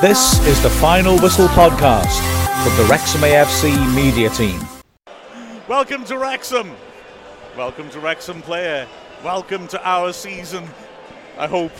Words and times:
This 0.00 0.38
is 0.46 0.62
the 0.62 0.70
Final 0.70 1.18
Whistle 1.18 1.46
podcast 1.48 2.16
from 2.64 2.74
the 2.78 2.90
Wrexham 2.90 3.20
AFC 3.20 3.94
media 3.94 4.30
team. 4.30 4.58
Welcome 5.68 6.06
to 6.06 6.16
Wrexham. 6.16 6.74
Welcome 7.54 7.90
to 7.90 8.00
Wrexham 8.00 8.40
Player. 8.40 8.88
Welcome 9.22 9.68
to 9.68 9.86
our 9.86 10.14
season. 10.14 10.66
I 11.36 11.46
hope. 11.46 11.72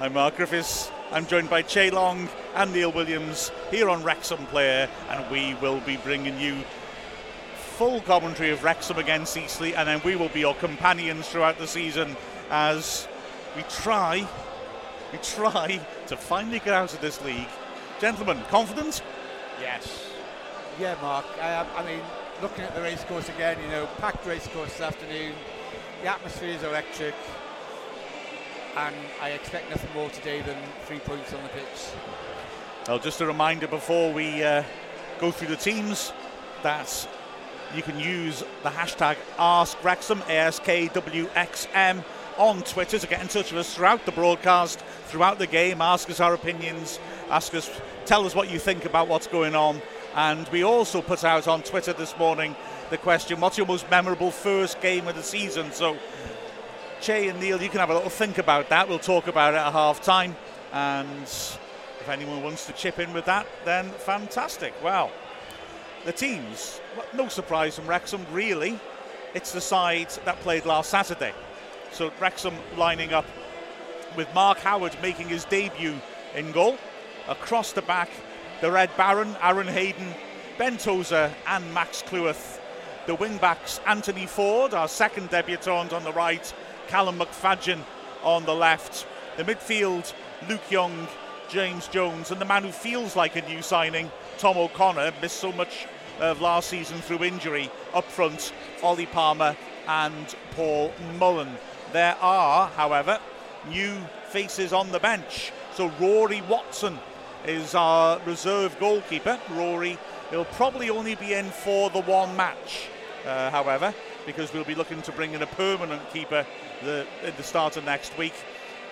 I'm 0.00 0.14
Mark 0.14 0.38
Griffiths. 0.38 0.90
I'm 1.12 1.24
joined 1.24 1.48
by 1.48 1.62
Che 1.62 1.90
Long 1.90 2.28
and 2.56 2.72
Neil 2.72 2.90
Williams 2.90 3.52
here 3.70 3.88
on 3.88 4.02
Wrexham 4.02 4.44
Player, 4.46 4.88
and 5.08 5.30
we 5.30 5.54
will 5.62 5.78
be 5.82 5.98
bringing 5.98 6.36
you 6.40 6.56
full 7.54 8.00
commentary 8.00 8.50
of 8.50 8.64
Wrexham 8.64 8.98
against 8.98 9.36
Eastleigh, 9.36 9.74
and 9.74 9.88
then 9.88 10.00
we 10.04 10.16
will 10.16 10.30
be 10.30 10.40
your 10.40 10.56
companions 10.56 11.28
throughout 11.28 11.58
the 11.58 11.68
season 11.68 12.16
as 12.50 13.06
we 13.54 13.62
try, 13.70 14.26
we 15.12 15.18
try 15.18 15.80
to 16.06 16.16
finally 16.16 16.58
get 16.58 16.74
out 16.74 16.92
of 16.94 17.00
this 17.00 17.22
league. 17.24 17.48
Gentlemen, 18.00 18.40
confident? 18.48 19.02
Yes. 19.60 20.06
Yeah, 20.78 20.96
Mark. 21.02 21.26
I, 21.40 21.66
I 21.76 21.84
mean, 21.84 22.00
looking 22.40 22.64
at 22.64 22.74
the 22.74 22.80
racecourse 22.80 23.28
again, 23.28 23.58
you 23.62 23.68
know, 23.68 23.86
packed 23.98 24.26
racecourse 24.26 24.70
this 24.72 24.80
afternoon. 24.80 25.34
The 26.02 26.08
atmosphere 26.08 26.50
is 26.50 26.62
electric, 26.62 27.14
and 28.76 28.94
I 29.20 29.30
expect 29.30 29.68
nothing 29.68 29.92
more 29.94 30.08
today 30.10 30.40
than 30.40 30.56
three 30.86 31.00
points 31.00 31.34
on 31.34 31.42
the 31.42 31.50
pitch. 31.50 31.90
Well, 32.88 32.98
just 32.98 33.20
a 33.20 33.26
reminder 33.26 33.66
before 33.66 34.12
we 34.12 34.42
uh, 34.42 34.62
go 35.18 35.30
through 35.30 35.48
the 35.48 35.56
teams 35.56 36.12
that 36.62 37.08
you 37.74 37.82
can 37.82 38.00
use 38.00 38.42
the 38.62 38.70
hashtag 38.70 39.16
AskWrexham, 39.36 40.22
ASKWXM, 40.22 42.04
on 42.40 42.62
Twitter 42.62 42.98
to 42.98 43.06
get 43.06 43.20
in 43.20 43.28
touch 43.28 43.52
with 43.52 43.60
us 43.60 43.74
throughout 43.74 44.06
the 44.06 44.12
broadcast, 44.12 44.80
throughout 45.04 45.38
the 45.38 45.46
game. 45.46 45.82
Ask 45.82 46.08
us 46.08 46.20
our 46.20 46.32
opinions, 46.32 46.98
ask 47.28 47.54
us, 47.54 47.70
tell 48.06 48.24
us 48.24 48.34
what 48.34 48.50
you 48.50 48.58
think 48.58 48.86
about 48.86 49.08
what's 49.08 49.26
going 49.26 49.54
on. 49.54 49.82
And 50.16 50.48
we 50.48 50.64
also 50.64 51.02
put 51.02 51.22
out 51.22 51.46
on 51.46 51.62
Twitter 51.62 51.92
this 51.92 52.16
morning 52.18 52.56
the 52.88 52.96
question, 52.96 53.40
what's 53.40 53.58
your 53.58 53.66
most 53.66 53.88
memorable 53.90 54.30
first 54.30 54.80
game 54.80 55.06
of 55.06 55.16
the 55.16 55.22
season? 55.22 55.70
So, 55.70 55.98
Che 57.02 57.28
and 57.28 57.38
Neil, 57.38 57.62
you 57.62 57.68
can 57.68 57.78
have 57.78 57.90
a 57.90 57.94
little 57.94 58.10
think 58.10 58.38
about 58.38 58.70
that. 58.70 58.88
We'll 58.88 58.98
talk 58.98 59.26
about 59.26 59.52
it 59.52 59.58
at 59.58 59.72
half 59.72 60.02
time. 60.02 60.34
And 60.72 61.22
if 61.24 62.08
anyone 62.08 62.42
wants 62.42 62.64
to 62.66 62.72
chip 62.72 62.98
in 62.98 63.12
with 63.12 63.26
that, 63.26 63.46
then 63.66 63.90
fantastic. 63.90 64.72
Well, 64.82 65.10
the 66.06 66.12
teams, 66.12 66.80
no 67.14 67.28
surprise 67.28 67.76
from 67.76 67.86
Wrexham, 67.86 68.24
really. 68.32 68.80
It's 69.34 69.52
the 69.52 69.60
side 69.60 70.08
that 70.24 70.40
played 70.40 70.64
last 70.64 70.88
Saturday. 70.88 71.34
So 71.92 72.12
Wrexham 72.20 72.54
lining 72.76 73.12
up 73.12 73.26
with 74.16 74.32
Mark 74.34 74.58
Howard 74.58 74.96
making 75.02 75.28
his 75.28 75.44
debut 75.44 75.94
in 76.34 76.52
goal. 76.52 76.78
Across 77.28 77.72
the 77.72 77.82
back, 77.82 78.10
the 78.60 78.70
Red 78.70 78.90
Baron, 78.96 79.36
Aaron 79.42 79.68
Hayden, 79.68 80.14
Ben 80.58 80.76
Tozer, 80.76 81.32
and 81.46 81.74
Max 81.74 82.02
Cleworth. 82.02 82.60
The 83.06 83.14
wing 83.14 83.38
backs, 83.38 83.80
Anthony 83.86 84.26
Forde, 84.26 84.74
our 84.74 84.88
second 84.88 85.30
debutant 85.30 85.92
on 85.92 86.04
the 86.04 86.12
right, 86.12 86.52
Callum 86.88 87.18
McFadzean 87.18 87.80
on 88.22 88.44
the 88.44 88.54
left. 88.54 89.06
The 89.36 89.44
midfield, 89.44 90.12
Luke 90.48 90.70
Young, 90.70 91.08
James 91.48 91.88
Jones, 91.88 92.30
and 92.30 92.40
the 92.40 92.44
man 92.44 92.62
who 92.62 92.70
feels 92.70 93.16
like 93.16 93.36
a 93.36 93.48
new 93.48 93.62
signing, 93.62 94.10
Tom 94.38 94.56
O'Connor, 94.56 95.12
missed 95.20 95.40
so 95.40 95.52
much 95.52 95.86
of 96.20 96.40
last 96.40 96.68
season 96.68 96.98
through 96.98 97.24
injury. 97.24 97.70
Up 97.94 98.04
front, 98.04 98.52
Ollie 98.82 99.06
Palmer 99.06 99.56
and 99.88 100.36
Paul 100.52 100.92
Mullen. 101.18 101.56
There 101.92 102.16
are, 102.20 102.68
however, 102.68 103.18
new 103.68 103.96
faces 104.28 104.72
on 104.72 104.92
the 104.92 105.00
bench. 105.00 105.52
So 105.74 105.90
Rory 106.00 106.42
Watson 106.42 106.98
is 107.46 107.74
our 107.74 108.20
reserve 108.26 108.78
goalkeeper. 108.78 109.38
Rory 109.50 109.98
he'll 110.30 110.44
probably 110.44 110.90
only 110.90 111.16
be 111.16 111.34
in 111.34 111.50
for 111.50 111.90
the 111.90 112.00
one 112.02 112.34
match, 112.36 112.88
uh, 113.26 113.50
however, 113.50 113.92
because 114.24 114.52
we'll 114.52 114.64
be 114.64 114.74
looking 114.74 115.02
to 115.02 115.12
bring 115.12 115.32
in 115.32 115.42
a 115.42 115.46
permanent 115.46 116.08
keeper 116.12 116.46
the, 116.82 117.06
at 117.24 117.36
the 117.36 117.42
start 117.42 117.76
of 117.76 117.84
next 117.84 118.16
week. 118.16 118.34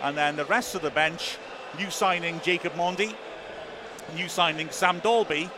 And 0.02 0.16
then 0.16 0.36
the 0.36 0.44
rest 0.44 0.74
of 0.74 0.82
the 0.82 0.90
bench, 0.90 1.38
new 1.78 1.90
signing 1.90 2.40
Jacob 2.42 2.74
Mendy, 2.74 3.14
new 4.14 4.28
signing 4.28 4.70
Sam 4.70 4.98
Dalby, 5.00 5.50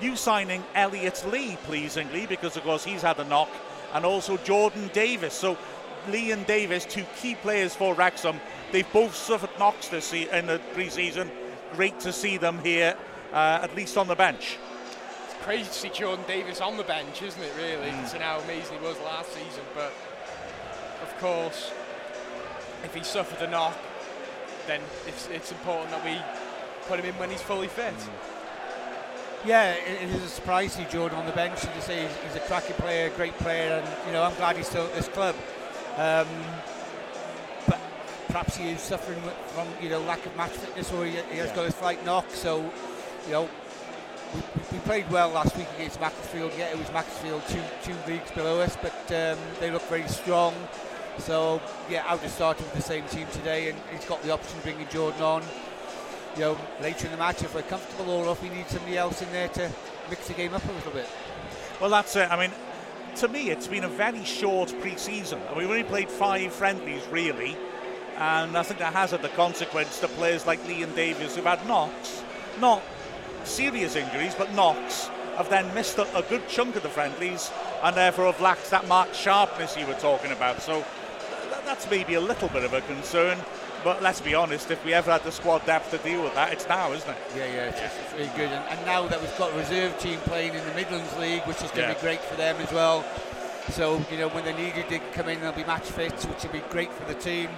new 0.00 0.16
signing 0.16 0.62
Elliot 0.74 1.24
Lee, 1.30 1.56
pleasingly, 1.64 2.26
because 2.26 2.56
of 2.56 2.62
course 2.62 2.84
he's 2.84 3.02
had 3.02 3.18
a 3.18 3.24
knock, 3.24 3.50
and 3.94 4.04
also 4.04 4.36
Jordan 4.38 4.90
Davies. 4.92 5.32
So 5.32 5.56
Lee 6.08 6.30
and 6.32 6.46
Davies, 6.46 6.84
two 6.84 7.04
key 7.20 7.34
players 7.36 7.74
for 7.74 7.94
Wrexham. 7.94 8.40
They've 8.72 8.90
both 8.92 9.14
suffered 9.14 9.50
knocks 9.58 9.88
this 9.88 10.06
se- 10.06 10.28
in 10.32 10.46
the 10.46 10.60
pre-season. 10.74 11.30
Great 11.74 11.98
to 12.00 12.12
see 12.12 12.36
them 12.36 12.58
here, 12.62 12.96
uh, 13.32 13.60
at 13.62 13.74
least 13.76 13.96
on 13.96 14.08
the 14.08 14.14
bench. 14.16 14.58
It's 15.26 15.34
crazy 15.44 15.64
to 15.64 15.72
see 15.72 15.88
Jordan 15.90 16.24
Davies 16.26 16.60
on 16.60 16.76
the 16.76 16.82
bench, 16.84 17.22
isn't 17.22 17.42
it? 17.42 17.52
Really, 17.56 17.90
Mm. 17.90 18.10
to 18.12 18.18
how 18.18 18.38
amazing 18.40 18.78
he 18.80 18.84
was 18.86 18.98
last 19.00 19.28
season. 19.32 19.64
But 19.74 19.92
of 21.02 21.16
course, 21.20 21.70
if 22.84 22.94
he 22.94 23.02
suffered 23.02 23.42
a 23.46 23.50
knock, 23.50 23.76
then 24.66 24.80
it's, 25.06 25.28
it's 25.28 25.52
important 25.52 25.90
that 25.90 26.04
we 26.04 26.18
put 26.88 26.98
him 27.00 27.06
in 27.06 27.14
when 27.18 27.30
he's 27.30 27.42
fully 27.42 27.68
fit. 27.68 27.94
Yeah, 29.44 29.72
it, 29.74 30.02
it 30.02 30.10
is 30.10 30.22
a 30.24 30.28
surprise 30.28 30.74
to 30.76 30.82
see 30.84 30.90
Jordan 30.90 31.18
on 31.18 31.26
the 31.26 31.32
bench. 31.32 31.64
As 31.64 31.76
you 31.76 31.80
say, 31.82 32.02
he's, 32.02 32.16
he's 32.26 32.36
a 32.36 32.40
cracking 32.46 32.74
player, 32.76 33.06
a 33.06 33.10
great 33.10 33.36
player, 33.38 33.80
and 33.84 34.06
you 34.06 34.12
know 34.12 34.22
I'm 34.24 34.34
glad 34.34 34.56
he's 34.56 34.66
still 34.66 34.86
at 34.86 34.94
this 34.94 35.08
club. 35.08 35.36
Um, 35.96 36.26
but 37.66 37.78
perhaps 38.28 38.56
he 38.56 38.68
is 38.70 38.80
suffering 38.80 39.20
from 39.54 39.66
you 39.80 39.88
know 39.88 40.00
lack 40.00 40.24
of 40.26 40.36
match 40.36 40.50
fitness, 40.52 40.92
or 40.92 41.04
he, 41.04 41.12
he 41.12 41.38
has 41.38 41.48
Yeah. 41.48 41.54
got 41.54 41.66
a 41.66 41.70
slight 41.72 42.04
knock. 42.04 42.26
So, 42.30 42.70
you 43.26 43.32
know, 43.32 43.48
we, 44.34 44.40
we 44.72 44.78
played 44.80 45.10
well 45.10 45.30
last 45.30 45.56
week 45.56 45.68
against 45.76 46.00
Macclesfield. 46.00 46.52
Yeah, 46.58 46.66
it 46.66 46.78
was 46.78 46.90
Macclesfield 46.92 47.42
two 47.48 47.62
two 47.82 47.96
leagues 48.06 48.30
below 48.32 48.60
us, 48.60 48.76
but 48.80 48.94
um, 49.12 49.38
they 49.60 49.70
look 49.70 49.82
very 49.88 50.06
strong. 50.08 50.54
So 51.18 51.62
yeah, 51.88 52.04
I 52.06 52.12
would 52.12 52.22
have 52.22 52.30
started 52.30 52.64
with 52.64 52.74
the 52.74 52.82
same 52.82 53.04
team 53.08 53.26
today, 53.32 53.70
and 53.70 53.78
he's 53.90 54.04
got 54.04 54.22
the 54.22 54.32
option 54.32 54.58
of 54.58 54.64
bringing 54.64 54.86
Jordan 54.88 55.22
on. 55.22 55.42
You 56.34 56.42
know, 56.42 56.58
later 56.82 57.06
in 57.06 57.12
the 57.12 57.16
match 57.16 57.42
if 57.42 57.54
we're 57.54 57.62
comfortable, 57.62 58.10
or 58.10 58.30
if 58.32 58.42
we 58.42 58.50
need 58.50 58.68
somebody 58.68 58.98
else 58.98 59.22
in 59.22 59.32
there 59.32 59.48
to 59.48 59.70
mix 60.10 60.28
the 60.28 60.34
game 60.34 60.52
up 60.52 60.62
a 60.68 60.72
little 60.72 60.92
bit. 60.92 61.08
Well, 61.80 61.88
that's 61.88 62.14
it. 62.16 62.30
I 62.30 62.38
mean, 62.38 62.50
to 63.16 63.28
me, 63.28 63.50
it's 63.50 63.66
been 63.66 63.84
a 63.84 63.88
very 63.88 64.24
short 64.24 64.74
pre-season. 64.80 65.40
I 65.48 65.50
mean, 65.50 65.58
we've 65.60 65.70
only 65.70 65.84
played 65.84 66.10
five 66.10 66.52
friendlies, 66.52 67.02
really, 67.10 67.56
and 68.18 68.56
I 68.56 68.62
think 68.62 68.78
that 68.80 68.92
has 68.92 69.10
had 69.12 69.22
the 69.22 69.30
consequence 69.30 70.00
to 70.00 70.08
players 70.08 70.46
like 70.46 70.66
Lee 70.68 70.82
and 70.82 70.94
Davies, 70.94 71.34
who've 71.34 71.44
had 71.44 71.66
knocks, 71.66 72.22
not 72.60 72.82
serious 73.44 73.96
injuries, 73.96 74.34
but 74.34 74.52
knocks, 74.54 75.08
have 75.36 75.48
then 75.48 75.72
missed 75.74 75.98
a 75.98 76.24
good 76.28 76.46
chunk 76.48 76.76
of 76.76 76.82
the 76.82 76.88
friendlies, 76.88 77.50
and 77.82 77.96
therefore 77.96 78.26
have 78.26 78.40
lacked 78.40 78.70
that 78.70 78.86
marked 78.86 79.16
sharpness 79.16 79.76
you 79.76 79.86
were 79.86 79.94
talking 79.94 80.32
about. 80.32 80.60
So 80.60 80.84
that's 81.64 81.88
maybe 81.90 82.14
a 82.14 82.20
little 82.20 82.48
bit 82.48 82.64
of 82.64 82.74
a 82.74 82.82
concern. 82.82 83.38
But 83.86 84.02
let's 84.02 84.20
be 84.20 84.34
honest, 84.34 84.68
if 84.72 84.84
we 84.84 84.92
ever 84.94 85.12
had 85.12 85.22
the 85.22 85.30
squad 85.30 85.64
depth 85.64 85.92
to 85.92 85.98
deal 85.98 86.20
with 86.24 86.34
that, 86.34 86.52
it's 86.52 86.66
now, 86.68 86.90
isn't 86.90 87.08
it? 87.08 87.16
Yeah, 87.36 87.46
yeah, 87.46 87.64
it's, 87.68 87.80
it's 87.80 88.12
really 88.14 88.30
good. 88.36 88.50
And, 88.50 88.64
and 88.76 88.84
now 88.84 89.06
that 89.06 89.20
we've 89.20 89.38
got 89.38 89.52
a 89.52 89.56
reserve 89.56 89.96
team 90.00 90.18
playing 90.24 90.54
in 90.54 90.66
the 90.66 90.74
Midlands 90.74 91.16
League, 91.18 91.42
which 91.42 91.58
is 91.62 91.70
going 91.70 91.74
to 91.74 91.80
Yeah. 91.82 91.94
be 91.94 92.00
great 92.00 92.20
for 92.20 92.34
them 92.34 92.56
as 92.56 92.72
well. 92.72 93.04
So, 93.70 94.04
you 94.10 94.18
know, 94.18 94.26
when 94.30 94.44
they 94.44 94.54
needed, 94.54 94.86
they 94.88 94.98
can 94.98 95.12
come 95.12 95.28
in 95.28 95.40
they'll 95.40 95.52
be 95.52 95.62
match 95.62 95.84
fit, 95.84 96.12
which 96.24 96.42
will 96.42 96.50
be 96.50 96.64
great 96.68 96.92
for 96.92 97.04
the 97.04 97.14
team. 97.14 97.48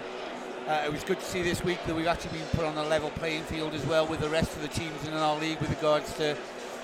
Uh, 0.68 0.82
it 0.84 0.92
was 0.92 1.02
good 1.02 1.18
to 1.18 1.24
see 1.24 1.40
this 1.40 1.64
week 1.64 1.82
that 1.86 1.96
we've 1.96 2.06
actually 2.06 2.36
been 2.36 2.46
put 2.48 2.66
on 2.66 2.76
a 2.76 2.84
level 2.84 3.08
playing 3.08 3.44
field 3.44 3.72
as 3.72 3.86
well 3.86 4.06
with 4.06 4.20
the 4.20 4.28
rest 4.28 4.54
of 4.54 4.60
the 4.60 4.68
teams 4.68 5.08
in 5.08 5.14
our 5.14 5.38
league 5.40 5.58
with 5.60 5.70
regards 5.70 6.12
to 6.18 6.36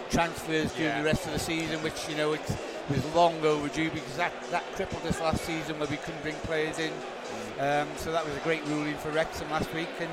transfers 0.09 0.73
during 0.73 0.89
Yeah. 0.89 1.01
the 1.01 1.05
rest 1.05 1.27
of 1.27 1.33
the 1.35 1.39
season, 1.39 1.83
which, 1.83 2.09
you 2.09 2.17
know, 2.17 2.33
it 2.33 2.41
was 2.89 3.05
long 3.15 3.45
overdue 3.45 3.91
because 3.91 4.17
that, 4.17 4.33
that 4.51 4.65
crippled 4.73 5.05
us 5.05 5.21
last 5.21 5.45
season 5.45 5.79
where 5.79 5.89
we 5.89 5.99
couldn't 5.99 6.23
bring 6.23 6.35
players 6.37 6.79
in. 6.79 6.93
Um, 7.59 7.89
so 7.97 8.11
that 8.13 8.25
was 8.27 8.37
a 8.37 8.41
great 8.41 8.65
ruling 8.67 8.97
for 8.97 9.11
Wrexham 9.11 9.51
last 9.51 9.73
week. 9.75 9.89
And 10.01 10.11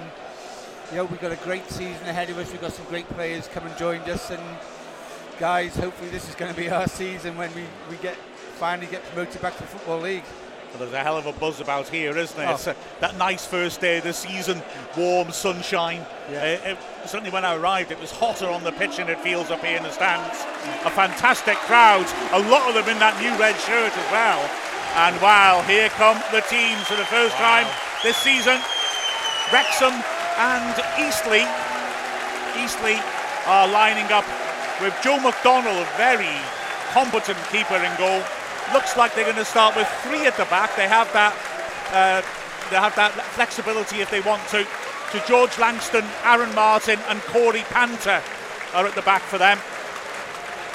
you 0.92 0.98
know, 0.98 1.06
we've 1.06 1.22
got 1.22 1.32
a 1.32 1.38
great 1.38 1.68
season 1.70 2.08
ahead 2.08 2.30
of 2.30 2.38
us. 2.38 2.52
We've 2.52 2.62
got 2.62 2.74
some 2.74 2.86
great 2.86 3.08
players 3.10 3.48
come 3.48 3.66
and 3.66 3.76
joined 3.78 4.08
us. 4.10 4.30
And 4.30 4.42
guys, 5.40 5.76
hopefully 5.76 6.10
this 6.10 6.30
is 6.30 6.36
going 6.36 6.54
to 6.54 6.60
be 6.60 6.70
our 6.70 6.88
season 6.88 7.38
when 7.38 7.54
we, 7.56 7.64
we 7.90 7.98
get 7.98 8.16
finally 8.58 8.88
get 8.88 9.04
promoted 9.06 9.42
back 9.42 9.56
to 9.56 9.62
the 9.64 9.68
Football 9.68 10.02
League. 10.02 10.24
Well, 10.70 10.80
there's 10.80 10.94
a 10.94 11.00
hell 11.04 11.18
of 11.18 11.26
a 11.26 11.34
buzz 11.34 11.60
about 11.60 11.90
here, 11.90 12.18
isn't 12.18 12.38
there? 12.38 12.48
Oh. 12.48 12.54
Uh, 12.70 12.74
that 13.02 13.18
nice 13.18 13.46
first 13.46 13.82
day 13.82 13.98
of 13.98 14.04
the 14.06 14.14
season, 14.14 14.62
warm 14.96 15.32
sunshine. 15.32 16.06
Yeah. 16.32 16.38
Uh, 16.64 16.70
it- 16.72 16.78
certainly 17.10 17.32
when 17.32 17.44
I 17.44 17.56
arrived, 17.56 17.92
it 17.92 18.00
was 18.00 18.12
hotter 18.12 18.48
on 18.48 18.64
the 18.64 18.72
pitch 18.72 18.98
than 18.98 19.10
it 19.10 19.20
feels 19.20 19.50
up 19.52 19.66
here 19.66 19.76
in 19.76 19.84
the 19.84 19.92
stands. 19.92 20.38
A 20.86 20.90
fantastic 20.92 21.58
crowd, 21.68 22.06
a 22.32 22.40
lot 22.50 22.70
of 22.70 22.76
them 22.76 22.88
in 22.88 23.00
that 23.00 23.20
new 23.20 23.36
red 23.38 23.58
shirt 23.60 23.92
as 23.92 24.12
well. 24.12 24.40
And 24.94 25.16
wow, 25.22 25.64
here 25.64 25.88
come 25.90 26.20
the 26.32 26.42
teams 26.42 26.84
for 26.84 26.96
the 26.96 27.06
first 27.06 27.36
time 27.36 27.66
this 28.04 28.18
season. 28.18 28.60
Wrexham 29.52 29.94
and 30.38 30.76
Eastleigh. 31.00 31.48
Eastleigh 32.60 33.00
are 33.48 33.68
lining 33.68 34.12
up 34.12 34.26
with 34.82 34.94
Joe 35.02 35.18
McDonnell, 35.18 35.82
a 35.82 35.98
very 35.98 36.36
competent 36.92 37.40
keeper 37.50 37.76
in 37.76 37.96
goal. 37.98 38.22
Looks 38.74 38.98
like 38.98 39.16
they're 39.16 39.24
going 39.24 39.38
to 39.38 39.46
start 39.46 39.76
with 39.78 39.88
three 40.04 40.26
at 40.28 40.36
the 40.36 40.46
back. 40.46 40.76
They 40.76 40.88
have 40.88 41.12
that. 41.14 41.34
Uh, 41.92 42.22
they 42.70 42.76
have 42.76 42.96
that 42.96 43.12
flexibility 43.36 44.02
if 44.02 44.12
they 44.12 44.22
want 44.22 44.42
to. 44.50 44.68
So 45.12 45.20
George 45.28 45.58
Langston, 45.58 46.06
Aaron 46.24 46.54
Martin, 46.56 47.00
and 47.08 47.22
Corey 47.22 47.64
Panther 47.70 48.22
are 48.74 48.86
at 48.86 48.96
the 48.96 49.02
back 49.02 49.22
for 49.22 49.38
them. 49.38 49.58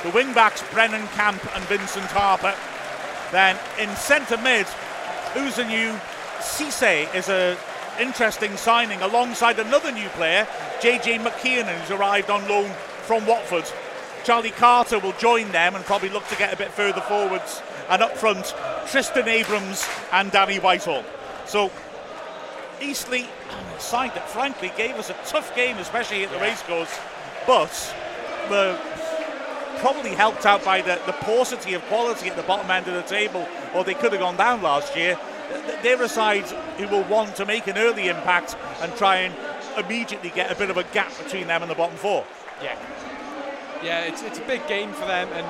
The 0.03 0.11
wing 0.11 0.33
backs, 0.33 0.63
Brennan 0.73 1.07
Camp 1.09 1.41
and 1.55 1.65
Vincent 1.65 2.07
Harper. 2.07 2.55
Then 3.33 3.59
in 3.79 3.95
centre 3.97 4.37
mid, 4.37 4.67
new 5.37 5.99
Cisse 6.41 7.15
is 7.15 7.29
a 7.29 7.57
interesting 8.01 8.57
signing 8.57 9.01
alongside 9.03 9.59
another 9.59 9.91
new 9.91 10.09
player, 10.11 10.47
JJ 10.81 11.21
McKiernan, 11.25 11.79
who's 11.81 11.91
arrived 11.91 12.31
on 12.31 12.47
loan 12.49 12.71
from 13.03 13.27
Watford. 13.27 13.65
Charlie 14.25 14.51
Carter 14.51 14.99
will 14.99 15.13
join 15.13 15.51
them 15.53 15.77
and 15.77 15.85
probably 15.85 16.09
look 16.09 16.27
to 16.29 16.37
get 16.37 16.53
a 16.53 16.57
bit 16.57 16.71
further 16.71 17.01
forwards. 17.01 17.63
And 17.89 18.03
up 18.03 18.17
front, 18.17 18.55
Tristan 18.89 19.29
Abrams 19.29 19.87
and 20.13 20.31
Danny 20.33 20.59
Whitehall. 20.59 21.05
So 21.47 21.71
Eastleigh, 22.81 23.29
a 23.77 23.81
side 23.81 24.15
that 24.15 24.29
frankly 24.29 24.73
gave 24.77 24.97
us 24.97 25.11
a 25.11 25.17
tough 25.25 25.55
game, 25.55 25.79
especially 25.79 26.25
at 26.25 26.31
the 26.31 26.37
Yeah. 26.37 26.43
racecourse, 26.43 26.99
but 27.47 27.95
were 28.51 28.79
probably 29.79 30.11
helped 30.11 30.47
out 30.47 30.65
by 30.65 30.81
the, 30.83 31.01
the 31.07 31.13
paucity 31.13 31.75
of 31.75 31.83
quality 31.85 32.29
at 32.29 32.37
the 32.37 32.43
bottom 32.43 32.71
end 32.71 32.87
of 32.89 32.95
the 32.95 33.03
table, 33.03 33.47
or 33.75 33.85
they 33.85 33.95
could 33.95 34.13
have 34.13 34.21
gone 34.21 34.37
down 34.37 34.63
last 34.63 34.97
year. 34.97 35.19
Th- 35.51 35.83
They're 35.83 36.03
a 36.03 36.09
side 36.09 36.45
who 36.79 36.89
will 36.89 37.05
want 37.05 37.37
to 37.37 37.47
make 37.47 37.67
an 37.67 37.79
early 37.79 38.09
impact 38.09 38.57
and 38.81 38.95
try 38.97 39.17
and 39.17 39.35
immediately 39.85 40.31
get 40.31 40.51
a 40.51 40.55
bit 40.55 40.71
of 40.71 40.77
a 40.77 40.85
gap 40.85 41.17
between 41.23 41.47
them 41.47 41.63
and 41.63 41.71
the 41.71 41.75
bottom 41.75 41.97
four. 41.97 42.25
Yeah. 42.63 42.77
Yeah, 43.83 44.05
it's, 44.05 44.23
it's 44.23 44.39
a 44.39 44.43
big 44.47 44.67
game 44.67 44.93
for 44.93 45.07
them, 45.07 45.29
and 45.33 45.47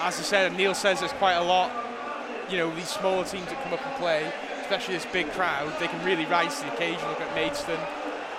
as 0.00 0.18
I 0.18 0.22
said, 0.22 0.52
Neil 0.54 0.74
says 0.74 1.00
there's 1.00 1.12
quite 1.12 1.34
a 1.34 1.42
lot. 1.42 1.70
You 2.50 2.56
know, 2.56 2.74
these 2.74 2.88
smaller 2.88 3.24
teams 3.24 3.46
that 3.46 3.62
come 3.62 3.74
up 3.74 3.84
and 3.86 3.94
play, 3.96 4.32
especially 4.62 4.94
this 4.94 5.06
big 5.12 5.30
crowd, 5.32 5.70
they 5.78 5.86
can 5.88 6.02
really 6.04 6.24
rise 6.26 6.58
to 6.60 6.66
the 6.66 6.72
occasion. 6.74 7.06
Look 7.08 7.20
at 7.20 7.34
Maidstone. 7.34 7.78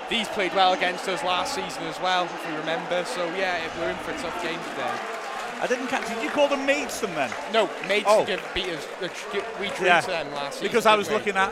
These 0.09 0.27
played 0.29 0.55
well 0.55 0.73
against 0.73 1.07
us 1.07 1.23
last 1.23 1.53
season 1.53 1.83
as 1.83 1.99
well, 2.01 2.25
if 2.25 2.49
we 2.49 2.55
remember. 2.57 3.05
So 3.05 3.23
yeah, 3.35 3.61
we're 3.79 3.91
in 3.91 3.97
for 3.97 4.09
a 4.09 4.17
tough 4.17 4.41
game 4.41 4.59
today. 4.71 5.18
I 5.61 5.67
didn't 5.67 5.87
catch. 5.87 6.07
Did 6.07 6.23
you 6.23 6.29
call 6.29 6.47
them 6.47 6.65
Maidstone 6.65 7.13
then? 7.15 7.31
No, 7.53 7.69
Maidstone 7.87 8.21
Oh. 8.21 8.25
give, 8.25 8.41
beat 8.53 8.69
us. 8.69 8.87
We 9.59 9.69
drew 9.69 9.87
Yeah, 9.87 10.01
to 10.01 10.07
them 10.07 10.33
last 10.33 10.53
season. 10.55 10.67
Because 10.67 10.85
I 10.85 10.95
was 10.95 11.09
looking 11.09 11.35
at 11.35 11.51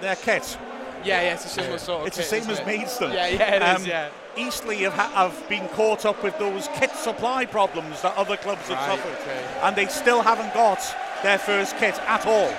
their 0.00 0.16
kit. 0.16 0.58
Yeah, 1.04 1.22
yeah, 1.22 1.34
it's 1.34 1.44
a 1.44 1.48
similar 1.48 1.78
sort 1.78 2.00
of. 2.02 2.06
It's 2.08 2.16
the 2.16 2.22
same 2.24 2.50
as 2.50 2.58
it? 2.58 2.66
Maidstone. 2.66 3.12
Yeah, 3.12 3.28
yeah, 3.28 3.54
it 3.54 3.62
is. 3.62 3.82
Um, 3.82 3.86
Yeah. 3.86 4.08
Eastleigh 4.36 4.76
have, 4.82 4.92
ha- 4.94 5.12
have 5.14 5.48
been 5.48 5.66
caught 5.68 6.04
up 6.04 6.22
with 6.22 6.36
those 6.38 6.68
kit 6.74 6.90
supply 6.96 7.46
problems 7.46 8.02
that 8.02 8.14
other 8.16 8.36
clubs 8.36 8.68
have 8.68 8.78
suffered, 8.80 9.16
okay. 9.22 9.46
and 9.62 9.74
they 9.74 9.86
still 9.86 10.20
haven't 10.20 10.52
got 10.52 10.78
their 11.22 11.38
first 11.38 11.78
kit 11.78 11.98
at 12.06 12.26
all. 12.26 12.52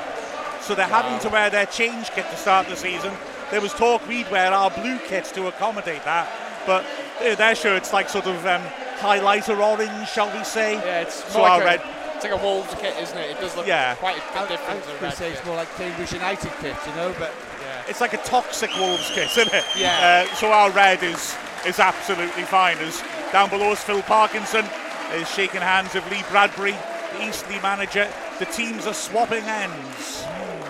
So 0.62 0.74
they're 0.74 0.88
having 0.88 1.20
to 1.20 1.30
wear 1.30 1.50
their 1.52 1.68
change 1.68 2.10
kit 2.12 2.28
to 2.32 2.36
start 2.38 2.68
the 2.68 2.76
season. 2.76 3.14
There 3.52 3.62
was 3.62 3.74
talk 3.74 4.08
we'd 4.08 4.30
wear 4.32 4.52
our 4.52 4.72
blue 4.72 4.98
kits 5.08 5.32
to 5.34 5.48
accommodate 5.48 6.04
that, 6.06 6.28
but 6.66 6.84
their 7.20 7.56
shirts 7.56 7.94
like 7.94 8.10
sort 8.10 8.26
of 8.28 8.46
um, 8.46 8.62
highlighter 9.00 9.58
orange, 9.60 10.10
shall 10.10 10.36
we 10.38 10.44
say? 10.44 10.76
Yeah, 10.76 11.02
it's 11.02 11.24
So 11.32 11.40
more 11.40 11.50
our 11.50 11.58
like 11.60 11.66
red. 11.66 11.80
a, 11.82 12.16
it's 12.16 12.24
like 12.24 12.34
a 12.34 12.44
Wolves 12.44 12.74
kit, 12.80 12.96
isn't 13.02 13.18
it? 13.18 13.32
It 13.32 13.40
does 13.40 13.56
look 13.56 13.68
Yeah. 13.68 13.96
quite 13.96 14.18
a 14.18 14.38
I, 14.38 14.40
bit 14.42 14.50
different 14.50 14.76
was 14.80 14.86
to 14.88 14.92
the 14.94 15.00
going 15.00 15.04
red 15.04 15.12
to 15.12 15.18
say 15.18 15.30
kit. 15.30 15.38
it's 15.38 15.46
more 15.46 15.56
like 15.56 15.76
Cambridge 15.76 16.12
United 16.14 16.52
kit, 16.62 16.76
you 16.88 16.96
know, 16.96 17.14
but 17.20 17.34
Yeah. 17.62 17.84
It's 17.90 18.02
like 18.02 18.14
a 18.14 18.18
toxic 18.18 18.72
Wolves 18.78 19.10
kit, 19.14 19.30
isn't 19.38 19.54
it? 19.54 19.64
Yeah. 19.78 20.26
Uh, 20.30 20.36
so 20.36 20.52
our 20.52 20.72
red 20.72 21.04
is 21.04 21.36
is 21.66 21.80
absolutely 21.80 22.44
fine. 22.44 22.78
As 22.80 23.04
down 23.32 23.50
below 23.50 23.72
is 23.74 23.80
Phil 23.84 24.02
Parkinson 24.04 24.66
is 25.14 25.30
shaking 25.30 25.62
hands 25.62 25.94
with 25.94 26.10
Lee 26.12 26.24
Bradbury, 26.30 26.76
the 27.14 27.28
Eastleigh 27.28 27.62
manager. 27.62 28.08
The 28.40 28.46
teams 28.46 28.86
are 28.88 28.94
swapping 28.94 29.44
ends. 29.44 30.26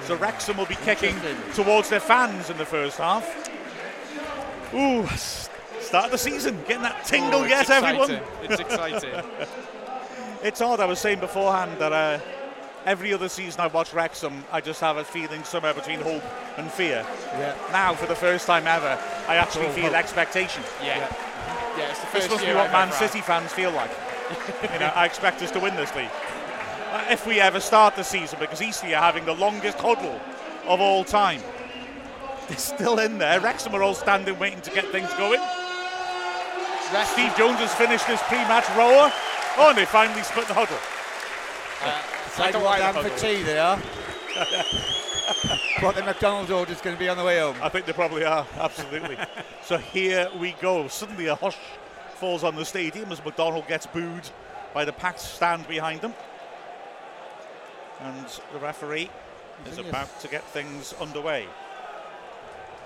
So 0.05 0.15
Wrexham 0.15 0.57
will 0.57 0.65
be 0.65 0.75
kicking 0.85 1.15
towards 1.53 1.89
their 1.89 2.00
fans 2.00 2.50
in 2.50 2.57
the 2.57 2.65
first 2.65 2.97
half. 2.97 3.25
Ooh, 4.73 5.03
s- 5.03 5.46
start 5.88 6.06
of 6.06 6.12
the 6.12 6.18
season, 6.18 6.57
getting 6.68 6.84
that 6.84 7.04
tingle 7.06 7.39
Oh, 7.42 7.44
it's 7.44 7.69
yet, 7.69 7.69
everyone. 7.84 8.22
It's 8.44 8.60
exciting. 8.60 9.24
It's 10.44 10.62
odd. 10.62 10.80
I 10.80 10.86
was 10.86 11.00
saying 11.00 11.19
beforehand 11.19 11.72
that 11.80 11.92
uh, 11.92 12.19
every 12.86 13.12
other 13.12 13.28
season 13.28 13.60
I 13.60 13.68
watch 13.68 13.92
Wrexham, 13.92 14.45
I 14.51 14.62
just 14.62 14.80
have 14.81 14.98
a 14.98 15.04
feeling 15.04 15.44
somewhere 15.44 15.74
between 15.74 16.00
hope 16.00 16.22
and 16.57 16.69
fear. 16.72 17.04
yeah. 17.34 17.56
Now, 17.72 17.95
for 17.95 18.06
the 18.06 18.16
first 18.16 18.45
time 18.45 18.68
ever, 18.68 19.00
I 19.28 19.38
actually 19.38 19.66
Oh, 19.66 19.72
feel 19.72 19.86
hope. 19.86 19.94
expectation. 19.95 20.62
yeah. 20.81 21.00
Yeah, 21.75 21.89
it's 21.89 22.00
the 22.00 22.06
This 22.06 22.28
first 22.28 22.30
must 22.30 22.45
be 22.45 22.54
what 22.54 22.72
Man. 22.72 22.92
City 22.92 23.19
fans 23.22 23.51
feel 23.51 23.72
like. 23.72 23.89
you 24.74 24.80
know, 24.80 24.92
I 24.95 25.06
expect 25.06 25.42
us 25.42 25.50
to 25.51 25.60
win 25.60 25.75
this 25.75 25.94
league. 25.95 26.12
Uh, 26.92 27.04
if 27.10 27.25
we 27.25 27.39
ever 27.42 27.60
start 27.60 27.95
the 27.95 28.04
season, 28.04 28.38
because 28.39 28.62
Eastleigh 28.62 28.94
are 28.94 29.01
having 29.04 29.25
the 29.25 29.34
longest 29.36 29.80
huddle 29.80 30.22
of 30.68 30.80
all 30.80 31.04
time. 31.04 31.42
They're 32.48 32.57
still 32.57 33.00
in 33.00 33.18
there. 33.18 33.39
Wrexham 33.39 33.74
are 33.74 33.81
all 33.81 33.95
standing 33.95 34.38
waiting 34.38 34.62
to 34.62 34.69
get 34.69 34.86
things 34.92 35.12
going. 35.16 35.42
Steve 37.06 37.36
Jones 37.36 37.60
has 37.60 37.74
finished 37.75 38.06
his 38.06 38.19
pre-match 38.22 38.68
rower. 38.78 39.12
Oh, 39.57 39.69
and 39.69 39.78
they 39.78 39.86
finally 39.86 40.24
split 40.24 40.48
the 40.48 40.54
huddle. 40.54 40.78
Uh, 41.84 42.01
it's 42.25 42.39
like 42.39 42.56
a 42.56 42.60
down 42.60 42.94
for 42.94 43.01
huddle. 43.04 43.18
tea, 43.18 43.44
they 43.44 43.57
are. 43.57 43.78
but 45.81 45.95
the 45.95 46.04
McDonald's 46.04 46.51
order's 46.51 46.80
going 46.80 46.95
to 46.95 47.00
be 47.00 47.10
on 47.10 47.18
the 47.18 47.24
way 47.24 47.39
home. 47.39 47.57
I 47.62 47.69
think 47.69 47.86
they 47.86 47.94
probably 47.94 48.24
are, 48.24 48.45
absolutely. 48.56 49.18
so 49.63 49.78
here 49.78 50.30
we 50.39 50.54
go. 50.62 50.88
Suddenly 50.88 51.28
a 51.28 51.36
hush 51.36 51.57
falls 52.16 52.44
on 52.44 52.56
the 52.56 52.66
stadium 52.66 53.12
as 53.12 53.24
McDonald 53.24 53.68
gets 53.68 53.86
booed 53.86 54.30
by 54.74 54.86
the 54.86 54.94
packed 54.94 55.19
stand 55.19 55.68
behind 55.68 56.01
them. 56.01 56.13
And 58.00 58.28
the 58.54 58.60
referee 58.60 59.10
is 59.66 59.78
about 59.78 60.19
to 60.22 60.28
get 60.28 60.44
things 60.45 60.94
underway. 61.01 61.48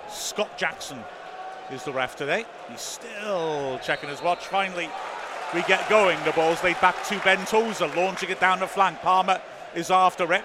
Scott 0.09 0.57
Jackson 0.57 1.03
is 1.73 1.83
the 1.83 1.91
ref 1.91 2.15
today. 2.15 2.45
He's 2.69 2.81
still 2.81 3.79
checking 3.83 4.09
his 4.09 4.21
watch. 4.21 4.45
Finally, 4.45 4.89
we 5.53 5.61
get 5.63 5.87
going. 5.89 6.17
The 6.23 6.31
ball's 6.31 6.63
laid 6.63 6.79
back 6.81 7.03
to 7.05 7.19
Ben 7.19 7.45
Tozer, 7.45 7.87
launching 7.87 8.29
it 8.29 8.39
down 8.39 8.59
the 8.59 8.67
flank. 8.67 8.99
Palmer 9.01 9.41
is 9.75 9.91
after 9.91 10.31
it. 10.33 10.43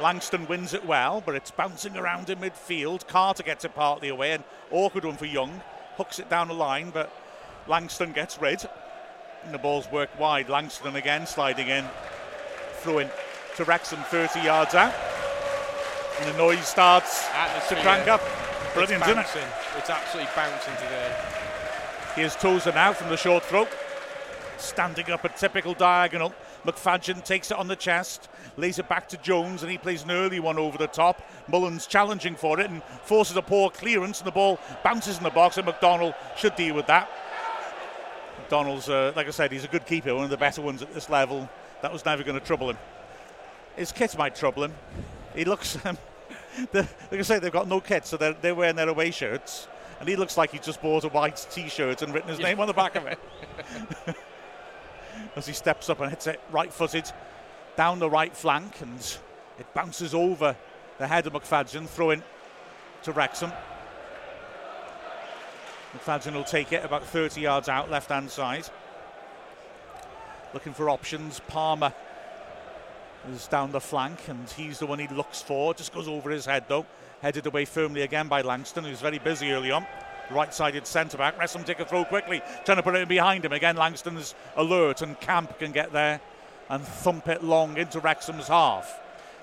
Langston 0.00 0.46
wins 0.46 0.74
it 0.74 0.84
well, 0.84 1.22
but 1.24 1.34
it's 1.34 1.50
bouncing 1.50 1.96
around 1.96 2.30
in 2.30 2.38
midfield. 2.38 3.06
Carter 3.06 3.42
gets 3.42 3.64
it 3.64 3.74
partly 3.74 4.08
away, 4.08 4.32
and 4.32 4.44
awkward 4.70 5.04
one 5.04 5.16
for 5.16 5.26
Young. 5.26 5.60
Hooks 5.96 6.18
it 6.18 6.30
down 6.30 6.48
the 6.48 6.54
line, 6.54 6.90
but 6.90 7.12
Langston 7.66 8.12
gets 8.12 8.40
rid. 8.40 8.66
And 9.44 9.54
the 9.54 9.58
ball's 9.58 9.90
worked 9.90 10.18
wide. 10.18 10.48
Langston 10.48 10.96
again 10.96 11.26
sliding 11.26 11.68
in. 11.68 11.84
Throw 12.80 12.98
in 12.98 13.10
to 13.56 13.64
Wrexham 13.64 14.00
30 14.04 14.40
yards 14.40 14.74
out. 14.74 14.94
And 16.20 16.34
the 16.34 16.38
noise 16.38 16.66
starts 16.66 17.26
to 17.26 17.36
Atmosphere. 17.36 17.82
crank 17.82 18.08
up. 18.08 18.20
It's 18.70 18.76
Brilliant, 18.76 19.02
isn't 19.02 19.18
it? 19.18 19.48
It's 19.78 19.90
absolutely 19.90 20.30
bouncing 20.36 20.74
today. 20.76 21.12
Here's 22.14 22.36
Tozer 22.36 22.70
now 22.70 22.92
from 22.92 23.08
the 23.08 23.16
short 23.16 23.42
throw. 23.42 23.66
Standing 24.58 25.10
up 25.10 25.24
a 25.24 25.28
typical 25.28 25.74
diagonal. 25.74 26.32
McFadzean 26.64 27.24
takes 27.24 27.50
it 27.50 27.56
on 27.56 27.66
the 27.66 27.74
chest, 27.74 28.28
lays 28.56 28.78
it 28.78 28.88
back 28.88 29.08
to 29.08 29.16
Jones, 29.16 29.64
and 29.64 29.72
he 29.72 29.76
plays 29.76 30.04
an 30.04 30.12
early 30.12 30.38
one 30.38 30.56
over 30.56 30.78
the 30.78 30.86
top. 30.86 31.20
Mullen's 31.48 31.88
challenging 31.88 32.36
for 32.36 32.60
it 32.60 32.70
and 32.70 32.80
forces 33.02 33.36
a 33.36 33.42
poor 33.42 33.70
clearance, 33.70 34.20
and 34.20 34.28
the 34.28 34.32
ball 34.32 34.60
bounces 34.84 35.18
in 35.18 35.24
the 35.24 35.30
box, 35.30 35.56
and 35.56 35.66
McDonald 35.66 36.14
should 36.36 36.54
deal 36.54 36.76
with 36.76 36.86
that. 36.86 37.10
McDonald's, 38.38 38.88
uh, 38.88 39.12
like 39.16 39.26
I 39.26 39.30
said, 39.30 39.50
he's 39.50 39.64
a 39.64 39.68
good 39.68 39.84
keeper, 39.84 40.14
one 40.14 40.24
of 40.24 40.30
the 40.30 40.36
better 40.36 40.62
ones 40.62 40.80
at 40.80 40.94
this 40.94 41.10
level. 41.10 41.48
That 41.82 41.92
was 41.92 42.04
never 42.04 42.22
going 42.22 42.38
to 42.38 42.46
trouble 42.46 42.70
him. 42.70 42.78
His 43.74 43.90
kit 43.90 44.16
might 44.16 44.36
trouble 44.36 44.62
him. 44.62 44.74
He 45.34 45.44
looks, 45.44 45.76
um, 45.84 45.98
like 46.72 46.88
I 47.12 47.22
say, 47.22 47.38
they've 47.38 47.52
got 47.52 47.68
no 47.68 47.80
kit, 47.80 48.06
so 48.06 48.16
they're, 48.16 48.34
they're 48.34 48.54
wearing 48.54 48.76
their 48.76 48.88
away 48.88 49.10
shirts. 49.10 49.68
And 49.98 50.08
he 50.08 50.16
looks 50.16 50.36
like 50.36 50.50
he 50.50 50.58
just 50.58 50.80
bought 50.80 51.04
a 51.04 51.08
white 51.08 51.46
T-shirt 51.50 52.02
and 52.02 52.14
written 52.14 52.30
his 52.30 52.38
name 52.38 52.58
on 52.60 52.66
the 52.66 52.72
back 52.72 52.96
of 52.96 53.06
it. 53.06 53.18
As 55.36 55.46
he 55.46 55.52
steps 55.52 55.90
up 55.90 56.00
and 56.00 56.10
hits 56.10 56.26
it 56.26 56.40
right-footed 56.50 57.10
down 57.76 57.98
the 57.98 58.08
right 58.08 58.34
flank, 58.34 58.80
and 58.80 58.98
it 59.58 59.72
bounces 59.74 60.14
over 60.14 60.56
the 60.98 61.06
head 61.06 61.26
of 61.26 61.34
McFadden, 61.34 61.86
throwing 61.86 62.22
to 63.02 63.12
Wrexham. 63.12 63.52
McFadden 65.92 66.34
will 66.34 66.44
take 66.44 66.72
it 66.72 66.84
about 66.84 67.04
30 67.04 67.40
yards 67.40 67.68
out, 67.68 67.90
left-hand 67.90 68.30
side. 68.30 68.68
Looking 70.54 70.72
for 70.72 70.88
options. 70.88 71.40
Palmer 71.48 71.92
is 73.32 73.46
down 73.46 73.72
the 73.72 73.80
flank, 73.80 74.28
and 74.28 74.48
he's 74.50 74.78
the 74.78 74.86
one 74.86 74.98
he 74.98 75.08
looks 75.08 75.42
for. 75.42 75.74
Just 75.74 75.92
goes 75.92 76.08
over 76.08 76.30
his 76.30 76.46
head 76.46 76.64
though. 76.68 76.86
Headed 77.22 77.46
away 77.46 77.64
firmly 77.64 78.02
again 78.02 78.28
by 78.28 78.42
Langston, 78.42 78.84
who's 78.84 79.00
very 79.00 79.18
busy 79.18 79.52
early 79.52 79.70
on. 79.70 79.86
Right-sided 80.30 80.86
centre 80.86 81.18
back. 81.18 81.38
Wrexham 81.38 81.64
take 81.64 81.80
a 81.80 81.84
throw 81.84 82.04
quickly, 82.04 82.40
trying 82.64 82.76
to 82.76 82.82
put 82.82 82.94
it 82.94 83.02
in 83.02 83.08
behind 83.08 83.44
him. 83.44 83.52
Again, 83.52 83.76
Langston's 83.76 84.34
alert, 84.56 85.02
and 85.02 85.18
Camp 85.20 85.58
can 85.58 85.72
get 85.72 85.92
there 85.92 86.20
and 86.68 86.82
thump 86.82 87.28
it 87.28 87.42
long 87.42 87.76
into 87.76 87.98
Wrexham's 88.00 88.46
half. 88.48 89.00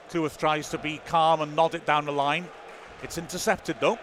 Cleworth 0.10 0.38
tries 0.38 0.70
to 0.70 0.78
be 0.78 1.02
calm 1.06 1.42
and 1.42 1.56
nod 1.56 1.76
it 1.76 1.86
down 1.86 2.06
the 2.06 2.12
line. 2.14 2.48
It's 3.04 3.18
intercepted 3.18 3.76
though. 3.80 4.00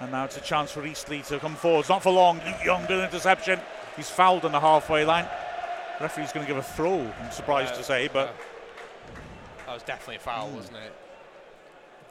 And 0.00 0.10
now 0.10 0.24
it's 0.24 0.38
a 0.38 0.40
chance 0.40 0.72
for 0.72 0.84
Eastleigh 0.86 1.22
to 1.24 1.38
come 1.38 1.54
forward. 1.54 1.80
It's 1.80 1.90
not 1.90 2.02
for 2.02 2.10
long. 2.10 2.40
Luke 2.46 2.64
Young, 2.64 2.86
good 2.86 3.04
interception. 3.04 3.60
He's 3.96 4.08
fouled 4.08 4.46
on 4.46 4.52
the 4.52 4.60
halfway 4.60 5.04
line. 5.04 5.26
referee's 6.00 6.32
going 6.32 6.46
to 6.46 6.50
give 6.50 6.56
a 6.56 6.62
throw, 6.62 7.00
I'm 7.22 7.30
surprised 7.30 7.74
Uh, 7.74 7.76
to 7.76 7.82
say, 7.82 8.08
but 8.10 8.34
That 9.70 9.74
was 9.74 9.82
definitely 9.84 10.16
a 10.16 10.18
foul, 10.18 10.48
mm. 10.48 10.54
wasn't 10.54 10.78
it? 10.78 10.92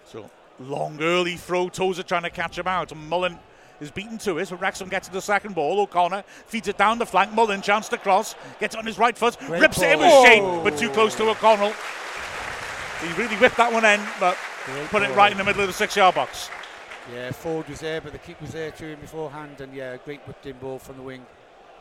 So 0.06 0.32
long 0.62 0.98
early 1.02 1.36
throw. 1.36 1.68
Tozer 1.68 2.04
trying 2.04 2.24
to 2.24 2.30
catch 2.30 2.58
him 2.58 2.68
out. 2.68 2.94
And 2.94 3.10
Mullen 3.10 3.38
is 3.82 3.92
beaten 3.92 4.18
to 4.20 4.38
it. 4.38 4.48
So 4.48 4.56
Wrexham 4.56 4.88
gets 4.88 5.10
to 5.10 5.14
the 5.14 5.22
second 5.22 5.56
ball. 5.56 5.82
O'Connor 5.82 6.24
feeds 6.46 6.70
it 6.70 6.78
down 6.78 7.00
the 7.00 7.06
flank. 7.06 7.34
Mullen 7.34 7.62
chance 7.62 7.90
to 7.90 7.98
cross. 7.98 8.36
Gets 8.62 8.76
on 8.76 8.86
his 8.86 8.98
right 8.98 9.18
foot. 9.18 9.38
Great 9.40 9.60
rips 9.60 9.82
it 9.82 9.92
in 9.92 10.00
with 10.00 10.26
shape, 10.26 10.42
Oh. 10.42 10.64
but 10.64 10.78
too 10.78 10.90
close 10.92 11.16
to 11.16 11.30
O'Connell. 11.30 11.74
He 13.02 13.12
really 13.22 13.36
whipped 13.36 13.58
that 13.58 13.74
one 13.74 13.84
in, 13.84 14.00
but 14.22 14.38
Great 14.64 14.88
put 14.88 15.04
it 15.04 15.14
right 15.14 15.34
in 15.34 15.38
the 15.38 15.44
middle 15.44 15.60
of 15.60 15.68
the 15.68 15.74
six-yard 15.74 16.16
box. 16.16 16.50
Yeah, 17.14 17.32
Forde 17.32 17.68
was 17.68 17.82
there, 17.82 18.00
but 18.00 18.14
the 18.14 18.20
kick 18.20 18.40
was 18.40 18.54
there 18.54 18.72
to 18.72 18.86
him 18.86 19.02
beforehand, 19.02 19.60
and 19.60 19.74
yeah, 19.74 19.98
great 20.06 20.22
whipped 20.22 20.46
in 20.46 20.58
ball 20.60 20.80
from 20.80 20.96
the 20.96 21.04
wing. 21.04 21.26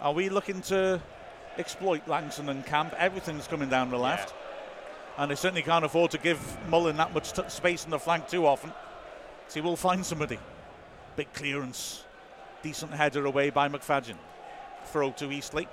Are 0.00 0.12
we 0.12 0.28
looking 0.28 0.60
to 0.62 1.00
exploit 1.56 2.08
Langston 2.08 2.48
and 2.48 2.66
Camp? 2.66 2.94
Everything's 2.98 3.46
coming 3.46 3.68
down 3.68 3.90
the 3.90 3.96
left. 3.96 4.34
And 5.18 5.28
they 5.28 5.34
certainly 5.34 5.62
can't 5.62 5.84
afford 5.84 6.12
to 6.12 6.18
give 6.18 6.40
Mullen 6.68 6.96
that 6.98 7.12
much 7.12 7.32
t- 7.32 7.42
space 7.48 7.84
in 7.84 7.90
the 7.90 7.98
flank 7.98 8.28
too 8.28 8.46
often. 8.46 8.72
So 9.48 9.54
he 9.54 9.60
will 9.60 9.76
find 9.76 10.06
somebody. 10.06 10.38
Big 11.16 11.32
clearance. 11.32 12.04
Decent 12.62 12.92
header 12.92 13.26
away 13.26 13.50
by 13.50 13.68
McFadden. 13.68 14.14
Throw 14.84 15.10
to 15.12 15.32
Eastleigh, 15.32 15.66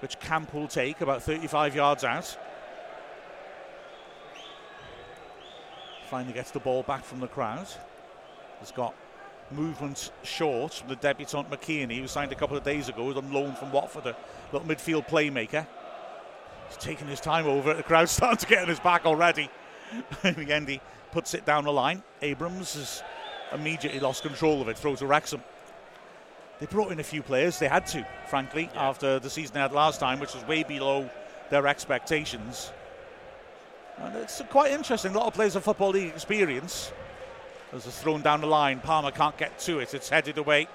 which 0.00 0.18
Camp 0.20 0.54
will 0.54 0.68
take 0.68 1.02
about 1.02 1.22
35 1.22 1.76
yards 1.76 2.02
out. 2.02 2.36
Finally 6.08 6.32
gets 6.32 6.50
the 6.50 6.60
ball 6.60 6.82
back 6.82 7.04
from 7.04 7.20
the 7.20 7.28
crowd. 7.28 7.68
Has 8.60 8.72
got 8.72 8.94
movement 9.50 10.12
short 10.22 10.74
from 10.74 10.88
the 10.88 10.96
debutant 10.96 11.50
McKiernan, 11.50 11.98
who 11.98 12.06
signed 12.06 12.32
a 12.32 12.36
couple 12.36 12.56
of 12.56 12.64
days 12.64 12.88
ago, 12.88 13.04
was 13.04 13.16
on 13.18 13.32
loan 13.32 13.54
from 13.54 13.70
Watford, 13.70 14.06
a 14.06 14.16
little 14.50 14.66
midfield 14.66 15.06
playmaker. 15.08 15.66
He's 16.72 16.82
taking 16.82 17.06
his 17.06 17.20
time 17.20 17.46
over 17.46 17.72
it. 17.72 17.76
The 17.76 17.82
crowd's 17.82 18.10
starting 18.12 18.38
to 18.38 18.46
get 18.46 18.62
on 18.62 18.68
his 18.68 18.80
back 18.80 19.04
already. 19.04 19.50
In 20.24 20.34
the 20.34 20.52
end, 20.52 20.68
he 20.68 20.80
puts 21.10 21.34
it 21.34 21.44
down 21.44 21.64
the 21.64 21.72
line. 21.72 22.02
Abrams 22.22 22.74
has 22.74 23.02
immediately 23.52 24.00
lost 24.00 24.22
control 24.22 24.62
of 24.62 24.68
it, 24.68 24.78
throws 24.78 25.00
to 25.00 25.06
Wrexham. 25.06 25.42
They 26.58 26.66
brought 26.66 26.92
in 26.92 27.00
a 27.00 27.04
few 27.04 27.22
players. 27.22 27.58
They 27.58 27.68
had 27.68 27.86
to, 27.88 28.06
frankly, 28.26 28.70
after 28.74 29.18
the 29.18 29.28
season 29.28 29.54
they 29.54 29.60
had 29.60 29.72
last 29.72 30.00
time, 30.00 30.18
which 30.18 30.32
was 30.32 30.46
way 30.46 30.62
below 30.62 31.10
their 31.50 31.66
expectations. 31.66 32.72
And 33.98 34.16
it's 34.16 34.40
quite 34.48 34.72
interesting. 34.72 35.14
A 35.14 35.18
lot 35.18 35.26
of 35.26 35.34
players 35.34 35.56
of 35.56 35.64
Football 35.64 35.90
League 35.90 36.12
experience. 36.12 36.92
As 37.72 37.86
it's 37.86 38.00
thrown 38.00 38.22
down 38.22 38.40
the 38.40 38.46
line, 38.46 38.80
Palmer 38.80 39.10
can't 39.10 39.36
get 39.36 39.58
to 39.60 39.80
it. 39.80 39.92
It's 39.92 40.08
headed 40.08 40.38
away. 40.38 40.68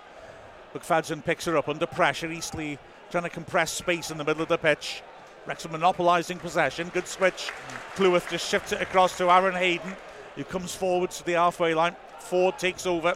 McFadden 0.76 1.24
picks 1.24 1.46
her 1.46 1.58
up 1.58 1.70
under 1.70 1.88
pressure. 1.88 2.32
Eastleigh 2.32 2.78
trying 3.10 3.24
to 3.24 3.30
compress 3.30 3.72
space 3.72 4.12
in 4.12 4.18
the 4.18 4.24
middle 4.24 4.44
of 4.44 4.50
the 4.50 4.58
pitch. 4.58 5.02
Wrexham 5.48 5.72
monopolising 5.72 6.40
possession. 6.40 6.90
Good 6.94 7.08
switch. 7.08 7.52
Cleworth 7.96 8.30
just 8.30 8.48
shifts 8.48 8.74
it 8.74 8.82
across 8.82 9.18
to 9.18 9.32
Aaron 9.32 9.56
Hayden, 9.56 9.96
who 10.36 10.44
comes 10.44 10.76
forward 10.76 11.10
to 11.12 11.26
the 11.26 11.34
halfway 11.34 11.74
line. 11.74 11.96
Forde 12.20 12.58
takes 12.60 12.86
over, 12.86 13.14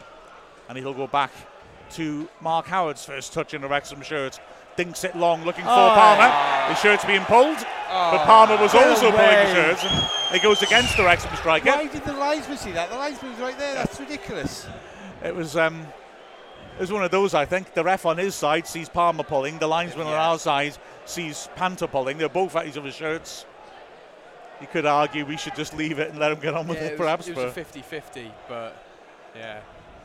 and 0.68 0.78
he'll 0.78 0.94
go 0.94 1.06
back 1.06 1.30
to 1.90 2.26
Mark 2.40 2.66
Howard's 2.66 3.04
first 3.04 3.34
touch 3.34 3.52
in 3.52 3.60
the 3.60 3.68
Wrexham 3.68 4.00
shirt. 4.00 4.40
Dinks 4.76 5.04
it 5.04 5.14
long, 5.14 5.44
looking 5.44 5.64
for 5.64 5.70
Oh. 5.70 5.92
Palmer. 5.94 6.28
The 6.72 6.74
shirt's 6.76 7.04
being 7.04 7.24
pulled, 7.26 7.58
but 7.90 8.24
Palmer 8.24 8.56
was 8.56 8.72
Get 8.72 8.86
also 8.88 9.10
pulling 9.10 9.26
the 9.26 9.54
shirt. 9.54 10.34
It 10.34 10.42
goes 10.42 10.62
against 10.62 10.96
the 10.96 11.04
Wrexham 11.04 11.36
striker. 11.36 11.68
Why 11.70 11.86
did 11.86 12.02
the 12.04 12.14
linesman 12.14 12.56
see 12.56 12.72
that? 12.72 12.88
The 12.88 12.96
linesman 12.96 13.32
was 13.32 13.40
right 13.40 13.58
there. 13.58 13.74
That's 13.74 14.00
ridiculous. 14.00 14.66
It 15.22 15.34
was 15.34 15.54
um, 15.58 15.82
it 16.78 16.80
was 16.80 16.90
one 16.90 17.04
of 17.04 17.10
those. 17.10 17.34
I 17.34 17.44
think 17.44 17.74
the 17.74 17.84
ref 17.84 18.06
on 18.06 18.16
his 18.16 18.34
side 18.34 18.66
sees 18.66 18.88
Palmer 18.88 19.22
pulling. 19.24 19.58
The 19.58 19.66
linesman 19.66 20.06
on 20.06 20.14
our 20.14 20.38
side 20.38 20.78
sees 21.04 21.48
Panther 21.56 21.86
pulling. 21.86 22.18
They're 22.18 22.28
both 22.28 22.54
at 22.56 22.66
each 22.66 22.76
other's 22.76 22.94
shirts. 22.94 23.46
You 24.60 24.66
could 24.68 24.86
argue 24.86 25.24
we 25.26 25.36
should 25.36 25.56
just 25.56 25.74
leave 25.74 25.98
it 25.98 26.10
and 26.10 26.18
let 26.18 26.30
him 26.32 26.38
get 26.40 26.54
on 26.54 26.68
with 26.68 26.78
Yeah, 26.78 26.84
it, 26.84 26.92
it, 26.92 26.96
perhaps. 26.98 27.26
it 27.28 27.34
was 27.36 27.52
but 27.52 27.60
a 27.60 27.64
50-50, 27.64 28.30
but 28.48 28.76
yeah. 29.34 29.58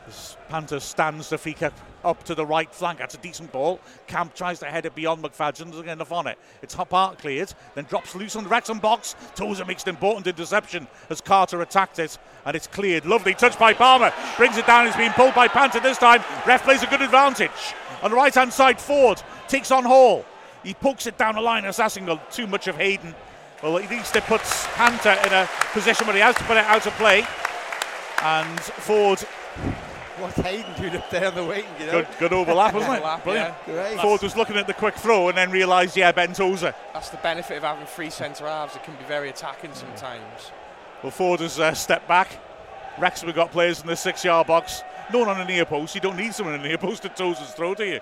as 0.08 0.36
Panther 0.48 0.80
stands 0.80 1.28
the 1.28 1.38
kick 1.38 1.72
up 2.04 2.24
to 2.24 2.34
the 2.34 2.44
right 2.44 2.72
flank. 2.74 2.98
That's 2.98 3.14
a 3.14 3.18
decent 3.18 3.52
ball. 3.52 3.78
Camp 4.08 4.34
tries 4.34 4.58
to 4.60 4.66
head 4.66 4.84
it 4.84 4.96
beyond 4.96 5.22
McFadden. 5.22 5.70
Doesn't 5.70 5.84
get 5.84 5.92
enough 5.92 6.10
on 6.10 6.26
it. 6.26 6.38
It's 6.60 6.74
hot 6.74 6.88
part 6.88 7.18
cleared, 7.18 7.52
then 7.76 7.84
drops 7.84 8.16
loose 8.16 8.34
on 8.34 8.42
the 8.44 8.50
Wrexham 8.50 8.80
box. 8.80 9.14
Tozer 9.36 9.64
makes 9.64 9.84
an 9.84 9.90
important 9.90 10.26
interception 10.26 10.88
as 11.08 11.20
Carter 11.20 11.62
attacked 11.62 12.00
it, 12.00 12.18
and 12.44 12.56
it's 12.56 12.66
cleared. 12.66 13.06
Lovely 13.06 13.34
touch 13.34 13.56
by 13.60 13.72
Palmer. 13.74 14.12
Brings 14.36 14.56
it 14.56 14.66
down. 14.66 14.88
It's 14.88 14.96
being 14.96 15.12
pulled 15.12 15.34
by 15.36 15.46
Panther 15.46 15.78
this 15.80 15.98
time. 15.98 16.22
Ref 16.46 16.64
plays 16.64 16.82
a 16.82 16.86
good 16.88 17.02
advantage. 17.02 17.50
On 18.02 18.10
the 18.10 18.16
right 18.16 18.34
hand 18.34 18.52
side, 18.52 18.78
Forde 18.78 19.22
takes 19.46 19.70
on 19.70 19.84
Hall. 19.84 20.24
He 20.62 20.74
pokes 20.74 21.06
it 21.06 21.16
down 21.18 21.34
the 21.34 21.40
line. 21.40 21.64
It's 21.64 21.78
asking 21.78 22.08
too 22.30 22.46
much 22.46 22.68
of 22.68 22.76
Hayden. 22.76 23.14
Well, 23.62 23.78
at 23.78 23.90
least 23.90 24.14
it 24.14 24.24
puts 24.24 24.66
Panther 24.74 25.16
in 25.26 25.32
a 25.32 25.48
position 25.72 26.06
where 26.06 26.14
he 26.16 26.22
has 26.22 26.36
to 26.36 26.44
put 26.44 26.56
it 26.56 26.64
out 26.64 26.86
of 26.86 26.92
play. 26.94 27.26
And 28.22 28.58
Forde, 28.58 29.24
What's 30.18 30.36
Hayden 30.38 30.74
doing 30.76 30.96
up 30.96 31.08
there 31.10 31.28
on 31.28 31.34
the 31.36 31.44
wing, 31.44 31.64
you 31.78 31.86
know? 31.86 31.92
good, 31.92 32.08
good 32.18 32.32
overlap, 32.32 32.74
wasn't 32.74 32.92
it? 32.94 32.96
Overlap, 32.96 33.22
Brilliant. 33.22 33.54
yeah. 33.68 33.72
Great. 33.72 33.98
Forde 33.98 34.22
was 34.22 34.36
looking 34.36 34.56
at 34.56 34.66
the 34.66 34.74
quick 34.74 34.96
throw 34.96 35.28
and 35.28 35.38
then 35.38 35.52
realised, 35.52 35.96
yeah, 35.96 36.10
Ben 36.10 36.32
Tozer. 36.32 36.74
That's 36.92 37.10
the 37.10 37.18
benefit 37.18 37.56
of 37.58 37.62
having 37.62 37.86
three 37.86 38.10
centre 38.10 38.44
halves. 38.46 38.74
It 38.74 38.82
can 38.82 38.96
be 38.96 39.04
very 39.04 39.28
attacking 39.28 39.74
sometimes. 39.74 40.50
Well, 41.04 41.12
Forde 41.12 41.40
has 41.40 41.60
uh, 41.60 41.72
stepped 41.74 42.08
back. 42.08 42.40
Wrexham 42.98 43.28
have 43.28 43.36
got 43.36 43.52
players 43.52 43.80
in 43.80 43.86
the 43.86 43.94
six-yard 43.94 44.48
box. 44.48 44.82
No 45.12 45.20
one 45.20 45.28
on 45.28 45.38
the 45.38 45.44
near 45.44 45.64
post. 45.64 45.94
You 45.94 46.00
don't 46.00 46.16
need 46.16 46.34
someone 46.34 46.56
in 46.56 46.62
the 46.62 46.68
near 46.68 46.78
post 46.78 47.02
to 47.02 47.08
Tozer's 47.10 47.52
throw, 47.54 47.76
do 47.76 47.84
you? 47.84 48.00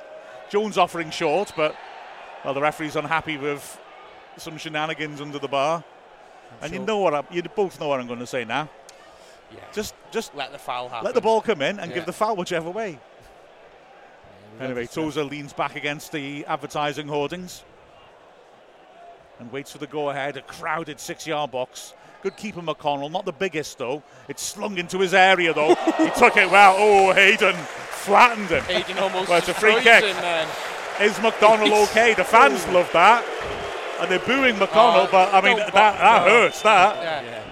Jones 0.48 0.78
offering 0.78 1.10
short, 1.10 1.52
but 1.54 1.76
well, 2.46 2.54
the 2.54 2.60
referee's 2.62 2.94
unhappy 2.96 3.36
with 3.36 3.78
some 4.36 4.56
shenanigans 4.56 5.20
under 5.20 5.38
the 5.38 5.48
bar. 5.48 5.82
and 6.62 6.72
you 6.72 6.78
know 6.78 6.98
what? 6.98 7.12
I, 7.12 7.22
you 7.32 7.42
both 7.42 7.78
know 7.80 7.88
what 7.88 7.98
I'm 8.00 8.06
going 8.06 8.20
to 8.20 8.26
say 8.26 8.44
now. 8.44 8.70
Yeah. 9.52 9.58
Just, 9.72 9.94
just 10.12 10.32
let 10.34 10.52
the 10.52 10.58
foul 10.58 10.88
happen. 10.88 11.04
let 11.04 11.14
the 11.14 11.20
ball 11.20 11.40
come 11.40 11.60
in 11.60 11.78
and 11.80 11.90
Yeah. 11.90 11.96
give 11.96 12.06
the 12.06 12.12
foul 12.12 12.36
whichever 12.36 12.70
way. 12.70 12.98
Yeah, 14.58 14.64
Anyway. 14.64 14.86
Tozer 14.86 15.24
leans 15.24 15.52
back 15.52 15.74
against 15.76 16.12
the 16.12 16.44
advertising 16.46 17.08
hoardings 17.08 17.64
and 19.40 19.50
waits 19.52 19.72
for 19.72 19.78
the 19.78 19.86
go 19.88 20.10
ahead. 20.10 20.36
A 20.36 20.42
crowded 20.42 21.00
six 21.00 21.26
yard 21.26 21.50
box. 21.50 21.94
Good 22.22 22.36
keeper, 22.36 22.60
McDonnell. 22.60 23.10
Not 23.10 23.24
the 23.24 23.32
biggest, 23.32 23.76
though. 23.78 24.02
It's 24.28 24.42
slung 24.42 24.78
into 24.78 24.98
his 25.00 25.14
area, 25.14 25.52
though. 25.52 25.74
he 25.74 26.10
took 26.10 26.36
it 26.36 26.50
well. 26.50 26.74
Oh, 26.78 27.12
Hayden 27.12 27.54
flattened 27.90 28.48
him. 28.48 28.62
Hayden 28.64 28.98
almost 28.98 29.28
Well, 29.28 29.38
it's 29.38 29.48
a 29.48 29.54
free 29.54 29.80
kick. 29.80 30.04
him. 30.04 30.48
Is 31.00 31.20
McDonald 31.20 31.72
okay? 31.90 32.14
The 32.14 32.24
fans 32.24 32.66
love 32.68 32.90
that. 32.92 33.24
And 34.00 34.10
they're 34.10 34.18
booing 34.18 34.58
McDonald, 34.58 35.08
Oh, 35.08 35.12
but 35.12 35.32
I 35.32 35.40
mean, 35.40 35.56
that, 35.56 35.72
that 35.72 36.26
no. 36.26 36.30
hurts, 36.30 36.62
that. 36.62 37.24
Yeah. 37.24 37.42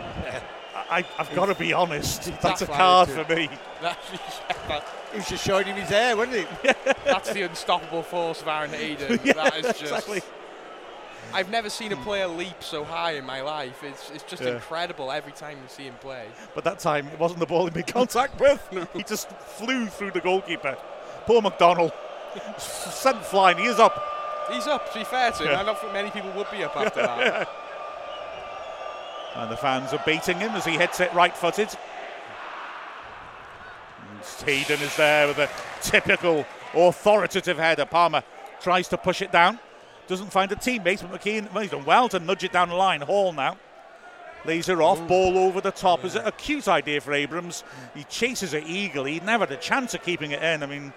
I, 0.90 1.04
I've 1.18 1.34
got 1.34 1.46
to 1.46 1.54
be 1.54 1.72
honest. 1.72 2.30
That's 2.40 2.62
a 2.62 2.66
card 2.66 3.08
for 3.08 3.24
me. 3.34 3.48
That- 3.82 3.98
that- 4.68 4.86
He 5.12 5.18
was 5.18 5.28
just 5.28 5.44
showing 5.44 5.66
him 5.66 5.76
his 5.76 5.88
hair, 5.88 6.16
wasn't 6.16 6.46
he? 6.46 6.72
that's 7.04 7.32
the 7.32 7.42
unstoppable 7.42 8.02
force 8.02 8.42
of 8.42 8.48
Aaron 8.48 8.70
Hayden. 8.70 9.18
Yeah, 9.24 9.32
that 9.34 9.56
is 9.56 9.66
just. 9.66 9.82
exactly. 9.82 10.22
I've 11.32 11.50
never 11.50 11.68
seen 11.70 11.92
a 11.92 11.96
hmm. 11.96 12.02
player 12.04 12.28
leap 12.28 12.62
so 12.62 12.84
high 12.84 13.12
in 13.12 13.24
my 13.24 13.40
life. 13.40 13.82
It's, 13.82 14.10
it's 14.10 14.24
just 14.24 14.42
Yeah. 14.42 14.54
incredible 14.54 15.10
every 15.10 15.32
time 15.32 15.58
you 15.62 15.68
see 15.68 15.84
him 15.84 15.94
play. 15.94 16.26
But 16.54 16.64
that 16.64 16.78
time, 16.78 17.08
it 17.08 17.18
wasn't 17.18 17.40
the 17.40 17.46
ball 17.46 17.66
he 17.66 17.74
made 17.74 17.86
contact 17.86 18.38
with. 18.40 18.60
He 18.92 19.02
just 19.02 19.28
flew 19.30 19.86
through 19.86 20.12
the 20.12 20.20
goalkeeper. 20.20 20.76
Poor 21.26 21.42
McDonald. 21.42 21.92
Sent 22.58 23.24
flying. 23.24 23.58
He 23.58 23.64
is 23.64 23.78
up. 23.78 24.02
He's 24.50 24.66
up, 24.66 24.92
to 24.92 24.98
be 24.98 25.04
fair 25.04 25.30
to 25.32 25.42
him. 25.42 25.50
Yeah. 25.50 25.60
I 25.60 25.64
don't 25.64 25.78
think 25.78 25.92
many 25.92 26.10
people 26.10 26.30
would 26.32 26.50
be 26.50 26.62
up 26.64 26.76
after 26.76 27.02
that. 27.02 27.48
And 29.36 29.50
the 29.50 29.56
fans 29.56 29.92
are 29.92 30.02
beating 30.06 30.38
him 30.38 30.52
as 30.52 30.64
he 30.64 30.74
hits 30.74 31.00
it 31.00 31.12
right 31.12 31.36
footed. 31.36 31.68
Hayden 34.44 34.80
is 34.80 34.96
there 34.96 35.26
with 35.26 35.38
a 35.38 35.50
typical 35.82 36.46
authoritative 36.72 37.58
header. 37.58 37.84
Palmer 37.84 38.22
tries 38.60 38.88
to 38.88 38.96
push 38.96 39.22
it 39.22 39.32
down. 39.32 39.58
Doesn't 40.06 40.30
find 40.30 40.52
a 40.52 40.56
teammate, 40.56 41.02
but 41.02 41.20
McKiernan, 41.20 41.52
well, 41.52 41.62
he's 41.62 41.70
done 41.70 41.84
well 41.84 42.08
to 42.10 42.20
nudge 42.20 42.44
it 42.44 42.52
down 42.52 42.68
the 42.68 42.74
line. 42.74 43.00
Hall 43.00 43.32
now. 43.32 43.56
Lays 44.44 44.66
her 44.66 44.82
off, 44.82 45.06
ball 45.08 45.38
over 45.38 45.62
the 45.62 45.70
top. 45.70 46.04
Is 46.04 46.14
it 46.14 46.22
a 46.26 46.32
cute 46.32 46.68
idea 46.68 47.00
for 47.00 47.14
Abrams? 47.14 47.64
He 47.94 48.04
chases 48.04 48.52
it 48.52 48.64
eagerly. 48.66 49.14
He 49.14 49.20
never 49.20 49.46
had 49.46 49.54
a 49.54 49.60
chance 49.60 49.94
of 49.94 50.02
keeping 50.02 50.32
it 50.32 50.42
in. 50.42 50.62
I 50.62 50.66
mean, 50.66 50.92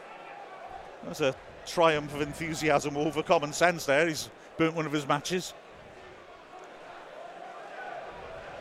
that's 1.08 1.22
a 1.22 1.36
triumph 1.66 2.14
of 2.14 2.22
enthusiasm 2.22 2.98
over 2.98 3.24
common 3.24 3.54
sense 3.54 3.86
there. 3.86 4.08
He's 4.08 4.30
burnt 4.58 4.76
one 4.76 4.86
of 4.86 4.92
his 4.92 5.08
matches. 5.08 5.54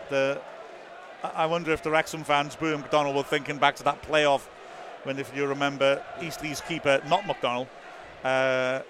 The 0.08 0.40
I 1.34 1.46
wonder 1.46 1.72
if 1.72 1.82
the 1.82 1.90
Wrexham 1.90 2.22
fans, 2.22 2.54
Boo 2.54 2.76
McDonald, 2.76 3.16
were 3.16 3.22
thinking 3.22 3.58
back 3.58 3.74
to 3.76 3.82
that 3.84 4.02
playoff 4.02 4.42
when, 5.02 5.18
if 5.18 5.34
you 5.34 5.46
remember, 5.46 6.02
Eastleigh's 6.20 6.60
keeper, 6.60 7.00
not 7.08 7.26
McDonald, 7.26 7.66
uh, 8.22 8.80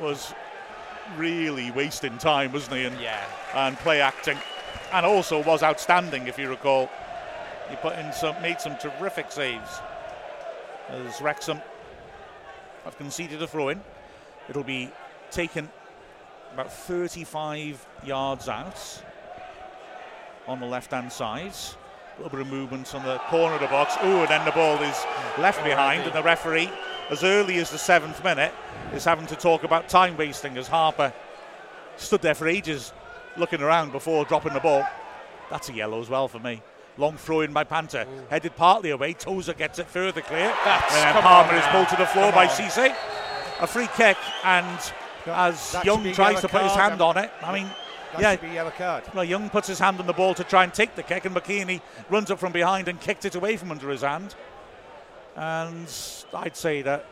was 0.00 0.32
really 1.16 1.70
wasting 1.72 2.16
time, 2.16 2.52
wasn't 2.52 2.76
he? 2.76 2.84
And, 2.84 2.98
Yeah. 3.00 3.22
and 3.54 3.76
play 3.78 4.00
acting, 4.00 4.38
and 4.92 5.04
also 5.04 5.42
was 5.42 5.62
outstanding, 5.62 6.26
if 6.26 6.38
you 6.38 6.48
recall. 6.48 6.88
He 7.68 7.76
put 7.76 7.98
in 7.98 8.12
some, 8.12 8.40
made 8.40 8.60
some 8.60 8.76
terrific 8.78 9.32
saves. 9.32 9.80
As 10.88 11.20
Wrexham 11.20 11.60
have 12.84 12.96
conceded 12.96 13.42
a 13.42 13.46
throw 13.46 13.70
in, 13.70 13.80
it'll 14.48 14.64
be 14.64 14.90
taken 15.30 15.68
about 16.52 16.72
35 16.72 17.84
yards 18.04 18.48
out 18.48 19.02
on 20.46 20.60
the 20.60 20.66
left 20.66 20.90
hand 20.90 21.10
side. 21.10 21.52
A 21.52 22.22
little 22.22 22.38
bit 22.38 22.46
of 22.46 22.52
movement 22.52 22.94
on 22.94 23.04
the 23.04 23.18
corner 23.28 23.56
of 23.56 23.60
the 23.60 23.66
box. 23.66 23.96
Oh, 24.00 24.20
and 24.20 24.28
then 24.28 24.44
the 24.44 24.52
ball 24.52 24.80
is 24.82 25.04
left 25.38 25.64
behind, 25.64 26.02
and 26.02 26.12
the 26.12 26.22
referee 26.22 26.70
as 27.10 27.24
early 27.24 27.56
as 27.56 27.70
the 27.70 27.78
seventh 27.78 28.22
minute 28.22 28.52
is 28.92 29.04
having 29.04 29.26
to 29.26 29.36
talk 29.36 29.64
about 29.64 29.88
time 29.88 30.16
wasting 30.16 30.56
as 30.56 30.68
Harper 30.68 31.12
stood 31.96 32.22
there 32.22 32.34
for 32.34 32.46
ages 32.46 32.92
looking 33.36 33.60
around 33.60 33.90
before 33.90 34.24
dropping 34.24 34.52
the 34.52 34.60
ball. 34.60 34.84
That's 35.50 35.68
a 35.68 35.72
yellow 35.72 36.00
as 36.00 36.08
well 36.08 36.28
for 36.28 36.38
me. 36.38 36.62
Long 36.96 37.16
throw 37.16 37.40
in 37.40 37.52
by 37.52 37.64
Panther, 37.64 38.06
Ooh. 38.08 38.26
headed 38.30 38.54
partly 38.56 38.90
away. 38.90 39.14
Tozer 39.14 39.54
gets 39.54 39.78
it 39.78 39.88
further 39.88 40.20
clear. 40.20 40.52
That's- 40.64 40.94
and 40.94 41.16
then 41.16 41.22
Palmer 41.22 41.52
on 41.52 41.58
is 41.58 41.66
pulled 41.66 41.88
to 41.88 41.96
the 41.96 42.06
floor 42.06 42.26
Come 42.26 42.34
by 42.34 42.44
on. 42.46 42.50
Cisse. 42.50 42.94
A 43.60 43.66
free 43.66 43.88
kick, 43.96 44.16
and 44.44 44.92
as 45.26 45.72
That 45.72 45.84
Young 45.84 46.12
tries 46.12 46.40
to 46.40 46.48
put 46.48 46.62
his 46.62 46.72
hand 46.74 47.00
on 47.00 47.16
it, 47.18 47.30
I 47.42 47.52
mean, 47.52 47.68
That 48.12 48.20
yeah, 48.20 48.30
should 48.32 48.42
be 48.42 48.48
yellow 48.48 48.70
card. 48.70 49.04
well, 49.14 49.24
Young 49.24 49.48
puts 49.50 49.66
his 49.68 49.78
hand 49.78 49.98
on 50.00 50.06
the 50.06 50.12
ball 50.12 50.34
to 50.34 50.44
try 50.44 50.62
and 50.64 50.72
take 50.74 50.94
the 50.94 51.02
kick, 51.02 51.24
and 51.24 51.34
McKinney 51.34 51.80
runs 52.10 52.30
up 52.30 52.38
from 52.38 52.52
behind 52.52 52.88
and 52.88 53.00
kicked 53.00 53.24
it 53.24 53.34
away 53.34 53.56
from 53.56 53.70
under 53.72 53.88
his 53.90 54.02
hand. 54.02 54.34
And 55.36 55.88
I'd 56.32 56.56
say 56.56 56.82
that, 56.82 57.06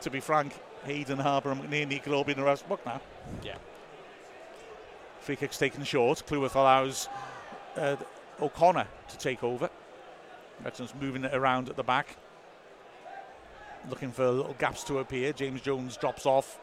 to 0.00 0.10
be 0.10 0.18
frank, 0.20 0.52
Hayden, 0.84 1.18
Harper, 1.18 1.50
and 1.52 1.62
McNeely 1.62 2.02
could 2.02 2.12
all 2.12 2.24
be 2.24 2.32
in 2.32 2.38
the 2.38 2.44
rest 2.44 2.68
book 2.68 2.84
now. 2.86 3.00
Yeah. 3.44 3.56
Free 5.20 5.36
kick's 5.36 5.58
taken 5.58 5.84
short. 5.84 6.22
Cleworth 6.26 6.54
allows 6.56 7.08
uh, 7.76 7.96
O'Connor 8.40 8.86
to 9.08 9.18
take 9.18 9.42
over. 9.44 9.70
Wrexham's 10.64 10.94
moving 11.00 11.24
it 11.24 11.34
around 11.34 11.68
at 11.68 11.76
the 11.76 11.82
back. 11.82 12.16
Looking 13.88 14.12
for 14.12 14.28
little 14.30 14.56
gaps 14.58 14.84
to 14.84 14.98
appear. 14.98 15.32
James 15.32 15.60
Jones 15.62 15.96
drops 15.96 16.26
off. 16.26 16.58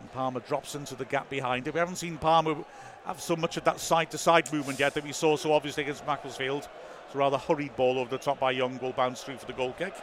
And 0.00 0.10
Palmer 0.12 0.40
drops 0.40 0.74
into 0.74 0.94
the 0.94 1.04
gap 1.04 1.28
behind 1.28 1.68
it. 1.68 1.74
We 1.74 1.80
haven't 1.80 1.96
seen 1.96 2.16
Palmer 2.16 2.56
have 3.04 3.20
so 3.20 3.36
much 3.36 3.56
of 3.56 3.64
that 3.64 3.80
side 3.80 4.10
to 4.12 4.18
side 4.18 4.50
movement 4.52 4.78
yet 4.78 4.94
that 4.94 5.04
we 5.04 5.12
saw 5.12 5.36
so 5.36 5.52
obviously 5.52 5.82
against 5.82 6.06
Macclesfield. 6.06 6.68
It's 7.06 7.14
a 7.14 7.18
rather 7.18 7.36
hurried 7.38 7.76
ball 7.76 7.98
over 7.98 8.08
the 8.08 8.18
top 8.22 8.38
by 8.40 8.52
Young, 8.52 8.78
will 8.78 8.92
bounce 8.92 9.22
through 9.22 9.36
for 9.36 9.46
the 9.46 9.52
goal 9.52 9.72
kick. 9.72 9.94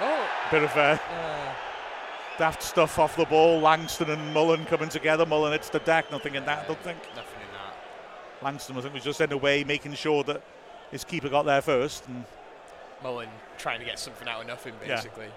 Oh, 0.00 0.28
Bit 0.50 0.62
of 0.64 0.76
uh, 0.76 0.98
uh, 1.14 1.52
daft 2.38 2.62
stuff 2.62 2.98
off 2.98 3.16
the 3.16 3.24
ball. 3.24 3.60
Langston 3.60 4.10
and 4.10 4.34
Mullen 4.34 4.64
coming 4.66 4.88
together. 4.88 5.26
Mullen 5.26 5.52
hits 5.52 5.68
the 5.68 5.80
deck, 5.80 6.10
nothing 6.12 6.36
in 6.36 6.44
that, 6.44 6.64
I 6.64 6.66
don't 6.68 6.80
think. 6.80 6.98
nothing. 7.16 7.29
Langston, 8.42 8.76
I 8.76 8.80
think, 8.80 8.94
was 8.94 9.04
just 9.04 9.20
in 9.20 9.32
a 9.32 9.36
way 9.36 9.64
making 9.64 9.94
sure 9.94 10.24
that 10.24 10.42
his 10.90 11.04
keeper 11.04 11.28
got 11.28 11.44
there 11.44 11.60
first. 11.62 12.06
And 12.08 12.24
Mullen 13.02 13.28
trying 13.58 13.80
to 13.80 13.84
get 13.84 13.98
something 13.98 14.26
out 14.28 14.40
of 14.42 14.46
nothing, 14.46 14.74
Yeah. 14.86 14.96
basically. 14.96 15.28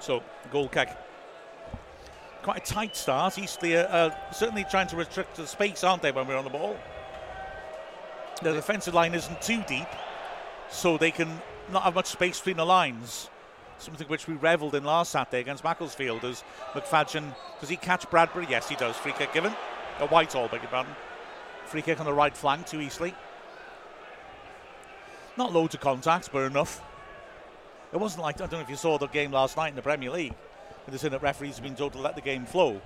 so, 0.00 0.22
goal 0.50 0.68
kick. 0.68 0.90
Quite 2.42 2.58
a 2.68 2.72
tight 2.72 2.96
start. 2.96 3.38
Eastleigh 3.38 3.76
are 3.76 4.10
uh, 4.10 4.32
certainly 4.32 4.64
trying 4.70 4.86
to 4.88 4.96
restrict 4.96 5.36
the 5.36 5.46
space, 5.46 5.82
aren't 5.82 6.02
they, 6.02 6.12
when 6.12 6.26
we're 6.26 6.36
on 6.36 6.44
the 6.44 6.50
ball? 6.50 6.76
The 8.42 8.52
defensive 8.52 8.94
line 8.94 9.14
isn't 9.14 9.42
too 9.42 9.62
deep, 9.66 9.88
so 10.70 10.96
they 10.96 11.10
can 11.10 11.42
not 11.72 11.82
have 11.82 11.94
much 11.94 12.06
space 12.06 12.38
between 12.38 12.56
the 12.58 12.64
lines. 12.64 13.28
Something 13.78 14.06
which 14.08 14.26
we 14.26 14.34
revelled 14.34 14.74
in 14.74 14.84
last 14.84 15.10
Saturday 15.12 15.40
against 15.40 15.64
Macclesfield 15.64 16.24
as 16.24 16.42
McFadzean. 16.72 17.34
Does 17.60 17.68
he 17.68 17.76
catch 17.76 18.08
Bradbury? 18.10 18.46
Yes, 18.48 18.68
he 18.68 18.76
does. 18.76 18.96
Free 18.96 19.12
kick 19.12 19.32
given. 19.32 19.52
A 20.00 20.06
Whitehall, 20.06 20.48
beg 20.48 20.62
your 20.62 20.70
pardon. 20.70 20.94
Free 21.66 21.82
kick 21.82 21.98
on 22.00 22.06
the 22.06 22.12
right 22.12 22.36
flank 22.36 22.66
to 22.66 22.80
Eastleigh. 22.80 23.14
Not 25.36 25.52
loads 25.52 25.74
of 25.74 25.80
contacts, 25.80 26.28
but 26.28 26.44
enough. 26.44 26.82
It 27.92 27.98
wasn't 27.98 28.22
like 28.22 28.36
I 28.36 28.46
don't 28.46 28.52
know 28.52 28.60
if 28.60 28.70
you 28.70 28.76
saw 28.76 28.98
the 28.98 29.06
game 29.08 29.32
last 29.32 29.56
night 29.56 29.68
in 29.68 29.76
the 29.76 29.82
Premier 29.82 30.10
League. 30.10 30.34
And 30.86 30.96
they're 30.96 31.10
that 31.10 31.22
referees 31.22 31.56
have 31.56 31.64
been 31.64 31.74
told 31.74 31.92
to 31.92 31.98
let 31.98 32.14
the 32.14 32.20
game 32.20 32.46
flow. 32.46 32.80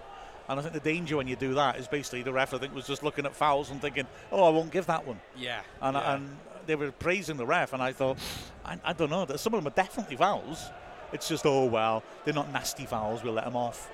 And 0.49 0.59
I 0.59 0.63
think 0.63 0.75
the 0.75 0.81
danger 0.81 1.17
when 1.17 1.29
you 1.29 1.37
do 1.37 1.55
that 1.55 1.79
is 1.79 1.87
basically 1.87 2.23
the 2.23 2.33
ref 2.33 2.53
I 2.53 2.59
think 2.59 2.75
was 2.75 2.87
just 2.87 3.03
looking 3.03 3.27
at 3.27 3.35
fouls 3.35 3.71
and 3.71 3.81
thinking, 3.81 4.07
oh, 4.33 4.45
I 4.45 4.49
won't 4.49 4.73
give 4.73 4.87
that 4.87 5.07
one. 5.07 5.21
Yeah. 5.37 5.61
And, 5.81 5.95
yeah. 5.95 6.15
and 6.15 6.37
they 6.67 6.75
were 6.75 6.91
praising 6.91 7.37
the 7.37 7.47
ref, 7.47 7.73
and 7.73 7.83
I 7.83 7.93
thought, 7.93 8.19
I, 8.65 8.79
I 8.85 8.93
don't 8.93 9.11
know, 9.11 9.25
that 9.25 9.39
some 9.39 9.55
of 9.55 9.63
them 9.63 9.73
are 9.73 9.75
definitely 9.75 10.17
fouls. 10.17 10.65
It's 11.13 11.29
just, 11.29 11.47
oh 11.47 11.67
well, 11.67 12.03
they're 12.25 12.35
not 12.35 12.53
nasty 12.53 12.87
fouls. 12.87 13.23
We'll 13.23 13.35
let 13.35 13.45
them 13.45 13.57
off. 13.57 13.91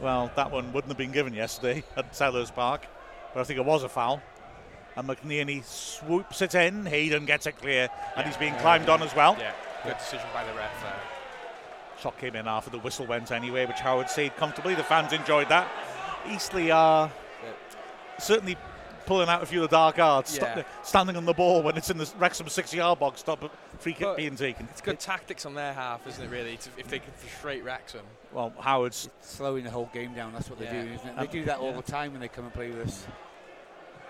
Well, 0.00 0.30
that 0.36 0.50
one 0.50 0.72
wouldn't 0.72 0.90
have 0.90 0.98
been 0.98 1.12
given 1.12 1.34
yesterday 1.34 1.82
at 1.96 2.12
Selhurst 2.12 2.54
Park, 2.54 2.86
but 3.32 3.40
I 3.40 3.44
think 3.44 3.58
it 3.58 3.64
was 3.64 3.82
a 3.82 3.88
foul. 3.88 4.22
And 4.96 5.08
McNeely 5.08 5.64
swoops 5.64 6.40
it 6.42 6.54
in. 6.54 6.86
Hayden 6.86 7.26
gets 7.26 7.46
it 7.46 7.58
clear, 7.58 7.88
and 8.16 8.26
he's 8.26 8.36
being 8.36 8.54
climbed 8.56 8.88
on 8.88 9.02
as 9.02 9.14
well. 9.14 9.36
yeah, 9.38 9.52
good 9.84 9.98
decision 9.98 10.26
by 10.32 10.44
the 10.44 10.52
ref 10.52 10.82
there. 10.82 11.00
Shot 12.00 12.18
came 12.18 12.36
in 12.36 12.46
after 12.46 12.70
the 12.70 12.78
whistle 12.78 13.06
went 13.06 13.32
anyway, 13.32 13.66
which 13.66 13.80
Howard 13.80 14.10
saved 14.10 14.36
comfortably. 14.36 14.74
The 14.74 14.84
fans 14.84 15.12
enjoyed 15.12 15.48
that. 15.48 15.68
Eastleigh 16.30 16.70
are 16.70 17.10
certainly 18.18 18.56
pulling 19.06 19.28
out 19.28 19.42
a 19.42 19.46
few 19.46 19.62
of 19.62 19.70
the 19.70 19.76
dark 19.76 19.98
arts, 19.98 20.36
Yeah. 20.36 20.52
sta- 20.52 20.64
standing 20.82 21.16
on 21.16 21.24
the 21.24 21.32
ball 21.32 21.62
when 21.62 21.76
it's 21.76 21.90
in 21.90 21.98
the 21.98 22.10
Wrexham 22.18 22.48
six-yard 22.48 22.98
box, 22.98 23.20
stop 23.20 23.42
a 23.42 23.50
free 23.78 23.92
kick 23.92 24.02
But 24.02 24.16
being 24.16 24.36
taken. 24.36 24.68
It's 24.70 24.80
good 24.80 25.00
tactics 25.00 25.44
on 25.46 25.54
their 25.54 25.72
half, 25.72 26.06
isn't 26.06 26.24
it, 26.24 26.30
really, 26.30 26.56
to, 26.56 26.70
if 26.78 26.88
they 26.88 26.98
can 26.98 27.12
frustrate 27.12 27.64
Wrexham. 27.64 28.02
Well, 28.32 28.52
Howard's 28.60 29.08
Slowing 29.20 29.64
the 29.64 29.70
whole 29.70 29.90
game 29.92 30.14
down, 30.14 30.32
that's 30.32 30.48
what 30.50 30.60
Yeah. 30.60 30.72
they're 30.72 30.82
doing, 30.82 30.94
isn't 30.94 31.06
it? 31.08 31.10
Um, 31.18 31.26
They 31.26 31.26
do 31.32 31.44
that 31.44 31.58
all 31.58 31.70
yeah. 31.70 31.76
the 31.76 31.82
time 31.90 32.12
when 32.12 32.20
they 32.20 32.28
come 32.28 32.44
and 32.44 32.54
play 32.54 32.70
with 32.70 32.88
us. 32.88 33.06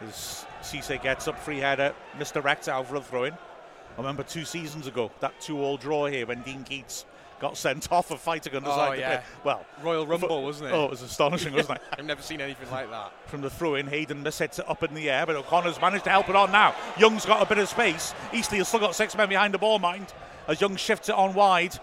as 0.01 0.45
Cisse 0.63 1.01
gets 1.03 1.29
up, 1.29 1.39
free 1.39 1.59
header, 1.61 1.95
misdirects 2.19 2.69
Alvarez 2.69 3.05
throw 3.07 3.25
in. 3.25 3.33
I 3.33 3.97
remember 3.99 4.25
two 4.25 4.45
seasons 4.45 4.87
ago 4.89 5.11
that 5.21 5.41
two-all 5.41 5.77
draw 5.77 6.07
here 6.07 6.27
when 6.27 6.43
Dean 6.43 6.65
Keates 6.65 7.05
got 7.41 7.57
sent 7.57 7.91
off 7.93 8.09
for 8.09 8.17
fighting 8.17 8.53
the 8.53 8.61
Oh, 8.65 8.91
the 8.93 8.99
yeah. 8.99 9.17
pitch. 9.19 9.27
Well, 9.45 9.65
Royal 9.83 10.07
Rumble, 10.07 10.43
wasn't 10.43 10.71
it? 10.71 10.73
oh, 10.75 10.85
it 10.87 10.91
was 10.91 11.03
astonishing, 11.03 11.53
wasn't 11.55 11.79
it? 11.79 11.83
I've 11.99 12.05
never 12.05 12.23
seen 12.23 12.41
anything 12.41 12.71
like 12.71 12.91
that. 12.91 13.13
from 13.27 13.41
the 13.43 13.51
throw 13.51 13.75
in. 13.75 13.87
Hayden 13.87 14.23
mishits 14.25 14.59
it 14.59 14.69
up 14.69 14.83
in 14.83 14.95
the 14.95 15.11
air, 15.11 15.27
but 15.27 15.37
O'Connor's 15.37 15.81
managed 15.81 16.05
to 16.05 16.11
help 16.11 16.29
it 16.29 16.37
on 16.37 16.53
now. 16.53 16.75
Young's 16.99 17.27
got 17.27 17.43
a 17.43 17.47
bit 17.47 17.59
of 17.59 17.69
space. 17.69 18.15
Eastleigh 18.33 18.59
has 18.59 18.69
still 18.69 18.81
got 18.81 18.95
six 18.95 19.17
men 19.17 19.29
behind 19.29 19.53
the 19.55 19.59
ball, 19.59 19.79
mind, 19.79 20.13
as 20.49 20.61
Young 20.61 20.77
shifts 20.77 21.09
it 21.09 21.15
on 21.15 21.35
wide. 21.35 21.79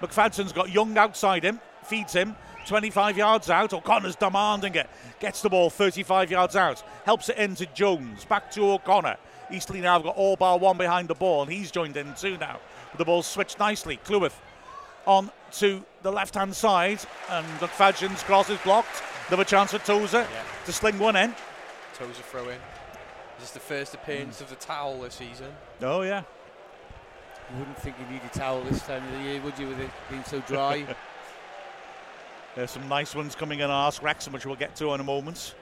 McFadden's 0.00 0.52
got 0.52 0.70
Young 0.70 0.96
outside 0.98 1.44
him, 1.44 1.60
feeds 1.84 2.12
him. 2.12 2.36
25 2.66 3.16
yards 3.16 3.48
out, 3.48 3.72
O'Connor's 3.72 4.16
demanding 4.16 4.74
it. 4.74 4.90
Gets 5.20 5.40
the 5.40 5.48
ball 5.48 5.70
35 5.70 6.32
yards 6.32 6.56
out. 6.56 6.82
Helps 7.04 7.28
it 7.28 7.36
into 7.38 7.64
Jones. 7.66 8.24
Back 8.24 8.50
to 8.52 8.72
O'Connor. 8.72 9.16
Eastleigh 9.52 9.80
now 9.80 9.92
have 9.94 10.02
got 10.02 10.16
all 10.16 10.34
bar 10.34 10.58
one 10.58 10.76
behind 10.76 11.06
the 11.06 11.14
ball, 11.14 11.42
and 11.42 11.52
he's 11.52 11.70
joined 11.70 11.96
in 11.96 12.12
too 12.14 12.36
now. 12.38 12.58
But 12.90 12.98
the 12.98 13.04
ball's 13.04 13.28
switched 13.28 13.60
nicely. 13.60 13.98
Cleworth 13.98 14.40
on 15.06 15.30
to 15.52 15.84
the 16.02 16.12
left 16.12 16.34
hand 16.34 16.54
side, 16.54 17.00
and 17.30 17.46
McFadden's 17.58 18.22
cross 18.22 18.50
is 18.50 18.58
blocked. 18.60 19.02
Another 19.28 19.44
chance 19.44 19.72
for 19.72 19.78
Tozer 19.78 20.26
Yeah. 20.30 20.42
to 20.66 20.72
sling 20.72 20.98
one 20.98 21.16
in. 21.16 21.30
Are 21.30 22.06
throw 22.12 22.48
in. 22.48 22.58
This 23.38 23.48
is 23.48 23.52
the 23.52 23.60
first 23.60 23.94
appearance 23.94 24.38
mm. 24.38 24.42
of 24.42 24.50
the 24.50 24.56
towel 24.56 25.00
this 25.00 25.14
season. 25.14 25.52
Oh 25.80 26.02
yeah. 26.02 26.22
You 27.50 27.58
wouldn't 27.58 27.78
think 27.78 27.96
you 27.98 28.12
need 28.12 28.22
a 28.24 28.38
towel 28.38 28.62
this 28.64 28.82
time 28.82 29.02
of 29.04 29.12
the 29.12 29.20
year, 29.20 29.40
would 29.40 29.58
you, 29.58 29.68
with 29.68 29.80
it 29.80 29.90
being 30.10 30.24
so 30.24 30.40
dry? 30.40 30.84
There's 32.54 32.70
some 32.70 32.88
nice 32.88 33.14
ones 33.14 33.34
coming 33.34 33.60
in 33.60 33.70
Ask 33.70 34.02
Wrexham, 34.02 34.32
which 34.32 34.46
we'll 34.46 34.56
get 34.56 34.74
to 34.76 34.92
in 34.94 35.00
a 35.00 35.04
moment. 35.04 35.54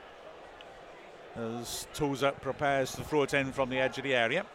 As 1.37 1.87
Tozer 1.92 2.33
prepares 2.33 2.92
to 2.92 3.02
throw 3.02 3.24
it 3.24 3.35
in 3.35 3.52
from 3.52 3.68
the 3.68 3.78
edge 3.78 3.98
of 3.98 4.04
the 4.04 4.14
area. 4.14 4.46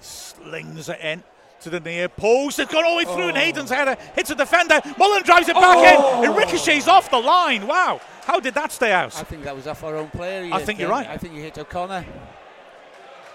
Slings 0.00 0.88
it 0.88 1.00
in 1.00 1.22
to 1.60 1.70
the 1.70 1.80
near 1.80 2.08
post. 2.08 2.58
It's 2.58 2.72
gone 2.72 2.84
all 2.84 2.98
the 2.98 3.04
way 3.04 3.04
through, 3.04 3.28
and 3.28 3.36
oh. 3.36 3.40
Hayden's 3.40 3.70
header 3.70 3.96
hits 4.14 4.30
a 4.30 4.34
defender. 4.34 4.80
Mullen 4.98 5.22
drives 5.22 5.48
it 5.48 5.54
back 5.54 5.76
Oh. 5.78 6.22
in. 6.22 6.30
It 6.30 6.34
ricochets 6.36 6.88
off 6.88 7.10
the 7.10 7.18
line. 7.18 7.66
Wow. 7.66 8.00
How 8.24 8.40
did 8.40 8.54
that 8.54 8.72
stay 8.72 8.92
out? 8.92 9.16
I 9.18 9.24
think 9.24 9.44
that 9.44 9.54
was 9.56 9.66
off 9.66 9.82
our 9.84 9.96
own 9.96 10.08
player. 10.10 10.52
I 10.52 10.58
hit 10.58 10.66
think 10.66 10.78
you're 10.78 10.88
right. 10.90 11.08
I 11.08 11.16
think 11.16 11.34
you 11.34 11.40
hit 11.42 11.58
O'Connor. 11.58 12.04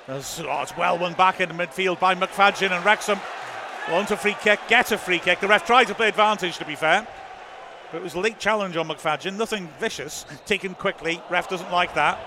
As, 0.07 0.39
oh, 0.45 0.61
it's 0.61 0.77
well 0.77 0.97
won 0.99 1.13
back 1.13 1.41
in 1.41 1.49
the 1.49 1.55
midfield 1.55 1.99
by 1.99 2.13
McFadzean 2.15 2.71
and 2.71 2.85
Wrexham. 2.85 3.19
Want 3.91 4.09
a 4.11 4.17
free 4.17 4.35
kick, 4.41 4.59
get 4.67 4.91
a 4.91 4.97
free 4.97 5.19
kick. 5.19 5.39
The 5.39 5.47
ref 5.47 5.65
tried 5.65 5.85
to 5.85 5.95
play 5.95 6.07
advantage, 6.07 6.57
to 6.57 6.65
be 6.65 6.75
fair. 6.75 7.07
But 7.91 7.99
it 7.99 8.03
was 8.03 8.13
a 8.15 8.19
late 8.19 8.39
challenge 8.39 8.77
on 8.77 8.87
McFadzean. 8.87 9.37
Nothing 9.37 9.69
vicious. 9.79 10.25
Taken 10.45 10.73
quickly. 10.75 11.21
Ref 11.29 11.49
doesn't 11.49 11.71
like 11.71 11.93
that. 11.95 12.19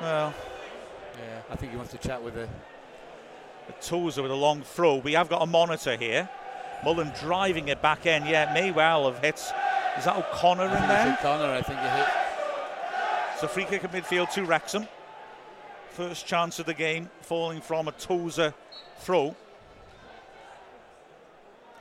Well, 0.00 0.34
Yeah. 1.18 1.40
I 1.50 1.56
think 1.56 1.72
he 1.72 1.76
wants 1.78 1.92
to 1.92 1.98
chat 1.98 2.22
with 2.22 2.34
the. 2.34 2.48
A 3.68 3.72
tozer 3.80 4.22
with 4.22 4.30
a 4.30 4.36
long 4.36 4.62
throw. 4.62 4.96
We 4.96 5.12
have 5.12 5.28
got 5.28 5.42
a 5.42 5.46
monitor 5.46 5.96
here. 5.96 6.28
Mullen 6.84 7.12
driving 7.20 7.68
it 7.68 7.80
back 7.80 8.06
in. 8.06 8.26
Yeah, 8.26 8.52
may 8.52 8.70
well 8.70 9.10
have 9.10 9.22
hit. 9.22 9.36
Is 9.98 10.04
that 10.04 10.16
O'Connor 10.16 10.64
I 10.64 10.82
in 10.82 10.88
there? 10.88 11.18
O'Connor. 11.18 11.52
I 11.52 11.62
think 11.62 11.78
he 11.78 11.86
hit. 11.88 12.08
It's 13.34 13.42
a 13.42 13.48
free 13.48 13.64
kick 13.64 13.84
at 13.84 13.92
midfield 13.92 14.30
to 14.32 14.44
Wrexham. 14.44 14.88
First 15.90 16.26
chance 16.26 16.58
of 16.58 16.66
the 16.66 16.74
game 16.74 17.10
falling 17.20 17.60
from 17.60 17.88
a 17.88 17.92
Tozer 17.92 18.54
throw. 18.98 19.36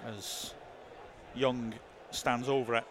As 0.06 0.54
Young 1.34 1.74
stands 2.12 2.50
over 2.50 2.76
it. 2.76 2.84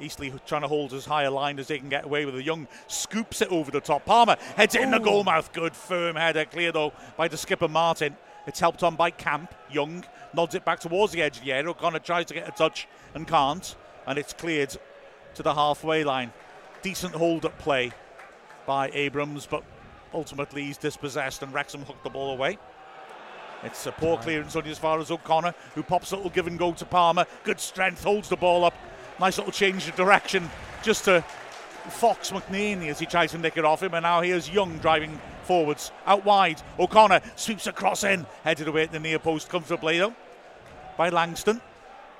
Eastleigh 0.00 0.32
trying 0.46 0.62
to 0.62 0.68
hold 0.68 0.92
as 0.92 1.04
high 1.04 1.24
a 1.24 1.30
line 1.30 1.58
as 1.58 1.68
they 1.68 1.78
can 1.78 1.88
get 1.88 2.04
away 2.04 2.24
with 2.24 2.36
it. 2.36 2.44
Young 2.44 2.68
scoops 2.86 3.42
it 3.42 3.48
over 3.48 3.70
the 3.70 3.80
top. 3.80 4.04
Palmer 4.04 4.36
heads 4.56 4.74
it 4.74 4.82
in 4.82 4.90
the 4.90 4.98
goal 4.98 5.24
mouth. 5.24 5.52
Good 5.52 5.74
firm 5.74 6.16
header. 6.16 6.44
Clear 6.44 6.72
though 6.72 6.92
by 7.16 7.28
the 7.28 7.36
skipper 7.36 7.68
Martin. 7.68 8.16
It's 8.46 8.60
helped 8.60 8.82
on 8.82 8.96
by 8.96 9.10
Camp. 9.10 9.54
Young 9.70 10.04
nods 10.32 10.54
it 10.54 10.64
back 10.64 10.80
towards 10.80 11.12
the 11.12 11.22
edge 11.22 11.38
of 11.38 11.44
the 11.44 11.52
area. 11.52 11.68
O'Connor 11.68 11.98
tries 11.98 12.26
to 12.26 12.34
get 12.34 12.48
a 12.48 12.52
touch 12.52 12.88
and 13.14 13.26
can't. 13.26 13.76
And 14.06 14.18
it's 14.18 14.32
cleared 14.32 14.74
to 15.34 15.42
the 15.42 15.54
halfway 15.54 16.04
line. 16.04 16.32
Decent 16.82 17.14
hold 17.14 17.44
up 17.44 17.58
play 17.58 17.92
by 18.66 18.90
Abrams, 18.94 19.46
but 19.46 19.64
ultimately 20.14 20.64
he's 20.64 20.78
dispossessed 20.78 21.42
and 21.42 21.52
Wrexham 21.52 21.82
hooked 21.82 22.04
the 22.04 22.10
ball 22.10 22.32
away. 22.32 22.58
It's 23.64 23.86
a 23.86 23.92
poor 23.92 24.16
clearance 24.18 24.54
only 24.54 24.70
as 24.70 24.78
far 24.78 25.00
as 25.00 25.10
O'Connor, 25.10 25.54
who 25.74 25.82
pops 25.82 26.12
a 26.12 26.16
little 26.16 26.30
give 26.30 26.46
and 26.46 26.58
go 26.58 26.72
to 26.72 26.84
Palmer. 26.84 27.26
Good 27.42 27.58
strength, 27.58 28.04
holds 28.04 28.28
the 28.28 28.36
ball 28.36 28.64
up. 28.64 28.74
Nice 29.20 29.38
little 29.38 29.52
change 29.52 29.88
of 29.88 29.96
direction 29.96 30.48
just 30.82 31.04
to 31.06 31.24
Fox 31.88 32.30
McNeely 32.30 32.88
as 32.88 32.98
he 32.98 33.06
tries 33.06 33.32
to 33.32 33.38
nick 33.38 33.56
it 33.56 33.64
off 33.64 33.82
him. 33.82 33.94
And 33.94 34.04
now 34.04 34.20
here's 34.20 34.48
Young 34.48 34.78
driving 34.78 35.20
forwards. 35.42 35.90
Out 36.06 36.24
wide. 36.24 36.62
O'Connor 36.78 37.20
sweeps 37.34 37.66
across 37.66 38.04
in. 38.04 38.26
Headed 38.44 38.68
away 38.68 38.84
at 38.84 38.92
the 38.92 39.00
near 39.00 39.18
post 39.18 39.48
comfortably 39.48 39.98
though 39.98 40.14
by 40.96 41.08
Langston. 41.08 41.60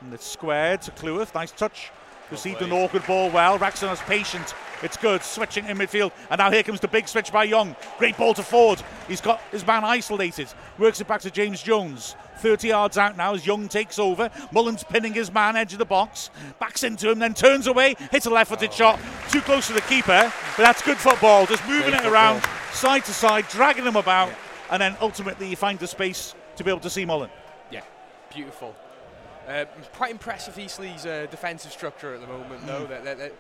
And 0.01 0.13
it's 0.13 0.27
squared 0.27 0.83
to 0.83 0.91
Cleworth. 0.93 1.35
Nice 1.35 1.53
touch. 1.53 1.91
Received 2.31 2.63
an 2.63 2.73
awkward 2.73 3.07
ball 3.07 3.31
well. 3.31 3.59
Wrexham 3.59 3.91
is 3.91 4.01
patient. 4.01 4.55
It's 4.83 4.97
good. 4.97 5.23
Switching 5.23 5.67
in 5.67 5.79
midfield. 5.79 6.13
And 6.31 6.39
now 6.39 6.51
here 6.51 6.63
comes 6.63 6.81
the 6.81 6.89
big 6.89 7.09
switch 7.09 7.33
by 7.33 7.45
Young. 7.45 7.75
Great 7.99 8.17
ball 8.17 8.35
to 8.35 8.43
Forde. 8.43 8.83
He's 9.09 9.21
got 9.21 9.41
his 9.51 9.67
man 9.67 9.85
isolated. 9.85 10.49
Works 10.79 11.01
it 11.01 11.09
back 11.09 11.23
to 11.23 11.31
James 11.31 11.63
Jones. 11.63 12.17
30 12.39 12.69
yards 12.69 12.99
out 12.99 13.17
now 13.17 13.35
as 13.35 13.47
Young 13.47 13.69
takes 13.69 13.99
over. 13.99 14.31
Mullen's 14.53 14.85
pinning 14.85 15.15
his 15.15 15.33
man, 15.33 15.57
edge 15.57 15.73
of 15.73 15.79
the 15.79 15.85
box. 15.85 16.31
Backs 16.59 16.83
into 16.83 17.11
him, 17.11 17.19
then 17.19 17.35
turns 17.35 17.67
away. 17.67 17.97
Hits 18.11 18.27
a 18.27 18.31
left 18.31 18.51
footed 18.51 18.71
oh. 18.71 18.75
shot. 18.75 19.01
Too 19.31 19.41
close 19.41 19.67
to 19.69 19.73
the 19.73 19.81
keeper. 19.83 20.33
But 20.57 20.63
that's 20.63 20.83
good 20.83 20.99
football. 20.99 21.47
Just 21.47 21.67
moving 21.67 21.91
Great 21.91 22.05
it 22.05 22.13
around 22.13 22.43
side 22.73 23.05
to 23.05 23.13
side, 23.13 23.47
dragging 23.49 23.85
him 23.85 23.97
about. 23.97 24.29
Yeah. 24.29 24.37
And 24.71 24.83
then 24.83 24.97
ultimately 25.01 25.49
you 25.49 25.57
find 25.57 25.79
the 25.79 25.87
space 25.87 26.35
to 26.57 26.65
be 26.65 26.71
able 26.71 26.81
to 26.81 26.91
see 26.91 27.05
Mullen. 27.05 27.31
Yeah, 27.71 27.83
beautiful. 28.33 28.75
Uh, 29.47 29.65
quite 29.95 30.11
impressive 30.11 30.59
Eastleigh's 30.59 31.07
uh, 31.07 31.27
defensive 31.31 31.73
structure 31.73 32.15
at 32.15 32.21
the 32.21 32.27
moment, 32.27 32.67
though. 32.67 32.85
Mm. 32.85 32.89
That, 32.91 33.05
that, 33.05 33.19
that 33.19 33.33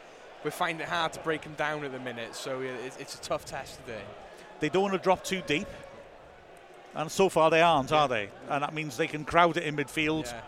we're 0.45 0.51
finding 0.51 0.81
it 0.81 0.89
hard 0.89 1.13
to 1.13 1.21
break 1.21 1.43
them 1.43 1.55
down 1.55 1.85
at 1.85 1.93
the 1.93 1.99
minute, 1.99 2.35
so 2.35 2.61
it's, 2.61 2.97
it's 2.97 3.15
a 3.17 3.21
tough 3.21 3.45
test 3.45 3.79
today. 3.85 4.03
They 4.61 4.69
don't 4.69 4.83
want 4.83 4.95
to 4.95 5.01
drop 5.01 5.23
too 5.25 5.43
deep, 5.47 5.69
and 6.99 7.11
so 7.11 7.29
far 7.29 7.49
they 7.49 7.63
aren't, 7.63 7.91
yeah. 7.91 7.97
are 7.97 8.09
they? 8.09 8.29
And 8.51 8.63
that 8.63 8.75
means 8.75 8.97
they 8.97 9.07
can 9.07 9.25
crowd 9.25 9.57
it 9.57 9.63
in 9.63 9.77
midfield. 9.77 10.25
Yeah. 10.27 10.41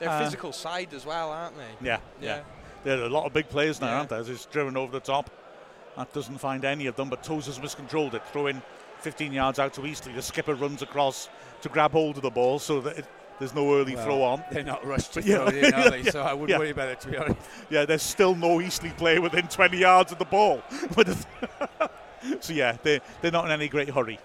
They're 0.00 0.08
uh, 0.10 0.24
physical 0.24 0.52
side 0.52 0.92
as 0.92 1.06
well, 1.06 1.30
aren't 1.30 1.56
they? 1.56 1.86
Yeah, 1.86 1.98
yeah. 2.20 2.36
yeah. 2.36 2.42
There 2.82 3.00
are 3.00 3.04
a 3.04 3.08
lot 3.08 3.24
of 3.24 3.32
big 3.32 3.48
players 3.48 3.80
now, 3.80 3.98
aren't 3.98 4.10
there? 4.10 4.22
Just 4.22 4.50
driven 4.50 4.76
over 4.76 4.92
the 4.92 5.00
top. 5.00 5.30
That 5.96 6.12
doesn't 6.12 6.38
find 6.38 6.64
any 6.64 6.86
of 6.86 6.96
them, 6.96 7.08
but 7.08 7.22
Tozer's 7.22 7.60
miscontrolled 7.60 8.14
it, 8.16 8.22
throwing 8.32 8.60
15 8.98 9.32
yards 9.32 9.58
out 9.60 9.72
to 9.74 9.86
Eastleigh. 9.86 10.14
The 10.14 10.22
skipper 10.22 10.54
runs 10.54 10.82
across 10.82 11.28
to 11.62 11.68
grab 11.68 11.92
hold 11.92 12.16
of 12.16 12.22
the 12.22 12.30
ball 12.30 12.58
so 12.58 12.80
that 12.80 12.98
it 12.98 13.06
there's 13.38 13.54
no 13.54 13.74
early 13.74 13.96
well, 13.96 14.04
throw 14.04 14.22
on. 14.22 14.44
They're 14.52 14.62
not 14.62 14.86
rushed 14.86 15.14
to 15.14 15.22
yeah. 15.24 15.48
in, 15.48 15.74
are 15.74 15.90
they? 15.90 16.00
yeah. 16.02 16.10
So 16.10 16.22
I 16.22 16.32
wouldn't 16.32 16.50
yeah. 16.50 16.58
worry 16.58 16.70
about 16.70 16.88
it, 16.88 17.00
to 17.00 17.08
be 17.08 17.16
honest. 17.16 17.38
Yeah, 17.68 17.84
there's 17.84 18.02
still 18.02 18.34
no 18.34 18.60
Eastleigh 18.60 18.92
player 18.96 19.20
within 19.20 19.48
20 19.48 19.76
yards 19.76 20.12
of 20.12 20.18
the 20.18 20.24
ball. 20.24 20.62
so 22.40 22.52
yeah, 22.52 22.76
they're, 22.82 23.00
they're 23.20 23.32
not 23.32 23.44
in 23.46 23.50
any 23.50 23.68
great 23.68 23.90
hurry. 23.90 24.18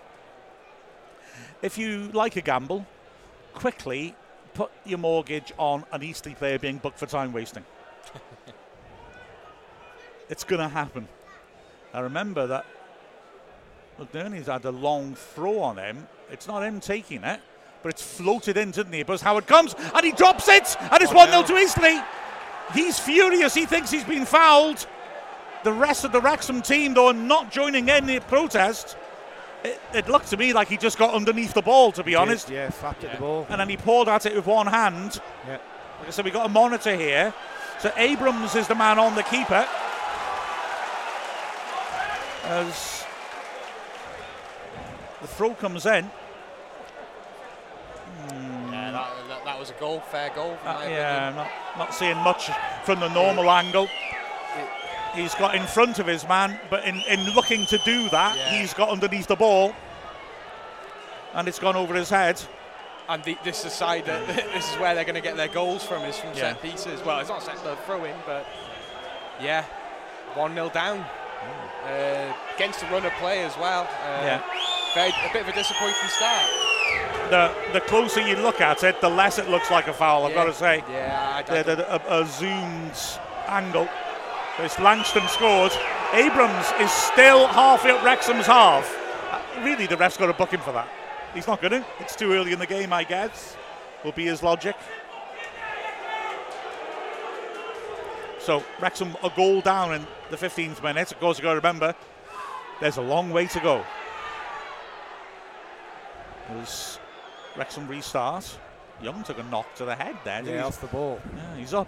If 1.62 1.78
you 1.78 2.10
like 2.14 2.36
a 2.36 2.42
gamble, 2.42 2.86
quickly 3.54 4.16
put 4.54 4.72
your 4.86 4.98
mortgage 4.98 5.54
on 5.58 5.86
an 5.92 6.04
Eastleigh 6.04 6.36
player 6.36 6.60
being 6.60 6.78
booked 6.78 7.00
for 7.00 7.06
time 7.06 7.34
wasting. 7.34 7.66
it's 10.30 10.44
going 10.44 10.62
to 10.62 10.68
happen. 10.68 11.08
I 11.94 12.02
remember 12.02 12.48
that 12.48 12.66
McNerney's 14.00 14.48
had 14.48 14.66
a 14.66 14.72
long 14.72 15.16
throw 15.16 15.60
on 15.60 15.78
him. 15.78 16.08
It's 16.32 16.48
not 16.48 16.64
him 16.64 16.80
taking 16.80 17.24
it 17.24 17.42
but 17.82 17.90
it's 17.90 18.02
floated 18.02 18.58
in, 18.58 18.72
didn't 18.72 18.94
he? 18.94 19.04
But 19.04 19.22
Howard 19.22 19.48
comes 19.48 19.74
and 19.74 20.06
he 20.06 20.12
drops 20.12 20.48
it, 20.48 20.76
and 20.80 21.02
it's 21.02 21.14
1 21.14 21.30
0 21.30 21.44
to 21.44 21.58
Eastleigh. 21.58 22.04
He's 22.74 23.00
furious. 23.00 23.54
He 23.54 23.66
thinks 23.66 23.90
he's 23.90 24.04
been 24.04 24.26
fouled. 24.26 24.86
The 25.64 25.74
rest 25.74 26.06
of 26.06 26.12
the 26.12 26.22
Wrexham 26.22 26.62
team, 26.62 26.94
though, 26.94 27.08
are 27.08 27.14
not 27.14 27.52
joining 27.52 27.90
in 27.90 28.06
the 28.06 28.20
protest. 28.22 28.96
It, 29.64 29.82
it, 29.94 30.08
looked 30.08 30.28
to 30.30 30.38
me 30.38 30.54
like 30.54 30.70
he 30.70 30.78
just 30.78 30.98
got 30.98 31.14
underneath 31.14 31.54
the 31.54 31.62
ball, 31.62 31.92
to 31.94 32.04
be 32.04 32.16
honest. 32.16 32.50
yeah, 32.50 32.70
flapped 32.70 33.04
yeah. 33.04 33.10
at 33.10 33.16
the 33.16 33.22
ball. 33.22 33.46
And 33.50 33.60
then 33.60 33.68
he 33.68 33.76
pulled 33.78 34.08
at 34.08 34.26
it 34.26 34.36
with 34.36 34.46
one 34.46 34.68
hand. 34.68 35.20
Yeah. 35.48 35.58
So 36.10 36.24
we 36.24 36.32
got 36.32 36.46
a 36.46 36.50
monitor 36.50 36.96
here. 36.96 37.34
So 37.80 37.92
Abrams 37.98 38.56
is 38.56 38.68
the 38.68 38.76
man 38.76 39.00
on 39.00 39.16
the 39.16 39.24
keeper. 39.24 39.68
As 42.46 43.06
the 45.22 45.28
throw 45.28 45.54
comes 45.54 45.86
in. 45.86 46.10
That 49.50 49.68
was 49.68 49.72
a 49.72 49.80
goal, 49.82 50.00
fair 50.00 50.30
goal. 50.30 50.58
Uh, 50.64 50.86
yeah, 50.88 51.34
not, 51.36 51.50
not 51.78 51.94
seeing 51.94 52.16
much 52.18 52.50
from 52.86 53.00
the 53.02 53.10
normal 53.10 53.46
yeah. 53.46 53.60
angle. 53.60 53.90
He's 55.14 55.36
got 55.36 55.56
in 55.56 55.66
front 55.66 56.00
of 56.00 56.08
his 56.08 56.28
man, 56.28 56.60
but 56.70 56.86
in, 56.86 57.02
in 57.10 57.34
looking 57.34 57.66
to 57.68 57.78
do 57.80 58.10
that, 58.10 58.36
yeah. 58.36 58.60
he's 58.60 58.74
got 58.74 58.90
underneath 58.90 59.28
the 59.28 59.36
ball, 59.36 59.74
and 61.34 61.48
it's 61.48 61.60
gone 61.60 61.76
over 61.76 61.94
his 61.94 62.10
head. 62.10 62.42
And 63.08 63.24
the, 63.24 63.38
this 63.44 63.66
is 63.66 63.74
side 63.74 64.06
that 64.06 64.28
this 64.54 64.70
is 64.72 64.76
where 64.78 64.94
they're 64.94 65.04
going 65.04 65.16
to 65.16 65.22
get 65.22 65.36
their 65.36 65.48
goals 65.48 65.84
from 65.84 66.04
is 66.04 66.18
from 66.18 66.30
yeah. 66.30 66.54
set 66.54 66.62
pieces. 66.62 67.04
Well, 67.04 67.20
it's 67.20 67.30
not 67.30 67.44
set 67.44 67.64
the 67.64 67.76
throw 67.86 68.04
in, 68.06 68.16
but 68.26 68.46
yeah, 69.42 69.66
one 70.36 70.54
0 70.54 70.70
down 70.70 71.00
uh, 71.86 72.34
against 72.56 72.80
the 72.82 72.86
run 72.88 73.06
of 73.06 73.12
play 73.14 73.44
as 73.44 73.58
well. 73.58 73.84
Uh, 73.84 74.22
yeah, 74.24 74.44
very, 74.94 75.10
a 75.10 75.34
bit 75.34 75.42
of 75.42 75.48
a 75.48 75.54
disappointing 75.54 76.10
start 76.10 76.50
the 77.30 77.54
the 77.74 77.82
closer 77.82 78.22
you 78.22 78.36
look 78.36 78.62
at 78.62 78.84
it, 78.84 79.00
the 79.02 79.10
less 79.10 79.38
it 79.38 79.50
looks 79.50 79.70
like 79.72 79.88
a 79.88 79.94
foul. 79.94 80.26
I've 80.26 80.32
yeah. 80.32 80.36
got 80.36 80.46
to 80.46 80.54
say. 80.54 80.84
Yeah, 80.90 81.44
I, 81.48 81.64
the, 81.64 81.76
the, 81.76 81.94
a, 81.94 82.22
a, 82.22 82.26
zoomed 82.26 83.20
angle. 83.48 83.88
It's 84.62 84.78
Langston 84.80 85.28
scored. 85.30 85.72
Abrams 86.14 86.66
is 86.82 86.92
still 86.92 87.48
halfway 87.48 87.92
up 87.92 88.04
Wrexham's 88.04 88.46
half. 88.46 88.86
Uh, 89.32 89.42
really, 89.64 89.88
the 89.88 89.96
ref's 89.96 90.18
got 90.18 90.28
to 90.28 90.34
book 90.34 90.52
him 90.52 90.60
for 90.60 90.74
that. 90.74 90.90
He's 91.34 91.48
not 91.48 91.62
going 91.62 91.72
to. 91.72 91.86
It's 92.00 92.16
too 92.16 92.34
early 92.34 92.52
in 92.52 92.60
the 92.60 92.68
game, 92.68 92.92
I 92.92 93.04
guess. 93.04 93.56
Will 94.04 94.12
be 94.12 94.26
his 94.26 94.44
logic. 94.44 94.76
So 98.40 98.64
Wrexham 98.82 99.16
a 99.24 99.30
goal 99.30 99.62
down 99.62 99.94
in 99.94 100.08
the 100.30 100.38
15th 100.38 100.84
minute. 100.84 101.12
Of 101.12 101.20
course, 101.20 101.38
you've 101.38 101.44
got 101.44 101.52
to 101.52 101.58
remember 101.58 101.96
there's 102.82 102.98
a 102.98 103.02
long 103.02 103.30
way 103.30 103.48
to 103.48 103.60
go. 103.60 103.86
There's 106.50 107.00
Wrexham 107.56 107.88
restart. 107.88 108.58
Young 109.02 109.24
took 109.24 109.40
a 109.40 109.44
knock 109.44 109.74
to 109.76 109.86
the 109.86 109.96
head 109.96 110.18
there. 110.24 110.44
Yeah, 110.44 110.66
off 110.66 110.82
the 110.82 110.88
ball. 110.88 111.20
Yeah, 111.36 111.58
he's 111.58 111.74
up. 111.74 111.88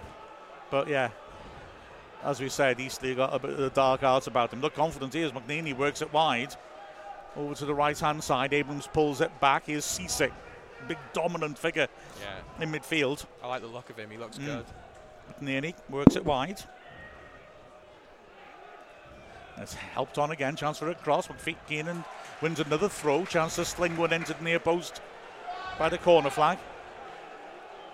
But 0.70 0.88
yeah, 0.88 1.10
as 2.24 2.40
we 2.40 2.50
said, 2.50 2.80
Eastleigh 2.80 3.16
got 3.16 3.34
a 3.34 3.40
bit 3.40 3.52
of 3.52 3.58
the 3.58 3.70
dark 3.70 4.04
arts 4.04 4.28
about 4.28 4.54
him. 4.54 4.62
Look 4.62 4.76
confident 4.76 5.14
he 5.14 5.22
is. 5.22 5.32
McNeely 5.32 5.76
works 5.76 6.02
it 6.02 6.12
wide. 6.14 6.56
Over 7.36 7.56
to 7.56 7.66
the 7.66 7.74
right 7.74 7.98
hand 7.98 8.24
side. 8.24 8.54
Abrams 8.54 8.88
pulls 8.88 9.22
it 9.22 9.40
back. 9.40 9.66
He 9.66 9.74
is 9.74 9.86
Cisse. 9.86 10.32
Big 10.88 10.98
dominant 11.14 11.58
figure 11.58 11.88
yeah. 12.20 12.64
in 12.64 12.72
midfield. 12.72 13.26
I 13.44 13.48
like 13.48 13.62
the 13.62 13.68
look 13.68 13.90
of 13.90 13.98
him. 13.98 14.10
He 14.10 14.18
looks 14.18 14.38
mm. 14.38 14.46
good. 14.46 14.66
McNeely 15.42 15.74
works 15.90 16.16
it 16.16 16.26
wide. 16.26 16.62
It's 19.58 19.74
helped 19.74 20.18
on 20.18 20.32
again. 20.32 20.56
Chance 20.56 20.80
for 20.80 20.90
a 20.90 20.96
cross. 20.96 21.28
McKiernan 21.28 22.04
wins 22.42 22.60
another 22.60 22.90
throw. 22.90 23.26
Chance 23.26 23.56
to 23.56 23.66
sling 23.66 23.96
one 23.98 24.12
into 24.12 24.34
the 24.34 24.44
near 24.44 24.60
post 24.60 25.02
by 25.78 25.90
the 25.90 25.98
corner 25.98 26.30
flag. 26.30 26.58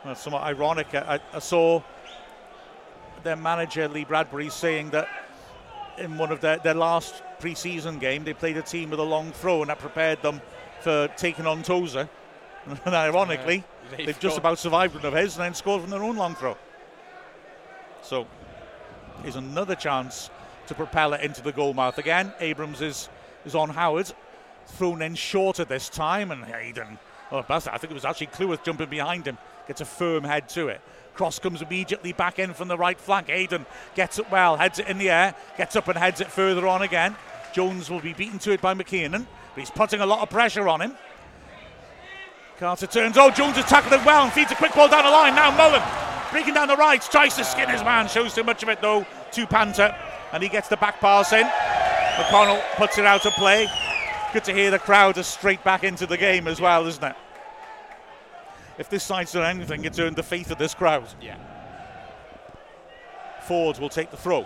That's 0.05 0.21
somewhat 0.21 0.43
ironic. 0.43 0.93
I, 0.93 1.19
I 1.33 1.39
saw 1.39 1.81
their 3.23 3.35
manager 3.35 3.87
Lee 3.87 4.05
Bradbury 4.05 4.49
saying 4.49 4.91
that 4.91 5.07
in 5.97 6.17
one 6.17 6.31
of 6.31 6.41
their, 6.41 6.57
their 6.57 6.73
last 6.73 7.23
pre-season 7.39 7.99
game 7.99 8.23
they 8.23 8.33
played 8.33 8.57
a 8.57 8.61
team 8.61 8.89
with 8.89 8.99
a 8.99 9.03
long 9.03 9.31
throw 9.31 9.61
and 9.61 9.69
that 9.69 9.79
prepared 9.79 10.21
them 10.21 10.41
for 10.81 11.07
taking 11.17 11.45
on 11.45 11.63
Tozer. 11.63 12.09
And 12.83 12.93
ironically, 12.93 13.63
they've, 13.95 14.07
they've 14.07 14.19
just 14.19 14.37
about 14.37 14.59
survived 14.59 14.93
one 14.93 15.05
of 15.05 15.13
his 15.13 15.37
and 15.37 15.45
then 15.45 15.53
scored 15.53 15.81
from 15.81 15.89
their 15.89 16.03
own 16.03 16.17
long 16.17 16.35
throw. 16.35 16.57
So 18.01 18.27
here's 19.23 19.37
another 19.37 19.73
chance 19.73 20.29
to 20.67 20.75
propel 20.75 21.13
it 21.13 21.21
into 21.21 21.41
the 21.41 21.53
goal 21.53 21.73
mouth 21.73 21.97
again. 21.97 22.33
Abrams 22.41 22.81
is 22.81 23.07
is 23.45 23.55
on 23.55 23.69
Howard, 23.69 24.11
thrown 24.65 25.01
in 25.01 25.15
shorter 25.15 25.63
this 25.63 25.87
time, 25.87 26.29
and 26.29 26.43
Hayden 26.43 26.99
Oh, 27.31 27.43
I 27.49 27.59
think 27.59 27.91
it 27.91 27.93
was 27.93 28.05
actually 28.05 28.27
Cleworth 28.27 28.63
jumping 28.63 28.89
behind 28.89 29.25
him. 29.25 29.37
Gets 29.67 29.81
a 29.81 29.85
firm 29.85 30.23
head 30.23 30.47
to 30.49 30.69
it. 30.69 30.81
Cross 31.17 31.39
comes 31.39 31.61
immediately 31.61 32.13
back 32.13 32.39
in 32.39 32.53
from 32.53 32.67
the 32.67 32.77
right 32.77 32.99
flank. 32.99 33.27
Hayden 33.27 33.65
gets 33.95 34.19
it 34.19 34.31
well, 34.31 34.55
heads 34.55 34.79
it 34.79 34.87
in 34.87 34.97
the 34.97 35.09
air, 35.09 35.35
gets 35.57 35.75
up 35.75 35.87
and 35.87 35.97
heads 35.97 36.21
it 36.21 36.31
further 36.31 36.67
on 36.67 36.83
again. 36.83 37.15
Jones 37.53 37.89
will 37.89 37.99
be 37.99 38.13
beaten 38.13 38.39
to 38.39 38.51
it 38.51 38.61
by 38.61 38.73
McKiernan, 38.73 39.25
but 39.53 39.59
he's 39.59 39.71
putting 39.71 39.99
a 39.99 40.05
lot 40.05 40.21
of 40.21 40.29
pressure 40.29 40.69
on 40.69 40.81
him. 40.81 40.95
Carter 42.59 42.87
turns. 42.87 43.17
Oh, 43.17 43.29
Jones 43.29 43.55
has 43.57 43.65
tackled 43.65 43.93
it 43.93 44.05
well 44.05 44.23
and 44.23 44.31
feeds 44.31 44.51
a 44.51 44.55
quick 44.55 44.73
ball 44.73 44.87
down 44.87 45.03
the 45.03 45.11
line. 45.11 45.35
Now 45.35 45.51
Mullen 45.51 45.81
breaking 46.31 46.53
down 46.53 46.67
the 46.67 46.77
right, 46.77 47.01
tries 47.01 47.35
to 47.35 47.43
skin 47.43 47.69
his 47.69 47.83
man, 47.83 48.07
shows 48.07 48.33
too 48.33 48.43
much 48.43 48.63
of 48.63 48.69
it 48.69 48.81
though 48.81 49.05
to 49.31 49.47
Panther, 49.47 49.95
and 50.33 50.41
he 50.41 50.49
gets 50.49 50.67
the 50.67 50.77
back 50.77 50.99
pass 50.99 51.33
in. 51.33 51.45
McDonnell 51.45 52.61
puts 52.75 52.97
it 52.97 53.05
out 53.05 53.25
of 53.25 53.33
play 53.33 53.67
good 54.33 54.43
to 54.43 54.53
hear 54.53 54.69
the 54.69 54.77
crowd 54.77 55.17
are 55.17 55.23
straight 55.23 55.63
back 55.63 55.83
into 55.83 56.05
the 56.05 56.17
game 56.17 56.47
as 56.47 56.61
well, 56.61 56.85
isn't 56.85 57.03
it? 57.03 57.15
If 58.77 58.89
this 58.89 59.03
side's 59.03 59.31
done 59.31 59.43
anything, 59.43 59.85
it's 59.85 59.99
earned 59.99 60.15
the 60.15 60.23
faith 60.23 60.51
of 60.51 60.57
this 60.57 60.73
crowd. 60.73 61.07
Yeah. 61.21 61.37
Forde 63.47 63.79
will 63.79 63.89
take 63.89 64.11
the 64.11 64.17
throw. 64.17 64.45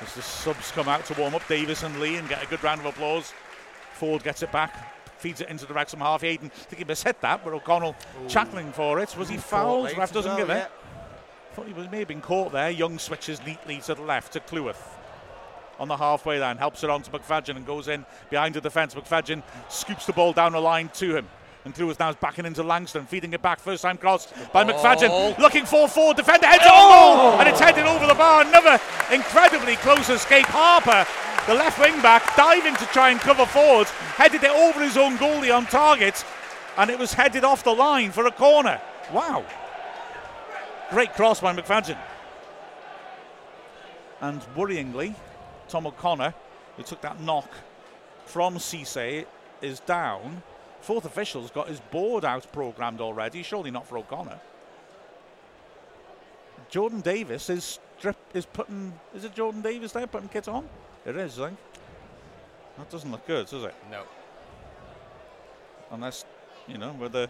As 0.00 0.14
the 0.14 0.22
subs 0.22 0.70
come 0.70 0.88
out 0.88 1.04
to 1.06 1.14
warm 1.14 1.34
up, 1.34 1.46
Davies 1.48 1.82
and 1.82 1.98
Lee, 2.00 2.16
and 2.16 2.28
get 2.28 2.42
a 2.42 2.46
good 2.46 2.62
round 2.62 2.80
of 2.80 2.86
applause. 2.86 3.32
Forde 3.94 4.22
gets 4.22 4.42
it 4.42 4.52
back 4.52 4.90
feeds 5.20 5.40
it 5.40 5.48
into 5.48 5.66
the 5.66 5.74
Wrexham 5.74 6.00
half. 6.00 6.22
Aiden, 6.22 6.46
I 6.46 6.48
think 6.48 6.78
he 6.78 6.84
must 6.84 7.04
hit 7.04 7.20
that, 7.20 7.44
but 7.44 7.52
O'Connell 7.52 7.94
chuckling 8.26 8.72
for 8.72 8.98
it. 9.00 9.14
Was 9.16 9.28
he 9.28 9.36
fouled? 9.36 9.96
Ref 9.96 10.12
doesn't 10.12 10.30
well, 10.30 10.38
give 10.38 10.48
yeah. 10.48 10.64
it. 10.64 10.70
Thought 11.52 11.66
he 11.66 11.72
was 11.72 11.90
may 11.90 12.00
have 12.00 12.08
been 12.08 12.20
caught 12.20 12.52
there. 12.52 12.70
Young 12.70 12.98
switches 12.98 13.44
neatly 13.44 13.78
to 13.80 13.94
the 13.94 14.02
left 14.02 14.32
to 14.32 14.40
Cleworth. 14.40 14.96
On 15.80 15.88
the 15.88 15.96
halfway 15.96 16.38
line, 16.38 16.58
helps 16.58 16.84
it 16.84 16.90
on 16.90 17.00
to 17.02 17.10
McFadden 17.10 17.56
and 17.56 17.66
goes 17.66 17.88
in 17.88 18.04
behind 18.28 18.54
the 18.54 18.60
defence. 18.60 18.94
McFadden 18.94 19.42
scoops 19.70 20.04
the 20.04 20.12
ball 20.12 20.34
down 20.34 20.52
the 20.52 20.60
line 20.60 20.90
to 20.94 21.16
him. 21.16 21.26
And 21.64 21.78
now 21.78 22.10
is 22.10 22.16
backing 22.16 22.44
into 22.46 22.62
Langston, 22.62 23.06
feeding 23.06 23.32
it 23.32 23.40
back. 23.42 23.58
First 23.58 23.82
time 23.82 23.96
cross 23.96 24.32
by 24.52 24.62
McFadden. 24.62 25.38
Looking 25.38 25.64
for 25.64 25.88
forward 25.88 26.16
defender, 26.16 26.46
heads 26.46 26.64
on 26.64 26.88
goal, 26.88 27.40
and 27.40 27.48
it's 27.48 27.60
headed 27.60 27.86
over 27.86 28.06
the 28.06 28.14
bar. 28.14 28.42
Another 28.42 28.78
incredibly 29.10 29.76
close 29.76 30.08
escape. 30.10 30.46
Harper, 30.46 31.06
the 31.46 31.54
left 31.54 31.78
wing 31.78 32.00
back, 32.02 32.36
diving 32.36 32.76
to 32.76 32.86
try 32.86 33.10
and 33.10 33.18
cover 33.18 33.46
forward, 33.46 33.86
headed 34.16 34.44
it 34.44 34.50
over 34.50 34.80
his 34.80 34.96
own 34.96 35.16
goalie 35.16 35.54
on 35.54 35.66
target, 35.66 36.24
and 36.76 36.90
it 36.90 36.98
was 36.98 37.14
headed 37.14 37.44
off 37.44 37.64
the 37.64 37.74
line 37.74 38.10
for 38.10 38.26
a 38.26 38.30
corner. 38.30 38.80
Wow. 39.12 39.44
Great 40.90 41.12
cross 41.14 41.40
by 41.40 41.54
McFadden. 41.54 41.96
And 44.22 44.40
worryingly, 44.54 45.14
Tom 45.70 45.86
O'Connor, 45.86 46.34
who 46.76 46.82
took 46.82 47.00
that 47.02 47.20
knock 47.20 47.48
from 48.26 48.56
Cisse, 48.56 49.24
is 49.62 49.80
down. 49.80 50.42
Fourth 50.80 51.04
official's 51.04 51.50
got 51.50 51.68
his 51.68 51.80
board 51.80 52.24
out 52.24 52.50
programmed 52.52 53.00
already, 53.00 53.42
surely 53.42 53.70
not 53.70 53.86
for 53.86 53.98
O'Connor. 53.98 54.40
Jordan 56.68 57.00
Davies 57.00 57.50
is 57.50 57.78
strip 57.98 58.16
is 58.32 58.46
putting 58.46 58.92
is 59.14 59.24
it 59.24 59.34
Jordan 59.34 59.60
Davies 59.60 59.92
there 59.92 60.06
putting 60.06 60.28
kit 60.28 60.48
on? 60.48 60.68
It 61.04 61.16
is, 61.16 61.38
I 61.38 61.48
think. 61.48 61.58
That 62.78 62.90
doesn't 62.90 63.10
look 63.10 63.26
good, 63.26 63.46
does 63.46 63.64
it? 63.64 63.74
No. 63.90 64.04
Unless, 65.90 66.24
you 66.66 66.78
know, 66.78 66.92
whether 66.92 67.28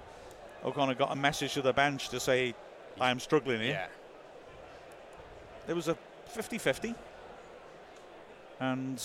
O'Connor 0.65 0.95
got 0.95 1.13
a 1.13 1.17
message 1.17 1.55
to 1.55 1.63
the 1.63 1.73
bench 1.73 2.11
to 2.11 2.21
say 2.21 2.55
I 3.01 3.11
am 3.11 3.19
struggling 3.19 3.61
here. 3.61 3.71
Yeah. 3.71 3.87
It 5.69 5.75
was 5.75 5.89
a 5.89 5.97
50 6.27 6.59
50. 6.59 6.95
And 8.61 9.03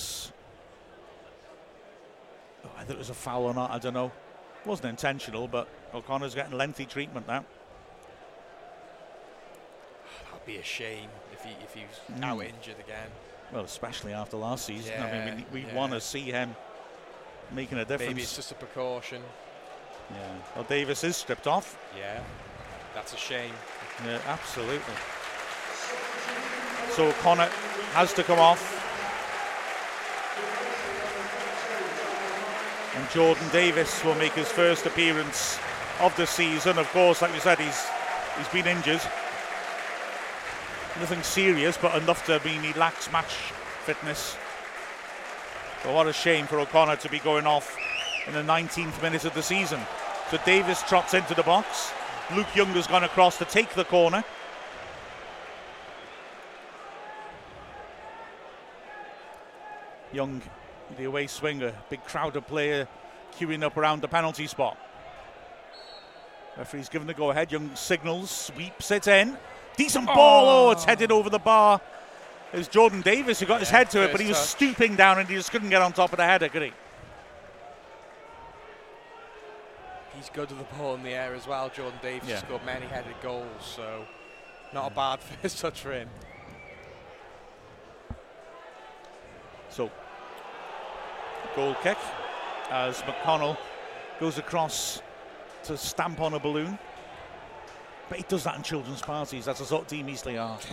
oh, 2.65 2.69
whether 2.77 2.93
it 2.93 2.97
was 2.97 3.09
a 3.09 3.13
foul 3.13 3.43
or 3.43 3.53
not, 3.53 3.71
I 3.71 3.79
don't 3.79 3.93
know. 3.93 4.07
It 4.63 4.67
wasn't 4.67 4.89
intentional, 4.89 5.47
but 5.47 5.67
O'Connor's 5.93 6.35
getting 6.35 6.57
lengthy 6.57 6.85
treatment 6.85 7.27
now. 7.27 7.45
That'd 10.31 10.45
be 10.45 10.57
a 10.57 10.63
shame 10.63 11.09
if 11.33 11.43
he 11.43 11.51
if 11.63 11.73
he's 11.73 12.17
Mm. 12.19 12.23
out 12.23 12.41
injured 12.41 12.79
again. 12.79 13.09
Well, 13.51 13.63
especially 13.63 14.13
after 14.13 14.37
last 14.37 14.65
season. 14.65 14.91
Yeah, 14.97 15.05
I 15.05 15.25
mean, 15.35 15.45
we, 15.51 15.61
we 15.61 15.67
yeah. 15.67 15.75
want 15.75 15.93
to 15.93 16.01
see 16.01 16.21
him 16.23 16.55
making 17.51 17.77
a 17.77 17.85
difference. 17.85 18.09
Maybe 18.09 18.23
it's 18.23 18.35
just 18.35 18.51
a 18.51 18.55
precaution. 18.55 19.21
yeah. 20.11 20.33
Well, 20.55 20.63
Davies 20.65 21.03
is 21.03 21.15
stripped 21.15 21.47
off. 21.47 21.77
Yeah. 21.97 22.21
That's 22.95 23.13
a 23.13 23.17
shame. 23.17 23.51
Yeah, 24.05 24.19
absolutely. 24.27 24.93
So 26.91 27.07
O'Connor 27.09 27.49
has 27.93 28.13
to 28.13 28.23
come 28.23 28.39
off. 28.39 28.74
And 32.95 33.09
Jordan 33.09 33.47
Davies 33.51 34.01
will 34.03 34.15
make 34.15 34.33
his 34.33 34.49
first 34.49 34.85
appearance 34.85 35.59
of 35.99 36.15
the 36.15 36.25
season. 36.25 36.77
Of 36.77 36.87
course, 36.89 37.21
like 37.21 37.33
we 37.33 37.39
said, 37.39 37.59
he's 37.59 37.85
he's 38.37 38.47
been 38.49 38.67
injured. 38.67 39.01
Nothing 40.99 41.21
serious, 41.23 41.77
but 41.77 42.01
enough 42.01 42.25
to 42.27 42.39
mean 42.45 42.61
he 42.61 42.73
lacks 42.73 43.11
match 43.11 43.33
fitness. 43.83 44.37
So 45.83 45.93
what 45.93 46.07
a 46.07 46.13
shame 46.13 46.47
for 46.47 46.59
O'Connor 46.59 46.95
to 46.97 47.09
be 47.09 47.19
going 47.19 47.45
off 47.45 47.77
in 48.27 48.33
the 48.33 48.41
19th 48.41 49.01
minute 49.01 49.25
of 49.25 49.33
the 49.33 49.43
season. 49.43 49.79
So 50.31 50.37
Davies 50.45 50.81
trots 50.83 51.13
into 51.13 51.35
the 51.35 51.43
box. 51.43 51.91
Luke 52.33 52.55
Young 52.55 52.69
has 52.69 52.87
gone 52.87 53.03
across 53.03 53.37
to 53.37 53.45
take 53.45 53.73
the 53.75 53.83
corner. 53.83 54.23
Young, 60.11 60.41
the 60.97 61.05
away 61.05 61.27
swinger, 61.27 61.73
big 61.89 62.03
crowd 62.03 62.35
of 62.35 62.47
player 62.47 62.87
queuing 63.37 63.63
up 63.63 63.77
around 63.77 64.01
the 64.01 64.07
penalty 64.07 64.47
spot. 64.47 64.77
Referee's 66.57 66.89
given 66.89 67.07
the 67.07 67.13
go 67.13 67.31
ahead. 67.31 67.51
Young 67.51 67.75
signals, 67.75 68.31
sweeps 68.31 68.91
it 68.91 69.07
in. 69.07 69.37
Decent 69.75 70.05
ball. 70.05 70.67
Oh, 70.67 70.71
it's 70.71 70.85
headed 70.85 71.11
over 71.11 71.29
the 71.29 71.39
bar. 71.39 71.81
It 72.53 72.57
was 72.57 72.67
Jordan 72.69 73.01
Davies 73.01 73.39
who 73.39 73.45
got 73.45 73.59
his 73.59 73.69
head 73.69 73.89
to 73.91 74.03
it, 74.03 74.11
but 74.11 74.21
he 74.21 74.27
was 74.27 74.37
first 74.37 74.51
stooping 74.51 74.95
down 74.95 75.19
and 75.19 75.27
he 75.27 75.35
just 75.35 75.51
couldn't 75.51 75.69
get 75.69 75.81
on 75.81 75.91
top 75.91 76.13
of 76.13 76.17
the 76.17 76.23
header, 76.23 76.47
could 76.47 76.61
he? 76.61 76.71
He's 80.15 80.29
good 80.29 80.49
with 80.49 80.59
the 80.59 80.75
ball 80.75 80.95
in 80.95 81.03
the 81.03 81.09
air 81.09 81.35
as 81.35 81.45
well. 81.45 81.69
Jordan 81.69 81.99
Davies 82.01 82.29
Yeah. 82.29 82.37
scored 82.39 82.65
many 82.65 82.85
headed 82.85 83.15
goals, 83.21 83.45
so 83.61 84.05
not 84.73 84.87
a 84.87 84.91
mm. 84.91 84.95
bad 84.95 85.19
first 85.41 85.59
touch 85.59 85.81
for 85.81 85.91
him. 85.91 86.09
So, 89.69 89.91
goal 91.55 91.75
kick 91.81 91.97
as 92.69 93.01
McDonnell 93.01 93.57
goes 94.19 94.37
across 94.37 95.01
to 95.63 95.77
stamp 95.77 96.21
on 96.21 96.33
a 96.33 96.39
balloon. 96.39 96.77
But 98.09 98.19
he 98.19 98.25
does 98.27 98.43
that 98.43 98.55
in 98.55 98.63
children's 98.63 99.01
parties. 99.01 99.45
That's 99.45 99.59
the 99.59 99.65
sort 99.65 99.83
of 99.83 99.87
team 99.87 100.09
Eastleigh 100.09 100.37
are. 100.37 100.59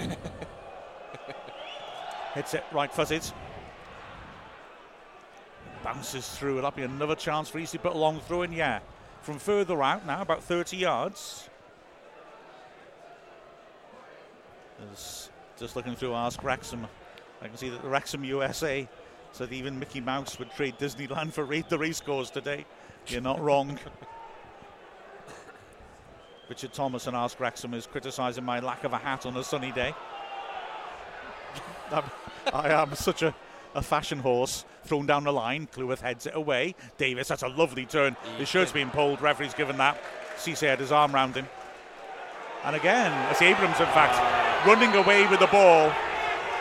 Hits 2.34 2.54
it 2.54 2.64
right 2.72 2.92
footed. 2.92 3.22
Bounces 5.82 6.28
through. 6.28 6.58
It'll 6.58 6.70
be 6.70 6.82
another 6.82 7.14
chance 7.14 7.48
for 7.48 7.58
Eastleigh. 7.58 7.80
Put 7.80 7.94
a 7.94 7.98
long 7.98 8.20
throw 8.20 8.42
in, 8.42 8.52
yeah. 8.52 8.80
From 9.22 9.38
further 9.38 9.82
out 9.82 10.06
now, 10.06 10.20
about 10.20 10.42
30 10.42 10.76
yards. 10.76 11.48
Just 15.58 15.76
looking 15.76 15.94
through 15.94 16.14
Ask 16.14 16.42
Wrexham. 16.42 16.86
I 17.40 17.48
can 17.48 17.56
see 17.56 17.70
that 17.70 17.82
the 17.82 17.88
Wrexham 17.88 18.24
USA 18.24 18.88
said 19.32 19.52
even 19.52 19.78
Mickey 19.78 20.00
Mouse 20.00 20.38
would 20.38 20.50
trade 20.52 20.78
Disneyland 20.78 21.32
for 21.32 21.44
raid 21.44 21.68
the 21.68 21.78
race 21.78 22.00
course 22.00 22.30
today. 22.30 22.64
You're 23.06 23.20
not 23.20 23.40
wrong. 23.40 23.78
Richard 26.48 26.72
Thomas 26.72 27.06
and 27.06 27.16
Ask 27.16 27.40
Wrexham 27.40 27.72
is 27.72 27.86
criticising 27.86 28.44
my 28.44 28.60
lack 28.60 28.84
of 28.84 28.92
a 28.92 28.98
hat 28.98 29.24
on 29.26 29.36
a 29.36 29.44
sunny 29.44 29.72
day. 29.72 29.94
I'm- 31.90 32.10
I 32.52 32.70
am 32.70 32.94
such 32.94 33.22
a, 33.22 33.34
a 33.74 33.82
fashion 33.82 34.18
horse 34.18 34.64
thrown 34.84 35.06
down 35.06 35.24
the 35.24 35.32
line. 35.32 35.68
Cleworth 35.72 36.00
heads 36.00 36.26
it 36.26 36.34
away. 36.34 36.74
Davies, 36.98 37.28
that's 37.28 37.44
a 37.44 37.48
lovely 37.48 37.86
turn. 37.86 38.16
His 38.36 38.48
shirt's 38.48 38.72
been 38.72 38.90
pulled. 38.90 39.22
Referee's 39.22 39.54
given 39.54 39.76
that. 39.78 39.96
Cisse 40.36 40.66
had 40.66 40.80
his 40.80 40.90
arm 40.90 41.12
round 41.12 41.36
him. 41.36 41.46
And 42.64 42.74
again, 42.76 43.12
it's 43.30 43.40
Abrams, 43.40 43.78
in 43.78 43.86
fact, 43.86 44.18
running 44.66 44.92
away 44.94 45.26
with 45.28 45.40
the 45.40 45.46
ball. 45.46 45.92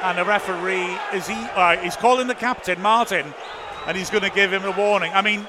And 0.02 0.18
the 0.18 0.26
referee 0.26 0.98
is 1.14 1.28
he? 1.28 1.36
Uh, 1.36 1.78
he's 1.78 1.96
calling 1.96 2.28
the 2.28 2.36
captain 2.36 2.82
Martin, 2.82 3.34
and 3.86 3.96
he's 3.96 4.10
going 4.10 4.24
to 4.24 4.32
give 4.32 4.52
him 4.52 4.64
a 4.66 4.72
warning. 4.72 5.12
I 5.14 5.22
mean, 5.22 5.48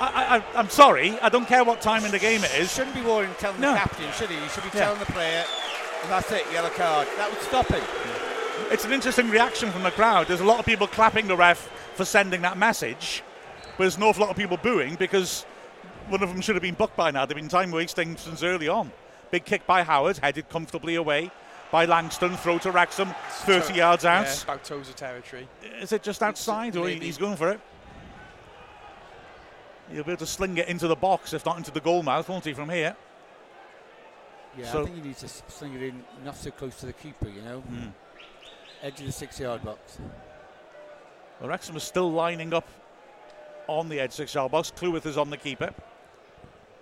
I, 0.00 0.38
I, 0.38 0.58
I'm 0.58 0.68
sorry. 0.68 1.18
I 1.20 1.28
don't 1.28 1.46
care 1.46 1.64
what 1.64 1.80
time 1.80 2.04
in 2.04 2.12
the 2.12 2.18
game 2.18 2.44
it 2.44 2.52
is. 2.58 2.72
Shouldn't 2.72 2.94
be 2.94 3.02
warning 3.02 3.30
telling 3.38 3.60
No. 3.60 3.72
the 3.72 3.78
captain, 3.78 4.10
should 4.12 4.30
he? 4.30 4.36
He 4.36 4.48
should 4.48 4.62
be 4.62 4.70
Yeah. 4.72 4.84
telling 4.84 5.00
the 5.00 5.06
player, 5.06 5.44
and 6.02 6.10
that's 6.12 6.30
it, 6.30 6.44
yellow 6.52 6.70
card. 6.70 7.08
That 7.16 7.28
would 7.30 7.40
stop 7.42 7.66
him. 7.66 7.82
It's 8.70 8.84
an 8.84 8.92
interesting 8.92 9.30
reaction 9.30 9.70
from 9.72 9.82
the 9.82 9.90
crowd. 9.90 10.28
There's 10.28 10.40
a 10.40 10.44
lot 10.44 10.60
of 10.60 10.66
people 10.66 10.86
clapping 10.86 11.26
the 11.26 11.36
ref 11.36 11.68
for 11.94 12.04
sending 12.04 12.42
that 12.42 12.56
message, 12.56 13.22
but 13.76 13.84
there's 13.84 13.96
an 13.96 14.04
awful 14.04 14.22
lot 14.22 14.30
of 14.30 14.36
people 14.36 14.56
booing 14.58 14.94
because 14.94 15.44
one 16.08 16.22
of 16.22 16.28
them 16.28 16.40
should 16.40 16.54
have 16.54 16.62
been 16.62 16.74
booked 16.74 16.96
by 16.96 17.10
now. 17.10 17.26
They've 17.26 17.36
been 17.36 17.48
time 17.48 17.72
wasting 17.72 18.16
since 18.16 18.42
early 18.44 18.68
on. 18.68 18.92
Big 19.32 19.44
kick 19.44 19.66
by 19.66 19.82
Howard, 19.82 20.18
headed 20.18 20.48
comfortably 20.48 20.94
away 20.94 21.30
by 21.70 21.84
Langston, 21.84 22.36
throw 22.36 22.58
to 22.58 22.70
Wrexham, 22.70 23.08
30 23.30 23.74
yards 23.74 24.04
out. 24.04 24.26
Yeah, 24.26 24.42
about 24.42 24.64
toes 24.64 24.88
of 24.88 24.96
territory. 24.96 25.48
Is 25.80 25.92
it 25.92 26.02
just 26.02 26.22
outside 26.22 26.76
or 26.76 26.84
maybe. 26.84 27.06
he's 27.06 27.18
going 27.18 27.36
for 27.36 27.50
it? 27.50 27.60
He'll 29.90 30.04
be 30.04 30.12
able 30.12 30.18
to 30.18 30.26
sling 30.26 30.56
it 30.58 30.68
into 30.68 30.86
the 30.86 30.96
box, 30.96 31.32
if 31.32 31.44
not 31.46 31.56
into 31.56 31.70
the 31.70 31.80
goal 31.80 32.02
mouth, 32.02 32.28
won't 32.28 32.44
he, 32.44 32.52
from 32.52 32.68
here? 32.68 32.94
Yeah, 34.56 34.70
So- 34.72 34.82
I 34.82 34.84
think 34.84 34.96
he 34.96 35.02
needs 35.02 35.20
to 35.20 35.28
sling 35.50 35.74
it 35.74 35.82
in 35.82 36.04
not 36.24 36.36
so 36.36 36.50
close 36.50 36.76
to 36.80 36.86
the 36.86 36.92
keeper, 36.92 37.28
you 37.28 37.42
know. 37.42 37.60
Hmm. 37.60 37.88
Edge 38.82 39.00
of 39.00 39.06
the 39.06 39.12
six 39.12 39.40
yard 39.40 39.64
box. 39.64 39.98
Well, 41.40 41.48
Wrexham 41.48 41.76
is 41.76 41.82
still 41.82 42.10
lining 42.12 42.52
up 42.54 42.66
on 43.66 43.88
the 43.88 44.00
edge 44.00 44.12
six 44.12 44.34
yard 44.34 44.52
box. 44.52 44.70
Cleworth 44.70 45.06
is 45.06 45.16
on 45.18 45.30
the 45.30 45.36
keeper 45.36 45.72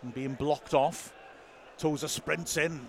and 0.03 0.15
being 0.15 0.35
blocked 0.35 0.75
off. 0.75 1.13
Tozer 1.79 2.09
sprints 2.09 2.57
in, 2.57 2.89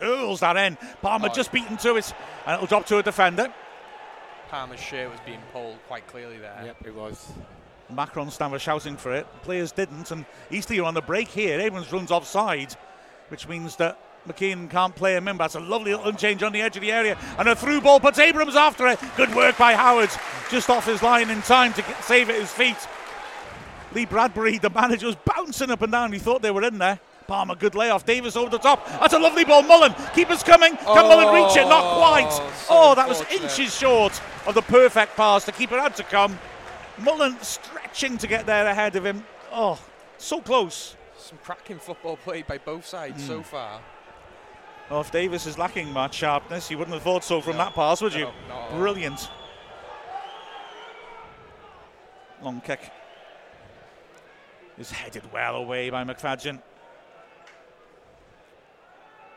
hurls 0.00 0.40
that 0.40 0.56
in. 0.56 0.76
Palmer 1.00 1.28
Oh. 1.30 1.34
just 1.34 1.50
beaten 1.50 1.76
to 1.78 1.96
it, 1.96 2.12
and 2.46 2.54
it'll 2.54 2.66
drop 2.66 2.86
to 2.86 2.98
a 2.98 3.02
defender. 3.02 3.52
Palmer's 4.50 4.80
shirt 4.80 5.10
was 5.10 5.20
being 5.26 5.40
pulled 5.52 5.76
quite 5.88 6.06
clearly 6.06 6.38
there. 6.38 6.62
Yep, 6.64 6.76
it 6.86 6.94
was. 6.94 7.32
Macron 7.90 8.30
stand 8.30 8.52
were 8.52 8.58
shouting 8.58 8.96
for 8.96 9.14
it. 9.14 9.26
Players 9.42 9.72
didn't, 9.72 10.10
and 10.10 10.26
Eastleigh 10.50 10.80
are 10.80 10.84
on 10.84 10.94
the 10.94 11.00
break 11.00 11.28
here. 11.28 11.58
Abrams 11.60 11.90
runs 11.92 12.10
offside, 12.10 12.74
which 13.28 13.48
means 13.48 13.76
that 13.76 13.98
McKiernan 14.28 14.68
can't 14.68 14.94
play 14.94 15.16
him 15.16 15.26
in. 15.28 15.36
But 15.38 15.44
That's 15.44 15.54
a 15.54 15.60
lovely 15.60 15.94
little 15.94 16.12
change 16.12 16.42
on 16.42 16.52
the 16.52 16.60
edge 16.60 16.76
of 16.76 16.82
the 16.82 16.92
area, 16.92 17.16
and 17.38 17.48
a 17.48 17.56
through 17.56 17.80
ball 17.80 17.98
puts 17.98 18.18
Abrams 18.18 18.56
after 18.56 18.86
it. 18.88 18.98
Good 19.16 19.34
work 19.34 19.56
by 19.56 19.72
Howard, 19.74 20.10
just 20.50 20.68
off 20.68 20.84
his 20.86 21.02
line 21.02 21.30
in 21.30 21.40
time 21.42 21.72
to 21.74 21.82
get, 21.82 22.02
save 22.04 22.28
it 22.28 22.36
his 22.40 22.50
feet. 22.52 22.76
Lee 23.94 24.04
Bradbury, 24.04 24.58
the 24.58 24.68
manager, 24.68 25.06
was 25.06 25.16
bouncing 25.16 25.70
up 25.70 25.80
and 25.80 25.90
down. 25.92 26.12
He 26.12 26.18
thought 26.18 26.42
they 26.42 26.50
were 26.50 26.62
in 26.64 26.76
there. 26.76 27.00
Palmer, 27.28 27.54
good 27.56 27.74
layoff. 27.74 28.06
Davies 28.06 28.36
over 28.36 28.48
the 28.48 28.56
top. 28.58 28.86
That's 28.88 29.12
a 29.12 29.18
lovely 29.18 29.44
ball. 29.44 29.60
Mullen, 29.62 29.94
keeper's 30.14 30.42
coming. 30.42 30.74
Can 30.78 30.86
Oh, 30.86 31.08
Mullen 31.08 31.34
reach 31.44 31.58
it? 31.58 31.68
Not 31.68 31.98
quite. 31.98 32.32
so 32.32 32.42
oh, 32.70 32.94
that 32.94 33.06
was 33.06 33.20
inches 33.30 33.76
short 33.76 34.18
of 34.46 34.54
the 34.54 34.62
perfect 34.62 35.14
pass. 35.14 35.44
The 35.44 35.52
keeper 35.52 35.78
had 35.78 35.94
to 35.96 36.02
come. 36.04 36.38
Mullen 36.96 37.38
stretching 37.42 38.16
to 38.16 38.26
get 38.26 38.46
there 38.46 38.66
ahead 38.66 38.96
of 38.96 39.04
him. 39.04 39.26
Oh, 39.52 39.78
so 40.16 40.40
close. 40.40 40.96
Some 41.18 41.36
cracking 41.44 41.78
football 41.78 42.16
played 42.16 42.46
by 42.46 42.56
both 42.56 42.86
sides 42.86 43.20
Hmm. 43.20 43.28
so 43.28 43.42
far. 43.42 43.82
Oh, 44.90 45.00
if 45.00 45.12
Davies 45.12 45.46
is 45.46 45.58
lacking 45.58 45.92
much 45.92 46.14
sharpness, 46.14 46.70
you 46.70 46.78
wouldn't 46.78 46.94
have 46.94 47.02
thought 47.02 47.24
so 47.24 47.42
from 47.42 47.58
No, 47.58 47.64
that 47.64 47.74
pass, 47.74 48.00
would 48.00 48.14
you? 48.14 48.30
no. 48.48 48.68
Brilliant. 48.78 49.28
Long 52.40 52.62
kick. 52.62 52.90
Is 54.78 54.90
headed 54.90 55.30
well 55.30 55.56
away 55.56 55.90
by 55.90 56.04
McFadden. 56.04 56.62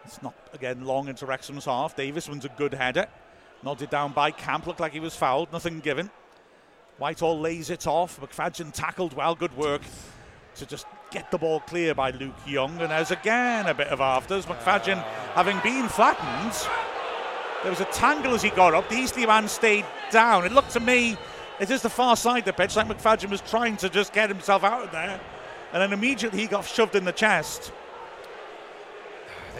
It's 0.05 0.21
not 0.21 0.33
again 0.53 0.85
long 0.85 1.07
into 1.07 1.25
Wrexham's 1.25 1.65
half. 1.65 1.95
Davies 1.95 2.29
wins 2.29 2.45
a 2.45 2.49
good 2.49 2.73
header. 2.73 3.07
Nodded 3.63 3.89
down 3.89 4.11
by 4.11 4.31
Camp. 4.31 4.65
Looked 4.67 4.79
like 4.79 4.93
he 4.93 4.99
was 4.99 5.15
fouled. 5.15 5.51
Nothing 5.51 5.79
given. 5.79 6.09
Whitehall 6.97 7.39
lays 7.39 7.69
it 7.69 7.87
off. 7.87 8.19
McFadzean 8.19 8.73
tackled 8.73 9.13
well. 9.13 9.35
Good 9.35 9.55
work 9.55 9.81
to 10.55 10.65
just 10.65 10.85
get 11.11 11.31
the 11.31 11.37
ball 11.37 11.59
clear 11.61 11.93
by 11.93 12.11
Luke 12.11 12.35
Young. 12.45 12.79
And 12.81 12.91
there's 12.91 13.11
again 13.11 13.67
a 13.67 13.73
bit 13.73 13.87
of 13.87 14.01
afters. 14.01 14.45
McFadzean, 14.45 15.01
having 15.33 15.59
been 15.59 15.87
flattened, 15.87 16.53
there 17.63 17.71
was 17.71 17.79
a 17.79 17.85
tangle 17.85 18.33
as 18.33 18.41
he 18.41 18.49
got 18.49 18.73
up. 18.73 18.89
The 18.89 18.95
Eastleigh 18.95 19.27
man 19.27 19.47
stayed 19.47 19.85
down. 20.09 20.45
It 20.45 20.51
looked 20.51 20.71
to 20.71 20.79
me, 20.79 21.17
it 21.59 21.69
is 21.69 21.81
the 21.83 21.89
far 21.89 22.15
side 22.15 22.39
of 22.39 22.45
the 22.45 22.53
pitch, 22.53 22.75
like 22.75 22.87
McFadzean 22.87 23.29
was 23.29 23.41
trying 23.41 23.77
to 23.77 23.89
just 23.89 24.13
get 24.13 24.29
himself 24.29 24.63
out 24.63 24.85
of 24.85 24.91
there. 24.91 25.19
And 25.73 25.81
then 25.81 25.93
immediately 25.93 26.41
he 26.41 26.47
got 26.47 26.65
shoved 26.65 26.95
in 26.95 27.05
the 27.05 27.11
chest. 27.11 27.71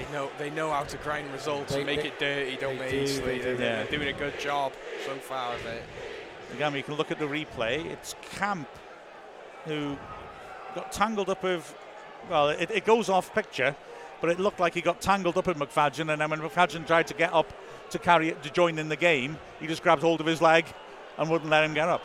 They 0.06 0.12
know 0.14 0.30
they 0.38 0.50
know 0.50 0.72
how 0.72 0.84
to 0.84 0.98
grind 0.98 1.32
results 1.32 1.72
They- 1.74 1.80
and 1.80 1.86
make 1.86 2.02
they- 2.02 2.08
it 2.08 2.20
dirty, 2.20 2.58
don't 2.58 2.78
they 2.80 2.86
they? 2.86 2.92
do, 2.92 2.98
Eastleigh? 3.04 3.26
they 3.26 3.38
They're, 3.40 3.52
do. 3.52 3.58
they're 3.58 3.84
Yeah. 3.86 3.92
doing 3.92 4.08
a 4.08 4.14
good 4.14 4.40
job 4.40 4.74
so 5.06 5.16
far 5.16 5.54
of 5.54 5.66
it. 5.66 5.84
Again, 6.54 6.74
we 6.74 6.82
can 6.82 6.96
look 6.96 7.12
at 7.12 7.20
the 7.20 7.26
replay. 7.26 7.86
It's 7.86 8.16
Camp 8.38 8.68
who 9.66 9.98
got 10.76 10.92
tangled 10.92 11.30
up 11.30 11.44
with, 11.44 11.74
well, 12.30 12.50
it, 12.50 12.70
it 12.72 12.86
goes 12.86 13.10
off 13.10 13.34
picture, 13.34 13.76
but 14.20 14.30
it 14.30 14.40
looked 14.40 14.60
like 14.60 14.74
he 14.74 14.82
got 14.82 15.02
tangled 15.02 15.38
up 15.38 15.48
with 15.48 15.58
McFadzean. 15.58 16.12
And 16.12 16.20
then 16.20 16.30
when 16.30 16.42
McFadzean 16.42 16.86
tried 16.88 17.08
to 17.08 17.14
get 17.14 17.32
up 17.34 17.54
to 17.92 18.00
carry 18.00 18.30
it, 18.30 18.42
to 18.44 18.50
join 18.50 18.80
in 18.80 18.90
the 18.90 18.96
game, 18.96 19.38
he 19.60 19.68
just 19.68 19.84
grabbed 19.84 20.02
hold 20.02 20.20
of 20.20 20.26
his 20.26 20.42
leg 20.42 20.66
and 21.18 21.30
wouldn't 21.30 21.50
let 21.50 21.64
him 21.64 21.74
get 21.74 21.88
up. 21.88 22.02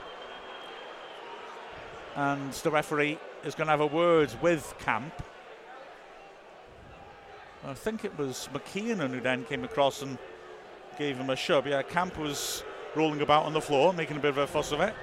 And 2.15 2.53
the 2.53 2.71
referee 2.71 3.19
is 3.45 3.55
going 3.55 3.67
to 3.67 3.71
have 3.73 3.81
a 3.81 3.87
word 3.87 4.31
with 4.43 4.75
Camp. 4.81 5.13
I 7.65 7.75
think 7.75 8.05
it 8.05 8.17
was 8.19 8.49
McKiernan 8.53 9.11
who 9.11 9.21
then 9.21 9.45
came 9.45 9.65
across 9.65 10.03
and 10.03 10.19
gave 10.99 11.17
him 11.17 11.31
a 11.31 11.37
shove. 11.37 11.67
Yeah, 11.67 11.83
Camp 11.83 12.19
was 12.19 12.63
rolling 12.95 13.21
about 13.21 13.45
on 13.45 13.53
the 13.53 13.61
floor, 13.61 13.93
making 13.93 14.17
a 14.17 14.21
bit 14.21 14.31
of 14.31 14.39
a 14.39 14.47
fuss 14.47 14.73
of 14.73 14.81
it. 14.81 14.95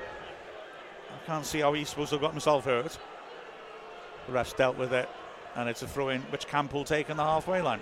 I 1.13 1.25
can't 1.25 1.45
see 1.45 1.59
how 1.59 1.73
he's 1.73 1.89
supposed 1.89 2.09
to 2.09 2.15
have 2.15 2.21
got 2.21 2.31
himself 2.31 2.65
hurt. 2.65 2.97
The 4.27 4.33
refs 4.33 4.55
dealt 4.55 4.77
with 4.77 4.93
it, 4.93 5.09
and 5.55 5.67
it's 5.67 5.81
a 5.81 5.87
throw 5.87 6.09
in 6.09 6.21
which 6.23 6.47
Camp 6.47 6.73
will 6.73 6.85
take 6.85 7.09
on 7.09 7.17
the 7.17 7.23
halfway 7.23 7.61
line. 7.61 7.81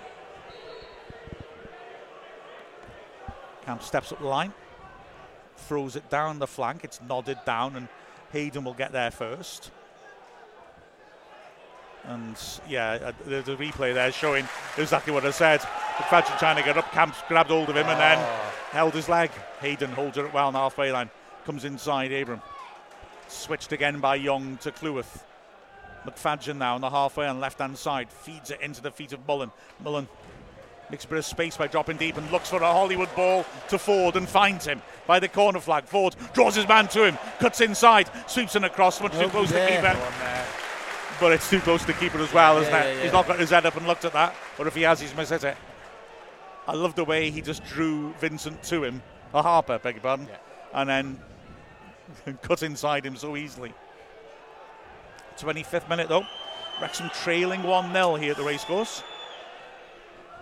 Camp 3.64 3.82
steps 3.82 4.10
up 4.10 4.18
the 4.18 4.26
line, 4.26 4.52
throws 5.56 5.94
it 5.94 6.10
down 6.10 6.40
the 6.40 6.46
flank. 6.46 6.82
It's 6.82 7.00
nodded 7.00 7.38
down, 7.46 7.76
and 7.76 7.88
Hayden 8.32 8.64
will 8.64 8.74
get 8.74 8.92
there 8.92 9.12
first. 9.12 9.70
And 12.04 12.36
yeah, 12.68 12.98
uh, 13.02 13.12
there's 13.26 13.48
a 13.48 13.56
replay 13.56 13.94
there 13.94 14.10
showing 14.10 14.46
exactly 14.76 15.12
what 15.12 15.24
I 15.24 15.30
said. 15.30 15.60
McFadzean 15.60 16.38
trying 16.38 16.56
to 16.56 16.62
get 16.62 16.76
up, 16.76 16.90
Camps 16.92 17.18
grabbed 17.28 17.50
hold 17.50 17.68
of 17.68 17.76
him 17.76 17.86
and 17.86 18.00
then 18.00 18.18
held 18.70 18.94
his 18.94 19.08
leg. 19.08 19.30
Hayden 19.60 19.90
holds 19.90 20.16
it 20.18 20.32
well 20.32 20.48
on 20.48 20.52
the 20.52 20.58
halfway 20.58 20.90
line. 20.90 21.10
Comes 21.44 21.64
inside 21.64 22.12
Abram. 22.12 22.42
Switched 23.28 23.72
again 23.72 24.00
by 24.00 24.16
Young 24.16 24.56
to 24.58 24.72
Cleworth. 24.72 25.24
McFadzean 26.04 26.56
now 26.56 26.74
on 26.74 26.80
the 26.80 26.90
halfway 26.90 27.26
on 27.26 27.36
the 27.36 27.42
left 27.42 27.60
hand 27.60 27.78
side. 27.78 28.10
Feeds 28.10 28.50
it 28.50 28.60
into 28.60 28.82
the 28.82 28.90
feet 28.90 29.12
of 29.12 29.24
Mullen. 29.26 29.52
Mullen 29.80 30.08
makes 30.90 31.04
a 31.04 31.08
bit 31.08 31.18
of 31.18 31.24
space 31.24 31.56
by 31.56 31.66
dropping 31.68 31.96
deep 31.96 32.16
and 32.16 32.30
looks 32.30 32.50
for 32.50 32.56
a 32.56 32.72
Hollywood 32.72 33.14
ball 33.14 33.46
to 33.68 33.78
Forde 33.78 34.16
and 34.16 34.28
finds 34.28 34.66
him 34.66 34.82
by 35.06 35.20
the 35.20 35.28
corner 35.28 35.60
flag. 35.60 35.86
Forde 35.86 36.16
draws 36.34 36.56
his 36.56 36.68
man 36.68 36.88
to 36.88 37.06
him, 37.06 37.16
cuts 37.38 37.60
inside, 37.60 38.10
sweeps 38.26 38.56
in 38.56 38.64
across, 38.64 39.00
much 39.00 39.12
too 39.12 39.28
close 39.28 39.48
to 39.48 39.54
there. 39.54 39.68
keeper. 39.68 40.41
Go 41.22 41.26
on 41.26 41.30
there. 41.30 41.38
But 41.38 41.42
it's 41.42 41.50
too 41.50 41.60
close 41.60 41.80
to 41.82 41.86
the 41.88 41.92
keeper 41.94 42.18
as 42.18 42.32
well, 42.32 42.58
isn't 42.58 42.72
Yeah, 42.72 42.82
it? 42.82 42.96
yeah. 42.96 43.02
He's 43.04 43.12
not 43.12 43.26
got 43.26 43.38
his 43.38 43.50
head 43.50 43.64
up 43.66 43.76
and 43.76 43.86
looked 43.86 44.04
at 44.04 44.12
that. 44.12 44.34
Or 44.58 44.66
if 44.66 44.74
he 44.74 44.82
has, 44.82 45.00
he's 45.00 45.14
missed 45.16 45.32
it. 45.32 45.56
I 46.66 46.74
love 46.74 46.94
the 46.94 47.04
way 47.04 47.30
he 47.30 47.40
just 47.40 47.64
drew 47.64 48.12
Vincent 48.20 48.62
to 48.64 48.84
him, 48.84 49.02
a 49.34 49.42
Harper, 49.42 49.78
beg 49.78 49.96
your 49.96 50.02
pardon, 50.02 50.28
Yeah. 50.28 50.36
and 50.80 50.88
then 50.88 52.38
cut 52.42 52.62
inside 52.62 53.04
him 53.04 53.16
so 53.16 53.36
easily. 53.36 53.72
25th 55.38 55.88
minute 55.88 56.08
though. 56.08 56.24
Wrexham 56.80 57.10
trailing 57.10 57.62
1 57.62 57.92
0 57.92 58.14
here 58.16 58.30
at 58.32 58.36
the 58.36 58.44
racecourse. 58.44 59.02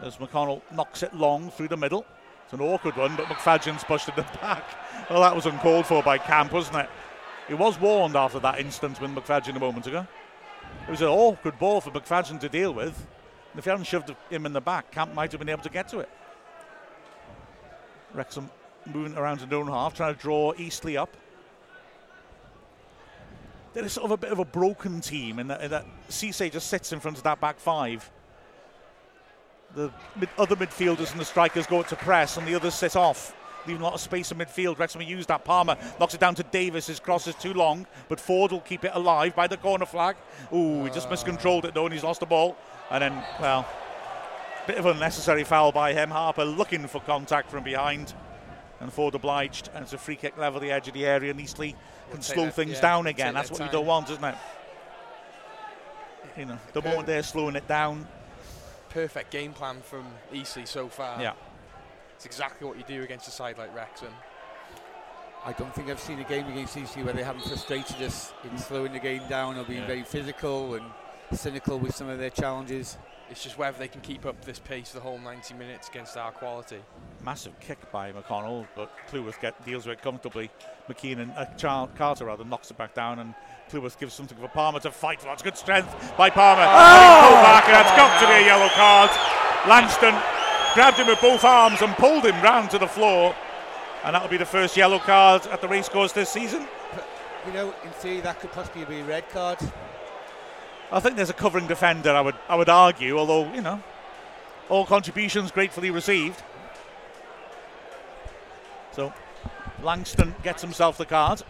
As 0.03 0.16
McDonnell 0.16 0.62
knocks 0.73 1.03
it 1.03 1.14
long 1.14 1.51
through 1.51 1.69
the 1.69 1.77
middle. 1.77 2.05
It's 2.45 2.53
an 2.53 2.61
awkward 2.61 2.97
one, 2.97 3.16
but 3.16 3.27
McFadzean's 3.27 3.85
pushed 3.85 4.09
it 4.09 4.16
back. 4.40 4.64
Well, 5.09 5.21
that 5.23 5.35
was 5.35 5.47
uncalled 5.47 5.87
for 5.87 6.03
by 6.03 6.19
Camp, 6.19 6.53
wasn't 6.53 6.79
it? 6.79 6.88
He 7.49 7.55
was 7.55 7.79
warned 7.81 8.16
after 8.16 8.38
that 8.40 8.59
instance 8.59 9.01
with 9.01 9.11
McFadzean 9.14 9.57
a 9.57 9.61
moment 9.61 9.87
ago. 9.87 10.07
It 10.87 10.91
was 10.91 11.01
an 11.01 11.09
awkward 11.09 11.59
ball 11.59 11.81
for 11.81 11.91
McFadzean 11.91 12.41
to 12.41 12.49
deal 12.49 12.73
with. 12.73 13.07
If 13.57 13.65
he 13.65 13.71
hadn't 13.71 13.87
shoved 13.87 14.15
him 14.31 14.47
in 14.47 14.53
the 14.53 14.61
back, 14.61 14.91
Camp 14.91 15.15
might 15.15 15.33
have 15.33 15.39
been 15.39 15.49
able 15.49 15.63
to 15.63 15.69
get 15.69 15.89
to 15.89 16.01
it. 16.01 16.09
Wrexham 18.15 18.51
moving 18.87 19.17
around 19.17 19.43
in 19.43 19.53
own 19.53 19.69
half, 19.69 19.95
trying 19.95 20.15
to 20.15 20.21
draw 20.21 20.53
Eastleigh 20.57 20.97
up. 20.97 21.17
They're 23.73 23.89
sort 23.89 24.07
of 24.07 24.11
a 24.11 24.17
bit 24.17 24.33
of 24.33 24.39
a 24.39 24.45
broken 24.45 25.01
team 25.01 25.39
in 25.39 25.49
that, 25.49 25.63
in 25.63 25.71
that 25.71 25.87
Cisse 26.09 26.51
just 26.51 26.69
sits 26.69 26.93
in 26.93 26.99
front 26.99 27.19
of 27.19 27.23
that 27.23 27.41
back 27.41 27.61
five. 27.61 28.11
The 29.75 29.93
mid, 30.17 30.29
other 30.39 30.57
midfielders 30.57 31.13
and 31.13 31.21
the 31.21 31.25
strikers 31.25 31.67
go 31.67 31.83
to 31.83 31.97
press, 31.97 32.37
and 32.37 32.47
the 32.47 32.55
others 32.57 32.75
sit 32.75 32.97
off, 32.97 33.35
leaving 33.66 33.83
a 33.83 33.85
lot 33.85 33.94
of 33.94 34.01
space 34.01 34.31
in 34.31 34.38
midfield. 34.38 34.79
Wrexham 34.79 35.03
use 35.03 35.27
that. 35.27 35.44
Palmer 35.44 35.77
knocks 35.99 36.14
it 36.14 36.20
down 36.20 36.35
to 36.37 36.42
Davies. 36.42 36.87
His 36.87 37.01
cross 37.01 37.27
is 37.27 37.35
too 37.35 37.55
long, 37.55 37.87
but 38.09 38.18
Forde 38.18 38.53
will 38.53 38.61
keep 38.61 38.85
it 38.85 38.92
alive 38.94 39.35
by 39.35 39.46
the 39.46 39.57
corner 39.57 39.87
flag. 39.87 40.16
Ooh, 40.53 40.85
he 40.85 40.90
just 40.90 41.09
ah. 41.09 41.11
miscontrolled 41.11 41.64
it 41.64 41.75
though, 41.75 41.85
and 41.85 41.94
he's 41.94 42.05
lost 42.05 42.20
the 42.20 42.27
ball. 42.27 42.57
And 42.90 43.03
then, 43.03 43.25
well, 43.40 43.68
bit 44.66 44.79
of 44.79 44.87
unnecessary 44.87 45.44
foul 45.44 45.73
by 45.73 45.92
him. 45.92 46.11
Harper 46.11 46.44
looking 46.44 46.87
for 46.87 47.01
contact 47.01 47.51
from 47.51 47.64
behind, 47.64 48.14
and 48.81 48.92
Forde 48.92 49.14
obliged. 49.14 49.70
And 49.75 49.83
it's 49.83 49.92
a 49.92 49.99
free 49.99 50.16
kick 50.16 50.37
level 50.37 50.61
the 50.61 50.70
edge 50.70 50.88
of 50.88 50.94
the 50.94 51.07
area, 51.07 51.31
and 51.31 51.40
Eastleigh 51.40 51.75
can 52.11 52.20
take 52.20 52.35
slow 52.35 52.44
that- 52.46 52.55
things 52.55 52.73
yeah, 52.73 52.81
down 52.81 53.07
again. 53.07 53.35
That's 53.35 53.51
what 53.51 53.61
you 53.61 53.70
don't 53.70 53.87
want, 53.87 54.11
isn't 54.11 54.25
it? 54.25 54.35
You 56.37 56.46
know, 56.46 56.59
the 56.73 56.83
moment 56.83 57.07
they're 57.07 57.23
slowing 57.23 57.57
it 57.57 57.66
down, 57.66 58.07
Perfect 58.90 59.31
game 59.31 59.53
plan 59.53 59.81
from 59.83 60.05
Eastleigh 60.33 60.66
so 60.66 60.88
far. 60.88 61.20
yeah. 61.23 61.33
It's 62.21 62.27
exactly 62.27 62.69
what 62.69 62.77
you 62.77 62.85
do 62.87 63.03
against 63.03 63.29
a 63.29 63.31
side 63.31 63.57
like 63.57 63.75
Wrexham. 63.75 64.13
I 65.47 65.53
don't 65.55 65.75
think 65.75 65.89
I've 65.89 65.99
seen 65.99 66.19
a 66.19 66.25
game 66.25 66.47
against 66.49 66.77
EC 66.77 67.03
where 67.03 67.15
they 67.15 67.23
haven't 67.23 67.47
frustrated 67.47 68.03
us 68.03 68.35
in 68.45 68.59
slowing 68.59 68.93
the 68.93 68.99
game 68.99 69.23
down 69.27 69.57
or 69.57 69.65
being 69.65 69.81
Yeah. 69.81 69.87
very 69.87 70.03
physical 70.03 70.75
and 70.75 70.85
cynical 71.33 71.79
with 71.79 71.97
some 71.97 72.11
of 72.11 72.19
their 72.19 72.29
challenges. 72.29 72.99
It's 73.31 73.43
just 73.43 73.57
whether 73.57 73.79
they 73.79 73.89
can 73.89 74.03
keep 74.03 74.27
up 74.27 74.45
this 74.45 74.59
pace 74.59 74.91
the 74.93 75.01
whole 75.01 75.17
90 75.19 75.55
minutes 75.55 75.89
against 75.89 76.19
our 76.19 76.31
quality. 76.31 76.83
Massive 77.25 77.59
kick 77.59 77.91
by 77.91 78.13
McDonnell, 78.13 78.67
but 78.77 78.91
Cleworth 79.09 79.41
get, 79.41 79.65
deals 79.65 79.87
with 79.87 79.97
it 79.97 80.03
comfortably. 80.03 80.51
McKean 80.91 81.21
and 81.21 81.33
uh, 81.39 81.47
Char- 81.57 81.89
Carter 81.97 82.27
rather 82.27 82.45
knocks 82.45 82.71
it 82.71 82.77
back 82.77 82.93
down, 82.93 83.18
and 83.21 83.35
Cleworth 83.71 83.99
gives 83.99 84.12
something 84.12 84.37
for 84.37 84.49
Palmer 84.49 84.81
to 84.81 84.91
fight 84.91 85.23
for. 85.23 85.33
It's 85.33 85.41
good 85.43 85.57
strength 85.57 85.89
by 86.18 86.29
Palmer. 86.29 86.66
Oh! 86.66 87.29
Pulled 87.31 87.43
back, 87.45 87.64
and 87.64 87.75
that's 87.77 87.97
got 87.97 88.21
to 88.21 88.27
be 88.27 88.33
a 88.35 88.45
yellow 88.45 88.68
card. 88.68 89.09
Langston 89.66 90.14
grabbed 90.75 90.99
him 90.99 91.07
with 91.07 91.21
both 91.21 91.45
arms 91.45 91.83
and 91.83 91.95
pulled 91.95 92.25
him 92.25 92.41
round 92.43 92.71
to 92.71 92.79
the 92.79 92.87
floor, 92.87 93.35
and 94.05 94.14
that'll 94.14 94.29
be 94.29 94.37
the 94.37 94.45
first 94.45 94.77
yellow 94.77 94.99
card 94.99 95.47
at 95.47 95.61
the 95.61 95.68
racecourse 95.68 96.12
this 96.12 96.31
season. 96.31 96.66
You 97.47 97.53
know, 97.53 97.75
in 97.85 97.91
theory, 97.91 98.21
that 98.21 98.41
could 98.41 98.53
possibly 98.53 98.85
be 98.85 99.01
a 99.01 99.05
red 99.05 99.29
card. 99.31 99.59
I 100.93 101.01
think 101.01 101.16
there's 101.16 101.31
a 101.31 101.35
covering 101.35 101.66
defender. 101.66 102.11
I 102.11 102.21
would 102.21 102.35
I 102.49 102.57
would 102.57 102.68
argue, 102.68 103.16
although 103.18 103.53
you 103.53 103.61
know, 103.61 103.83
all 104.68 104.85
contributions 104.85 105.51
gratefully 105.51 105.91
received. 105.91 106.43
So 108.93 109.12
Langston 109.83 110.35
gets 110.43 110.62
himself 110.62 110.99
the 110.99 111.07
card, 111.07 111.43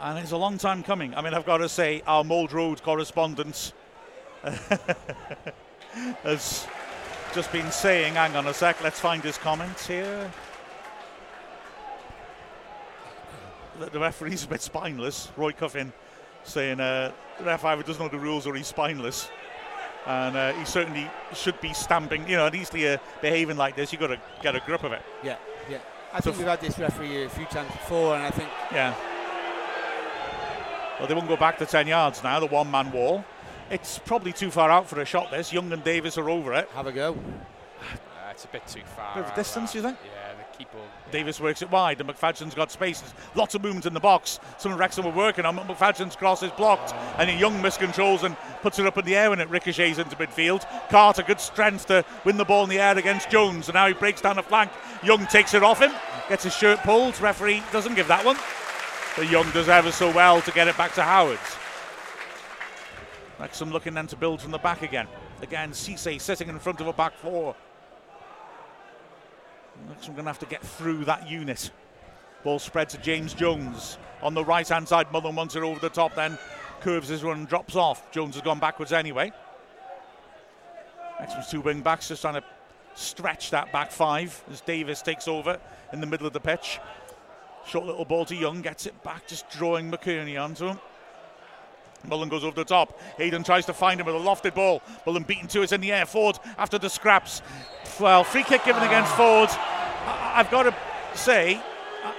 and 0.00 0.18
it's 0.18 0.32
a 0.32 0.36
long 0.36 0.58
time 0.58 0.82
coming. 0.82 1.14
I 1.14 1.20
mean, 1.20 1.34
I've 1.34 1.46
got 1.46 1.58
to 1.58 1.68
say, 1.68 2.02
our 2.06 2.24
Mold 2.24 2.52
Road 2.52 2.82
correspondent 2.82 3.72
has 6.22 6.66
just 7.34 7.52
been 7.52 7.70
saying, 7.70 8.14
"Hang 8.14 8.36
on 8.36 8.46
a 8.46 8.54
sec, 8.54 8.82
let's 8.82 9.00
find 9.00 9.22
his 9.22 9.38
comments 9.38 9.86
here." 9.86 10.30
the, 13.78 13.86
the 13.86 13.98
referee's 13.98 14.44
a 14.44 14.48
bit 14.48 14.62
spineless. 14.62 15.30
Roy 15.36 15.52
Cuffin 15.52 15.92
saying 16.44 16.80
uh, 16.80 17.12
the 17.38 17.44
ref 17.44 17.64
either 17.64 17.82
doesn't 17.82 18.02
know 18.02 18.08
the 18.08 18.18
rules 18.18 18.46
or 18.46 18.54
he's 18.54 18.66
spineless. 18.66 19.28
And 20.06 20.36
uh, 20.36 20.52
he 20.52 20.64
certainly 20.66 21.10
should 21.32 21.58
be 21.62 21.72
stamping, 21.72 22.28
you 22.28 22.36
know, 22.36 22.46
and 22.46 22.54
least 22.54 22.74
uh, 22.74 22.98
behaving 23.22 23.56
like 23.56 23.74
this. 23.74 23.90
You've 23.90 24.02
got 24.02 24.08
to 24.08 24.20
get 24.42 24.54
a 24.54 24.60
grip 24.60 24.84
of 24.84 24.92
it. 24.92 25.00
Yeah, 25.22 25.36
yeah. 25.70 25.78
I 26.12 26.20
So 26.20 26.24
think 26.24 26.38
we've 26.38 26.46
had 26.46 26.60
this 26.60 26.78
referee 26.78 27.24
a 27.24 27.28
few 27.30 27.46
times 27.46 27.72
before, 27.72 28.14
and 28.14 28.22
I 28.22 28.30
think 28.30 28.48
Yeah. 28.70 28.94
Well, 30.98 31.08
they 31.08 31.14
won't 31.14 31.26
go 31.26 31.36
back 31.36 31.58
to 31.58 31.66
10 31.66 31.88
yards 31.88 32.22
now, 32.22 32.38
the 32.38 32.46
one 32.46 32.70
man 32.70 32.92
wall. 32.92 33.24
It's 33.74 33.98
probably 33.98 34.32
too 34.32 34.52
far 34.52 34.70
out 34.70 34.88
for 34.88 35.00
a 35.00 35.04
shot, 35.04 35.32
this. 35.32 35.52
Young 35.52 35.72
and 35.72 35.82
Davies 35.82 36.16
are 36.16 36.30
over 36.30 36.54
it. 36.54 36.68
have 36.76 36.86
a 36.86 36.92
go. 36.92 37.10
Uh, 37.10 38.30
it's 38.30 38.44
a 38.44 38.46
bit 38.46 38.64
too 38.68 38.82
far. 38.94 39.16
Bit 39.16 39.24
of 39.24 39.30
out 39.30 39.34
distance, 39.34 39.72
that. 39.72 39.76
you 39.76 39.82
think? 39.82 39.98
Yeah, 40.04 40.32
the 40.34 40.56
keeper. 40.56 40.78
Davies 41.10 41.40
works 41.40 41.60
it 41.60 41.68
wide, 41.72 42.00
and 42.00 42.08
McFadzean's 42.08 42.54
got 42.54 42.70
spaces. 42.70 43.12
Lots 43.34 43.56
of 43.56 43.64
movement 43.64 43.84
in 43.84 43.92
the 43.92 43.98
box. 43.98 44.38
Some 44.58 44.70
of 44.70 44.78
Wrexham 44.78 45.04
were 45.04 45.10
working 45.10 45.44
on, 45.44 45.56
but 45.56 45.66
McFadzean's 45.66 46.14
cross 46.14 46.44
is 46.44 46.52
blocked. 46.52 46.94
And 47.18 47.28
then 47.28 47.36
Young 47.36 47.60
miscontrols 47.60 48.22
and 48.22 48.36
puts 48.62 48.78
it 48.78 48.86
up 48.86 48.96
in 48.96 49.04
the 49.06 49.16
air 49.16 49.32
and 49.32 49.42
it 49.42 49.50
ricochets 49.50 49.98
into 49.98 50.14
midfield. 50.14 50.64
Carter, 50.88 51.24
good 51.24 51.40
strength 51.40 51.86
to 51.86 52.04
win 52.24 52.36
the 52.36 52.44
ball 52.44 52.62
in 52.62 52.70
the 52.70 52.78
air 52.78 52.96
against 52.96 53.28
Jones. 53.28 53.66
And 53.66 53.74
now 53.74 53.88
he 53.88 53.94
breaks 53.94 54.20
down 54.20 54.36
the 54.36 54.44
flank. 54.44 54.70
Young 55.02 55.26
takes 55.26 55.52
it 55.52 55.64
off 55.64 55.80
him, 55.80 55.90
gets 56.28 56.44
his 56.44 56.54
shirt 56.54 56.78
pulled. 56.84 57.20
Referee 57.20 57.60
doesn't 57.72 57.96
give 57.96 58.06
that 58.06 58.24
one. 58.24 58.36
But 59.16 59.28
Young 59.32 59.50
does 59.50 59.68
ever 59.68 59.90
so 59.90 60.12
well 60.14 60.40
to 60.42 60.52
get 60.52 60.68
it 60.68 60.76
back 60.76 60.94
to 60.94 61.02
Howard. 61.02 61.40
Wrexham 63.38 63.70
looking 63.70 63.94
then 63.94 64.06
to 64.08 64.16
build 64.16 64.40
from 64.40 64.52
the 64.52 64.58
back 64.58 64.82
again. 64.82 65.06
Again, 65.42 65.72
Cisse 65.72 66.20
sitting 66.20 66.48
in 66.48 66.58
front 66.58 66.80
of 66.80 66.86
a 66.86 66.92
back 66.92 67.14
four. 67.16 67.54
Wrexham 69.88 70.14
going 70.14 70.24
to 70.24 70.30
have 70.30 70.38
to 70.38 70.46
get 70.46 70.62
through 70.62 71.04
that 71.06 71.28
unit. 71.28 71.70
Ball 72.44 72.58
spread 72.58 72.88
to 72.90 72.98
James 72.98 73.34
Jones 73.34 73.98
on 74.22 74.34
the 74.34 74.44
right 74.44 74.68
hand 74.68 74.86
side. 74.86 75.10
Mullen 75.10 75.34
wants 75.34 75.56
it 75.56 75.62
over 75.62 75.80
the 75.80 75.88
top, 75.88 76.14
then 76.14 76.38
curves 76.80 77.08
his 77.08 77.24
run, 77.24 77.44
drops 77.46 77.74
off. 77.74 78.10
Jones 78.12 78.34
has 78.34 78.42
gone 78.42 78.60
backwards 78.60 78.92
anyway. 78.92 79.32
Wrexham's 81.18 81.48
two 81.48 81.60
wing 81.60 81.80
backs 81.80 82.08
just 82.08 82.22
trying 82.22 82.34
to 82.34 82.44
stretch 82.94 83.50
that 83.50 83.72
back 83.72 83.90
five 83.90 84.42
as 84.50 84.60
Davies 84.60 85.02
takes 85.02 85.26
over 85.26 85.58
in 85.92 86.00
the 86.00 86.06
middle 86.06 86.26
of 86.26 86.32
the 86.32 86.40
pitch. 86.40 86.78
Short 87.66 87.86
little 87.86 88.04
ball 88.04 88.24
to 88.26 88.36
Young, 88.36 88.60
gets 88.60 88.86
it 88.86 89.02
back, 89.02 89.26
just 89.26 89.48
drawing 89.50 89.90
McKiernan 89.90 90.42
onto 90.42 90.68
him. 90.68 90.78
Mullen 92.08 92.28
goes 92.28 92.44
over 92.44 92.54
the 92.54 92.64
top. 92.64 92.98
Hayden 93.16 93.42
tries 93.44 93.66
to 93.66 93.72
find 93.72 94.00
him 94.00 94.06
with 94.06 94.14
a 94.14 94.18
lofted 94.18 94.54
ball. 94.54 94.82
Mullen 95.06 95.22
beaten 95.22 95.48
to 95.48 95.62
it 95.62 95.72
in 95.72 95.80
the 95.80 95.92
air. 95.92 96.04
Forde 96.06 96.38
after 96.58 96.78
the 96.78 96.90
scraps. 96.90 97.42
Well, 98.00 98.24
free 98.24 98.42
kick 98.42 98.64
given 98.64 98.82
against 98.82 99.12
Forde. 99.14 99.50
I- 99.50 100.32
I've 100.36 100.50
got 100.50 100.64
to 100.64 100.74
say, 101.18 101.60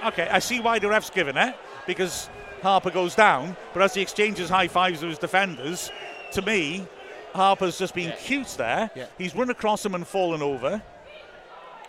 okay, 0.06 0.28
I 0.30 0.38
see 0.38 0.60
why 0.60 0.78
the 0.78 0.88
ref's 0.88 1.10
given 1.10 1.36
it 1.36 1.54
because 1.86 2.28
Harper 2.62 2.90
goes 2.90 3.14
down, 3.14 3.56
but 3.74 3.82
as 3.82 3.94
he 3.94 4.00
exchanges 4.02 4.48
high 4.48 4.68
fives 4.68 5.00
with 5.02 5.10
his 5.10 5.18
defenders, 5.18 5.90
to 6.32 6.42
me, 6.42 6.86
Harper's 7.34 7.78
just 7.78 7.94
been 7.94 8.08
Yeah. 8.08 8.16
cute 8.16 8.48
there. 8.56 8.90
Yeah. 8.94 9.06
He's 9.18 9.34
run 9.36 9.50
across 9.50 9.84
him 9.84 9.94
and 9.94 10.06
fallen 10.06 10.42
over. 10.42 10.82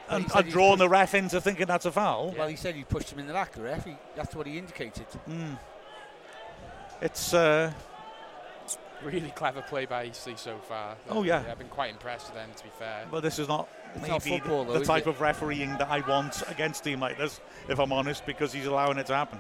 Well, 0.09 0.17
And, 0.17 0.25
and 0.35 0.49
drawn 0.51 0.77
the 0.77 0.87
ref 0.87 1.15
into 1.15 1.41
thinking 1.41 1.65
that's 1.65 1.85
a 1.85 1.91
foul. 1.91 2.33
Well, 2.37 2.47
he 2.47 2.55
said 2.55 2.75
he 2.75 2.83
pushed 2.83 3.11
him 3.11 3.19
in 3.19 3.27
the 3.27 3.33
back, 3.33 3.53
the 3.53 3.61
ref. 3.61 3.85
He, 3.85 3.95
that's 4.15 4.35
what 4.35 4.45
he 4.47 4.57
indicated. 4.57 5.05
Hmm. 5.25 5.53
It's 7.01 7.33
uh, 7.33 7.71
Really 9.03 9.29
clever 9.31 9.61
play 9.61 9.85
by 9.85 10.05
Eastleigh 10.05 10.37
so 10.37 10.57
far. 10.57 10.95
Oh, 11.09 11.21
yeah. 11.21 11.43
I've 11.49 11.59
been 11.59 11.67
quite 11.67 11.91
impressed 11.91 12.27
with 12.27 12.35
them, 12.35 12.49
to 12.55 12.63
be 12.63 12.69
fair. 12.79 13.05
Well, 13.11 13.21
this 13.21 13.37
is 13.37 13.47
not 13.47 13.69
It's 13.93 14.07
not 14.07 14.25
maybe 14.25 14.39
football, 14.39 14.65
the, 14.65 14.73
though, 14.73 14.79
the 14.79 14.85
type 14.85 15.05
it? 15.05 15.09
of 15.09 15.21
refereeing 15.21 15.69
that 15.77 15.87
I 15.89 15.99
want 16.07 16.41
against 16.49 16.81
a 16.81 16.89
team 16.89 16.99
like 16.99 17.17
this, 17.17 17.39
if 17.69 17.79
I'm 17.79 17.91
honest, 17.91 18.25
because 18.25 18.51
he's 18.51 18.65
allowing 18.65 18.97
it 18.97 19.05
to 19.07 19.15
happen. 19.15 19.39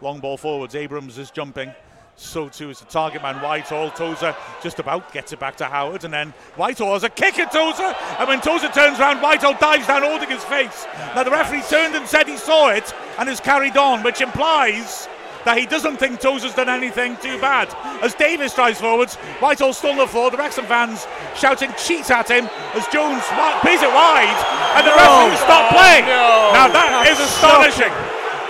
Long 0.00 0.18
ball 0.18 0.36
forwards, 0.36 0.74
Abrams 0.74 1.16
is 1.16 1.30
jumping. 1.30 1.72
So 2.16 2.48
too 2.48 2.70
is 2.70 2.80
the 2.80 2.86
target 2.86 3.22
man, 3.22 3.36
Whitehall. 3.36 3.90
Tozer 3.92 4.34
just 4.62 4.80
about 4.80 5.12
gets 5.12 5.32
it 5.32 5.38
back 5.38 5.56
to 5.58 5.64
Howard, 5.64 6.04
and 6.04 6.12
then 6.12 6.34
Whitehall 6.56 6.92
has 6.92 7.04
a 7.04 7.08
kick 7.08 7.38
at 7.38 7.52
Tozer. 7.52 7.94
And 8.18 8.28
when 8.28 8.40
Tozer 8.40 8.68
turns 8.68 8.98
around, 8.98 9.22
Whitehall 9.22 9.56
dives 9.58 9.86
down 9.86 10.02
holding 10.02 10.28
his 10.28 10.44
face. 10.44 10.86
Now 11.14 11.22
the 11.22 11.30
referee 11.30 11.62
turned 11.70 11.94
and 11.94 12.06
said 12.06 12.26
he 12.26 12.36
saw 12.36 12.68
it 12.68 12.92
and 13.18 13.28
has 13.28 13.40
carried 13.40 13.76
on, 13.76 14.02
which 14.02 14.20
implies 14.20 15.08
that 15.44 15.58
he 15.58 15.66
doesn't 15.66 15.96
think 15.96 16.20
Tozer's 16.20 16.54
done 16.54 16.68
anything 16.68 17.16
too 17.16 17.38
bad. 17.40 17.68
As 18.02 18.14
Davies 18.14 18.54
drives 18.54 18.80
forwards, 18.80 19.16
Whitehall 19.40 19.72
still 19.72 19.90
on 19.90 19.98
the 19.98 20.06
floor. 20.06 20.30
The 20.30 20.36
Wrexham 20.36 20.66
fans 20.66 21.06
shouting 21.34 21.72
cheat 21.76 22.10
at 22.10 22.30
him 22.30 22.46
as 22.74 22.86
Jones 22.88 23.22
pays 23.62 23.82
it 23.82 23.92
wide, 23.92 24.38
and 24.78 24.86
the 24.86 24.94
referee 24.94 25.36
stopped 25.42 25.74
playing. 25.74 26.04
no. 26.06 26.52
now 26.54 26.68
that 26.68 27.08
is 27.10 27.18
astonishing. 27.18 27.92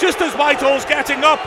Just 0.01 0.21
as 0.21 0.35
Whitehall's 0.35 0.85
getting 0.85 1.23
up, 1.25 1.41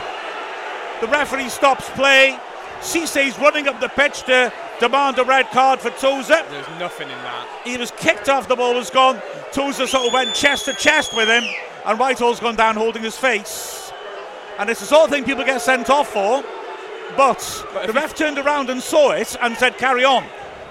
the 1.00 1.08
referee 1.08 1.48
stops 1.48 1.88
play. 1.90 2.38
Cisse's 2.80 3.38
running 3.38 3.68
up 3.68 3.80
the 3.80 3.88
pitch 3.88 4.22
to 4.24 4.52
demand 4.80 5.18
a 5.18 5.24
red 5.24 5.46
card 5.50 5.80
for 5.80 5.90
Tozer. 5.90 6.42
There's 6.50 6.68
nothing 6.78 7.08
in 7.08 7.18
that. 7.18 7.48
He 7.64 7.76
was 7.76 7.90
kicked 7.92 8.28
off, 8.28 8.48
the 8.48 8.56
ball 8.56 8.74
was 8.74 8.90
gone. 8.90 9.20
Tozer 9.52 9.86
sort 9.86 10.06
of 10.06 10.12
went 10.12 10.34
chest 10.34 10.66
to 10.66 10.74
chest 10.74 11.16
with 11.16 11.28
him, 11.28 11.44
and 11.84 11.98
Whitehall's 11.98 12.40
gone 12.40 12.56
down 12.56 12.76
holding 12.76 13.02
his 13.02 13.16
face. 13.16 13.85
And 14.58 14.70
it's 14.70 14.80
the 14.80 14.86
sort 14.86 15.04
of 15.04 15.10
thing 15.10 15.24
people 15.24 15.44
get 15.44 15.60
sent 15.60 15.90
off 15.90 16.08
for, 16.08 16.42
but, 17.16 17.64
But 17.72 17.86
the 17.86 17.92
ref 17.92 18.14
turned 18.14 18.38
around 18.38 18.70
and 18.70 18.82
saw 18.82 19.12
it 19.12 19.36
and 19.40 19.56
said, 19.56 19.78
carry 19.78 20.04
on. 20.04 20.24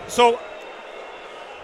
So, 0.07 0.39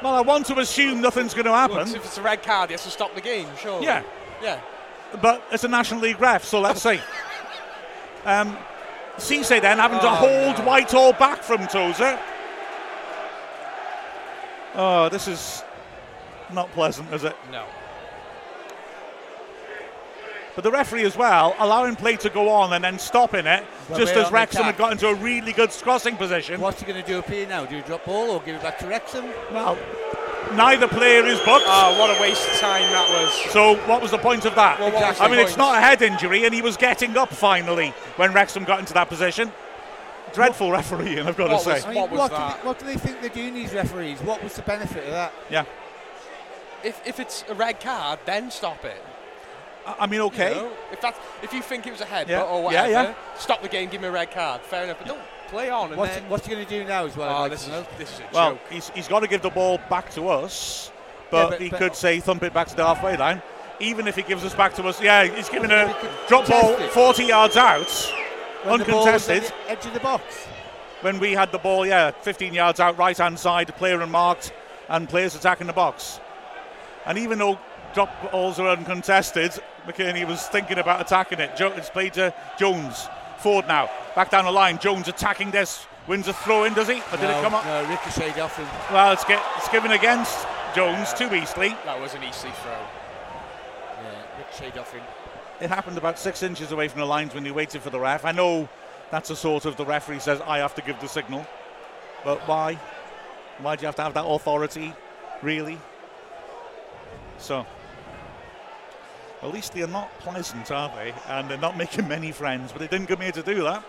well, 0.01 0.13
I 0.15 0.22
want 0.22 0.45
to 0.47 0.59
assume 0.59 1.01
nothing's 1.01 1.34
going 1.34 1.45
to 1.45 1.51
Well, 1.51 1.69
happen, 1.69 1.95
if 1.95 2.05
it's 2.05 2.17
a 2.17 2.22
red 2.22 2.41
card, 2.43 2.69
he 2.69 2.74
has 2.74 2.84
to 2.84 2.89
stop 2.91 3.13
the 3.15 3.22
game, 3.22 3.47
sure. 3.59 3.82
Yeah. 3.84 4.03
Yeah. 4.41 4.59
but 5.22 5.43
it's 5.51 5.63
a 5.63 5.67
National 5.67 5.99
League 6.01 6.19
ref, 6.19 6.43
so 6.43 6.59
let's 6.59 6.82
see. 6.82 6.99
Um, 8.26 8.57
Cisse 9.17 9.61
then 9.61 9.78
having 9.78 9.99
to 9.99 10.05
Oh, 10.09 10.15
hold 10.15 10.57
no. 10.59 10.65
Whitehall 10.65 11.13
back 11.13 11.43
from 11.43 11.67
Tozer. 11.67 12.19
Oh, 14.74 15.09
this 15.09 15.28
is 15.28 15.63
not 16.53 16.72
pleasant, 16.72 17.11
is 17.13 17.24
it? 17.24 17.36
No. 17.51 17.65
But 20.54 20.64
the 20.66 20.72
referee 20.72 21.04
as 21.06 21.16
well, 21.16 21.56
allowing 21.60 21.95
play 21.95 22.18
to 22.18 22.30
go 22.30 22.49
on 22.49 22.74
and 22.74 22.84
then 22.84 22.99
stopping 22.99 23.45
it, 23.45 23.64
Well, 23.89 23.97
just 23.99 24.14
as 24.16 24.26
on 24.28 24.34
Wrexham 24.34 24.64
had 24.64 24.78
got 24.78 24.91
into 24.91 25.08
a 25.08 25.16
really 25.16 25.54
good 25.54 25.70
crossing 25.82 26.18
position. 26.18 26.60
What's 26.60 26.82
he 26.82 26.86
going 26.86 27.02
to 27.02 27.08
do 27.08 27.20
up 27.20 27.30
here 27.30 27.47
now? 27.47 27.66
Do 27.66 27.78
a 27.78 27.82
drop 27.82 28.04
ball 28.06 28.32
or 28.32 28.41
give 28.41 28.56
it 28.56 28.62
back 28.62 28.78
to 28.80 28.88
Wrexham? 28.88 29.26
Well, 29.54 29.78
neither 30.54 30.89
player 30.89 31.26
is 31.26 31.39
booked. 31.39 31.64
Oh, 31.68 31.97
what 31.97 32.16
a 32.18 32.22
waste 32.22 32.45
of 32.49 32.60
time 32.60 32.84
that 32.91 33.10
was. 33.10 33.52
so 33.52 33.76
what 33.88 34.02
was 34.02 34.12
the 34.12 34.18
point 34.18 34.43
of 34.45 34.54
that? 34.56 34.78
Well, 34.80 34.91
what 34.91 35.02
was 35.02 35.22
I 35.22 35.30
the 35.30 35.36
mean, 35.38 35.45
it's 35.45 35.56
not 35.56 35.78
a 35.78 35.82
head 35.82 36.02
injury, 36.02 36.43
and 36.43 36.54
he 36.54 36.62
was 36.62 36.76
getting 36.76 37.16
up 37.16 37.30
finally 37.30 37.89
when 38.18 38.34
Wrexham 38.34 38.66
got 38.66 38.80
into 38.80 38.93
that 38.93 39.08
position. 39.08 39.52
Dreadful 40.34 40.72
refereeing, 40.72 41.20
I've 41.28 41.36
got 41.38 41.49
What 41.49 41.64
to 41.64 41.70
was- 41.70 41.82
say. 41.82 41.88
I 41.88 41.91
mean, 41.93 42.02
What 42.02 42.12
was 42.12 42.20
what, 42.20 42.30
do 42.32 42.36
that? 42.38 42.62
they, 42.62 42.68
what 42.68 42.80
do 42.80 42.86
they 42.86 42.95
think 42.95 43.22
they're 43.22 43.30
doing, 43.30 43.54
these 43.54 43.74
referees? 43.74 44.20
What 44.22 44.43
was 44.43 44.54
the 44.56 44.62
benefit 44.64 45.06
of 45.06 45.12
that? 45.12 45.34
Yeah, 45.49 45.64
If, 46.84 47.02
if 47.06 47.20
it's 47.20 47.43
a 47.49 47.54
red 47.54 47.80
card, 47.80 48.20
then 48.26 48.49
stop 48.52 48.84
it. 48.86 49.02
I 49.86 50.06
mean, 50.08 50.20
you 50.20 50.26
okay. 50.28 50.52
know? 50.54 50.72
If 50.92 51.02
that's 51.02 51.18
if 51.42 51.54
you 51.54 51.62
think 51.62 51.88
it 51.88 51.92
was 51.92 52.02
a 52.02 52.06
head, 52.06 52.30
Yeah, 52.30 52.44
or 52.44 52.64
whatever, 52.64 52.90
yeah. 52.90 53.14
stop 53.38 53.62
the 53.62 53.68
game, 53.70 53.90
give 53.90 54.02
me 54.02 54.08
a 54.08 54.12
red 54.12 54.32
card. 54.32 54.62
Fair 54.62 54.84
enough, 54.84 54.98
but 55.00 55.08
don't 55.08 55.22
play 55.48 55.70
on 55.70 55.90
and 55.90 55.98
What's, 55.98 56.14
then. 56.14 56.24
he, 56.24 56.30
what's 56.30 56.46
he 56.48 56.54
going 56.54 56.66
to 56.66 56.70
do 56.70 56.84
now 56.88 57.06
as 57.06 57.16
well? 57.18 57.36
Oh, 57.36 57.42
like 57.42 57.52
this 57.52 57.68
is 57.68 57.86
this 57.98 58.14
is 58.14 58.20
a 58.20 58.24
Well, 58.34 58.52
joke. 58.54 58.62
he's, 58.70 58.90
he's 58.92 59.08
got 59.08 59.22
to 59.22 59.28
give 59.28 59.42
the 59.42 59.50
ball 59.50 59.80
back 59.90 60.10
to 60.12 60.30
us, 60.30 60.92
but, 61.30 61.50
but- 61.52 61.62
he 61.62 61.70
but- 61.70 61.80
could 61.80 61.96
say 61.96 62.20
thump 62.20 62.44
it 62.44 62.54
back 62.54 62.68
to 62.68 62.76
the 62.76 62.86
halfway 62.86 63.18
line. 63.18 63.42
Even 63.80 64.08
if 64.08 64.16
he 64.16 64.22
gives 64.22 64.46
us 64.46 64.54
back 64.54 64.76
to 64.76 64.84
us, 64.84 65.02
yeah, 65.02 65.24
he's 65.26 65.50
giving 65.50 65.72
a 65.72 65.96
drop 66.28 66.48
ball 66.48 66.76
it. 66.76 66.92
40 66.92 67.24
yards 67.24 67.58
out, 67.58 67.90
When 68.64 68.78
the 68.78 68.86
ball 68.86 69.06
was 69.08 69.28
at 69.28 69.30
uncontested. 69.38 69.54
edge 69.68 69.86
of 69.88 69.94
the 69.96 70.00
box. 70.00 70.24
when 71.02 71.18
we 71.20 71.32
had 71.32 71.52
the 71.52 71.58
ball, 71.58 71.84
yeah, 71.88 72.12
15 72.12 72.54
yards 72.54 72.80
out, 72.80 72.96
right 73.00 73.18
hand 73.18 73.40
side, 73.40 73.76
player 73.78 74.00
unmarked, 74.00 74.54
and 74.88 75.10
players 75.10 75.34
attacking 75.34 75.66
the 75.66 75.74
box. 75.74 76.20
And 77.08 77.18
even 77.18 77.40
though 77.40 77.58
drop 77.94 78.32
balls 78.32 78.60
are 78.60 78.68
uncontested, 78.68 79.52
McKiernan 79.88 80.28
was 80.28 80.48
thinking 80.48 80.78
about 80.78 81.02
attacking 81.02 81.39
it. 81.39 81.56
Jo- 81.56 81.74
it's 81.76 81.89
played 81.89 82.14
to 82.14 82.34
Jones. 82.58 83.08
Forde 83.39 83.68
now, 83.68 83.89
back 84.16 84.30
down 84.30 84.46
the 84.46 84.52
line. 84.52 84.78
Jones 84.78 85.08
attacking 85.08 85.52
this. 85.52 85.86
Wins 86.08 86.28
a 86.28 86.34
throw 86.34 86.64
in, 86.64 86.74
does 86.74 86.88
he? 86.88 86.96
Or 86.96 87.18
did 87.18 87.30
it 87.30 87.42
come 87.44 87.54
up? 87.54 87.66
No, 87.66 87.88
ricocheted 87.88 88.39
off 88.39 88.58
him. 88.58 88.68
Well, 88.92 89.14
it's, 89.14 89.24
get, 89.24 89.42
it's 89.58 89.70
given 89.70 89.92
against 89.92 90.46
Jones 90.76 91.14
to 91.14 91.34
Eastleigh. 91.36 91.76
that 91.86 92.00
was 92.00 92.14
an 92.16 92.24
easy 92.24 92.50
throw. 92.64 92.72
Yeah, 92.72 94.38
ricocheted 94.39 94.80
off 94.80 94.92
him. 94.94 95.04
It 95.60 95.70
happened 95.70 95.98
about 95.98 96.18
six 96.18 96.42
inches 96.42 96.72
away 96.72 96.88
from 96.88 97.02
the 97.02 97.06
lines 97.06 97.36
when 97.36 97.46
he 97.46 97.52
waited 97.52 97.82
for 97.84 97.92
the 97.92 98.00
ref. 98.00 98.26
I 98.26 98.32
know 98.32 98.68
that's 99.12 99.30
a 99.30 99.36
sort 99.36 99.66
of 99.66 99.76
the 99.78 99.86
referee 99.86 100.20
says 100.20 100.42
I 100.42 100.58
have 100.58 100.74
to 100.76 100.82
give 100.82 101.00
the 101.02 101.08
signal, 101.08 101.46
but 102.24 102.39
why? 102.48 102.80
Why 103.60 103.76
do 103.76 103.82
you 103.82 103.86
have 103.86 103.96
to 103.98 104.02
have 104.04 104.16
that 104.16 104.26
authority, 104.26 104.94
really? 105.44 105.78
So, 107.38 107.66
at 109.42 109.52
least 109.52 109.74
they're 109.74 109.88
not 109.88 110.12
pleasant, 110.20 110.72
are 110.72 110.92
they? 110.96 111.14
And 111.28 111.50
they're 111.50 111.58
not 111.58 111.78
making 111.78 112.08
many 112.08 112.32
friends, 112.32 112.72
but 112.72 112.80
they 112.80 112.88
didn't 112.88 113.08
come 113.08 113.22
here 113.22 113.32
to 113.32 113.44
do 113.44 113.64
that. 113.64 113.84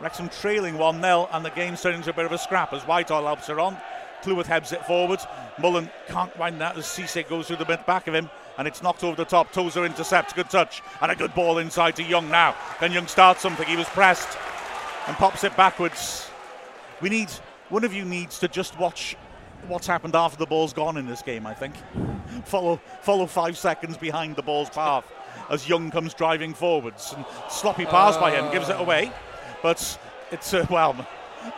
Wrexham 0.00 0.30
trailing 0.30 0.78
1 0.78 1.02
0, 1.02 1.28
and 1.32 1.44
the 1.44 1.50
game's 1.50 1.82
turning 1.82 1.98
into 1.98 2.10
a 2.10 2.14
bit 2.14 2.24
of 2.24 2.32
a 2.32 2.38
scrap 2.38 2.72
as 2.72 2.82
Whitehall 2.82 3.26
helps 3.26 3.46
her 3.48 3.60
on. 3.60 3.76
Cleworth 4.22 4.46
heads 4.46 4.72
it 4.72 4.84
forward. 4.86 5.20
Mullen 5.58 5.90
can't 6.08 6.36
wind 6.38 6.60
that 6.60 6.76
as 6.76 6.86
Cisse 6.86 7.28
goes 7.28 7.46
through 7.46 7.56
the 7.56 7.64
back 7.64 8.06
of 8.06 8.14
him 8.14 8.30
and 8.58 8.68
it's 8.68 8.82
knocked 8.82 9.04
over 9.04 9.16
the 9.16 9.24
top. 9.24 9.52
Tozer 9.52 9.84
intercepts, 9.84 10.32
good 10.32 10.50
touch, 10.50 10.82
and 11.00 11.10
a 11.10 11.16
good 11.16 11.34
ball 11.34 11.58
inside 11.58 11.96
to 11.96 12.02
Young 12.02 12.28
now. 12.28 12.54
Then 12.80 12.92
Young 12.92 13.06
starts 13.06 13.40
something? 13.40 13.66
He 13.66 13.76
was 13.76 13.88
pressed 13.88 14.36
and 15.06 15.16
pops 15.16 15.44
it 15.44 15.56
backwards. 15.56 16.28
We 17.00 17.08
need 17.08 17.30
one 17.70 17.84
of 17.84 17.94
you 17.94 18.04
needs 18.04 18.38
to 18.40 18.48
just 18.48 18.78
watch 18.78 19.16
what's 19.68 19.86
happened 19.86 20.14
after 20.14 20.38
the 20.38 20.46
ball's 20.46 20.72
gone 20.72 20.96
in 20.96 21.06
this 21.06 21.22
game. 21.22 21.46
I 21.46 21.54
think 21.54 21.74
follow 22.44 22.80
follow 23.02 23.26
five 23.26 23.56
seconds 23.56 23.96
behind 23.96 24.36
the 24.36 24.42
ball's 24.42 24.70
path 24.70 25.04
as 25.50 25.68
Young 25.68 25.90
comes 25.90 26.14
driving 26.14 26.54
forwards 26.54 27.12
and 27.16 27.24
sloppy 27.48 27.84
pass 27.84 28.16
by 28.16 28.30
him 28.30 28.50
gives 28.52 28.68
it 28.68 28.80
away, 28.80 29.12
but 29.62 29.98
it's 30.30 30.54
uh, 30.54 30.66
well. 30.70 31.06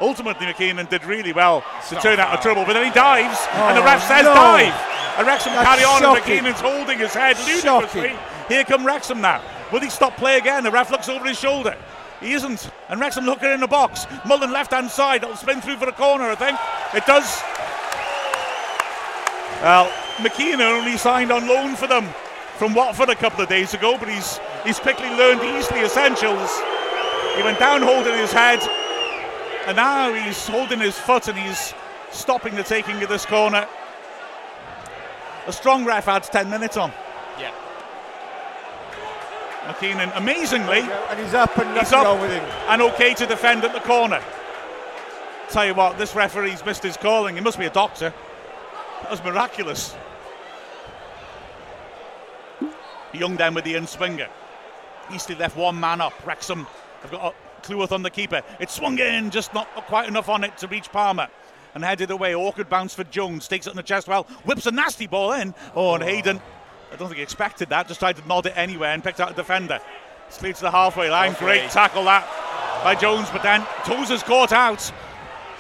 Ultimately, 0.00 0.46
McKiernan 0.46 0.88
did 0.88 1.04
really 1.04 1.32
well 1.32 1.64
to 1.88 1.96
turn 1.96 2.20
out 2.20 2.32
of 2.32 2.40
trouble, 2.40 2.64
but 2.64 2.74
then 2.74 2.84
he 2.84 2.92
dives, 2.92 3.36
and 3.52 3.76
the 3.76 3.82
ref 3.82 4.00
says 4.06 4.24
no. 4.24 4.32
dive. 4.32 4.92
And 5.18 5.26
Wrexham 5.26 5.52
That's 5.52 5.68
carry 5.68 5.84
on, 5.84 6.00
shocking. 6.00 6.38
and 6.38 6.46
McKiernan's 6.46 6.60
holding 6.60 6.98
his 6.98 7.12
head 7.12 7.36
ludicrously. 7.40 8.08
Shocking. 8.08 8.18
Here 8.48 8.64
come 8.64 8.86
Wrexham 8.86 9.20
now. 9.20 9.42
Will 9.70 9.80
he 9.80 9.90
stop 9.90 10.16
play 10.16 10.38
again? 10.38 10.64
The 10.64 10.70
ref 10.70 10.90
looks 10.90 11.08
over 11.08 11.26
his 11.26 11.38
shoulder. 11.38 11.76
He 12.20 12.32
isn't. 12.32 12.70
And 12.88 12.98
Wrexham 12.98 13.26
looking 13.26 13.50
in 13.50 13.60
the 13.60 13.66
box. 13.66 14.06
Mullen 14.24 14.52
left 14.52 14.72
hand 14.72 14.90
side. 14.90 15.22
It'll 15.22 15.36
spin 15.36 15.60
through 15.60 15.76
for 15.76 15.86
the 15.86 15.92
corner, 15.92 16.24
I 16.24 16.34
think. 16.34 16.58
It 16.94 17.04
does. 17.06 17.42
Well, 19.62 19.86
McKiernan 20.16 20.80
only 20.80 20.96
signed 20.96 21.30
on 21.30 21.46
loan 21.46 21.76
for 21.76 21.86
them 21.86 22.08
from 22.58 22.74
Watford 22.74 23.08
a 23.08 23.14
couple 23.14 23.40
of 23.42 23.48
days 23.48 23.74
ago, 23.74 23.96
but 23.96 24.08
he's 24.08 24.40
he's 24.64 24.80
quickly 24.80 25.08
learned 25.10 25.40
the 25.40 25.58
Eastleigh 25.58 25.84
essentials. 25.84 26.60
He 27.36 27.42
went 27.42 27.58
down 27.60 27.80
holding 27.80 28.14
his 28.14 28.32
head, 28.32 28.60
and 29.66 29.76
now 29.76 30.12
he's 30.12 30.46
holding 30.48 30.80
his 30.80 30.98
foot 30.98 31.28
and 31.28 31.38
he's 31.38 31.72
stopping 32.10 32.56
the 32.56 32.62
taking 32.64 33.00
of 33.02 33.08
this 33.08 33.24
corner. 33.24 33.66
A 35.46 35.52
strong 35.52 35.84
ref 35.84 36.08
adds 36.08 36.28
10 36.28 36.50
minutes 36.50 36.76
on. 36.76 36.92
Yeah. 37.38 37.52
McKiernan, 39.66 40.16
amazingly, 40.16 40.80
And 40.80 41.18
he's 41.18 41.34
up 41.34 41.56
and 41.58 41.68
He's 41.68 41.90
nothing 41.90 41.98
up 41.98 42.04
wrong 42.04 42.20
with 42.20 42.30
him. 42.32 42.44
and 42.68 42.82
okay 42.82 43.14
to 43.14 43.26
defend 43.26 43.64
at 43.64 43.72
the 43.72 43.80
corner. 43.80 44.20
Tell 45.48 45.66
you 45.66 45.74
what, 45.74 45.98
this 45.98 46.14
referee's 46.14 46.64
missed 46.64 46.82
his 46.82 46.96
calling. 46.96 47.34
He 47.34 47.40
must 47.40 47.58
be 47.58 47.66
a 47.66 47.70
doctor. 47.70 48.12
That 49.02 49.10
was 49.10 49.22
miraculous. 49.24 49.94
Young 53.12 53.36
down 53.36 53.54
with 53.54 53.64
the 53.64 53.74
in 53.74 53.86
swinger. 53.86 54.28
Eastleigh 55.12 55.36
left 55.36 55.56
one 55.56 55.78
man 55.78 56.00
up. 56.00 56.14
Wrexham 56.26 56.66
have 57.02 57.10
got 57.10 57.34
Cleworth 57.62 57.92
on 57.92 58.02
the 58.02 58.10
keeper. 58.10 58.42
It 58.58 58.70
swung 58.70 58.98
in, 58.98 59.30
just 59.30 59.52
not 59.52 59.68
quite 59.86 60.08
enough 60.08 60.28
on 60.28 60.44
it 60.44 60.56
to 60.58 60.68
reach 60.68 60.90
Palmer. 60.90 61.28
And 61.74 61.84
headed 61.84 62.10
away. 62.10 62.34
Awkward 62.34 62.68
bounce 62.68 62.94
for 62.94 63.04
Jones. 63.04 63.48
Takes 63.48 63.66
it 63.66 63.70
in 63.70 63.76
the 63.76 63.82
chest 63.82 64.06
well. 64.08 64.24
Whips 64.44 64.66
a 64.66 64.70
nasty 64.70 65.06
ball 65.06 65.32
in. 65.32 65.54
Oh, 65.74 65.94
and 65.94 66.04
Hayden, 66.04 66.40
I 66.92 66.96
don't 66.96 67.08
think 67.08 67.16
he 67.16 67.22
expected 67.22 67.70
that. 67.70 67.88
Just 67.88 68.00
tried 68.00 68.16
to 68.16 68.26
nod 68.28 68.46
it 68.46 68.52
anywhere 68.56 68.90
and 68.90 69.02
picked 69.02 69.20
out 69.20 69.30
a 69.30 69.34
defender. 69.34 69.80
Straight 70.28 70.56
to 70.56 70.62
the 70.62 70.70
halfway 70.70 71.10
line. 71.10 71.30
Halfway. 71.30 71.58
Great 71.58 71.70
tackle 71.70 72.04
that 72.04 72.26
by 72.84 72.94
Jones. 72.94 73.28
But 73.30 73.42
then 73.42 73.62
Tozer's 73.84 74.22
caught 74.22 74.52
out. 74.52 74.92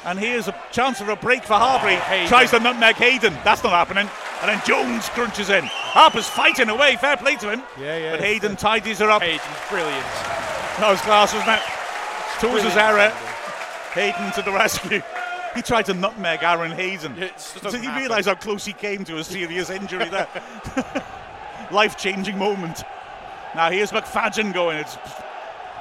And 0.04 0.18
here's 0.18 0.48
a 0.48 0.54
chance 0.72 1.00
for 1.00 1.10
a 1.10 1.16
break 1.16 1.44
for 1.44 1.54
Harbury. 1.54 1.94
Hayden. 1.94 2.28
Tries 2.28 2.50
to 2.50 2.58
nutmeg 2.58 2.96
Hayden. 2.96 3.32
That's 3.44 3.62
not 3.62 3.72
happening. 3.72 4.08
And 4.40 4.50
then 4.50 4.60
Jones 4.66 5.08
crunches 5.10 5.48
in. 5.48 5.64
Harper's 5.64 6.28
fighting 6.28 6.68
away. 6.68 6.96
Fair 6.96 7.16
play 7.16 7.36
to 7.36 7.52
him. 7.52 7.62
Yeah, 7.78 7.96
yeah, 7.96 8.10
But 8.10 8.20
Hayden 8.20 8.56
tidies 8.56 8.98
her 8.98 9.10
up. 9.10 9.22
Hayden's 9.22 9.42
brilliant. 9.70 10.06
That 10.80 10.88
was 10.90 11.00
class, 11.02 11.32
wasn't 11.32 11.52
it? 11.52 11.82
Brilliant. 12.40 12.76
error. 12.76 13.10
Hayden 13.94 14.32
to 14.32 14.42
the 14.42 14.50
rescue. 14.50 15.02
He 15.54 15.62
tried 15.62 15.84
to 15.86 15.94
nutmeg 15.94 16.42
Aaron 16.42 16.72
Hayden. 16.72 17.14
Yeah, 17.16 17.26
it 17.26 17.34
just 17.34 17.62
Did 17.62 17.82
he 17.82 17.96
realise 17.96 18.26
how 18.26 18.34
close 18.34 18.64
he 18.64 18.72
came 18.72 19.04
to 19.04 19.18
a 19.18 19.24
serious 19.24 19.70
injury 19.70 20.08
there? 20.08 20.26
Life 21.70 21.96
changing 21.96 22.38
moment. 22.38 22.82
Now 23.54 23.70
here's 23.70 23.92
McFadzean 23.92 24.52
going. 24.52 24.78
It's 24.78 24.96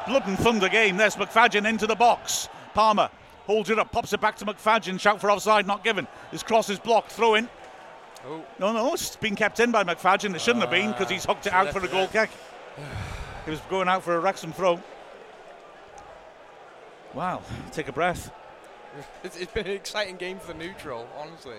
blood 0.06 0.28
and 0.28 0.38
thunder 0.38 0.70
game. 0.70 0.98
There's 0.98 1.16
McFadzean 1.16 1.68
into 1.68 1.88
the 1.88 1.96
box. 1.96 2.50
Palmer 2.74 3.10
holds 3.52 3.70
it 3.70 3.78
up, 3.78 3.91
pops 3.91 4.14
it 4.14 4.22
back 4.22 4.38
to 4.38 4.45
McFadzean. 4.45 4.99
Shout 4.99 5.20
for 5.20 5.30
offside, 5.30 5.68
not 5.68 5.84
given. 5.84 6.08
His 6.32 6.41
cross 6.41 6.70
is 6.70 6.80
blocked. 6.80 7.12
Throw 7.12 7.36
in. 7.36 7.49
Oh. 8.26 8.43
No, 8.60 8.72
no, 8.72 8.93
it's 8.93 9.16
been 9.16 9.36
kept 9.36 9.60
in 9.60 9.72
by 9.72 9.84
McFadzean. 9.84 10.34
It 10.36 10.41
shouldn't 10.41 10.62
have 10.62 10.72
been 10.72 10.91
because 10.91 11.10
he's 11.10 11.26
hooked 11.26 11.47
it 11.47 11.54
out 11.54 11.70
for 11.74 11.84
a 11.84 11.88
goal 11.88 12.08
kick. 12.08 12.30
He 13.43 13.49
was 13.49 13.60
going 13.72 13.88
out 13.88 14.04
for 14.04 14.16
a 14.16 14.20
Wrexham 14.20 14.54
throw. 14.54 14.80
Wow, 17.16 17.41
take 17.72 17.88
a 17.88 17.91
breath. 17.91 18.32
It's, 19.24 19.38
it's 19.38 19.52
been 19.54 19.66
an 19.68 19.72
exciting 19.72 20.18
game 20.18 20.38
for 20.38 20.52
the 20.52 20.60
neutral, 20.60 21.08
honestly. 21.18 21.56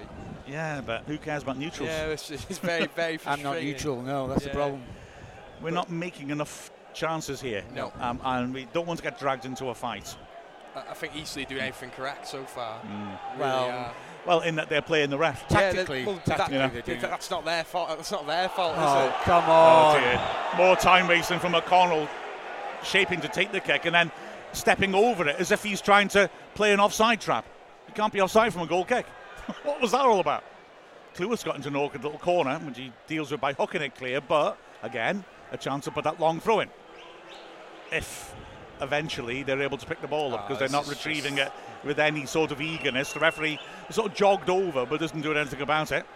Yeah, 0.47 0.82
but 0.82 1.05
who 1.07 1.16
cares 1.16 1.43
about 1.43 1.57
neutrals? 1.57 1.88
Yeah, 1.88 2.05
it's, 2.09 2.30
it's 2.30 2.59
very, 2.59 2.86
very 2.95 3.18
I'm 3.26 3.43
not 3.43 3.61
neutral, 3.61 4.03
no, 4.03 4.28
that's 4.28 4.43
Yeah. 4.43 4.51
the 4.51 4.55
problem. 4.55 4.82
We're 5.62 5.70
not 5.70 5.90
making 5.90 6.28
enough 6.28 6.70
chances 6.93 7.40
here. 7.40 7.64
No. 7.74 7.90
Um, 8.01 8.20
and 8.22 8.53
we 8.53 8.68
don't 8.74 8.86
want 8.86 8.99
to 8.99 9.03
get 9.03 9.18
dragged 9.18 9.47
into 9.47 9.68
a 9.68 9.74
fight. 9.74 10.14
I 10.75 10.81
I 10.91 10.95
think 10.95 11.16
Eastleigh 11.16 11.45
doing 11.45 11.61
everything 11.62 11.91
correct 11.91 12.27
so 12.27 12.45
far. 12.45 12.81
Mm. 12.81 13.18
Really 13.37 13.41
Well, 13.41 13.70
are. 13.70 13.93
Well, 14.25 14.41
in 14.41 14.55
that 14.57 14.68
they're 14.68 14.83
playing 14.83 15.11
the 15.11 15.18
ref. 15.18 15.45
Yeah, 15.51 15.61
Tactically, 15.61 16.05
well, 16.05 16.20
tactically 16.25 16.55
Yeah. 16.57 16.68
they're 16.68 16.83
doing 16.83 17.01
that- 17.01 17.07
it. 17.09 17.11
that's 17.11 17.31
not 17.31 17.45
their 17.45 17.64
fault. 17.64 17.89
That's 17.89 18.11
not 18.12 18.27
their 18.27 18.49
fault, 18.49 18.73
is 18.77 18.79
Oh, 18.83 19.07
it? 19.09 19.14
come 19.25 19.45
Oh 19.49 19.53
on. 19.53 20.01
dear. 20.01 20.20
More 20.57 20.77
time 20.77 21.09
wasting 21.09 21.39
from 21.41 21.53
McDonnell, 21.55 22.09
shaping 22.85 23.20
to 23.20 23.29
take 23.29 23.51
the 23.53 23.61
kick 23.61 23.85
and 23.85 23.95
then 23.95 24.12
stepping 24.53 24.95
over 24.95 25.27
it 25.27 25.37
as 25.41 25.51
if 25.51 25.62
he's 25.64 25.81
trying 25.81 26.07
to 26.09 26.31
play 26.55 26.73
an 26.73 26.79
offside 26.81 27.20
trap. 27.20 27.45
You 27.89 27.95
can't 27.95 28.12
be 28.12 28.20
offside 28.20 28.53
from 28.53 28.62
a 28.62 28.66
goal 28.66 28.85
kick. 28.85 29.07
what 29.64 29.81
was 29.81 29.91
that 29.93 30.03
all 30.03 30.20
about? 30.20 30.45
Cleworth 31.14 31.45
got 31.45 31.57
into 31.57 31.68
an 31.68 31.77
awkward 31.77 32.05
little 32.05 32.18
corner, 32.18 32.59
which 32.61 32.79
he 32.79 32.93
deals 33.07 33.31
with 33.33 33.41
by 33.41 33.53
hooking 33.55 33.83
it 33.83 33.95
clear, 33.97 34.20
but 34.20 34.57
again, 34.83 35.25
a 35.51 35.57
chance 35.59 35.85
to 35.87 35.91
put 35.91 36.05
that 36.05 36.20
long 36.20 36.39
throw 36.41 36.61
in. 36.61 36.70
If 37.91 38.32
eventually 38.81 39.43
they're 39.43 39.62
able 39.62 39.79
to 39.79 39.87
pick 39.87 40.01
the 40.01 40.09
ball 40.09 40.35
up 40.35 40.41
Oh, 40.41 40.49
because 40.49 40.59
they're 40.59 40.68
not 40.81 40.89
retrieving 40.89 41.37
just- 41.37 41.53
it 41.53 41.87
with 41.87 41.99
any 41.99 42.27
sort 42.27 42.51
of 42.53 42.61
eagerness. 42.61 43.12
The 43.12 43.20
referee 43.20 43.59
sort 43.91 44.11
of 44.11 44.16
jogged 44.16 44.49
over 44.51 44.87
but 44.87 45.01
doesn't 45.01 45.20
do 45.20 45.33
anything 45.35 45.61
about 45.61 45.93
it. 45.93 46.07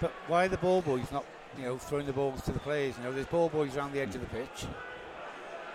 But 0.00 0.12
why 0.26 0.46
are 0.46 0.48
the 0.48 0.56
ball 0.58 0.82
boys 0.82 1.10
not, 1.12 1.24
you 1.56 1.64
know, 1.64 1.78
throwing 1.78 2.06
the 2.06 2.12
balls 2.12 2.42
to 2.42 2.52
the 2.52 2.58
players? 2.58 2.96
You 2.98 3.04
know, 3.04 3.12
there's 3.12 3.26
ball 3.26 3.48
boys 3.48 3.76
around 3.76 3.92
the 3.92 4.00
edge 4.00 4.14
of 4.14 4.20
the 4.20 4.26
pitch. 4.26 4.66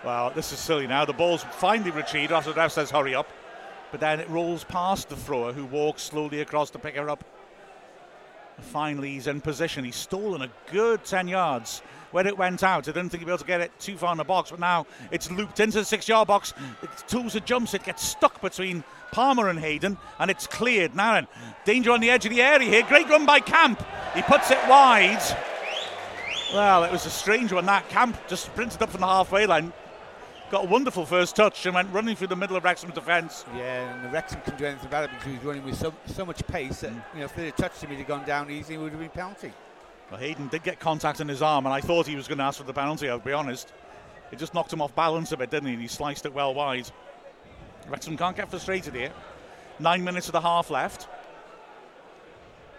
Well, 0.04 0.30
this 0.30 0.52
is 0.52 0.58
silly 0.58 0.86
now. 0.86 1.04
The 1.04 1.12
ball's 1.12 1.42
finally 1.42 1.90
retrieved 1.90 2.32
after 2.32 2.50
the 2.52 2.56
ref 2.56 2.72
says 2.72 2.90
hurry 2.90 3.14
up. 3.14 3.28
But 3.90 4.00
then 4.00 4.20
it 4.20 4.28
rolls 4.28 4.62
past 4.64 5.08
the 5.08 5.16
thrower 5.16 5.52
who 5.52 5.64
walks 5.66 6.02
slowly 6.02 6.40
across 6.42 6.70
to 6.70 6.78
pick 6.78 6.94
her 6.96 7.10
up. 7.10 7.24
Finally, 8.60 9.10
he's 9.12 9.26
in 9.26 9.40
position. 9.40 9.84
He's 9.84 9.96
stolen 9.96 10.42
a 10.42 10.48
good 10.70 11.04
10 11.04 11.28
yards. 11.28 11.82
When 12.10 12.26
it 12.26 12.36
went 12.36 12.62
out, 12.64 12.88
I 12.88 12.92
didn't 12.92 13.10
think 13.10 13.20
he'd 13.20 13.26
be 13.26 13.30
able 13.30 13.38
to 13.38 13.44
get 13.44 13.60
it 13.60 13.70
too 13.78 13.96
far 13.96 14.10
in 14.12 14.18
the 14.18 14.24
box, 14.24 14.50
but 14.50 14.58
now 14.58 14.86
it's 15.10 15.30
looped 15.30 15.60
into 15.60 15.78
the 15.78 15.84
six 15.84 16.08
yard 16.08 16.26
box. 16.26 16.52
Tozer 17.06 17.40
jumps, 17.40 17.74
it 17.74 17.84
gets 17.84 18.04
stuck 18.04 18.40
between 18.40 18.82
Palmer 19.12 19.48
and 19.48 19.58
Hayden, 19.58 19.96
and 20.18 20.30
it's 20.30 20.46
cleared. 20.46 20.94
Now 20.94 21.14
then, 21.14 21.26
danger 21.64 21.92
on 21.92 22.00
the 22.00 22.10
edge 22.10 22.26
of 22.26 22.30
the 22.30 22.42
area 22.42 22.68
here. 22.68 22.82
Great 22.82 23.08
run 23.08 23.26
by 23.26 23.40
Camp. 23.40 23.84
He 24.14 24.22
puts 24.22 24.50
it 24.50 24.58
wide. 24.68 25.22
Well, 26.52 26.82
it 26.82 26.90
was 26.90 27.06
a 27.06 27.10
strange 27.10 27.52
one. 27.52 27.66
That 27.66 27.88
Camp 27.88 28.16
just 28.28 28.46
sprinted 28.46 28.82
up 28.82 28.90
from 28.90 29.02
the 29.02 29.06
halfway 29.06 29.46
line, 29.46 29.72
got 30.50 30.64
a 30.64 30.68
wonderful 30.68 31.06
first 31.06 31.36
touch, 31.36 31.64
and 31.64 31.76
went 31.76 31.92
running 31.92 32.16
through 32.16 32.26
the 32.26 32.36
middle 32.36 32.56
of 32.56 32.64
Wrexham's 32.64 32.94
defence. 32.94 33.44
Yeah, 33.54 33.94
and 33.94 34.04
the 34.04 34.08
Wrexham 34.08 34.40
couldn't 34.40 34.58
do 34.58 34.64
anything 34.64 34.86
about 34.86 35.04
it 35.04 35.10
because 35.10 35.26
he 35.26 35.34
was 35.34 35.44
running 35.44 35.64
with 35.64 35.76
so, 35.76 35.94
so 36.06 36.26
much 36.26 36.44
pace 36.48 36.80
that, 36.80 36.90
mm. 36.90 37.02
you 37.14 37.20
know, 37.20 37.26
if 37.26 37.36
they'd 37.36 37.46
have 37.46 37.56
touched 37.56 37.80
him, 37.82 37.90
he'd 37.90 37.98
have 37.98 38.08
gone 38.08 38.24
down 38.24 38.50
easy, 38.50 38.74
it 38.74 38.78
would 38.78 38.90
have 38.90 39.00
been 39.00 39.10
penalty. 39.10 39.52
Well, 40.10 40.18
Hayden 40.18 40.48
did 40.48 40.64
get 40.64 40.80
contact 40.80 41.20
in 41.20 41.28
his 41.28 41.40
arm, 41.40 41.66
and 41.66 41.72
I 41.72 41.80
thought 41.80 42.06
he 42.06 42.16
was 42.16 42.26
going 42.26 42.38
to 42.38 42.44
ask 42.44 42.58
for 42.58 42.64
the 42.64 42.72
penalty, 42.72 43.08
I'll 43.08 43.20
be 43.20 43.32
honest. 43.32 43.72
It 44.32 44.38
just 44.38 44.54
knocked 44.54 44.72
him 44.72 44.82
off 44.82 44.94
balance 44.94 45.30
a 45.32 45.36
bit, 45.36 45.50
didn't 45.50 45.68
he? 45.68 45.74
And 45.74 45.82
he 45.82 45.88
sliced 45.88 46.26
it 46.26 46.34
well 46.34 46.52
wide. 46.52 46.90
Wrexham 47.88 48.16
can't 48.16 48.36
get 48.36 48.50
frustrated 48.50 48.94
here. 48.94 49.12
Nine 49.78 50.02
minutes 50.02 50.26
of 50.26 50.32
the 50.32 50.40
half 50.40 50.70
left. 50.70 51.08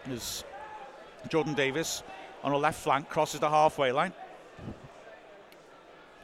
As 0.09 0.43
Jordan 1.29 1.53
Davies 1.53 2.03
on 2.43 2.51
a 2.51 2.57
left 2.57 2.81
flank 2.81 3.07
crosses 3.09 3.39
the 3.39 3.49
halfway 3.49 3.91
line. 3.91 4.13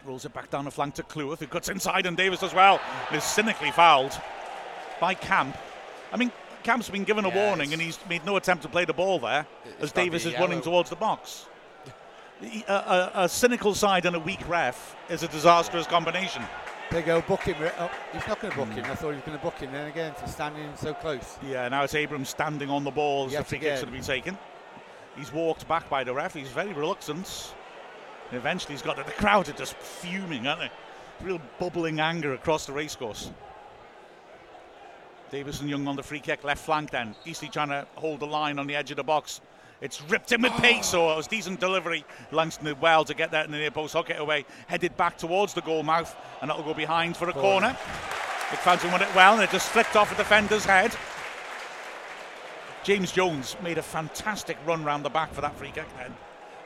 Rolls 0.05 0.25
it 0.25 0.33
back 0.33 0.49
down 0.49 0.65
the 0.65 0.71
flank 0.71 0.95
to 0.95 1.03
Cleworth, 1.03 1.39
who 1.39 1.47
cuts 1.47 1.69
inside, 1.69 2.05
and 2.05 2.15
Davies 2.17 2.43
as 2.43 2.53
well. 2.53 2.79
Is 3.13 3.23
cynically 3.23 3.71
fouled 3.71 4.19
by 4.99 5.13
Camp. 5.13 5.57
I 6.11 6.17
mean, 6.17 6.31
Camp's 6.63 6.89
been 6.89 7.03
given 7.03 7.25
a 7.25 7.29
Yeah, 7.29 7.47
warning, 7.47 7.73
and 7.73 7.81
he's 7.81 7.97
made 8.09 8.25
no 8.25 8.35
attempt 8.37 8.63
to 8.63 8.69
play 8.69 8.85
the 8.85 8.93
ball 8.93 9.19
there 9.19 9.45
It's 9.65 9.83
as 9.83 9.91
Davies 9.91 10.25
is 10.25 10.33
a 10.33 10.39
running 10.39 10.61
towards 10.61 10.89
the 10.89 10.95
box. 10.95 11.45
A, 12.41 12.63
a- 12.67 13.11
a 13.23 13.29
cynical 13.29 13.73
side 13.73 14.05
and 14.05 14.15
a 14.15 14.19
weak 14.19 14.47
ref 14.47 14.95
is 15.09 15.23
a 15.23 15.27
disastrous 15.27 15.87
combination. 15.87 16.43
They 16.91 17.01
go 17.01 17.21
book 17.21 17.41
him. 17.43 17.55
Uh, 17.61 17.69
oh, 17.79 17.91
he's 18.13 18.25
not 18.27 18.39
going 18.39 18.51
to 18.51 18.57
book 18.59 18.69
him. 18.69 18.85
I 18.85 18.95
thought 18.95 19.09
he 19.09 19.15
was 19.15 19.23
going 19.25 19.37
to 19.37 19.43
book 19.43 19.55
him 19.57 19.71
then 19.73 19.87
again 19.87 20.13
for 20.13 20.27
standing 20.27 20.71
so 20.77 20.93
close. 20.93 21.37
Yeah, 21.45 21.67
now 21.67 21.83
it's 21.83 21.95
Abrams 21.95 22.29
standing 22.29 22.69
on 22.69 22.83
the 22.83 22.91
ball 22.91 23.25
as 23.25 23.31
the 23.31 23.37
Yet 23.39 23.47
free 23.47 23.59
kick's 23.59 23.81
again. 23.81 23.91
going 23.91 24.01
to 24.03 24.07
be 24.07 24.13
taken. 24.21 24.37
He's 25.17 25.33
walked 25.33 25.67
back 25.67 25.89
by 25.89 26.03
the 26.03 26.13
ref. 26.13 26.33
He's 26.33 26.47
very 26.49 26.71
reluctant. 26.73 27.53
And 28.29 28.37
eventually, 28.37 28.73
he's 28.73 28.81
got 28.81 28.95
the 28.97 29.03
crowd 29.13 29.49
are 29.49 29.53
just 29.53 29.75
fuming, 29.75 30.47
aren't 30.47 30.61
they? 30.61 30.69
Real 31.25 31.41
bubbling 31.59 31.99
anger 31.99 32.33
across 32.33 32.65
the 32.67 32.73
racecourse. 32.73 33.31
Davies 35.29 35.59
and 35.59 35.69
Young 35.69 35.87
on 35.87 35.95
the 35.95 36.03
free 36.03 36.19
kick, 36.19 36.43
left 36.43 36.63
flank 36.63 36.91
then. 36.91 37.15
Eastleigh 37.25 37.49
trying 37.49 37.69
to 37.69 37.85
hold 37.95 38.21
the 38.21 38.27
line 38.27 38.59
on 38.59 38.67
the 38.67 38.75
edge 38.75 38.91
of 38.91 38.97
the 38.97 39.03
box. 39.03 39.41
It's 39.81 40.01
ripped 40.09 40.31
in 40.31 40.41
with 40.41 40.53
oh. 40.55 40.59
pace, 40.59 40.87
so 40.87 41.11
it 41.11 41.17
was 41.17 41.27
decent 41.27 41.59
delivery. 41.59 42.05
Langston 42.31 42.65
did 42.65 42.81
well 42.81 43.03
to 43.05 43.13
get 43.13 43.31
that 43.31 43.45
in 43.45 43.51
the 43.51 43.57
near 43.57 43.71
post, 43.71 43.93
hook 43.93 44.09
it 44.09 44.19
away, 44.19 44.45
headed 44.67 44.95
back 44.97 45.17
towards 45.17 45.53
the 45.53 45.61
goal 45.61 45.83
mouth, 45.83 46.15
and 46.41 46.49
that'll 46.49 46.63
go 46.63 46.73
behind 46.73 47.15
for 47.15 47.29
a 47.29 47.33
corner. 47.33 47.77
McFadzean 48.49 48.91
won 48.91 49.01
it 49.01 49.13
well, 49.13 49.33
and 49.33 49.43
it 49.43 49.51
just 49.51 49.69
flicked 49.69 49.95
off 49.95 50.11
a 50.11 50.15
defender's 50.15 50.65
head. 50.65 50.95
James 52.83 53.11
Jones 53.11 53.57
made 53.61 53.77
a 53.77 53.83
fantastic 53.83 54.57
run 54.65 54.83
round 54.83 55.03
the 55.03 55.09
back 55.09 55.33
for 55.33 55.41
that 55.41 55.55
free 55.57 55.71
kick 55.71 55.87
then. 55.97 56.15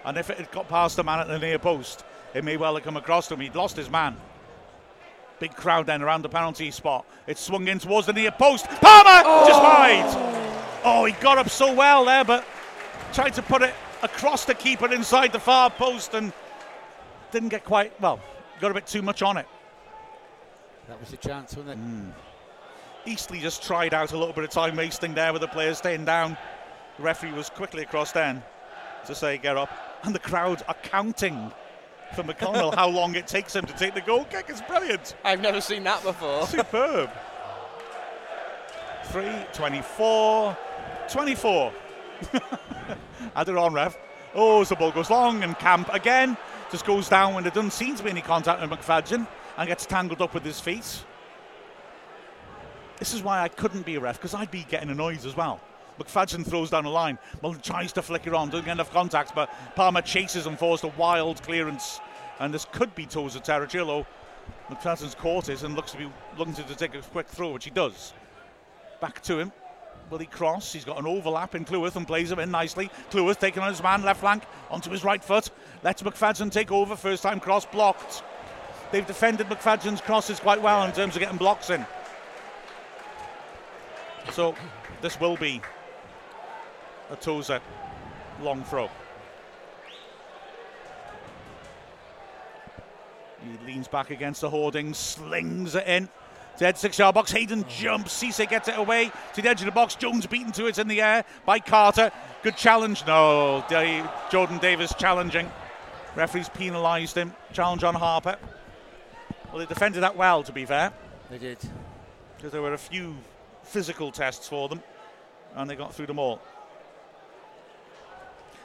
And 0.06 0.18
if 0.18 0.30
it 0.30 0.38
had 0.38 0.52
got 0.52 0.70
past 0.70 0.96
the 0.96 1.04
man 1.04 1.20
at 1.20 1.28
the 1.28 1.40
near 1.40 1.58
post, 1.58 2.06
it 2.34 2.44
may 2.44 2.58
well 2.58 2.76
have 2.76 2.84
come 2.84 2.98
across 2.98 3.28
to 3.28 3.34
him. 3.34 3.40
He'd 3.40 3.56
lost 3.56 3.76
his 3.76 3.90
man. 3.90 4.16
Big 5.42 5.56
crowd 5.56 5.88
then 5.88 6.04
around 6.04 6.22
the 6.22 6.30
penalty 6.30 6.70
spot. 6.70 7.04
It 7.26 7.36
swung 7.36 7.68
in 7.68 7.80
towards 7.80 8.06
the 8.06 8.14
near 8.14 8.30
post. 8.30 8.68
Palmer 8.68 9.24
oh. 9.26 9.48
just 9.48 9.60
wide. 9.60 10.82
Oh, 10.84 11.04
he 11.06 11.14
got 11.14 11.40
up 11.40 11.50
so 11.50 11.74
well 11.74 12.06
there, 12.06 12.24
but 12.24 12.46
tried 13.12 13.34
to 13.34 13.42
put 13.42 13.64
it 13.64 13.74
across 14.04 14.46
the 14.46 14.54
keeper 14.54 14.94
inside 14.94 15.32
the 15.34 15.40
far 15.40 15.72
post 15.72 16.14
and 16.14 16.32
didn't 17.32 17.50
get 17.50 17.66
quite 17.66 18.00
well. 18.00 18.20
Got 18.60 18.70
a 18.70 18.76
bit 18.76 18.86
too 18.86 19.02
much 19.02 19.24
on 19.24 19.38
it. 19.38 19.48
That 20.88 21.00
was 21.00 21.12
a 21.12 21.18
chance, 21.18 21.58
wasn't 21.58 21.72
it? 21.72 21.84
Mm. 21.84 22.12
Eastleigh 23.08 23.40
just 23.40 23.64
tried 23.64 23.96
out 23.96 24.14
a 24.14 24.18
little 24.20 24.36
bit 24.36 24.44
of 24.44 24.52
time 24.52 24.76
wasting 24.76 25.16
there 25.16 25.34
with 25.34 25.42
the 25.42 25.48
players 25.48 25.80
staying 25.80 26.06
down. 26.06 26.38
The 26.98 27.04
referee 27.04 27.34
was 27.34 27.50
quickly 27.50 27.82
across 27.82 28.12
then 28.12 28.44
to 29.08 29.16
say 29.16 29.40
get 29.40 29.58
up, 29.58 29.72
and 30.04 30.14
the 30.14 30.20
crowd 30.20 30.62
are 30.68 30.76
counting 30.84 31.52
for 32.14 32.24
McDonnell 32.24 32.74
how 32.76 32.90
long 32.90 33.16
it 33.16 33.28
takes 33.28 33.56
him 33.56 33.66
to 33.66 33.74
take 33.74 33.94
the 33.94 34.02
goal 34.02 34.26
kick. 34.26 34.46
It's 34.50 34.62
brilliant. 34.62 35.16
I've 35.24 35.42
never 35.42 35.62
seen 35.62 35.84
that 35.84 36.04
before. 36.04 36.46
Superb. 36.48 37.10
3, 39.06 39.30
24, 39.54 40.58
24. 41.10 41.74
Add 43.36 43.50
it 43.50 43.58
on, 43.58 43.74
ref. 43.74 43.98
Oh, 44.34 44.64
so 44.64 44.76
the 44.76 44.80
ball 44.80 44.92
goes 44.92 45.10
long, 45.10 45.44
and 45.44 45.58
Camp 45.60 45.90
again 45.94 46.38
just 46.72 46.86
goes 46.86 47.10
down 47.10 47.34
when 47.34 47.44
there 47.44 47.52
doesn't 47.52 47.72
seem 47.72 47.96
to 47.98 48.04
be 48.04 48.10
any 48.10 48.22
contact 48.22 48.62
with 48.62 48.70
McFadzean 48.70 49.28
and 49.58 49.68
gets 49.68 49.86
tangled 49.86 50.22
up 50.22 50.34
with 50.34 50.44
his 50.44 50.60
feet. 50.60 51.04
This 52.98 53.14
is 53.14 53.22
why 53.22 53.42
I 53.42 53.50
couldn't 53.50 53.86
be 53.86 53.96
a 53.96 54.00
ref, 54.00 54.18
because 54.18 54.34
I'd 54.34 54.52
be 54.52 54.64
getting 54.70 54.90
annoyed 54.90 55.26
as 55.26 55.36
well. 55.36 55.60
McFadzean 56.02 56.46
throws 56.46 56.70
down 56.70 56.86
a 56.86 56.90
line. 56.90 57.18
Mullen 57.42 57.60
tries 57.60 57.94
to 57.94 58.02
flick 58.02 58.28
it 58.28 58.34
on, 58.34 58.50
doesn't 58.50 58.66
get 58.66 58.74
enough 58.74 58.92
contact, 58.92 59.36
but 59.36 59.52
Palmer 59.76 60.02
chases 60.02 60.46
and 60.48 60.58
forced 60.58 60.84
a 60.84 60.90
wild 60.90 61.42
clearance. 61.44 62.00
And 62.40 62.54
this 62.54 62.66
could 62.72 62.94
be 62.96 63.08
of 63.14 63.44
territory, 63.44 63.82
although 63.82 64.08
McFadzean's 64.70 65.16
caught 65.16 65.50
it 65.50 65.64
and 65.64 65.76
looks 65.76 65.92
to 65.92 65.98
be 65.98 66.10
looking 66.38 66.54
to 66.56 66.64
take 66.76 66.96
a 66.96 67.02
quick 67.02 67.28
throw, 67.28 67.52
which 67.52 67.66
he 67.66 67.70
does. 67.70 68.14
Back 69.00 69.22
to 69.24 69.40
him. 69.40 69.52
Will 70.10 70.18
he 70.18 70.26
cross? 70.26 70.74
He's 70.74 70.84
got 70.84 71.00
an 71.00 71.06
overlap 71.06 71.56
in 71.56 71.64
Cleworth 71.64 71.96
and 71.96 72.06
plays 72.06 72.32
him 72.32 72.40
in 72.40 72.52
nicely. 72.52 72.90
Cleworth 73.12 73.40
taking 73.40 73.64
on 73.64 73.70
his 73.70 73.82
man, 73.82 74.04
left 74.04 74.20
flank, 74.20 74.44
onto 74.70 74.90
his 74.90 75.04
right 75.04 75.24
foot. 75.24 75.50
Lets 75.84 76.02
McFadzean 76.02 76.52
take 76.52 76.72
over. 76.72 76.96
First 76.96 77.24
time 77.24 77.40
cross 77.40 77.66
blocked. 77.66 78.24
They've 78.92 79.08
defended 79.08 79.48
McFadzean's 79.48 80.02
crosses 80.02 80.40
quite 80.40 80.62
well 80.62 80.84
in 80.84 80.92
terms 80.92 81.16
of 81.16 81.22
getting 81.22 81.38
blocks 81.38 81.70
in. 81.70 81.86
So 84.32 84.54
this 85.02 85.20
will 85.20 85.38
be 85.38 85.62
a 87.12 87.16
Tozer 87.16 87.60
long 88.42 88.64
throw. 88.64 88.90
He 93.44 93.66
leans 93.66 93.88
back 93.88 94.12
against 94.12 94.42
the 94.42 94.50
hoarding, 94.50 94.94
slings 94.94 95.76
it 95.76 95.88
in. 95.88 96.10
Dead 96.58 96.78
six 96.78 97.00
yard 97.00 97.16
box. 97.16 97.32
Hayden 97.32 97.66
jumps. 97.68 98.22
Cisse 98.22 98.48
gets 98.48 98.68
it 98.68 98.78
away 98.78 99.12
to 99.34 99.42
the 99.42 99.50
edge 99.50 99.62
of 99.62 99.66
the 99.66 99.72
box. 99.72 99.96
Jones 99.96 100.28
beaten 100.28 100.52
to 100.54 100.68
it 100.68 100.78
in 100.78 100.88
the 100.88 101.02
air 101.02 101.26
by 101.46 101.60
Carter. 101.60 102.12
Good 102.44 102.56
challenge. 102.56 103.04
No, 103.08 103.64
Jordan 104.30 104.58
Davies 104.60 104.94
challenging. 104.98 105.50
Referees 106.16 106.50
penalised 106.50 107.18
him. 107.18 107.34
Challenge 107.54 107.84
on 107.84 107.96
Harper. 107.96 108.38
Well, 109.50 109.60
they 109.60 109.66
defended 109.66 110.04
that 110.04 110.16
well, 110.16 110.44
to 110.44 110.52
be 110.52 110.66
fair. 110.66 110.94
They 111.30 111.38
did. 111.38 111.58
Because 112.36 112.52
there 112.52 112.62
were 112.62 112.74
a 112.74 112.78
few 112.78 113.16
physical 113.64 114.12
tests 114.12 114.48
for 114.48 114.70
them, 114.70 114.84
and 115.56 115.70
they 115.70 115.76
got 115.76 115.96
through 115.96 116.08
them 116.08 116.20
all. 116.20 116.42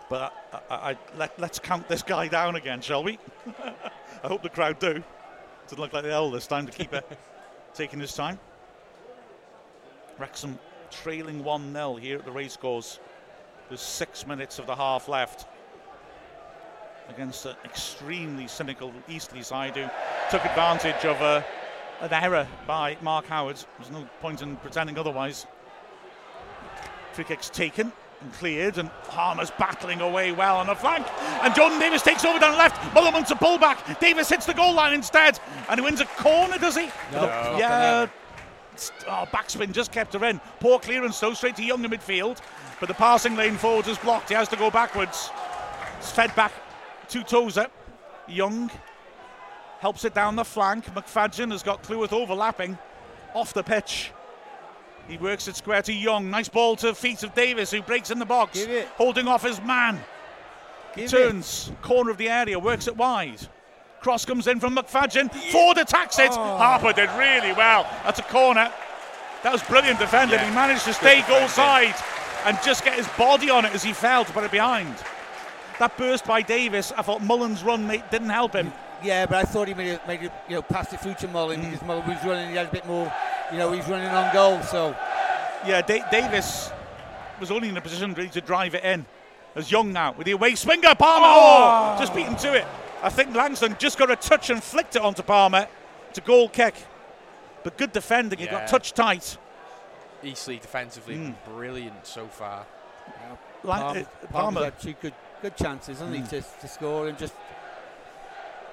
But 0.08 0.32
I, 0.52 0.74
I, 0.74 0.90
I, 0.90 0.98
let, 1.16 1.40
us 1.42 1.58
count 1.58 1.88
this 1.88 2.02
guy 2.02 2.28
down 2.28 2.56
again, 2.56 2.80
shall 2.80 3.02
we? 3.02 3.18
I 4.24 4.28
hope 4.28 4.42
the 4.42 4.48
crowd 4.48 4.78
do. 4.78 5.02
Doesn't 5.64 5.78
look 5.78 5.92
like 5.92 6.04
the 6.04 6.12
eldest 6.12 6.48
time 6.48 6.66
to 6.66 6.72
keep 6.72 6.92
it 6.92 7.06
taking 7.74 7.98
his 7.98 8.14
time. 8.14 8.38
Wrexham 10.18 10.58
trailing 10.90 11.42
1 11.42 11.72
0 11.72 11.96
here 11.96 12.18
at 12.18 12.24
the 12.24 12.30
racecourse. 12.30 13.00
There's 13.68 13.80
six 13.80 14.26
minutes 14.26 14.60
of 14.60 14.66
the 14.66 14.76
half 14.76 15.08
left 15.08 15.46
against 17.08 17.44
an 17.46 17.56
extremely 17.64 18.46
cynical 18.46 18.92
Eastleigh 19.08 19.42
side 19.42 19.76
who 19.76 19.88
took 20.30 20.44
advantage 20.44 21.04
of 21.04 21.20
a, 21.20 21.44
an 22.00 22.12
error 22.12 22.46
by 22.66 22.96
Mark 23.02 23.26
Howard. 23.26 23.56
There's 23.78 23.90
no 23.90 24.08
point 24.20 24.42
in 24.42 24.56
pretending 24.56 24.98
otherwise. 24.98 25.46
Free 27.12 27.24
kicks 27.24 27.50
taken 27.50 27.92
and 28.20 28.32
cleared, 28.34 28.78
and 28.78 28.88
Harmer's 29.08 29.50
battling 29.52 30.00
away 30.00 30.32
well 30.32 30.56
on 30.56 30.66
the 30.66 30.74
flank. 30.74 31.06
And 31.42 31.54
Jordan 31.54 31.78
Davies 31.78 32.02
takes 32.02 32.24
over 32.24 32.38
down 32.38 32.52
the 32.52 32.58
left. 32.58 32.76
Mullerman 32.94 33.26
to 33.28 33.36
pull 33.36 33.58
back. 33.58 34.00
Davies 34.00 34.28
hits 34.28 34.46
the 34.46 34.54
goal 34.54 34.74
line 34.74 34.94
instead, 34.94 35.38
and 35.68 35.78
he 35.78 35.84
wins 35.84 36.00
a 36.00 36.06
corner, 36.06 36.58
does 36.58 36.76
he? 36.76 36.86
No. 37.12 37.22
no. 37.22 37.56
Yeah. 37.58 38.06
Oh, 39.08 39.26
backspin 39.32 39.72
just 39.72 39.92
kept 39.92 40.12
her 40.14 40.24
in. 40.24 40.38
Poor 40.60 40.78
clearance, 40.78 41.18
though, 41.18 41.34
straight 41.34 41.56
to 41.56 41.64
Young 41.64 41.84
in 41.84 41.90
midfield. 41.90 42.38
But 42.78 42.88
the 42.88 42.94
passing 42.94 43.36
lane 43.36 43.56
forward 43.56 43.86
is 43.88 43.96
blocked. 43.98 44.28
He 44.28 44.34
has 44.34 44.48
to 44.48 44.56
go 44.56 44.70
backwards. 44.70 45.30
It's 45.98 46.10
fed 46.10 46.34
back 46.34 46.52
to 47.08 47.22
Tozer. 47.22 47.68
Young 48.28 48.70
helps 49.78 50.04
it 50.04 50.14
down 50.14 50.36
the 50.36 50.44
flank. 50.44 50.84
McFadzean 50.94 51.50
has 51.52 51.62
got 51.62 51.82
Cleworth 51.82 52.12
overlapping 52.12 52.76
off 53.34 53.54
the 53.54 53.62
pitch. 53.62 54.12
He 55.08 55.16
works 55.18 55.46
it 55.48 55.56
square 55.56 55.82
to 55.82 55.92
Young. 55.92 56.30
Nice 56.30 56.48
ball 56.48 56.76
to 56.76 56.88
the 56.88 56.94
feet 56.94 57.22
of 57.22 57.34
Davies, 57.34 57.70
who 57.70 57.82
breaks 57.82 58.10
in 58.10 58.18
the 58.18 58.26
box, 58.26 58.66
holding 58.96 59.28
off 59.28 59.42
his 59.42 59.60
man. 59.62 60.00
Give 60.94 61.10
Turns, 61.10 61.68
it. 61.68 61.82
corner 61.82 62.10
of 62.10 62.16
the 62.16 62.28
area, 62.28 62.58
works 62.58 62.88
it 62.88 62.96
wide. 62.96 63.40
Cross 64.00 64.24
comes 64.24 64.46
in 64.46 64.60
from 64.60 64.76
McFadzean. 64.76 65.30
Forde 65.50 65.78
attacks 65.78 66.18
it. 66.18 66.30
Oh. 66.32 66.56
Harper 66.56 66.92
did 66.92 67.10
really 67.18 67.52
well. 67.52 67.84
That's 68.04 68.18
a 68.18 68.22
corner. 68.22 68.72
That 69.42 69.52
was 69.52 69.62
brilliant 69.62 69.98
defending. 69.98 70.38
Yeah. 70.38 70.48
He 70.48 70.54
managed 70.54 70.84
to 70.84 70.94
stay 70.94 71.22
goal 71.28 71.48
side 71.48 71.94
and 72.44 72.58
just 72.64 72.84
get 72.84 72.94
his 72.94 73.08
body 73.18 73.50
on 73.50 73.64
it 73.64 73.74
as 73.74 73.82
he 73.82 73.92
fell 73.92 74.24
to 74.24 74.32
put 74.32 74.44
it 74.44 74.50
behind. 74.50 74.94
That 75.78 75.96
burst 75.98 76.24
by 76.24 76.42
Davies, 76.42 76.92
I 76.96 77.02
thought 77.02 77.22
Mullen's 77.22 77.62
run 77.62 77.86
mate 77.86 78.10
didn't 78.10 78.30
help 78.30 78.54
him. 78.54 78.72
Yeah, 79.06 79.26
but 79.26 79.36
I 79.36 79.42
thought 79.44 79.68
he 79.68 79.74
made 79.74 79.88
it, 79.88 80.06
made 80.06 80.22
it 80.22 80.32
you 80.48 80.56
know, 80.56 80.62
past 80.62 80.90
the 80.90 80.98
future 80.98 81.28
Mullen 81.28 81.60
mm. 81.60 81.70
because 81.70 81.86
Mullen 81.86 82.06
was 82.08 82.24
running, 82.24 82.50
he 82.50 82.56
had 82.56 82.66
a 82.66 82.72
bit 82.72 82.86
more 82.86 83.12
you 83.52 83.58
know, 83.58 83.72
he's 83.72 83.86
running 83.88 84.08
on 84.08 84.32
goal. 84.32 84.60
So, 84.62 84.96
yeah, 85.66 85.82
Davies 85.82 86.70
was 87.40 87.50
only 87.50 87.68
in 87.68 87.76
a 87.76 87.80
position 87.80 88.14
really 88.14 88.30
to 88.30 88.40
drive 88.40 88.74
it 88.74 88.84
in. 88.84 89.06
As 89.54 89.70
Young 89.70 89.92
now 89.92 90.12
with 90.12 90.26
the 90.26 90.32
away 90.32 90.54
swinger, 90.54 90.94
Palmer, 90.94 91.26
oh. 91.26 91.94
oh, 91.94 91.98
just 91.98 92.14
beaten 92.14 92.36
to 92.36 92.54
it. 92.54 92.66
I 93.02 93.08
think 93.08 93.34
Langston 93.34 93.76
just 93.78 93.98
got 93.98 94.10
a 94.10 94.16
touch 94.16 94.50
and 94.50 94.62
flicked 94.62 94.96
it 94.96 95.02
onto 95.02 95.22
Palmer. 95.22 95.66
It's 96.10 96.18
a 96.18 96.20
goal 96.20 96.48
kick, 96.48 96.74
but 97.64 97.78
good 97.78 97.92
defending. 97.92 98.38
Yeah. 98.38 98.44
He 98.46 98.50
got 98.50 98.66
touch 98.66 98.92
tight. 98.92 99.38
Eastleigh 100.22 100.58
defensively 100.58 101.16
mm. 101.16 101.34
brilliant 101.46 102.06
so 102.06 102.26
far. 102.26 102.66
Yeah. 103.06 103.36
Palmer, 103.64 104.00
uh, 104.00 104.26
Palmer 104.30 104.64
had 104.64 104.78
two 104.78 104.94
good 105.00 105.14
good 105.40 105.56
chances, 105.56 106.00
hasn't 106.00 106.16
mm. 106.16 106.22
he, 106.22 106.40
to, 106.40 106.46
to 106.60 106.68
score 106.68 107.08
and 107.08 107.18
just. 107.18 107.34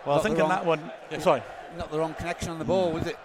Well, 0.05 0.19
I 0.19 0.21
think 0.21 0.37
in 0.37 0.47
that 0.47 0.65
one, 0.65 0.91
yeah, 1.09 1.19
sorry, 1.19 1.41
not 1.77 1.91
the 1.91 1.99
wrong 1.99 2.13
connection 2.13 2.49
on 2.49 2.59
the 2.59 2.65
ball, 2.65 2.91
mm. 2.91 2.95
was 2.95 3.07
it? 3.07 3.17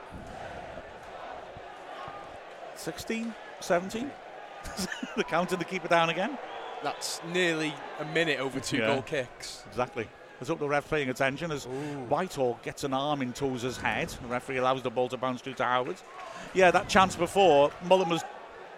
16, 2.76 3.34
17. 3.60 4.10
the 5.16 5.24
counter 5.24 5.56
to 5.56 5.64
keep 5.64 5.84
it 5.84 5.90
down 5.90 6.10
again. 6.10 6.38
That's 6.82 7.20
nearly 7.32 7.74
a 7.98 8.04
minute 8.04 8.38
over 8.38 8.60
two 8.60 8.78
yeah, 8.78 8.86
goal 8.86 9.02
kicks. 9.02 9.64
Exactly. 9.68 10.08
Let's 10.40 10.48
hope 10.48 10.60
the 10.60 10.68
ref 10.68 10.88
paying 10.88 11.08
attention 11.08 11.50
as 11.50 11.66
Ooh. 11.66 11.70
Whitehall 12.08 12.60
gets 12.62 12.84
an 12.84 12.94
arm 12.94 13.22
in 13.22 13.32
Tozer's 13.32 13.76
head. 13.76 14.08
The 14.08 14.28
referee 14.28 14.58
allows 14.58 14.82
the 14.82 14.90
ball 14.90 15.08
to 15.08 15.16
bounce 15.16 15.40
through 15.40 15.54
to 15.54 15.64
Howard. 15.64 15.96
Yeah, 16.54 16.70
that 16.70 16.88
chance 16.88 17.16
before, 17.16 17.72
Mullen 17.84 18.08
was 18.08 18.22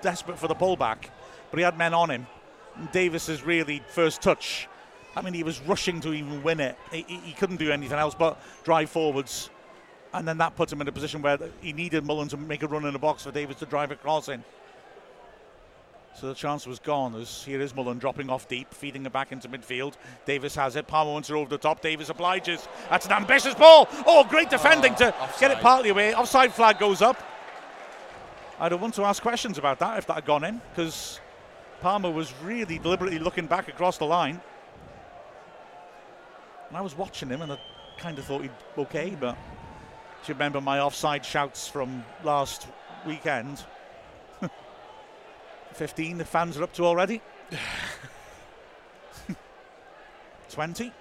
desperate 0.01 0.38
for 0.38 0.48
the 0.48 0.55
pullback, 0.55 1.11
but 1.51 1.59
he 1.59 1.62
had 1.62 1.76
men 1.76 1.92
on 1.92 2.11
him. 2.11 2.26
Davies's 2.92 3.42
really 3.42 3.82
first 3.88 4.22
touch. 4.22 4.68
I 5.21 5.23
mean, 5.23 5.35
he 5.35 5.43
was 5.43 5.61
rushing 5.61 6.01
to 6.01 6.12
even 6.14 6.43
win 6.43 6.61
it. 6.61 6.79
He, 6.91 7.03
he 7.03 7.33
couldn't 7.33 7.59
do 7.59 7.71
anything 7.71 7.99
else 7.99 8.14
but 8.14 8.41
drive 8.64 8.89
forwards 8.91 9.51
and 10.12 10.27
then 10.27 10.39
that 10.39 10.57
puts 10.57 10.73
him 10.73 10.81
in 10.81 10.89
a 10.89 10.93
position 10.93 11.23
where 11.23 11.39
he 11.61 11.73
needed 11.73 12.05
Mullen 12.05 12.29
to 12.29 12.37
make 12.37 12.62
a 12.62 12.68
run 12.68 12.85
in 12.85 12.93
the 12.93 12.99
box 12.99 13.23
for 13.23 13.31
Davies 13.31 13.57
to 13.57 13.66
drive 13.66 13.91
across 13.91 14.29
in. 14.29 14.43
So 16.14 16.27
the 16.27 16.35
chance 16.35 16.66
was 16.66 16.81
gone 16.81 17.14
as 17.14 17.45
here 17.45 17.61
is 17.61 17.75
Mullen 17.75 17.99
dropping 17.99 18.29
off 18.29 18.49
deep, 18.49 18.75
feeding 18.75 19.07
it 19.07 19.12
back 19.12 19.31
into 19.31 19.49
midfield. 19.49 19.95
Davies 20.27 20.57
has 20.57 20.75
it. 20.75 20.89
Palmer 20.89 21.12
wants 21.12 21.31
it 21.31 21.35
over 21.35 21.49
the 21.49 21.59
top. 21.59 21.81
Davies 21.81 22.11
obliges. 22.11 22.66
That's 22.89 23.07
an 23.07 23.12
ambitious 23.12 23.55
ball. 23.55 23.89
Oh, 24.07 24.25
great 24.25 24.51
defending 24.51 24.93
oh, 24.95 24.99
to 24.99 25.23
offside. 25.23 25.41
get 25.41 25.51
it 25.53 25.62
partly 25.62 25.91
away. 25.91 26.14
Offside 26.14 26.53
flag 26.53 26.79
goes 26.79 27.01
up. 27.01 27.23
I'd 28.59 28.73
have 28.73 28.83
want 28.83 28.95
to 28.95 29.05
ask 29.05 29.23
questions 29.23 29.57
about 29.57 29.79
that 29.79 29.99
if 29.99 30.07
that 30.09 30.14
had 30.14 30.27
gone 30.27 30.45
in 30.45 30.61
because 30.71 31.21
Palmer 31.81 32.11
was 32.11 32.35
really 32.43 32.79
deliberately 32.79 33.18
looking 33.18 33.47
back 33.47 33.68
across 33.68 33.97
the 33.97 34.05
line. 34.05 34.41
And 36.71 36.79
I 36.79 36.81
was 36.81 36.97
watching 36.97 37.29
him 37.29 37.43
and 37.43 37.53
I 37.53 37.59
kind 37.99 38.18
of 38.18 38.25
thought 38.25 38.43
he'd 38.43 38.51
okay, 38.79 39.16
but 39.18 39.35
do 39.35 40.29
you 40.29 40.35
remember 40.35 40.61
my 40.61 40.79
offside 40.79 41.27
shouts 41.27 41.66
from 41.66 42.05
last 42.23 42.68
weekend? 43.05 43.64
15, 45.73 46.18
the 46.18 46.25
fans 46.25 46.57
are 46.57 46.62
up 46.62 46.73
to 46.75 46.85
already. 46.85 47.21
20. 50.51 50.93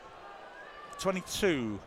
22. 1.00 1.80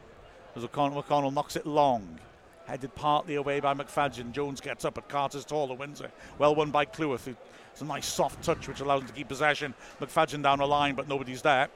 As 0.54 0.64
O'Connell, 0.64 1.02
McDonnell 1.02 1.34
knocks 1.34 1.56
it 1.56 1.66
long. 1.66 2.20
Headed 2.66 2.94
partly 2.94 3.34
away 3.34 3.58
by 3.58 3.74
McFadzean. 3.74 4.30
Jones 4.30 4.60
gets 4.60 4.84
up, 4.84 4.96
at 4.96 5.08
Carter's 5.08 5.44
taller 5.44 5.74
wins 5.74 6.00
it. 6.00 6.12
Well 6.38 6.54
won 6.54 6.70
by 6.70 6.84
Cleworth. 6.84 7.34
It's 7.72 7.80
a 7.80 7.84
nice 7.84 8.06
soft 8.06 8.44
touch 8.44 8.68
which 8.68 8.80
allows 8.80 9.00
him 9.02 9.08
to 9.08 9.14
keep 9.14 9.28
possession. 9.28 9.74
McFadden 10.00 10.42
down 10.42 10.58
the 10.58 10.66
line, 10.66 10.94
but 10.94 11.08
nobody's 11.08 11.42
there. 11.42 11.68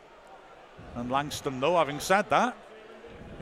And 0.94 1.10
Langston, 1.10 1.60
though, 1.60 1.76
having 1.76 2.00
said 2.00 2.28
that, 2.30 2.56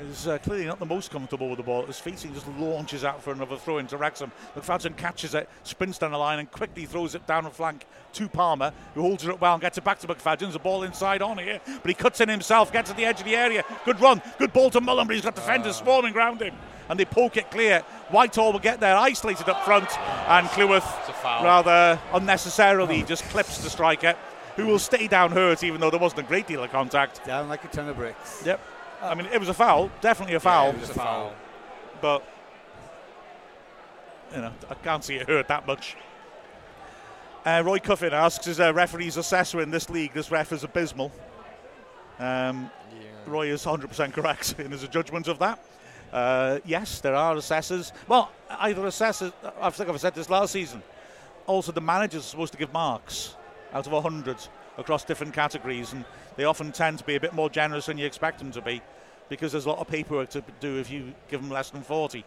is 0.00 0.26
uh, 0.26 0.38
clearly 0.38 0.66
not 0.66 0.80
the 0.80 0.86
most 0.86 1.10
comfortable 1.10 1.48
with 1.48 1.56
the 1.56 1.62
ball 1.62 1.82
at 1.82 1.86
his 1.86 2.00
feet. 2.00 2.18
He 2.18 2.28
just 2.30 2.48
launches 2.58 3.04
out 3.04 3.22
for 3.22 3.32
another 3.32 3.56
throw 3.56 3.78
into 3.78 3.96
Wrexham. 3.96 4.32
McFadzean 4.56 4.96
catches 4.96 5.34
it, 5.34 5.48
sprints 5.62 5.98
down 5.98 6.10
the 6.10 6.18
line, 6.18 6.40
and 6.40 6.50
quickly 6.50 6.84
throws 6.84 7.14
it 7.14 7.26
down 7.26 7.44
the 7.44 7.50
flank 7.50 7.86
to 8.14 8.28
Palmer, 8.28 8.72
who 8.94 9.02
holds 9.02 9.24
it 9.24 9.30
up 9.30 9.40
well 9.40 9.54
and 9.54 9.62
gets 9.62 9.78
it 9.78 9.84
back 9.84 10.00
to 10.00 10.08
McFadzean. 10.08 10.40
There's 10.40 10.54
a 10.56 10.60
ball 10.60 10.82
inside 10.82 11.22
on 11.22 11.38
here, 11.38 11.60
but 11.64 11.86
he 11.86 11.94
cuts 11.94 12.20
in 12.20 12.28
himself, 12.28 12.72
gets 12.72 12.90
to 12.90 12.96
the 12.96 13.04
edge 13.04 13.20
of 13.20 13.26
the 13.26 13.36
area. 13.36 13.64
Good 13.84 14.00
run, 14.00 14.20
good 14.38 14.52
ball 14.52 14.70
to 14.70 14.80
Mullen, 14.80 15.06
but 15.06 15.14
he's 15.14 15.24
got 15.24 15.36
defenders 15.36 15.80
uh. 15.80 15.84
swarming 15.84 16.16
around 16.16 16.42
him. 16.42 16.54
And 16.88 17.00
they 17.00 17.06
poke 17.06 17.38
it 17.38 17.50
clear. 17.50 17.80
Whitehall 18.10 18.52
will 18.52 18.60
get 18.60 18.78
there, 18.78 18.96
isolated 18.96 19.48
up 19.48 19.64
front, 19.64 19.98
and 20.28 20.46
Cleworth 20.48 20.84
rather 21.24 21.98
unnecessarily 22.12 23.04
just 23.04 23.24
clips 23.30 23.58
the 23.58 23.70
striker, 23.70 24.14
who 24.56 24.66
will 24.66 24.78
stay 24.78 25.08
down 25.08 25.32
hurt, 25.32 25.62
even 25.64 25.80
though 25.80 25.90
there 25.90 26.00
wasn't 26.00 26.20
a 26.20 26.24
great 26.24 26.46
deal 26.46 26.62
of 26.62 26.70
contact. 26.70 27.24
Down 27.24 27.48
like 27.48 27.64
a 27.64 27.68
ton 27.68 27.88
of 27.88 27.96
bricks. 27.96 28.42
Yep. 28.44 28.60
I 29.02 29.14
mean, 29.14 29.26
it 29.32 29.38
was 29.38 29.48
a 29.48 29.54
foul, 29.54 29.90
definitely 30.00 30.34
a 30.34 30.40
foul. 30.40 30.68
Yeah, 30.68 30.74
it 30.74 30.80
was 30.80 30.90
a 30.90 30.94
foul. 30.94 31.34
But, 32.00 32.24
you 34.34 34.40
know, 34.40 34.52
I 34.70 34.74
can't 34.74 35.04
see 35.04 35.16
it 35.16 35.28
hurt 35.28 35.48
that 35.48 35.66
much. 35.66 35.96
Uh, 37.44 37.62
Roy 37.64 37.78
Cuffin 37.78 38.14
asks, 38.14 38.46
is 38.46 38.60
a 38.60 38.72
referee's 38.72 39.16
assessor 39.16 39.60
in 39.60 39.70
this 39.70 39.90
league? 39.90 40.14
This 40.14 40.30
ref 40.30 40.52
is 40.52 40.64
abysmal. 40.64 41.12
Um, 42.18 42.70
yeah. 42.92 43.06
Roy 43.26 43.48
is 43.48 43.64
100% 43.64 44.12
correct 44.12 44.54
in 44.58 44.70
his 44.70 44.86
judgment 44.88 45.28
of 45.28 45.38
that. 45.40 45.62
Uh, 46.12 46.60
yes, 46.64 47.00
there 47.00 47.14
are 47.14 47.36
assessors. 47.36 47.92
Well, 48.06 48.30
either 48.48 48.86
assessors, 48.86 49.32
I 49.60 49.68
think 49.70 49.90
I've 49.90 50.00
said 50.00 50.14
this 50.14 50.30
last 50.30 50.52
season. 50.52 50.82
Also, 51.46 51.72
the 51.72 51.80
managers 51.80 52.22
are 52.22 52.28
supposed 52.28 52.52
to 52.52 52.58
give 52.58 52.72
marks 52.72 53.34
out 53.74 53.86
of 53.86 53.92
100 53.92 54.36
across 54.78 55.04
different 55.04 55.34
categories, 55.34 55.92
and 55.92 56.04
they 56.36 56.44
often 56.44 56.72
tend 56.72 56.98
to 56.98 57.04
be 57.04 57.16
a 57.16 57.20
bit 57.20 57.34
more 57.34 57.50
generous 57.50 57.86
than 57.86 57.98
you 57.98 58.06
expect 58.06 58.38
them 58.38 58.52
to 58.52 58.62
be 58.62 58.80
because 59.28 59.52
there's 59.52 59.66
a 59.66 59.68
lot 59.68 59.78
of 59.78 59.88
paperwork 59.88 60.30
to 60.30 60.42
do 60.60 60.78
if 60.78 60.90
you 60.90 61.12
give 61.28 61.40
them 61.40 61.50
less 61.50 61.70
than 61.70 61.82
40. 61.82 62.24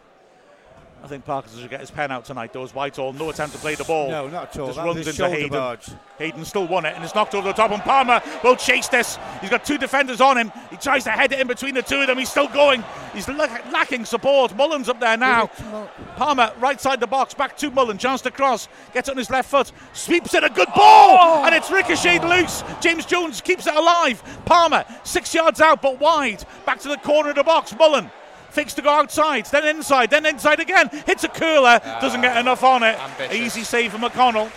I 1.02 1.06
think 1.06 1.24
Parkinson 1.24 1.60
should 1.60 1.70
get 1.70 1.80
his 1.80 1.90
pen 1.90 2.10
out 2.10 2.24
tonight, 2.24 2.52
though, 2.52 2.64
as 2.64 2.74
Whitehall. 2.74 3.12
No 3.12 3.30
attempt 3.30 3.54
to 3.54 3.60
play 3.60 3.74
the 3.76 3.84
ball. 3.84 4.10
No, 4.10 4.28
not 4.28 4.54
at 4.54 4.58
all. 4.58 4.66
Just 4.66 4.78
that 4.78 4.84
runs 4.84 5.06
into 5.06 5.28
Hayden. 5.28 5.50
Barge. 5.50 5.86
Hayden 6.18 6.44
still 6.44 6.66
won 6.66 6.84
it, 6.84 6.94
and 6.94 7.04
it's 7.04 7.14
knocked 7.14 7.34
over 7.34 7.46
the 7.46 7.54
top, 7.54 7.70
and 7.70 7.80
Palmer 7.82 8.20
will 8.42 8.56
chase 8.56 8.88
this. 8.88 9.18
He's 9.40 9.50
got 9.50 9.64
two 9.64 9.78
defenders 9.78 10.20
on 10.20 10.36
him. 10.36 10.52
He 10.70 10.76
tries 10.76 11.04
to 11.04 11.10
head 11.10 11.32
it 11.32 11.38
in 11.38 11.46
between 11.46 11.74
the 11.74 11.82
two 11.82 12.00
of 12.00 12.08
them. 12.08 12.18
He's 12.18 12.30
still 12.30 12.48
going. 12.48 12.84
He's 13.14 13.28
lacking 13.28 14.04
support. 14.04 14.54
Mullen's 14.56 14.88
up 14.88 14.98
there 14.98 15.16
now. 15.16 15.46
Palmer, 16.16 16.52
right 16.58 16.80
side 16.80 16.98
the 16.98 17.06
box, 17.06 17.32
back 17.32 17.56
to 17.58 17.70
Mullen. 17.70 17.96
Chance 17.96 18.22
to 18.22 18.30
cross. 18.32 18.68
Gets 18.92 19.08
it 19.08 19.12
on 19.12 19.18
his 19.18 19.30
left 19.30 19.48
foot. 19.50 19.70
Sweeps 19.92 20.34
it, 20.34 20.42
a 20.42 20.48
good 20.48 20.68
ball! 20.68 21.18
Oh! 21.20 21.42
And 21.46 21.54
it's 21.54 21.70
ricocheted 21.70 22.28
loose. 22.28 22.64
James 22.80 23.06
Jones 23.06 23.40
keeps 23.40 23.66
it 23.66 23.74
alive. 23.74 24.22
Palmer, 24.44 24.84
six 25.04 25.32
yards 25.32 25.60
out, 25.60 25.80
but 25.80 26.00
wide. 26.00 26.44
Back 26.66 26.80
to 26.80 26.88
the 26.88 26.96
corner 26.96 27.30
of 27.30 27.36
the 27.36 27.44
box. 27.44 27.74
Mullen 27.76 28.10
Fakes 28.58 28.74
to 28.74 28.82
go 28.82 28.90
outside, 28.90 29.46
then 29.46 29.76
inside, 29.76 30.10
then 30.10 30.26
inside 30.26 30.58
again. 30.58 30.90
Hits 31.06 31.22
a 31.22 31.28
curler, 31.28 31.78
doesn't 32.00 32.22
get 32.22 32.36
ah, 32.36 32.40
enough 32.40 32.64
on 32.64 32.82
it. 32.82 32.98
Ambitious. 32.98 33.36
Easy 33.36 33.62
save 33.62 33.92
for 33.92 33.98
McDonnell. 33.98 34.50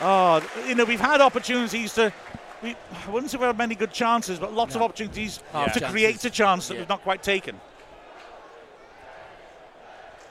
Oh, 0.00 0.44
you 0.66 0.74
know, 0.74 0.84
we've 0.84 0.98
had 0.98 1.20
opportunities 1.20 1.94
to. 1.94 2.12
We, 2.60 2.70
I 3.06 3.10
wouldn't 3.12 3.30
say 3.30 3.38
we've 3.38 3.46
had 3.46 3.56
many 3.56 3.76
good 3.76 3.92
chances, 3.92 4.40
but 4.40 4.52
lots 4.52 4.74
no. 4.74 4.80
of 4.80 4.82
opportunities 4.82 5.38
yeah. 5.54 5.66
to 5.66 5.88
create 5.90 6.24
a 6.24 6.30
chance 6.30 6.66
that 6.66 6.74
yeah. 6.74 6.80
we've 6.80 6.88
not 6.88 7.02
quite 7.02 7.22
taken. 7.22 7.60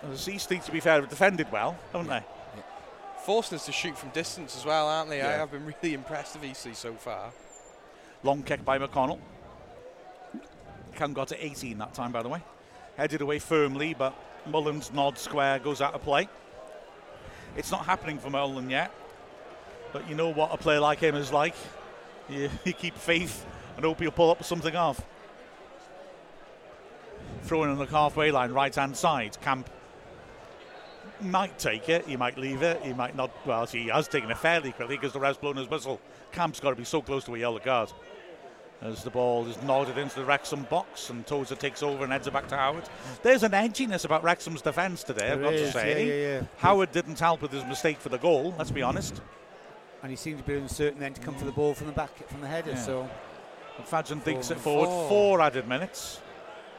The 0.02 0.32
Eastleigh, 0.34 0.60
to 0.60 0.72
be 0.74 0.82
fair, 0.82 1.00
have 1.00 1.08
defended 1.08 1.50
well, 1.54 1.78
haven't 1.94 2.10
they? 2.10 2.24
Forcing 3.24 3.56
us 3.56 3.66
to 3.68 3.72
shoot 3.72 3.98
from 3.98 4.10
distance 4.10 4.58
as 4.58 4.66
well, 4.66 4.90
aren't 4.90 5.10
they? 5.10 5.22
I 5.22 5.32
have 5.32 5.52
been 5.52 5.66
really 5.66 5.94
impressed 5.94 6.36
with 6.36 6.44
Eastleigh 6.44 6.74
so 6.74 6.96
far. 6.96 7.32
Long 8.24 8.44
kick 8.44 8.66
by 8.66 8.78
McDonnell. 8.78 9.20
Cam 10.98 11.14
got 11.14 11.30
to 11.30 11.46
18 11.46 11.78
that 11.78 11.94
time, 11.94 12.12
by 12.12 12.22
the 12.22 12.28
way 12.28 12.42
headed 12.98 13.22
away 13.22 13.40
firmly, 13.40 13.94
but 13.94 14.14
Mullen's 14.46 14.92
nod 14.92 15.18
square 15.18 15.60
goes 15.60 15.82
out 15.82 15.94
of 15.94 16.02
play. 16.02 16.28
It's 17.56 17.72
not 17.72 17.86
happening 17.86 18.18
for 18.18 18.30
Mullen 18.30 18.70
yet, 18.70 18.92
but 19.92 20.08
you 20.10 20.16
know 20.16 20.30
what 20.30 20.54
a 20.54 20.58
player 20.58 20.80
like 20.80 21.00
him 21.00 21.16
is 21.16 21.32
like. 21.32 21.56
You, 22.30 22.50
you 22.64 22.74
keep 22.74 22.96
faith 22.96 23.46
and 23.76 23.86
hope 23.86 24.00
he'll 24.00 24.12
pull 24.12 24.32
up 24.32 24.44
something 24.44 24.76
off. 24.76 25.02
Throwing 27.44 27.70
on 27.70 27.78
the 27.78 27.86
halfway 27.86 28.32
line, 28.32 28.52
right 28.52 28.74
hand 28.74 28.96
side. 28.96 29.40
Camp 29.42 29.70
might 31.22 31.58
take 31.60 31.90
it, 31.90 32.06
he 32.06 32.16
might 32.16 32.38
leave 32.38 32.62
it, 32.64 32.82
he 32.82 32.94
might 32.94 33.16
not. 33.16 33.32
Well, 33.46 33.66
he 33.66 33.88
has 33.88 34.08
taken 34.08 34.32
it 34.32 34.38
fairly 34.38 34.72
quickly 34.72 34.96
because 34.96 35.14
the 35.14 35.20
ref's 35.20 35.38
blown 35.38 35.58
his 35.58 35.70
whistle. 35.70 36.00
Camp's 36.32 36.60
got 36.60 36.72
to 36.72 36.76
be 36.76 36.86
so 36.86 37.02
close 37.02 37.26
to 37.26 37.36
a 37.36 37.40
yellow 37.40 37.60
card 37.60 37.92
as 38.84 39.04
the 39.04 39.10
ball 39.10 39.48
is 39.48 39.62
nodded 39.64 39.98
into 39.98 40.16
the 40.16 40.26
Wrexham 40.26 40.64
box 40.64 41.10
and 41.10 41.26
Tozer 41.26 41.56
takes 41.56 41.82
over 41.82 42.04
and 42.04 42.12
heads 42.12 42.28
it 42.28 42.34
back 42.34 42.48
to 42.50 42.58
Howard. 42.58 42.84
There's 43.22 43.44
an 43.44 43.52
edginess 43.54 44.04
about 44.04 44.24
Wrexham's 44.24 44.62
defence 44.62 45.04
today, 45.04 45.32
I've 45.32 45.42
got 45.42 45.54
is, 45.54 45.72
to 45.72 45.80
say. 45.80 46.06
Yeah, 46.06 46.14
yeah, 46.14 46.40
yeah. 46.40 46.46
Howard 46.58 46.92
didn't 46.92 47.20
help 47.20 47.42
with 47.42 47.52
his 47.52 47.64
mistake 47.66 48.00
for 48.00 48.10
the 48.10 48.18
goal, 48.18 48.54
let's 48.58 48.72
be 48.72 48.82
honest. 48.82 49.22
And 50.02 50.12
he 50.12 50.18
seemed 50.18 50.40
to 50.40 50.44
be 50.44 50.56
uncertain 50.56 51.00
then 51.00 51.14
to 51.14 51.22
come 51.22 51.36
for 51.36 51.46
the 51.46 51.52
ball 51.52 51.74
from 51.74 51.88
the 51.88 51.94
back, 51.94 52.28
from 52.28 52.42
the 52.42 52.48
header, 52.48 52.76
so... 52.76 53.10
And 53.78 53.88
Fadgen 53.88 54.22
thinks 54.22 54.52
it 54.52 54.60
forward, 54.60 54.88
four. 54.88 55.10
four 55.10 55.42
added 55.42 55.68
minutes. 55.68 56.20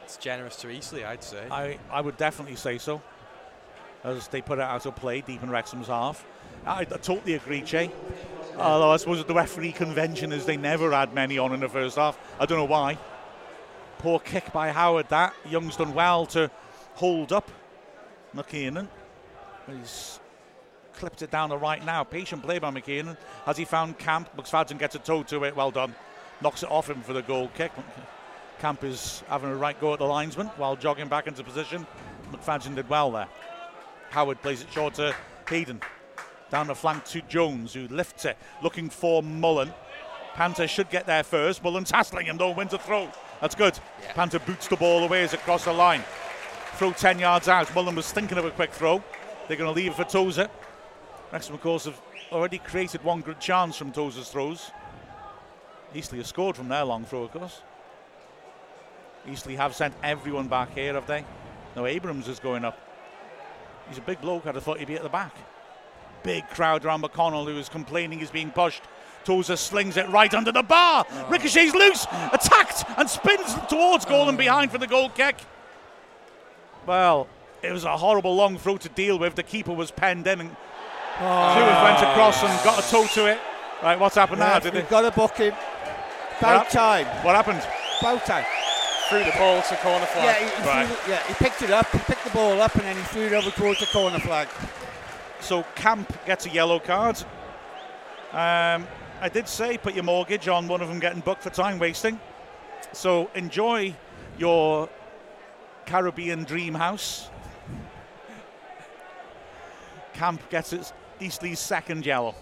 It's 0.03 0.15
generous 0.15 0.55
to 0.57 0.69
Eastleigh, 0.69 1.03
I'd 1.03 1.23
say. 1.23 1.43
I, 1.49 1.77
I 1.91 1.99
would 1.99 2.15
definitely 2.15 2.55
say 2.55 2.77
so. 2.77 3.01
As 4.03 4.27
they 4.27 4.41
put 4.41 4.59
it 4.59 4.61
out 4.61 4.85
of 4.85 4.95
play 4.95 5.21
deep 5.21 5.41
in 5.41 5.49
Wrexham's 5.49 5.87
half. 5.87 6.23
I, 6.65 6.81
I 6.81 6.85
totally 6.85 7.33
agree, 7.33 7.61
Che. 7.63 7.91
Although 8.57 8.91
I 8.91 8.97
suppose 8.97 9.23
the 9.25 9.33
referee 9.33 9.73
convention 9.73 10.31
is 10.31 10.45
they 10.45 10.57
never 10.57 10.91
had 10.91 11.13
many 11.13 11.37
on 11.37 11.53
in 11.53 11.59
the 11.59 11.69
first 11.69 11.97
half. 11.97 12.17
I 12.39 12.45
don't 12.45 12.57
know 12.57 12.65
why. 12.65 12.97
Poor 13.97 14.19
kick 14.19 14.51
by 14.53 14.71
Howard. 14.71 15.09
That 15.09 15.33
Young's 15.49 15.75
done 15.75 15.93
well 15.93 16.25
to 16.27 16.49
hold 16.93 17.33
up 17.33 17.51
McKiernan. 18.35 18.87
He's 19.67 20.19
clipped 20.93 21.21
it 21.21 21.31
down 21.31 21.49
the 21.49 21.57
right 21.57 21.83
now. 21.83 22.03
Patient 22.03 22.43
play 22.43 22.59
by 22.59 22.71
McKiernan. 22.71 23.17
Has 23.45 23.57
he 23.57 23.65
found 23.65 23.97
Camp? 23.97 24.29
McFadzean 24.37 24.79
gets 24.79 24.95
a 24.95 24.99
toe 24.99 25.23
to 25.23 25.43
it. 25.43 25.55
Well 25.55 25.71
done. 25.71 25.93
Knocks 26.41 26.63
it 26.63 26.71
off 26.71 26.89
him 26.89 27.01
for 27.01 27.13
the 27.13 27.21
goal 27.21 27.49
kick. 27.55 27.71
Camp 28.59 28.83
is 28.83 29.23
having 29.27 29.49
a 29.49 29.55
right 29.55 29.79
go 29.81 29.93
at 29.93 29.99
the 29.99 30.05
linesman 30.05 30.47
while 30.57 30.75
jogging 30.75 31.07
back 31.07 31.27
into 31.27 31.43
position. 31.43 31.85
McFadzean 32.31 32.75
did 32.75 32.87
well 32.89 33.11
there. 33.11 33.27
Howard 34.11 34.41
plays 34.41 34.61
it 34.61 34.71
short 34.71 34.93
to 34.95 35.13
Hayden. 35.49 35.81
Down 36.51 36.67
the 36.67 36.75
flank 36.75 37.05
to 37.05 37.21
Jones, 37.21 37.73
who 37.73 37.87
lifts 37.87 38.25
it, 38.25 38.37
looking 38.61 38.89
for 38.89 39.23
Mullen. 39.23 39.73
Panther 40.35 40.67
should 40.67 40.89
get 40.89 41.05
there 41.05 41.23
first. 41.23 41.63
Mullen's 41.63 41.91
hassling 41.91 42.27
him, 42.27 42.37
though, 42.37 42.51
wins 42.51 42.73
a 42.73 42.77
throw. 42.77 43.09
That's 43.41 43.55
good. 43.55 43.77
Yeah. 44.01 44.13
Panther 44.13 44.39
boots 44.39 44.67
the 44.67 44.75
ball 44.75 45.03
away 45.03 45.23
as 45.23 45.33
it 45.33 45.39
crosses 45.41 45.65
the 45.65 45.73
line. 45.73 46.03
Throw 46.75 46.91
10 46.91 47.19
yards 47.19 47.47
out. 47.47 47.73
Mullen 47.73 47.95
was 47.95 48.11
thinking 48.11 48.37
of 48.37 48.45
a 48.45 48.51
quick 48.51 48.71
throw. 48.71 49.03
They're 49.47 49.57
going 49.57 49.73
to 49.73 49.75
leave 49.75 49.91
it 49.91 49.95
for 49.95 50.03
Tozer. 50.03 50.49
Wrexham, 51.31 51.55
of 51.55 51.61
course, 51.61 51.85
have 51.85 51.99
already 52.31 52.59
created 52.59 53.03
one 53.03 53.21
good 53.21 53.39
chance 53.39 53.75
from 53.75 53.91
Tozer's 53.91 54.29
throws. 54.29 54.71
Eastleigh 55.93 56.19
has 56.19 56.27
scored 56.27 56.55
from 56.55 56.67
their 56.67 56.83
long 56.83 57.05
throw, 57.05 57.23
of 57.23 57.31
course. 57.31 57.61
Eastleigh 59.27 59.55
have 59.55 59.73
sent 59.73 59.93
everyone 60.03 60.47
back 60.47 60.73
here, 60.75 60.93
have 60.93 61.07
they? 61.07 61.25
No, 61.75 61.85
Abrams 61.85 62.27
is 62.27 62.39
going 62.39 62.65
up. 62.65 62.77
He's 63.89 63.97
a 63.97 64.01
big 64.01 64.21
bloke. 64.21 64.45
I'd 64.45 64.55
have 64.55 64.63
thought 64.63 64.79
he'd 64.79 64.87
be 64.87 64.95
at 64.95 65.03
the 65.03 65.09
back 65.09 65.35
big 66.25 66.49
crowd 66.49 66.83
around 66.83 67.03
McDonnell 67.03 67.45
who 67.45 67.57
is 67.57 67.69
complaining 67.69 68.19
he's 68.19 68.31
being 68.31 68.51
pushed. 68.51 68.81
Tozer 69.23 69.55
slings 69.55 69.95
it 69.95 70.09
right 70.09 70.33
under 70.33 70.51
the 70.51 70.63
bar. 70.63 71.05
Oh. 71.09 71.27
Ricochets 71.29 71.73
loose, 71.73 72.05
attacked, 72.33 72.83
and 72.97 73.09
spins 73.09 73.55
towards 73.69 74.05
goal 74.05 74.27
and 74.27 74.37
behind 74.37 74.71
for 74.71 74.77
the 74.77 74.87
goal 74.87 75.09
kick. 75.09 75.37
Well, 76.85 77.27
it 77.61 77.71
was 77.71 77.83
a 77.83 77.97
horrible 77.97 78.35
long 78.35 78.57
throw 78.57 78.77
to 78.77 78.89
deal 78.89 79.17
with. 79.17 79.35
The 79.35 79.43
keeper 79.43 79.71
was 79.71 79.91
penned 79.91 80.27
in 80.27 80.41
and 80.41 80.55
oh. 81.19 81.83
went 81.83 82.01
across 82.01 82.43
and 82.43 82.63
got 82.63 82.83
a 82.83 82.89
toe 82.89 83.07
to 83.13 83.31
it. 83.31 83.39
Right, 83.81 83.99
what's 83.99 84.15
happened 84.15 84.39
yeah, 84.39 84.53
now? 84.53 84.59
Did 84.59 84.73
we've 84.73 84.89
got 84.89 85.01
to 85.01 85.11
book 85.11 85.37
him. 85.37 85.53
About 86.39 86.69
time. 86.69 87.05
What 87.23 87.35
happened? 87.35 87.65
About 87.99 88.25
time. 88.25 88.45
Threw 89.09 89.23
the 89.23 89.33
ball 89.37 89.61
to 89.61 89.75
corner 89.77 90.05
flag. 90.07 90.25
Yeah, 90.25 90.49
he, 90.49 90.61
he 90.61 90.67
right. 90.67 90.87
the, 90.87 91.09
yeah, 91.11 91.27
he 91.27 91.33
picked 91.35 91.61
it 91.61 91.71
up, 91.71 91.89
he 91.91 91.99
picked 91.99 92.23
the 92.23 92.31
ball 92.31 92.61
up, 92.61 92.73
and 92.75 92.83
then 92.83 92.95
he 92.95 93.03
threw 93.03 93.23
it 93.23 93.33
over 93.33 93.51
towards 93.51 93.79
the 93.79 93.85
corner 93.87 94.19
flag. 94.19 94.47
So 95.45 95.61
Camp 95.75 96.11
gets 96.25 96.47
a 96.47 96.49
yellow 96.49 96.79
card. 96.79 97.17
Um, 98.31 98.87
I 99.21 99.29
did 99.31 99.47
say 99.47 99.77
put 99.77 99.93
your 99.93 100.03
mortgage 100.03 100.47
on 100.47 100.67
one 100.67 100.81
of 100.81 100.87
them 100.87 100.99
getting 100.99 101.19
booked 101.19 101.43
for 101.43 101.51
time 101.51 101.77
wasting. 101.77 102.19
So 102.93 103.29
enjoy 103.35 103.93
your 104.39 104.89
Caribbean 105.85 106.45
dream 106.45 106.73
house. 106.73 107.29
Camp 110.15 110.41
gets 110.49 110.73
its 110.73 110.93
Eastleigh's 111.19 111.59
second 111.59 112.07
yellow. 112.07 112.33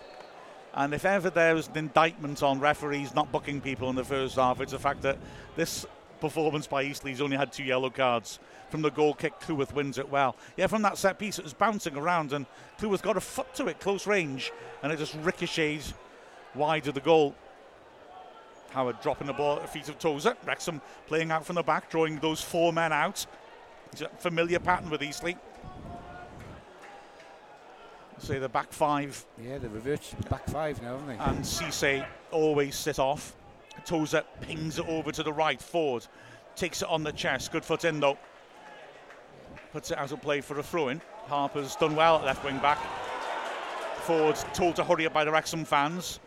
And 0.74 0.94
if 0.94 1.04
ever 1.04 1.30
there 1.30 1.56
was 1.56 1.68
an 1.68 1.78
indictment 1.78 2.42
on 2.42 2.62
referees 2.62 3.14
not 3.14 3.34
booking 3.34 3.60
people 3.60 3.90
in 3.90 3.98
the 3.98 4.06
first 4.06 4.38
half, 4.38 4.62
it's 4.62 4.72
the 4.72 4.80
fact 4.80 5.02
that 5.02 5.18
this 5.58 5.86
performance 6.22 6.68
by 6.68 6.84
Eastleigh's 6.84 7.20
only 7.20 7.36
had 7.36 7.52
two 7.52 7.66
yellow 7.66 7.90
cards. 7.90 8.40
From 8.74 8.82
the 8.82 8.90
goal 8.90 9.14
kick, 9.14 9.40
Cleworth 9.40 9.72
wins 9.76 10.00
it 10.00 10.10
well. 10.10 10.36
Yeah, 10.58 10.66
from 10.66 10.82
that 10.82 10.98
set 10.98 11.20
piece, 11.20 11.38
it 11.38 11.44
was 11.44 11.54
bouncing 11.54 11.96
around, 11.96 12.34
and 12.34 12.48
Cleworth 12.80 13.04
got 13.04 13.18
a 13.18 13.22
foot 13.22 13.54
to 13.54 13.68
it, 13.68 13.80
close 13.80 14.08
range, 14.08 14.52
and 14.82 14.92
it 14.92 14.98
just 14.98 15.14
ricochets 15.22 15.94
wide 16.56 16.88
of 16.88 16.96
the 16.96 17.00
goal. 17.00 17.36
Howard 18.72 19.00
dropping 19.02 19.28
the 19.28 19.34
ball 19.34 19.58
at 19.58 19.62
the 19.62 19.68
feet 19.68 19.90
of 19.90 20.00
Tozer. 20.00 20.36
Wrexham 20.44 20.82
playing 21.06 21.30
out 21.30 21.46
from 21.46 21.54
the 21.54 21.62
back, 21.62 21.92
drawing 21.92 22.18
those 22.18 22.42
four 22.42 22.74
men 22.74 22.92
out. 22.92 23.28
It's 23.92 24.02
a 24.02 24.10
familiar 24.10 24.58
pattern 24.58 24.90
with 24.90 25.04
Eastleigh. 25.04 25.38
Say 28.18 28.40
the 28.40 28.50
back 28.50 28.74
five 28.74 29.24
Yeah, 29.40 29.60
they 29.60 29.68
reverted 29.68 30.20
to 30.20 30.30
back 30.32 30.48
five 30.50 30.82
now, 30.82 30.94
haven't 30.98 31.16
they? 31.16 31.24
and 31.24 31.46
Cisse 31.46 32.04
always 32.32 32.76
sit 32.76 32.98
off. 32.98 33.36
Tozer 33.86 34.24
pings 34.42 34.80
it 34.80 34.88
over 34.88 35.12
to 35.12 35.22
the 35.22 35.32
right. 35.32 35.60
Forde 35.62 36.08
takes 36.56 36.82
it 36.82 36.90
on 36.90 37.04
the 37.04 37.12
chest. 37.12 37.52
Good 37.52 37.66
foot 37.66 37.86
in 37.86 38.00
though. 38.00 38.18
Puts 39.74 39.90
it 39.90 39.98
out 39.98 40.12
of 40.12 40.22
play 40.22 40.40
for 40.40 40.60
a 40.60 40.64
throw 40.64 40.90
in. 40.90 41.02
Harper's 41.28 41.76
done 41.76 41.96
well 41.96 42.18
at 42.18 42.26
left 42.26 42.46
wing 42.46 42.60
back. 42.60 42.78
Forde's 44.02 44.46
told 44.54 44.76
to 44.76 44.84
hurry 44.84 45.08
up 45.08 45.14
by 45.14 45.24
the 45.24 45.32
Wrexham 45.32 45.66
fans. 45.66 46.20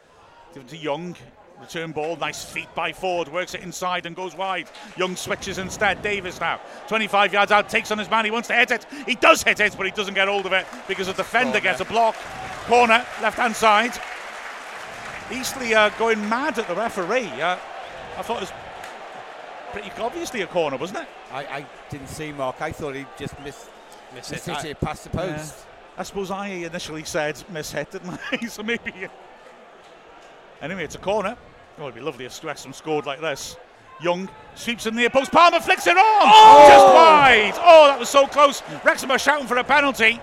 Give 0.53 0.64
it 0.64 0.68
to 0.68 0.76
Young. 0.76 1.14
Return 1.61 1.92
ball, 1.92 2.16
nice 2.16 2.44
feet 2.44 2.68
by 2.74 2.92
Forde, 2.92 3.32
works 3.32 3.55
it 3.55 3.62
inside 3.62 4.05
and 4.05 4.14
goes 4.14 4.36
wide. 4.36 4.68
Young 4.97 5.16
switches 5.16 5.59
instead. 5.59 6.03
Davies 6.03 6.38
now, 6.38 6.61
25 6.88 7.32
yards 7.32 7.51
out, 7.53 7.70
takes 7.70 7.90
on 7.90 7.99
his 7.99 8.11
man. 8.11 8.26
He 8.26 8.30
wants 8.30 8.49
to 8.49 8.55
hit 8.55 8.72
it. 8.72 8.84
He 9.07 9.14
does 9.14 9.42
hit 9.42 9.61
it, 9.61 9.74
but 9.76 9.86
he 9.86 9.92
doesn't 9.92 10.12
get 10.12 10.28
hold 10.28 10.44
of 10.44 10.53
it 10.53 10.66
because 10.86 11.07
the 11.07 11.14
defender 11.14 11.53
Corner. 11.53 11.61
gets 11.61 11.80
a 11.80 11.84
block. 11.86 12.16
Corner, 12.66 13.07
left 13.22 13.38
hand 13.38 13.57
side. 13.57 13.92
Eastleigh 15.32 15.72
uh, 15.72 15.88
going 15.90 16.28
mad 16.28 16.59
at 16.59 16.68
the 16.68 16.74
referee. 16.74 17.30
Uh, 17.40 17.57
I 18.18 18.22
thought 18.22 18.38
it 18.38 18.40
was 18.40 18.53
pretty 19.77 20.03
obviously 20.03 20.41
a 20.41 20.47
corner, 20.47 20.77
wasn't 20.79 21.01
it? 21.01 21.09
I, 21.31 21.45
I 21.45 21.66
didn't 21.91 22.09
see 22.09 22.33
Mark. 22.33 22.62
I 22.62 22.72
thought 22.72 22.95
he 22.95 23.05
just 23.18 23.39
missed, 23.41 23.68
Miss 24.14 24.31
missed 24.31 24.49
it. 24.49 24.64
it, 24.64 24.70
it 24.70 24.81
past 24.81 25.05
the 25.05 25.11
post. 25.11 25.55
I 25.99 26.03
suppose 26.03 26.31
I 26.31 26.49
initially 26.49 27.05
said 27.05 27.43
miss 27.51 27.72
hit, 27.72 27.91
didn't 27.91 28.18
I? 28.33 28.47
so 28.49 28.62
maybe. 28.62 29.09
Anyway, 30.62 30.85
it's 30.85 30.95
a 30.95 30.99
corner. 30.99 31.37
Oh, 31.79 31.83
it'd 31.83 31.95
be 31.95 32.01
lovely 32.01 32.24
if 32.24 32.43
Wrexham 32.43 32.72
scored 32.72 33.05
like 33.05 33.20
this. 33.20 33.57
Young 34.03 34.29
sweeps 34.55 34.87
in 34.87 34.95
the 34.95 35.01
near 35.03 35.11
post. 35.11 35.31
Palmer 35.31 35.61
flicks 35.61 35.87
it 35.87 35.97
on! 35.97 36.03
Oh! 36.03 36.66
Just 36.68 36.87
wide! 36.87 37.53
Oh, 37.57 37.89
that 37.89 37.99
was 37.99 38.09
so 38.09 38.27
close. 38.27 38.62
Wrexham 38.85 39.11
are 39.11 39.18
shouting 39.18 39.47
for 39.47 39.57
a 39.59 39.64
penalty 39.64 40.20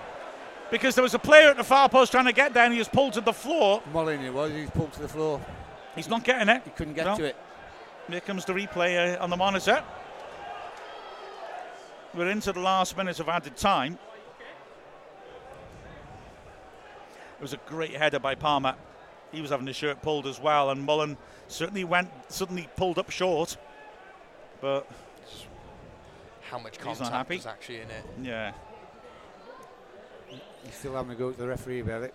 because 0.70 0.94
there 0.96 1.02
was 1.02 1.14
a 1.14 1.18
player 1.18 1.50
at 1.50 1.56
the 1.56 1.64
far 1.64 1.88
post 1.88 2.10
trying 2.12 2.26
to 2.26 2.32
get 2.32 2.54
there 2.54 2.64
and 2.64 2.72
he 2.72 2.78
was 2.78 2.88
pulled 2.88 3.12
to 3.12 3.20
the 3.20 3.32
floor. 3.32 3.82
Mullen 3.92 4.20
it 4.20 4.32
was. 4.32 4.52
He 4.52 4.62
was 4.62 4.70
pulled 4.70 4.92
to 4.94 5.02
the 5.02 5.08
floor. 5.08 5.40
He's 5.94 6.08
not 6.08 6.24
getting 6.24 6.48
it. 6.48 6.62
He 6.64 6.70
couldn't 6.70 6.94
get 6.94 7.06
No. 7.06 7.16
to 7.16 7.24
it. 7.24 7.36
Here 8.08 8.20
comes 8.20 8.44
the 8.44 8.52
replay 8.52 9.16
uh, 9.18 9.22
on 9.22 9.30
the 9.30 9.36
monitor. 9.36 9.82
We're 12.14 12.30
into 12.30 12.52
the 12.52 12.60
last 12.60 12.96
minute 12.96 13.18
of 13.18 13.28
added 13.28 13.56
time. 13.56 13.98
It 17.38 17.42
was 17.42 17.52
a 17.52 17.56
great 17.66 17.92
header 17.96 18.18
by 18.18 18.34
Palmer. 18.34 18.74
He 19.32 19.40
was 19.40 19.50
having 19.50 19.66
his 19.66 19.74
shirt 19.76 20.00
pulled 20.00 20.26
as 20.26 20.38
well, 20.40 20.70
and 20.70 20.84
Mullen 20.84 21.16
certainly 21.48 21.82
went 21.84 22.08
suddenly 22.28 22.68
pulled 22.76 22.98
up 22.98 23.10
short. 23.10 23.56
But 24.60 24.88
How 26.50 26.58
much 26.58 26.76
He's 26.76 26.84
not 26.84 26.96
contact 26.98 27.12
happy. 27.12 27.36
was 27.36 27.46
actually 27.46 27.80
in 27.80 27.90
it? 27.90 28.04
yeah, 28.22 28.52
He's 30.64 30.74
still 30.74 30.94
having 30.94 31.10
to 31.10 31.16
go 31.16 31.32
to 31.32 31.36
the 31.38 31.48
referee 31.48 31.80
about 31.80 32.02
it. 32.02 32.14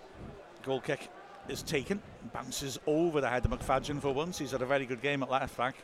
goal 0.64 0.80
kick 0.80 1.10
is 1.50 1.64
taken, 1.64 2.02
bounces 2.34 2.80
over 2.88 3.22
the 3.22 3.30
head 3.30 3.46
of 3.46 3.52
McFadzean 3.52 4.02
for 4.02 4.14
once. 4.14 4.38
He's 4.38 4.52
had 4.52 4.62
a 4.62 4.66
very 4.66 4.86
good 4.86 5.02
game 5.02 5.24
at 5.24 5.30
left 5.30 5.58
back, 5.58 5.76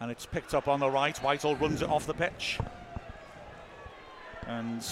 and 0.00 0.10
it's 0.10 0.26
picked 0.26 0.54
up 0.54 0.68
on 0.68 0.80
the 0.80 0.90
right. 0.90 1.16
Whitehall 1.18 1.56
runs 1.56 1.82
it 1.82 1.88
off 1.88 2.06
the 2.06 2.14
pitch, 2.14 2.58
and 4.46 4.84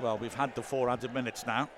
well, 0.00 0.18
we've 0.18 0.34
had 0.34 0.54
the 0.54 0.62
four 0.62 0.88
added 0.88 1.12
minutes 1.14 1.46
now. 1.46 1.68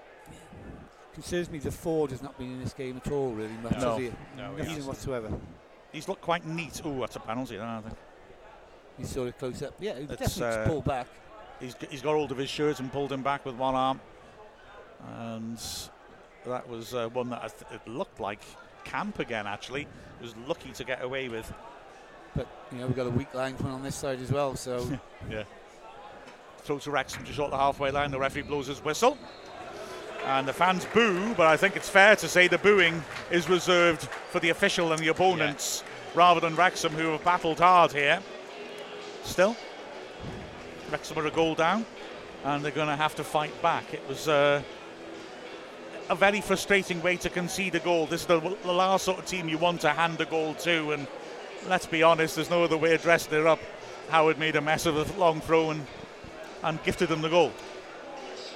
Concerns 1.14 1.50
me 1.50 1.58
the 1.58 1.70
Forde 1.70 2.10
has 2.10 2.22
not 2.22 2.38
been 2.38 2.52
in 2.52 2.60
this 2.60 2.72
game 2.72 2.96
at 3.04 3.10
all, 3.12 3.32
really 3.32 3.52
much. 3.62 3.78
No. 3.78 3.90
has 3.90 3.98
he? 3.98 4.12
No, 4.36 4.50
Nothing 4.52 4.64
hasn't. 4.66 4.86
whatsoever. 4.86 5.30
He's 5.92 6.08
looked 6.08 6.22
quite 6.22 6.46
neat. 6.46 6.80
Oh, 6.84 7.00
that's 7.00 7.16
a 7.16 7.20
penalty. 7.20 7.60
I 7.60 7.80
think 7.82 7.94
He's 8.98 9.10
sort 9.10 9.28
of 9.28 9.38
close 9.38 9.62
up. 9.62 9.74
Yeah, 9.78 9.98
he 9.98 10.06
definitely 10.06 10.42
uh, 10.44 10.66
pulled 10.66 10.84
back. 10.84 11.06
He's, 11.60 11.76
he's 11.90 12.02
got 12.02 12.14
hold 12.14 12.32
of 12.32 12.38
his 12.38 12.48
shirt 12.48 12.80
and 12.80 12.90
pulled 12.90 13.12
him 13.12 13.22
back 13.22 13.44
with 13.44 13.54
one 13.56 13.74
arm, 13.74 14.00
and 15.18 15.58
that 16.46 16.68
was 16.68 16.94
uh, 16.94 17.08
one 17.10 17.30
that 17.30 17.42
I 17.42 17.48
th- 17.48 17.72
it 17.72 17.88
looked 17.88 18.20
like 18.20 18.40
Camp 18.84 19.18
again. 19.18 19.46
Actually, 19.46 19.86
was 20.20 20.34
lucky 20.46 20.70
to 20.72 20.84
get 20.84 21.02
away 21.02 21.28
with. 21.28 21.52
But 22.34 22.46
you 22.70 22.78
know 22.78 22.86
we've 22.86 22.96
got 22.96 23.06
a 23.06 23.10
weak 23.10 23.32
linesman 23.34 23.72
on 23.72 23.82
this 23.82 23.94
side 23.94 24.20
as 24.20 24.32
well. 24.32 24.56
So 24.56 24.88
Yeah. 25.30 25.44
Throw 26.58 26.78
to 26.78 26.90
Wrexham 26.90 27.24
just 27.24 27.36
short 27.36 27.50
the 27.50 27.56
halfway 27.56 27.90
line. 27.90 28.10
The 28.10 28.18
referee 28.18 28.42
blows 28.42 28.68
his 28.68 28.84
whistle. 28.84 29.18
And 30.24 30.46
the 30.46 30.52
fans 30.52 30.86
boo, 30.94 31.34
but 31.34 31.48
I 31.48 31.56
think 31.56 31.74
it's 31.74 31.88
fair 31.88 32.14
to 32.14 32.28
say 32.28 32.46
the 32.46 32.58
booing 32.58 33.02
is 33.32 33.48
reserved 33.48 34.02
for 34.30 34.38
the 34.38 34.50
official 34.50 34.92
and 34.92 35.02
the 35.02 35.08
opponents 35.08 35.82
rather 36.14 36.38
than 36.38 36.54
Wrexham, 36.54 36.92
who 36.92 37.08
have 37.10 37.24
battled 37.24 37.58
hard 37.58 37.90
here. 37.90 38.20
Still, 39.24 39.56
Wrexham 40.92 41.18
are 41.18 41.26
a 41.26 41.30
goal 41.32 41.56
down 41.56 41.84
and 42.44 42.64
they're 42.64 42.70
going 42.70 42.86
to 42.86 42.94
have 42.94 43.16
to 43.16 43.24
fight 43.24 43.60
back. 43.62 43.92
It 43.92 44.06
was 44.08 44.28
uh, 44.28 44.62
a 46.10 46.14
very 46.14 46.40
frustrating 46.40 47.00
way 47.02 47.16
to 47.16 47.30
concede 47.30 47.74
a 47.74 47.78
goal. 47.80 48.06
This 48.06 48.22
is 48.22 48.26
the, 48.26 48.40
the 48.40 48.72
last 48.72 49.04
sort 49.04 49.18
of 49.18 49.26
team 49.26 49.48
you 49.48 49.58
want 49.58 49.80
to 49.82 49.90
hand 49.90 50.20
a 50.20 50.24
goal 50.26 50.54
to, 50.54 50.92
and 50.92 51.06
let's 51.68 51.86
be 51.86 52.02
honest, 52.02 52.36
there's 52.36 52.50
no 52.50 52.64
other 52.64 52.76
way 52.76 52.94
of 52.94 53.02
dressing 53.02 53.38
it 53.38 53.46
up. 53.46 53.60
Howard 54.10 54.38
made 54.38 54.56
a 54.56 54.60
mess 54.60 54.84
of 54.86 54.96
a 54.96 55.18
long 55.18 55.40
throw 55.40 55.70
and, 55.70 55.86
and 56.62 56.82
gifted 56.82 57.08
them 57.08 57.22
the 57.22 57.28
goal. 57.30 57.52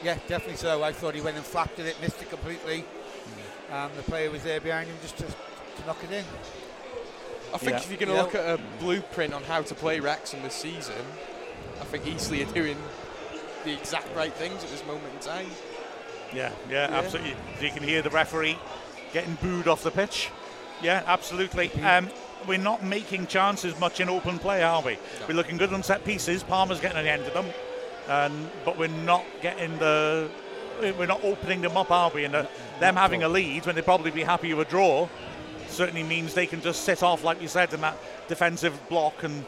yeah, 0.03 0.18
definitely 0.28 0.57
so. 0.57 0.82
I 0.82 0.92
thought 0.92 1.14
he 1.14 1.20
went 1.20 1.36
and 1.36 1.47
flapped 1.47 1.78
at 1.78 1.86
it, 1.86 2.01
missed 2.01 2.20
it 2.20 2.28
completely, 2.28 2.84
and 3.70 3.92
the 3.94 4.03
player 4.03 4.30
was 4.30 4.42
there 4.42 4.61
behind 4.61 4.88
him 4.88 4.97
just 5.01 5.16
to, 5.18 5.24
to 5.24 5.86
knock 5.86 6.03
it 6.05 6.11
in. 6.12 6.24
I 7.55 7.59
think 7.59 7.70
Yeah. 7.72 7.76
if 7.78 7.88
you're 7.90 7.99
going 7.99 8.09
to 8.11 8.14
Yeah. 8.16 8.22
look 8.22 8.34
at 8.34 8.59
a 8.59 8.62
blueprint 8.80 9.32
on 9.32 9.42
how 9.44 9.62
to 9.62 9.74
play 9.74 10.01
Wrexham 10.01 10.42
this 10.42 10.55
season, 10.55 10.94
I 11.80 11.84
think 11.84 12.07
Eastleigh 12.07 12.42
are 12.42 12.53
doing 12.53 12.76
the 13.64 13.72
exact 13.72 14.14
right 14.16 14.32
things 14.32 14.62
at 14.64 14.70
this 14.70 14.84
moment 14.84 15.07
in 15.14 15.20
time. 15.20 15.47
Yeah, 16.35 16.51
yeah, 16.70 16.91
Yeah. 16.91 16.97
absolutely. 16.99 17.35
So 17.59 17.64
you 17.64 17.70
can 17.70 17.83
hear 17.83 18.03
the 18.03 18.11
referee 18.11 18.59
getting 19.12 19.35
booed 19.43 19.68
off 19.68 19.83
the 19.83 19.91
pitch. 19.91 20.31
Yeah, 20.83 21.03
absolutely. 21.07 21.72
Um, 21.83 22.11
we're 22.47 22.59
not 22.59 22.85
making 22.85 23.27
chances 23.27 23.79
much 23.81 24.01
in 24.01 24.09
open 24.09 24.39
play, 24.39 24.62
are 24.62 24.83
we? 24.83 24.99
We're 25.27 25.35
looking 25.35 25.57
good 25.57 25.72
on 25.72 25.83
set 25.83 26.05
pieces. 26.05 26.43
Palmer's 26.43 26.81
getting 26.81 27.03
the 27.03 27.11
end 27.11 27.24
of 27.27 27.33
them, 27.35 27.47
and 28.09 28.51
but 28.64 28.79
we're 28.79 28.89
not 28.89 29.24
getting 29.43 29.77
the. 29.79 30.29
We're 30.81 31.07
not 31.07 31.24
opening 31.24 31.62
them 31.62 31.77
up, 31.79 31.91
are 31.91 32.11
we? 32.11 32.24
And 32.27 32.35
the, 32.35 32.47
them 32.81 32.97
having 32.97 33.22
a 33.22 33.29
lead 33.31 33.64
when 33.64 33.74
they'd 33.74 33.85
probably 33.85 34.11
be 34.11 34.22
happy 34.22 34.53
with 34.53 34.68
a 34.68 34.70
draw 34.70 35.09
certainly 35.68 36.03
means 36.03 36.35
they 36.35 36.47
can 36.47 36.61
just 36.61 36.83
sit 36.83 37.03
off, 37.03 37.24
like 37.24 37.41
you 37.41 37.49
said, 37.49 37.72
in 37.72 37.81
that 37.81 37.97
defensive 38.29 38.79
block 38.91 39.22
and 39.22 39.47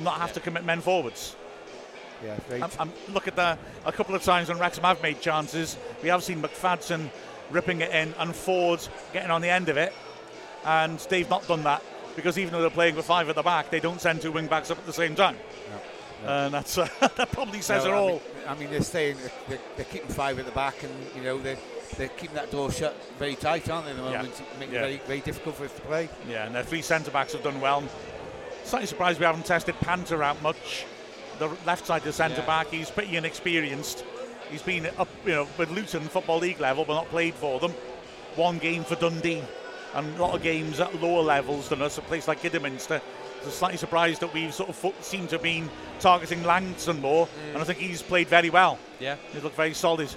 not 0.00 0.20
have 0.20 0.32
to 0.32 0.40
commit 0.40 0.64
men 0.64 0.80
forwards. 0.80 1.36
Yeah, 2.22 2.36
very 2.48 2.62
I'm, 2.62 2.70
I'm, 2.78 2.92
look 3.12 3.28
at 3.28 3.36
the 3.36 3.58
a 3.84 3.92
couple 3.92 4.14
of 4.14 4.22
times 4.22 4.48
when 4.48 4.58
Wrexham 4.58 4.84
have 4.84 5.02
made 5.02 5.20
chances. 5.20 5.76
We 6.02 6.08
have 6.08 6.22
seen 6.22 6.40
McFadzean 6.42 7.10
ripping 7.50 7.80
it 7.80 7.90
in 7.90 8.14
and 8.18 8.32
Forde 8.32 8.88
getting 9.12 9.30
on 9.30 9.40
the 9.42 9.50
end 9.50 9.68
of 9.68 9.76
it, 9.76 9.92
and 10.64 10.98
they've 11.10 11.28
not 11.28 11.46
done 11.46 11.62
that 11.64 11.82
because 12.16 12.38
even 12.38 12.52
though 12.52 12.60
they're 12.60 12.70
playing 12.70 12.94
with 12.96 13.04
five 13.04 13.28
at 13.28 13.34
the 13.34 13.42
back, 13.42 13.70
they 13.70 13.80
don't 13.80 14.00
send 14.00 14.22
two 14.22 14.32
wing 14.32 14.46
backs 14.46 14.70
up 14.70 14.78
at 14.78 14.86
the 14.86 14.92
same 14.92 15.14
time, 15.14 15.36
and 16.24 16.54
that's 16.54 16.78
uh, 16.78 16.88
that 17.16 17.30
probably 17.32 17.60
says 17.60 17.84
No, 17.84 17.90
it 17.90 17.94
I 17.94 17.98
all. 17.98 18.08
Mean, 18.10 18.20
I 18.48 18.54
mean, 18.54 18.70
they're 18.70 18.80
staying, 18.82 19.16
they're, 19.48 19.58
they're 19.76 19.84
keeping 19.86 20.08
five 20.08 20.38
at 20.38 20.46
the 20.46 20.52
back, 20.52 20.82
and 20.82 20.92
you 21.16 21.22
know 21.22 21.38
they're 21.38 21.58
they're 21.98 22.08
keeping 22.08 22.34
that 22.36 22.50
door 22.50 22.70
shut 22.72 22.96
very 23.18 23.34
tight, 23.36 23.68
aren't 23.68 23.86
they? 23.86 23.92
At 23.92 23.96
the 23.98 24.02
Yeah. 24.10 24.16
moment, 24.18 24.42
making 24.58 24.74
Yeah. 24.74 24.80
it 24.80 24.82
very 24.84 25.00
very 25.06 25.20
difficult 25.20 25.56
for 25.56 25.64
us 25.64 25.72
to 25.72 25.80
play. 25.82 26.08
Yeah, 26.28 26.46
and 26.46 26.54
their 26.54 26.62
three 26.64 26.82
centre 26.82 27.10
backs 27.10 27.32
have 27.34 27.42
done 27.42 27.60
well. 27.60 27.82
Slightly 28.64 28.86
surprised 28.86 29.18
we 29.20 29.26
haven't 29.26 29.44
tested 29.44 29.74
Panther 29.80 30.22
out 30.22 30.40
much. 30.40 30.86
The 31.38 31.50
left 31.66 31.86
side 31.86 32.06
of 32.06 32.14
centre 32.14 32.40
Yeah. 32.40 32.46
back, 32.46 32.68
he's 32.70 32.90
pretty 32.90 33.16
inexperienced. 33.16 34.04
He's 34.50 34.62
been 34.62 34.88
up, 34.98 35.08
you 35.24 35.32
know, 35.32 35.48
with 35.58 35.70
Luton 35.70 36.02
Football 36.02 36.38
League 36.38 36.60
level, 36.60 36.84
but 36.84 36.94
not 36.94 37.08
played 37.10 37.34
for 37.34 37.58
them. 37.58 37.72
One 38.36 38.58
game 38.58 38.84
for 38.84 38.94
Dundee, 38.96 39.42
and 39.94 40.16
a 40.18 40.22
lot 40.22 40.34
of 40.34 40.42
games 40.42 40.80
at 40.80 41.00
lower 41.02 41.22
levels 41.22 41.68
than 41.68 41.82
us. 41.82 41.98
A 41.98 42.02
place 42.02 42.28
like 42.28 42.40
Kidderminster. 42.40 43.00
So 43.42 43.50
slightly 43.50 43.76
surprised 43.78 44.20
that 44.20 44.32
we've 44.32 44.54
sort 44.54 44.70
of 44.70 44.94
seemed 45.00 45.28
to 45.30 45.36
have 45.36 45.42
been 45.42 45.68
targeting 46.00 46.42
Langton 46.44 47.00
more, 47.00 47.26
mm. 47.26 47.52
and 47.52 47.58
I 47.58 47.64
think 47.64 47.78
he's 47.78 48.02
played 48.02 48.28
very 48.28 48.50
well. 48.50 48.78
Yeah. 49.00 49.16
He 49.32 49.40
looked 49.40 49.56
very 49.56 49.74
solid. 49.74 50.08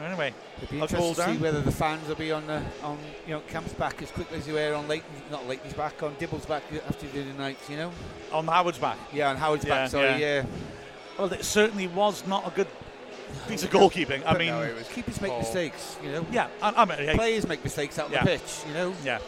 Anyway, 0.00 0.34
It'd 0.56 0.70
be 0.70 0.76
I'll 0.78 0.82
interesting 0.84 1.14
to 1.14 1.32
see 1.32 1.38
whether 1.38 1.60
the 1.60 1.70
fans 1.70 2.08
will 2.08 2.16
be 2.16 2.32
on 2.32 2.46
the 2.48 2.60
on 2.82 2.98
you 3.26 3.34
know 3.34 3.40
Camp's 3.48 3.72
back 3.74 4.02
as 4.02 4.10
quickly 4.10 4.38
as 4.38 4.46
they 4.46 4.52
were 4.52 4.74
on 4.74 4.88
Lainton, 4.88 5.10
not 5.30 5.46
Lainton's 5.46 5.74
back, 5.74 6.02
on 6.02 6.14
Dibble's 6.18 6.46
back 6.46 6.64
after 6.88 7.06
the 7.06 7.24
night. 7.34 7.58
You 7.68 7.76
know. 7.76 7.92
on 8.32 8.46
Howard's 8.46 8.78
back. 8.78 8.98
Yeah, 9.12 9.30
on 9.30 9.36
Howard's 9.36 9.64
Yeah, 9.64 9.70
back. 9.70 9.90
Sorry, 9.90 10.08
yeah. 10.08 10.18
yeah. 10.18 10.44
Well, 11.16 11.32
it 11.32 11.44
certainly 11.44 11.86
was 11.86 12.26
not 12.26 12.46
a 12.46 12.50
good 12.50 12.66
piece 13.46 13.62
of 13.62 13.70
goalkeeping. 13.70 14.22
I 14.26 14.36
mean, 14.36 14.48
no, 14.48 14.68
keepers 14.92 15.20
make 15.20 15.30
Oh. 15.32 15.38
mistakes. 15.38 15.96
You 16.02 16.10
know. 16.10 16.26
yeah, 16.32 16.48
I, 16.60 16.72
I 16.76 16.84
mean, 16.84 16.98
hey, 16.98 17.14
Players 17.14 17.46
make 17.46 17.62
mistakes 17.62 17.98
out 17.98 18.06
on 18.06 18.12
Yeah. 18.12 18.24
the 18.24 18.30
pitch. 18.30 18.62
You 18.66 18.74
know. 18.74 18.94
yeah. 19.04 19.18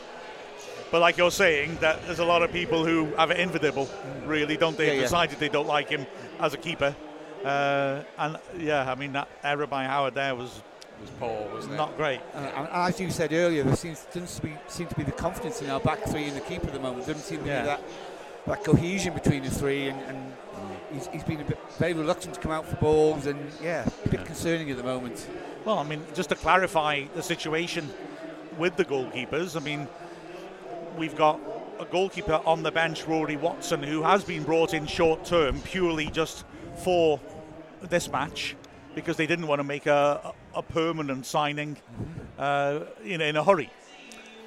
But 0.90 1.00
like 1.00 1.16
you're 1.16 1.30
saying, 1.30 1.78
that 1.80 2.04
there's 2.06 2.20
a 2.20 2.24
lot 2.24 2.42
of 2.42 2.52
people 2.52 2.84
who 2.84 3.06
have 3.16 3.30
it 3.30 3.38
in 3.38 3.50
for 3.50 3.58
Dibble, 3.58 3.86
mm. 3.86 4.26
really, 4.26 4.56
don't 4.56 4.76
they? 4.76 4.96
Yeah. 4.96 5.02
Decided 5.02 5.38
they 5.38 5.48
don't 5.48 5.66
like 5.66 5.88
him 5.88 6.06
as 6.40 6.54
a 6.54 6.56
keeper. 6.56 6.94
Uh, 7.46 8.02
and 8.18 8.36
yeah, 8.58 8.90
I 8.90 8.94
mean, 8.94 9.12
that 9.12 9.28
error 9.44 9.66
by 9.66 9.84
Howard 9.84 10.14
there 10.14 10.34
was 10.34 10.62
was 11.00 11.10
poor, 11.20 11.46
wasn't 11.52 11.74
it? 11.74 11.76
not 11.76 11.96
great. 11.96 12.20
Uh, 12.34 12.38
and 12.38 12.68
as 12.72 12.98
you 12.98 13.10
said 13.10 13.32
earlier, 13.32 13.62
there 13.62 13.76
seems 13.76 14.04
doesn't 14.12 14.28
to 14.28 14.42
be, 14.42 14.54
seem 14.66 14.86
to 14.88 14.94
be 14.94 15.02
the 15.02 15.12
confidence 15.12 15.60
in 15.60 15.68
our 15.68 15.78
back 15.80 16.02
three 16.04 16.24
and 16.24 16.34
the 16.36 16.40
keeper 16.40 16.66
at 16.68 16.72
the 16.72 16.80
moment. 16.80 17.06
Doesn't 17.06 17.22
seem 17.22 17.40
to 17.42 17.46
Yeah. 17.46 17.60
be 17.60 17.66
that 17.66 17.80
that 18.46 18.64
cohesion 18.64 19.12
between 19.12 19.42
the 19.42 19.50
three, 19.50 19.88
and, 19.88 20.00
and 20.02 20.32
he's, 20.92 21.08
he's 21.08 21.24
been 21.24 21.40
a 21.40 21.44
bit 21.44 21.58
very 21.78 21.92
reluctant 21.92 22.34
to 22.34 22.40
come 22.40 22.52
out 22.52 22.64
for 22.64 22.76
balls, 22.76 23.26
and 23.26 23.38
yeah, 23.62 23.86
a 24.04 24.08
bit 24.08 24.24
concerning 24.24 24.70
at 24.70 24.76
the 24.76 24.84
moment. 24.84 25.28
Well, 25.64 25.78
I 25.78 25.82
mean, 25.82 26.02
just 26.14 26.28
to 26.30 26.36
clarify 26.36 27.04
the 27.14 27.22
situation 27.24 27.92
with 28.56 28.76
the 28.76 28.84
goalkeepers, 28.84 29.56
I 29.56 29.60
mean, 29.60 29.88
we've 30.96 31.16
got 31.16 31.40
a 31.80 31.84
goalkeeper 31.84 32.40
on 32.46 32.62
the 32.62 32.70
bench, 32.70 33.04
Rory 33.06 33.36
Watson, 33.36 33.82
who 33.82 34.02
has 34.02 34.22
been 34.24 34.44
brought 34.44 34.72
in 34.74 34.86
short 34.86 35.24
term 35.24 35.60
purely 35.62 36.06
just 36.06 36.44
for 36.76 37.20
this 37.82 38.10
match 38.10 38.56
because 38.94 39.16
they 39.16 39.26
didn't 39.26 39.46
want 39.46 39.58
to 39.60 39.64
make 39.64 39.86
a, 39.86 40.32
a 40.54 40.62
permanent 40.62 41.26
signing 41.26 41.76
uh, 42.38 42.80
in, 43.04 43.20
in 43.20 43.36
a 43.36 43.44
hurry. 43.44 43.70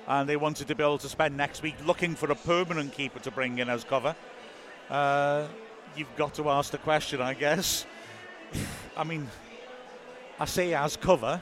And 0.08 0.28
they 0.28 0.38
wanted 0.38 0.68
to 0.70 0.76
be 0.76 0.82
able 0.84 0.98
to 0.98 1.10
spend 1.10 1.38
next 1.38 1.62
week 1.62 1.76
looking 1.86 2.16
for 2.16 2.32
a 2.32 2.36
permanent 2.36 2.94
keeper 2.94 3.20
to 3.20 3.30
bring 3.32 3.60
in 3.60 3.70
as 3.70 3.84
cover. 3.84 4.16
Uh, 4.90 5.48
you've 5.96 6.14
got 6.16 6.34
to 6.36 6.50
ask 6.50 6.72
the 6.72 6.80
question, 6.80 7.22
I 7.22 7.36
guess. 7.36 7.86
I 8.98 9.04
mean, 9.04 9.28
I 10.40 10.46
say 10.46 10.74
as 10.74 10.98
cover. 10.98 11.40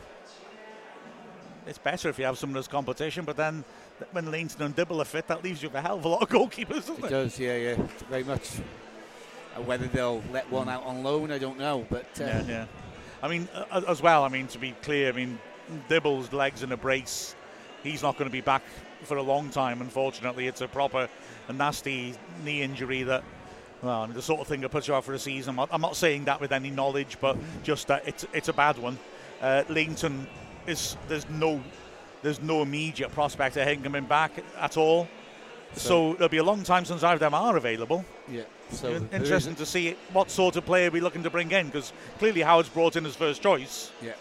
It's 1.66 1.78
better 1.78 2.10
if 2.10 2.20
you 2.20 2.26
have 2.26 2.38
someone 2.38 2.58
as 2.60 2.68
competition, 2.68 3.24
but 3.26 3.38
then 3.38 3.64
when 4.12 4.32
Lainton 4.32 4.62
and 4.62 4.76
Dibble 4.76 5.02
are 5.02 5.06
fit, 5.06 5.28
that 5.28 5.44
leaves 5.44 5.62
you 5.64 5.70
with 5.70 5.76
a 5.78 5.82
hell 5.82 5.98
of 5.98 6.06
a 6.06 6.08
lot 6.08 6.22
of 6.22 6.30
goalkeepers, 6.30 6.88
doesn't 6.88 7.00
It 7.00 7.06
it? 7.06 7.10
does, 7.10 7.40
yeah, 7.40 7.56
yeah, 7.58 7.76
very 8.10 8.24
much. 8.24 8.50
Uh, 9.58 9.62
whether 9.64 9.88
they'll 9.88 10.24
let 10.32 10.50
one 10.52 10.70
out 10.70 10.84
on 10.84 11.04
loan, 11.04 11.32
I 11.32 11.38
don't 11.38 11.58
know, 11.58 11.86
but 11.90 12.06
uh, 12.20 12.26
Yeah, 12.26 12.44
yeah. 12.48 12.66
I 13.22 13.28
mean, 13.28 13.48
as 13.88 14.02
well, 14.02 14.24
I 14.24 14.30
mean, 14.30 14.48
to 14.48 14.60
be 14.60 14.74
clear, 14.84 15.10
I 15.10 15.12
mean, 15.12 15.40
Dibble's 15.90 16.32
legs 16.32 16.62
in 16.62 16.72
a 16.72 16.78
brace. 16.78 17.36
He's 17.82 18.04
not 18.04 18.18
going 18.18 18.30
to 18.30 18.32
be 18.32 18.42
back 18.42 18.62
for 19.04 19.18
a 19.18 19.24
long 19.24 19.50
time, 19.50 19.82
unfortunately. 19.82 20.48
It's 20.48 20.62
a 20.62 20.68
proper, 20.68 21.10
a 21.48 21.54
nasty 21.54 22.14
knee 22.44 22.62
injury 22.62 23.04
that, 23.04 23.24
well, 23.82 24.02
I 24.02 24.06
mean, 24.06 24.16
the 24.16 24.22
sort 24.22 24.42
of 24.42 24.48
thing 24.48 24.62
that 24.62 24.70
puts 24.70 24.88
you 24.88 24.94
out 24.94 25.04
for 25.04 25.14
a 25.14 25.20
season. 25.20 25.58
I'm 25.60 25.82
not, 25.82 25.96
saying 25.96 26.26
that 26.26 26.40
with 26.40 26.52
any 26.52 26.70
knowledge, 26.70 27.18
but 27.20 27.38
just 27.64 27.88
that 27.88 28.08
it's 28.08 28.26
it's 28.34 28.50
a 28.50 28.54
bad 28.54 28.78
one. 28.78 28.98
Uh, 29.42 29.64
Lainton 29.70 30.28
is 30.68 30.96
there's 31.08 31.28
no 31.30 31.64
there's 32.22 32.42
no 32.42 32.62
immediate 32.62 33.12
prospect 33.12 33.58
of 33.58 33.68
him 33.68 33.82
coming 33.82 34.06
back 34.06 34.32
at 34.60 34.78
all. 34.78 35.08
So, 35.76 36.14
it'll 36.14 36.30
be 36.30 36.38
a 36.38 36.44
long 36.44 36.64
time 36.64 36.86
since 36.86 37.04
either 37.04 37.16
of 37.16 37.20
them 37.20 37.34
are 37.34 37.58
available. 37.58 38.06
yeah. 38.32 38.44
So 38.72 38.90
In- 38.90 39.08
there 39.10 39.22
is- 39.22 39.28
Interesting 39.30 39.56
to 39.56 39.66
see 39.66 39.96
what 40.14 40.30
sort 40.32 40.56
of 40.56 40.66
player 40.66 40.92
we're 40.92 41.02
looking 41.04 41.24
to 41.24 41.30
bring 41.30 41.52
in 41.52 41.68
because 41.68 41.94
clearly 42.20 42.42
Howard's 42.42 42.70
brought 42.70 42.96
in 42.96 43.06
as 43.06 43.16
first 43.16 43.42
choice. 43.42 43.92
Yeah. 44.02 44.14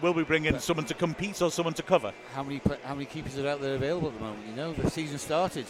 Will 0.00 0.12
we 0.14 0.22
bring 0.22 0.44
in 0.44 0.60
someone 0.60 0.86
to 0.86 0.94
compete 0.94 1.42
or 1.42 1.50
someone 1.50 1.74
to 1.74 1.82
cover? 1.82 2.12
How 2.34 2.42
many 2.44 2.60
how 2.84 2.94
many 2.94 3.06
keepers 3.06 3.36
are 3.38 3.48
out 3.48 3.60
there 3.60 3.74
available 3.74 4.08
at 4.08 4.14
the 4.14 4.20
moment? 4.20 4.46
You 4.48 4.54
know, 4.54 4.72
the 4.72 4.88
season 4.90 5.18
started. 5.18 5.66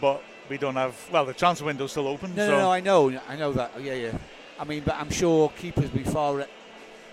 But 0.00 0.22
we 0.48 0.56
don't 0.56 0.76
have. 0.76 0.94
Well, 1.10 1.24
the 1.24 1.34
transfer 1.34 1.64
window's 1.64 1.90
still 1.90 2.06
open. 2.06 2.34
No, 2.36 2.46
so 2.46 2.52
no, 2.52 2.58
no. 2.60 2.70
I 2.72 2.80
know, 2.80 3.20
I 3.28 3.36
know 3.36 3.52
that. 3.52 3.72
Yeah, 3.82 3.94
yeah. 3.94 4.12
I 4.58 4.64
mean, 4.64 4.82
but 4.84 4.94
I'm 4.96 5.10
sure 5.10 5.48
keepers 5.58 5.90
will 5.90 5.98
be 5.98 6.04
far, 6.04 6.46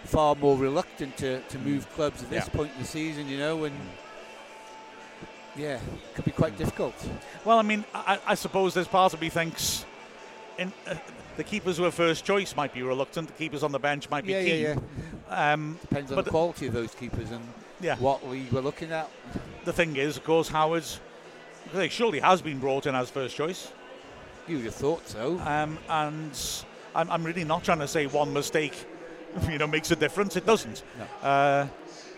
far 0.03 0.35
more 0.35 0.55
reluctant 0.57 1.17
to, 1.17 1.39
to 1.41 1.59
move 1.59 1.89
clubs 1.93 2.21
at 2.21 2.29
this 2.29 2.45
Yeah. 2.45 2.53
point 2.55 2.71
in 2.75 2.81
the 2.81 2.87
season. 2.87 3.27
You 3.27 3.39
know, 3.39 3.63
and 3.63 3.75
yeah, 5.57 5.75
it 5.75 6.15
could 6.15 6.25
be 6.25 6.31
quite 6.31 6.57
difficult. 6.57 6.93
well, 7.45 7.57
I 7.59 7.61
mean, 7.63 7.83
I, 7.93 8.19
I 8.27 8.35
suppose 8.35 8.73
there's 8.73 8.87
part 8.87 9.13
of 9.13 9.21
me 9.21 9.29
thinks, 9.29 9.85
in 10.57 10.71
uh, 10.87 10.95
the 11.35 11.43
keepers 11.43 11.77
who 11.77 11.85
are 11.85 11.91
first 11.91 12.25
choice 12.25 12.55
might 12.55 12.73
be 12.73 12.81
reluctant. 12.81 13.27
The 13.27 13.33
keepers 13.33 13.63
on 13.63 13.71
the 13.71 13.79
bench 13.79 14.09
might 14.09 14.25
be 14.25 14.31
Yeah, 14.33 14.43
keen. 14.43 14.61
yeah, 14.61 14.79
yeah. 15.29 15.53
Um, 15.53 15.77
Depends 15.81 16.11
on 16.11 16.17
the 16.17 16.23
the- 16.23 16.31
quality 16.31 16.67
of 16.67 16.73
those 16.73 16.93
keepers 16.95 17.29
and 17.31 17.45
yeah. 17.79 17.95
what 17.97 18.27
league 18.27 18.51
we're 18.51 18.61
looking 18.61 18.91
at. 18.91 19.09
The 19.65 19.73
thing 19.73 19.95
is, 19.97 20.17
of 20.17 20.23
course, 20.23 20.47
Howard's. 20.49 20.99
He 21.73 21.89
surely 21.89 22.19
has 22.21 22.41
been 22.41 22.59
brought 22.59 22.85
in 22.87 22.95
as 22.95 23.09
first 23.09 23.35
choice. 23.35 23.71
You 24.47 24.55
would 24.57 24.65
have 24.65 24.75
thought 24.75 25.05
so. 25.07 25.37
Um, 25.45 25.77
and 25.89 26.31
I'm, 26.95 27.11
I'm 27.11 27.23
really 27.23 27.43
not 27.43 27.63
trying 27.65 27.79
to 27.79 27.87
say 27.87 28.05
one 28.07 28.31
mistake, 28.31 28.73
you 29.49 29.57
know, 29.57 29.67
makes 29.67 29.91
a 29.91 29.95
difference. 29.97 30.37
It 30.37 30.45
doesn't. 30.45 30.83
No. 30.97 31.27
Uh, 31.27 31.67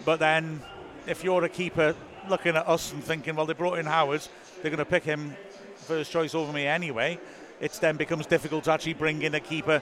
but 0.05 0.19
then, 0.19 0.61
if 1.07 1.23
you're 1.23 1.43
a 1.43 1.49
keeper 1.49 1.95
looking 2.29 2.55
at 2.55 2.67
us 2.67 2.93
and 2.93 3.03
thinking, 3.03 3.35
well, 3.35 3.45
they 3.45 3.53
brought 3.53 3.79
in 3.79 3.85
Howard, 3.85 4.27
they're 4.61 4.71
going 4.71 4.77
to 4.77 4.85
pick 4.85 5.03
him 5.03 5.35
first 5.75 6.11
choice 6.11 6.35
over 6.35 6.51
me 6.53 6.65
anyway. 6.65 7.19
It 7.59 7.71
then 7.81 7.97
becomes 7.97 8.25
difficult 8.25 8.63
to 8.65 8.71
actually 8.71 8.93
bring 8.93 9.21
in 9.21 9.35
a 9.35 9.39
keeper 9.39 9.81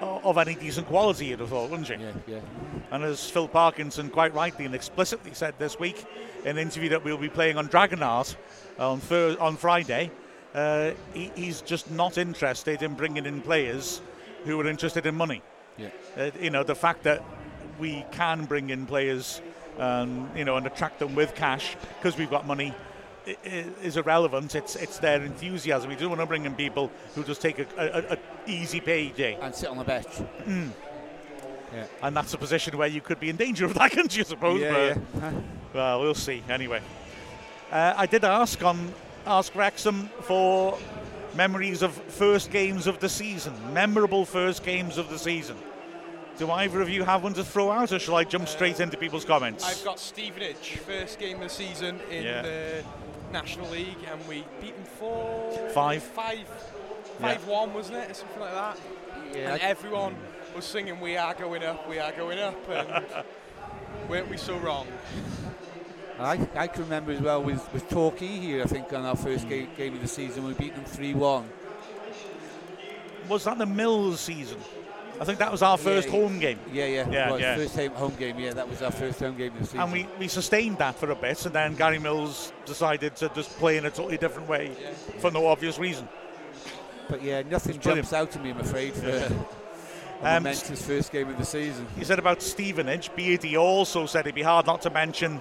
of 0.00 0.38
any 0.38 0.54
decent 0.54 0.86
quality. 0.86 1.26
You'd 1.26 1.40
have 1.40 1.48
thought, 1.48 1.70
wouldn't 1.70 1.88
you? 1.88 1.96
Yeah, 1.98 2.12
yeah. 2.26 2.40
And 2.90 3.04
as 3.04 3.28
Phil 3.28 3.48
Parkinson 3.48 4.10
quite 4.10 4.32
rightly 4.34 4.64
and 4.64 4.74
explicitly 4.74 5.32
said 5.34 5.54
this 5.58 5.78
week 5.78 6.04
in 6.44 6.50
an 6.50 6.58
interview 6.58 6.90
that 6.90 7.04
we'll 7.04 7.18
be 7.18 7.28
playing 7.28 7.56
on 7.56 7.68
Dragonart 7.68 8.36
on 8.78 9.00
Thur- 9.00 9.36
on 9.40 9.56
Friday, 9.56 10.10
uh, 10.54 10.92
he, 11.12 11.32
he's 11.34 11.60
just 11.60 11.90
not 11.90 12.16
interested 12.16 12.82
in 12.82 12.94
bringing 12.94 13.26
in 13.26 13.42
players 13.42 14.00
who 14.44 14.60
are 14.60 14.66
interested 14.66 15.04
in 15.06 15.14
money. 15.14 15.42
Yeah. 15.76 15.88
Uh, 16.16 16.30
you 16.40 16.50
know, 16.50 16.62
the 16.62 16.74
fact 16.74 17.02
that 17.02 17.22
we 17.78 18.04
can 18.12 18.44
bring 18.44 18.70
in 18.70 18.86
players, 18.86 19.40
um, 19.78 20.30
you 20.36 20.44
know, 20.44 20.56
and 20.56 20.66
attract 20.66 20.98
them 20.98 21.14
with 21.14 21.34
cash 21.34 21.76
because 21.98 22.16
we've 22.18 22.30
got 22.30 22.46
money 22.46 22.74
is 23.44 23.96
irrelevant. 23.98 24.54
It's 24.54 24.74
it's 24.76 24.98
their 24.98 25.22
enthusiasm. 25.22 25.90
We 25.90 25.96
don't 25.96 26.08
want 26.08 26.20
to 26.20 26.26
bring 26.26 26.46
in 26.46 26.54
people 26.54 26.90
who 27.14 27.22
just 27.24 27.42
take 27.42 27.58
a, 27.58 27.66
a, 27.76 28.14
a 28.14 28.18
easy 28.46 28.80
payday, 28.80 29.36
And 29.40 29.54
sit 29.54 29.68
on 29.68 29.76
the 29.76 29.84
bench. 29.84 30.08
and 32.02 32.16
that's 32.16 32.32
a 32.34 32.38
position 32.38 32.76
where 32.78 32.88
you 32.88 33.00
could 33.00 33.20
be 33.20 33.28
in 33.28 33.36
danger 33.36 33.64
of 33.66 33.74
that, 33.74 33.90
couldn't 33.92 34.16
you? 34.16 34.24
Suppose. 34.24 34.60
yeah, 34.60 34.94
but- 35.14 35.22
yeah. 35.22 35.40
Well, 35.74 36.00
we'll 36.00 36.14
see. 36.14 36.42
Anyway, 36.48 36.80
uh, 37.70 37.92
I 37.96 38.06
did 38.06 38.24
ask 38.24 38.62
on 38.64 38.92
Ask 39.26 39.54
Wrexham 39.54 40.08
for 40.22 40.78
memories 41.34 41.82
of 41.82 41.92
first 41.92 42.50
games 42.50 42.86
of 42.86 42.98
the 43.00 43.08
season, 43.10 43.52
memorable 43.74 44.24
first 44.24 44.64
games 44.64 44.96
of 44.96 45.10
the 45.10 45.18
season. 45.18 45.56
Do 46.38 46.48
either 46.52 46.80
of 46.80 46.88
you 46.88 47.02
have 47.02 47.24
one 47.24 47.34
to 47.34 47.42
throw 47.42 47.72
out, 47.72 47.90
or 47.90 47.98
shall 47.98 48.14
I 48.14 48.22
jump 48.22 48.46
straight 48.46 48.78
into 48.78 48.96
people's 48.96 49.24
comments? 49.24 49.64
I've 49.64 49.84
got 49.84 49.98
Stevenage, 49.98 50.76
first 50.86 51.18
game 51.18 51.38
of 51.38 51.42
the 51.42 51.48
season 51.48 52.00
in 52.10 52.22
Yeah. 52.22 52.42
the 52.42 52.84
National 53.32 53.68
League, 53.70 53.98
and 54.08 54.26
we 54.28 54.44
beat 54.60 54.76
them 54.76 54.84
four, 54.84 55.70
Five. 55.74 56.04
five, 56.04 56.38
Yeah. 56.38 57.26
five 57.26 57.46
one, 57.48 57.74
wasn't 57.74 57.98
it, 57.98 58.12
or 58.12 58.14
something 58.14 58.40
like 58.40 58.54
that? 58.54 58.78
Yeah, 59.34 59.38
and 59.52 59.62
I- 59.62 59.66
everyone 59.66 60.14
was 60.54 60.64
singing 60.64 61.00
"We 61.00 61.16
are 61.16 61.34
going 61.34 61.64
up, 61.64 61.88
we 61.88 61.98
are 61.98 62.12
going 62.12 62.38
up," 62.38 62.68
and 62.68 63.04
weren't 64.08 64.30
we 64.30 64.36
so 64.36 64.56
wrong? 64.58 64.86
I, 66.20 66.48
I 66.54 66.68
can 66.68 66.84
remember 66.84 67.10
as 67.12 67.20
well 67.20 67.42
with, 67.42 67.72
with 67.72 67.88
Torquay 67.88 68.26
here, 68.26 68.62
I 68.62 68.66
think, 68.66 68.92
on 68.92 69.04
our 69.04 69.16
first 69.16 69.44
hmm. 69.44 69.50
game, 69.50 69.68
game 69.76 69.94
of 69.94 70.02
the 70.02 70.08
season. 70.08 70.44
We 70.46 70.54
beat 70.54 70.76
them 70.76 70.84
3 70.84 71.14
1. 71.14 71.48
Was 73.28 73.44
that 73.44 73.58
the 73.58 73.66
Mills 73.66 74.20
season? 74.20 74.58
I 75.20 75.24
think 75.24 75.38
that 75.40 75.50
was 75.50 75.62
our 75.62 75.76
first 75.76 76.08
Yeah. 76.08 76.12
home 76.14 76.38
game. 76.38 76.58
Yeah, 76.72 76.86
yeah. 76.86 77.10
Yeah, 77.10 77.30
was. 77.32 77.40
yeah. 77.40 77.56
First 77.56 77.76
home, 77.76 77.90
home 77.92 78.14
game, 78.18 78.38
yeah, 78.38 78.52
that 78.52 78.68
was 78.68 78.82
our 78.82 78.90
first 78.92 79.18
home 79.20 79.36
game 79.36 79.52
of 79.52 79.58
the 79.60 79.64
season. 79.66 79.80
And 79.80 79.92
we, 79.92 80.06
we 80.18 80.28
sustained 80.28 80.78
that 80.78 80.94
for 80.96 81.10
a 81.10 81.14
bit, 81.16 81.44
and 81.46 81.54
then 81.54 81.74
Gary 81.74 81.98
Mills 81.98 82.52
decided 82.66 83.16
to 83.16 83.28
just 83.34 83.50
play 83.58 83.76
in 83.78 83.86
a 83.86 83.90
totally 83.90 84.16
different 84.18 84.48
way 84.48 84.70
Yeah. 84.80 84.90
for 85.20 85.30
no 85.30 85.46
obvious 85.46 85.78
reason. 85.78 86.08
but 87.08 87.22
yeah, 87.22 87.42
nothing 87.42 87.76
It's 87.76 87.82
brilliant. 87.84 88.08
jumps 88.08 88.12
out 88.12 88.30
to 88.32 88.38
me, 88.38 88.50
I'm 88.50 88.60
afraid, 88.60 88.92
for 88.94 89.08
Um, 90.20 90.42
momentous 90.42 90.84
first 90.84 91.12
game 91.12 91.28
of 91.28 91.38
the 91.38 91.44
season. 91.44 91.86
He 91.96 92.04
said 92.04 92.18
about 92.18 92.42
Stevenage. 92.42 93.14
Beatty 93.14 93.56
also 93.56 94.04
said 94.04 94.20
it'd 94.22 94.34
be 94.34 94.42
hard 94.42 94.66
not 94.66 94.82
to 94.82 94.90
mention 94.90 95.40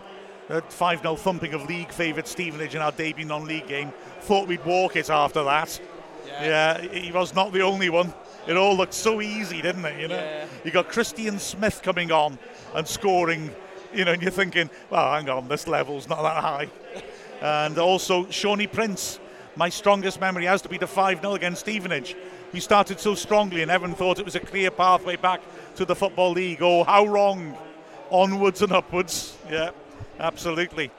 the 0.50 0.62
5 0.70 1.02
0 1.02 1.16
thumping 1.16 1.56
of 1.56 1.68
league 1.68 1.92
favourite 1.92 2.28
Stevenage 2.28 2.76
in 2.76 2.82
our 2.84 2.92
debut 2.92 3.26
non 3.26 3.46
league 3.48 3.68
game. 3.68 3.92
Thought 4.22 4.48
we'd 4.48 4.64
walk 4.66 4.96
it 4.96 5.10
after 5.10 5.44
that. 5.46 5.80
Yeah, 6.28 6.80
he 6.80 7.12
was 7.12 7.34
not 7.34 7.52
the 7.54 7.62
only 7.62 7.90
one. 7.90 8.14
It 8.48 8.56
all 8.58 8.76
looked 8.76 8.94
so 8.94 9.22
easy, 9.22 9.62
didn't 9.62 9.86
it? 9.86 10.00
You 10.00 10.08
know, 10.08 10.16
Yeah. 10.16 10.46
you 10.64 10.72
got 10.72 10.90
Christian 10.90 11.40
Smith 11.40 11.82
coming 11.84 12.12
on 12.12 12.40
and 12.76 12.88
scoring. 12.88 13.54
You 13.94 14.06
know, 14.06 14.12
and 14.14 14.22
you're 14.22 14.32
thinking, 14.32 14.70
well, 14.90 15.12
hang 15.14 15.30
on, 15.30 15.48
this 15.48 15.68
level's 15.68 16.08
not 16.10 16.22
that 16.22 16.44
high. 16.44 16.68
and 17.42 17.78
also 17.78 18.30
Shawnee 18.30 18.68
Prince. 18.68 19.20
My 19.56 19.70
strongest 19.70 20.20
memory 20.20 20.46
has 20.46 20.62
to 20.64 20.70
be 20.70 20.78
the 20.78 20.88
5 20.88 21.22
0 21.22 21.34
against 21.34 21.62
Stevenage. 21.62 22.16
We 22.54 22.60
started 22.60 23.00
so 23.00 23.16
strongly, 23.16 23.62
and 23.62 23.70
everyone 23.72 23.96
thought 23.96 24.20
it 24.20 24.26
was 24.26 24.36
a 24.36 24.40
clear 24.40 24.72
pathway 24.72 25.16
back 25.18 25.42
to 25.76 25.86
the 25.86 25.96
Football 25.96 26.32
League. 26.32 26.62
Oh, 26.62 26.84
how 26.84 27.06
wrong! 27.06 27.58
onwards 28.10 28.62
and 28.62 28.72
upwards. 28.72 29.36
Yeah, 29.50 29.72
absolutely. 30.20 30.92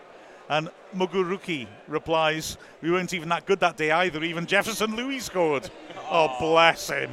And 0.48 0.70
Muguruki 0.94 1.66
replies, 1.86 2.56
We 2.82 2.90
weren't 2.90 3.14
even 3.14 3.28
that 3.30 3.46
good 3.46 3.60
that 3.60 3.76
day 3.76 3.90
either. 3.90 4.22
Even 4.22 4.46
Jefferson 4.46 4.94
Louis 4.96 5.20
scored. 5.20 5.70
Oh, 6.10 6.34
bless 6.38 6.88
him. 6.90 7.10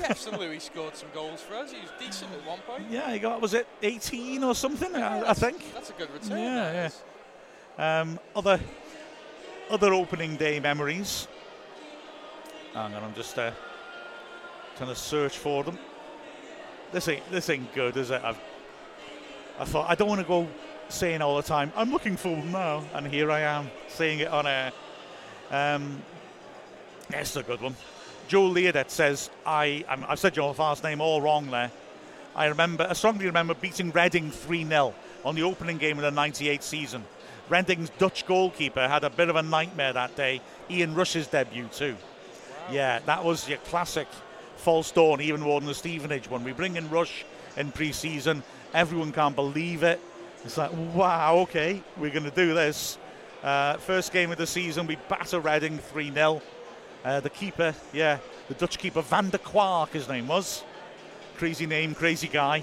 Jefferson 0.00 0.38
Louis 0.38 0.58
scored 0.60 0.96
some 0.96 1.08
goals 1.14 1.40
for 1.40 1.54
us. 1.54 1.72
He 1.72 1.80
was 1.80 1.90
decent 1.98 2.32
at 2.32 2.46
one 2.46 2.58
point. 2.60 2.84
Yeah, 2.90 3.12
he 3.12 3.18
got, 3.18 3.40
was 3.40 3.54
it 3.54 3.66
18 3.82 4.42
or 4.42 4.54
something, 4.54 4.94
I, 4.94 5.30
I 5.30 5.34
think? 5.34 5.72
That's 5.74 5.90
a 5.90 5.92
good 5.94 6.10
return. 6.12 6.38
Yeah, 6.38 6.90
yeah. 7.78 8.00
Um, 8.00 8.18
other 8.34 8.60
other 9.70 9.94
opening 9.94 10.36
day 10.36 10.58
memories. 10.58 11.28
Hang 12.74 12.94
on, 12.94 13.04
I'm 13.04 13.14
just 13.14 13.38
uh, 13.38 13.52
trying 14.76 14.90
to 14.90 14.96
search 14.96 15.38
for 15.38 15.62
them. 15.64 15.78
This 16.92 17.08
ain't 17.08 17.30
this 17.30 17.48
ain't 17.48 17.72
good, 17.74 17.96
is 17.96 18.10
it? 18.10 18.20
I've, 18.22 18.38
I 19.58 19.64
thought 19.64 19.88
I 19.88 19.94
don't 19.94 20.08
want 20.08 20.20
to 20.20 20.26
go 20.26 20.48
saying 20.88 21.22
all 21.22 21.36
the 21.36 21.42
time. 21.42 21.72
I'm 21.76 21.92
looking 21.92 22.16
for 22.16 22.30
them 22.30 22.50
now, 22.52 22.82
and 22.94 23.06
here 23.06 23.30
I 23.30 23.40
am 23.40 23.70
saying 23.88 24.20
it 24.20 24.28
on 24.28 24.46
air. 24.46 24.72
Um, 25.50 26.02
that's 27.08 27.36
a 27.36 27.42
good 27.42 27.60
one. 27.60 27.76
Joe 28.30 28.48
Leadet 28.48 28.90
says, 28.90 29.28
I, 29.44 29.84
I'm, 29.88 30.04
I've 30.06 30.20
said 30.20 30.36
your 30.36 30.54
last 30.54 30.84
name 30.84 31.00
all 31.00 31.20
wrong 31.20 31.50
there. 31.50 31.72
I 32.36 32.46
remember, 32.46 32.86
I 32.88 32.92
strongly 32.92 33.26
remember 33.26 33.54
beating 33.54 33.90
Reading 33.90 34.30
3 34.30 34.64
0 34.66 34.94
on 35.24 35.34
the 35.34 35.42
opening 35.42 35.78
game 35.78 35.98
of 35.98 36.04
the 36.04 36.12
98 36.12 36.62
season. 36.62 37.04
Reading's 37.48 37.90
Dutch 37.98 38.24
goalkeeper 38.26 38.86
had 38.86 39.02
a 39.02 39.10
bit 39.10 39.30
of 39.30 39.34
a 39.34 39.42
nightmare 39.42 39.92
that 39.94 40.14
day. 40.14 40.40
Ian 40.70 40.94
Rush's 40.94 41.26
debut, 41.26 41.66
too. 41.72 41.96
Yeah, 42.70 43.00
that 43.00 43.24
was 43.24 43.48
your 43.48 43.58
classic 43.58 44.06
false 44.58 44.92
dawn, 44.92 45.20
even 45.20 45.40
more 45.40 45.60
than 45.60 45.66
the 45.66 45.74
Stevenage 45.74 46.30
one. 46.30 46.44
We 46.44 46.52
bring 46.52 46.76
in 46.76 46.88
Rush 46.88 47.24
in 47.56 47.72
pre 47.72 47.90
season, 47.90 48.44
everyone 48.72 49.10
can't 49.10 49.34
believe 49.34 49.82
it. 49.82 50.00
It's 50.44 50.56
like, 50.56 50.70
wow, 50.94 51.38
okay, 51.38 51.82
we're 51.96 52.12
going 52.12 52.22
to 52.22 52.30
do 52.30 52.54
this. 52.54 52.96
Uh, 53.42 53.76
first 53.78 54.12
game 54.12 54.30
of 54.30 54.38
the 54.38 54.46
season, 54.46 54.86
we 54.86 54.98
batter 55.08 55.40
Reading 55.40 55.78
3 55.78 56.12
0. 56.12 56.40
Uh, 57.04 57.20
the 57.20 57.30
keeper, 57.30 57.74
yeah, 57.92 58.18
the 58.48 58.54
Dutch 58.54 58.78
keeper, 58.78 59.00
Van 59.00 59.30
der 59.30 59.38
Kwaak, 59.38 59.90
his 59.90 60.08
name 60.08 60.28
was. 60.28 60.62
Crazy 61.36 61.66
name, 61.66 61.94
crazy 61.94 62.28
guy. 62.28 62.62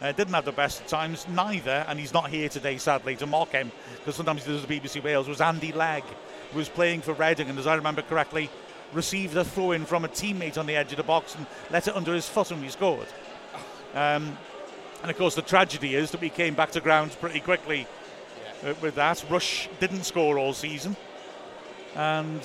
Uh, 0.00 0.12
didn't 0.12 0.34
have 0.34 0.44
the 0.44 0.52
best 0.52 0.82
of 0.82 0.86
times, 0.86 1.26
neither, 1.28 1.84
and 1.88 1.98
he's 1.98 2.12
not 2.12 2.30
here 2.30 2.48
today, 2.48 2.76
sadly, 2.76 3.16
to 3.16 3.26
mock 3.26 3.50
him, 3.50 3.72
because 3.96 4.14
sometimes 4.14 4.44
he 4.44 4.52
does 4.52 4.64
the 4.64 4.80
BBC 4.80 5.02
Wales, 5.02 5.26
was 5.26 5.40
Andy 5.40 5.72
Legg, 5.72 6.04
who 6.52 6.58
was 6.58 6.68
playing 6.68 7.00
for 7.00 7.14
Reading, 7.14 7.48
and 7.48 7.58
as 7.58 7.66
I 7.66 7.74
remember 7.74 8.02
correctly, 8.02 8.50
received 8.92 9.36
a 9.36 9.44
throw 9.44 9.72
in 9.72 9.84
from 9.84 10.04
a 10.04 10.08
teammate 10.08 10.58
on 10.58 10.66
the 10.66 10.76
edge 10.76 10.92
of 10.92 10.98
the 10.98 11.02
box 11.02 11.34
and 11.34 11.46
let 11.70 11.88
it 11.88 11.96
under 11.96 12.14
his 12.14 12.28
foot 12.28 12.50
and 12.52 12.62
he 12.62 12.70
scored. 12.70 13.08
Um, 13.94 14.38
and 15.02 15.10
of 15.10 15.18
course, 15.18 15.34
the 15.34 15.42
tragedy 15.42 15.96
is 15.96 16.12
that 16.12 16.20
we 16.20 16.28
came 16.28 16.54
back 16.54 16.70
to 16.72 16.80
ground 16.80 17.16
pretty 17.20 17.40
quickly 17.40 17.86
uh, 18.64 18.74
with 18.80 18.94
that. 18.94 19.24
Rush 19.28 19.68
didn't 19.80 20.04
score 20.04 20.38
all 20.38 20.52
season, 20.52 20.96
and 21.94 22.42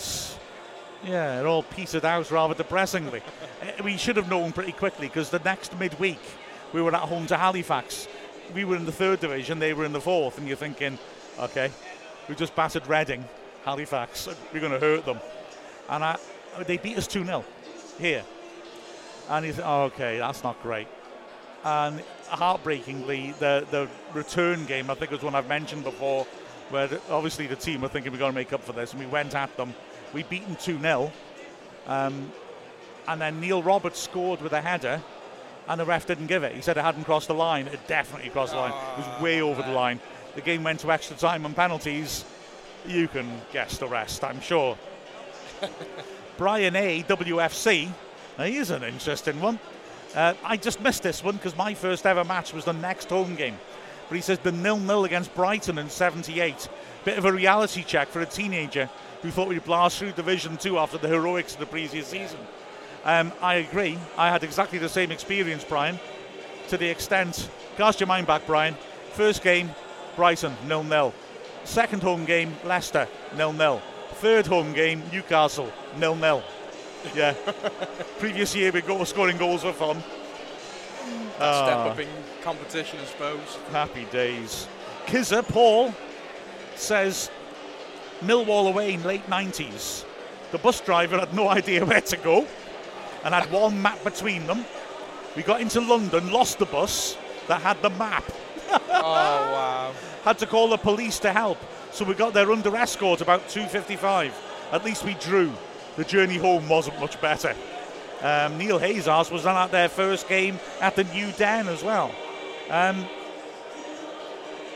yeah, 1.04 1.40
it 1.40 1.46
all 1.46 1.64
petered 1.64 2.06
out 2.06 2.30
rather 2.32 2.54
depressingly. 2.54 3.22
Uh, 3.62 3.84
we 3.84 3.98
should 3.98 4.18
have 4.18 4.30
known 4.30 4.52
pretty 4.52 4.72
quickly 4.72 5.08
because 5.08 5.30
the 5.30 5.40
next 5.40 5.78
midweek 5.80 6.20
we 6.74 6.82
were 6.82 6.94
at 6.94 7.02
home 7.02 7.28
to 7.28 7.38
Halifax. 7.38 8.08
We 8.54 8.66
were 8.66 8.76
in 8.76 8.86
the 8.86 8.92
third 8.92 9.20
division, 9.20 9.60
they 9.60 9.74
were 9.74 9.86
in 9.86 9.94
the 9.94 10.02
fourth, 10.02 10.38
and 10.38 10.48
you're 10.48 10.58
thinking, 10.58 10.98
okay, 11.40 11.72
we 12.28 12.36
just 12.36 12.56
battered 12.56 12.88
Reading, 12.88 13.24
Halifax, 13.64 14.28
we're 14.54 14.60
going 14.60 14.74
to 14.74 14.80
hurt 14.80 15.06
them. 15.06 15.20
And 15.90 16.04
I, 16.04 16.18
they 16.66 16.78
beat 16.78 16.98
us 16.98 17.08
2 17.08 17.26
0 17.26 17.46
here. 18.00 18.24
And 19.30 19.46
you 19.46 19.54
think, 19.54 19.68
oh, 19.68 19.84
okay, 19.84 20.18
that's 20.18 20.44
not 20.44 20.62
great. 20.62 20.88
And 21.64 22.02
heartbreakingly, 22.28 23.34
the, 23.40 23.66
the 23.72 23.88
return 24.14 24.66
game, 24.66 24.90
I 24.90 24.96
think 24.96 25.12
was 25.12 25.22
one 25.22 25.36
I've 25.36 25.48
mentioned 25.48 25.84
before, 25.84 26.26
where 26.70 26.90
obviously 27.10 27.48
the 27.48 27.56
team 27.56 27.82
were 27.82 27.88
thinking 27.88 28.12
we're 28.12 28.18
going 28.18 28.32
to 28.32 28.36
make 28.36 28.52
up 28.52 28.64
for 28.64 28.74
this, 28.74 28.92
and 28.92 29.00
we 29.00 29.08
went 29.08 29.36
at 29.36 29.56
them. 29.58 29.74
We 30.14 30.24
beat 30.24 30.46
them 30.46 30.56
2 30.56 30.80
0. 30.80 31.12
Um, 31.88 32.32
and 33.08 33.20
then 33.20 33.40
Neil 33.40 33.64
Roberts 33.64 34.00
scored 34.00 34.42
with 34.42 34.54
a 34.54 34.62
header, 34.62 35.02
and 35.68 35.80
the 35.80 35.86
ref 35.86 36.06
didn't 36.06 36.28
give 36.28 36.44
it. 36.44 36.54
He 36.54 36.62
said 36.62 36.78
it 36.78 36.84
hadn't 36.84 37.06
crossed 37.06 37.28
the 37.28 37.34
line. 37.34 37.68
It 37.68 37.86
definitely 37.88 38.30
crossed 38.30 38.54
the 38.54 38.60
line. 38.60 38.72
It 38.72 39.08
was 39.08 39.22
way 39.22 39.42
over 39.42 39.62
the 39.62 39.72
line. 39.72 40.00
The 40.36 40.42
game 40.42 40.64
went 40.64 40.80
to 40.82 40.92
extra 40.92 41.16
time 41.16 41.46
and 41.46 41.56
penalties. 41.56 42.26
You 42.88 43.08
can 43.08 43.42
guess 43.52 43.78
the 43.78 43.88
rest, 43.88 44.24
I'm 44.24 44.42
sure. 44.42 44.78
Brian 46.38 46.76
A, 46.76 47.04
WFC. 47.04 47.90
Now, 48.38 48.46
here's 48.46 48.72
an 48.72 48.84
interesting 48.84 49.40
one. 49.42 49.60
Uh, 50.16 50.34
I 50.44 50.58
just 50.58 50.82
missed 50.82 51.04
this 51.04 51.24
one 51.24 51.36
because 51.36 51.56
my 51.56 51.74
first 51.74 52.06
ever 52.06 52.24
match 52.24 52.54
was 52.54 52.66
the 52.66 52.74
next 52.74 53.10
home 53.10 53.36
game. 53.36 53.58
But 54.10 54.16
he 54.16 54.22
says 54.22 54.40
the 54.40 54.52
nil 54.52 54.78
nil 54.78 55.06
against 55.06 55.34
Brighton 55.36 55.78
in 55.78 55.90
78. 55.90 56.68
Bit 57.06 57.18
of 57.18 57.26
a 57.26 57.32
reality 57.32 57.84
check 57.84 58.10
for 58.10 58.22
a 58.22 58.26
teenager 58.26 58.90
who 59.22 59.32
thought 59.32 59.48
we'd 59.48 59.64
blast 59.64 59.98
through 60.00 60.12
Division 60.14 60.58
2 60.58 60.78
after 60.78 60.98
the 60.98 61.08
heroics 61.08 61.54
of 61.54 61.60
the 61.60 61.66
previous 61.66 62.08
season. 62.08 62.40
Um, 63.04 63.32
I 63.42 63.56
agree. 63.56 63.98
I 64.18 64.30
had 64.30 64.44
exactly 64.44 64.78
the 64.80 64.90
same 64.90 65.12
experience, 65.12 65.64
Brian, 65.64 66.00
to 66.70 66.78
the 66.78 66.88
extent. 66.90 67.50
Cast 67.78 68.00
your 68.00 68.08
mind 68.08 68.28
back, 68.28 68.46
Brian. 68.46 68.76
First 69.14 69.44
game, 69.44 69.72
Brighton, 70.16 70.56
nil 70.68 70.84
nil. 70.84 71.14
Second 71.64 72.02
home 72.04 72.26
game, 72.26 72.54
Leicester, 72.64 73.08
nil 73.36 73.54
nil. 73.54 73.82
Third 74.16 74.46
home 74.48 74.74
game, 74.74 75.02
Newcastle, 75.12 75.72
nil 75.98 76.16
nil. 76.16 76.44
Yeah. 77.16 77.34
Previous 78.20 78.56
year, 78.56 78.72
we 78.72 78.82
go 78.82 79.04
scoring 79.04 79.38
goals 79.38 79.64
for 79.64 79.74
fun. 79.74 80.04
That 81.40 81.66
step 81.66 81.78
Ah. 81.78 81.90
up 81.90 82.00
in 82.00 82.08
competition, 82.44 83.00
I 83.02 83.06
suppose. 83.06 83.58
Happy 83.72 84.06
days. 84.06 84.68
Kizza 85.08 85.48
Paul 85.48 85.94
says 86.76 87.32
Millwall 88.22 88.70
away 88.70 88.94
in 88.94 89.04
late 89.04 89.26
90s. 89.28 90.06
The 90.52 90.58
bus 90.58 90.82
driver 90.82 91.20
had 91.20 91.34
no 91.34 91.50
idea 91.50 91.86
where 91.86 92.02
to 92.02 92.18
go 92.18 92.48
and 93.24 93.34
had 93.34 93.52
one 93.52 93.82
map 93.82 94.04
between 94.04 94.46
them. 94.48 94.66
We 95.36 95.44
got 95.44 95.62
into 95.62 95.80
London, 95.80 96.32
lost 96.32 96.60
the 96.60 96.66
bus 96.66 97.18
that 97.48 97.62
had 97.62 97.82
the 97.82 97.90
map. 97.92 98.24
oh 98.70 99.02
wow! 99.02 99.94
Had 100.24 100.38
to 100.40 100.46
call 100.46 100.70
the 100.70 100.78
police 100.78 101.20
to 101.20 101.32
help. 101.32 101.58
So 101.92 102.06
we 102.06 102.14
got 102.14 102.34
there 102.34 102.52
under 102.52 102.76
escort 102.76 103.22
about 103.22 103.48
2.55. 103.48 104.32
At 104.72 104.86
least 104.86 105.04
we 105.04 105.14
drew. 105.16 105.52
The 105.98 106.04
journey 106.06 106.38
home 106.38 106.70
wasn't 106.70 107.00
much 107.00 107.20
better. 107.20 107.56
Um, 108.22 108.58
Neil 108.58 108.78
Hazars 108.78 109.32
was 109.32 109.46
on 109.46 109.58
at 109.58 109.72
their 109.72 109.90
first 109.90 110.30
game 110.30 110.60
at 110.80 110.96
the 110.96 111.04
New 111.06 111.32
Den 111.34 111.68
as 111.68 111.84
well. 111.84 112.14
Um, 112.70 113.06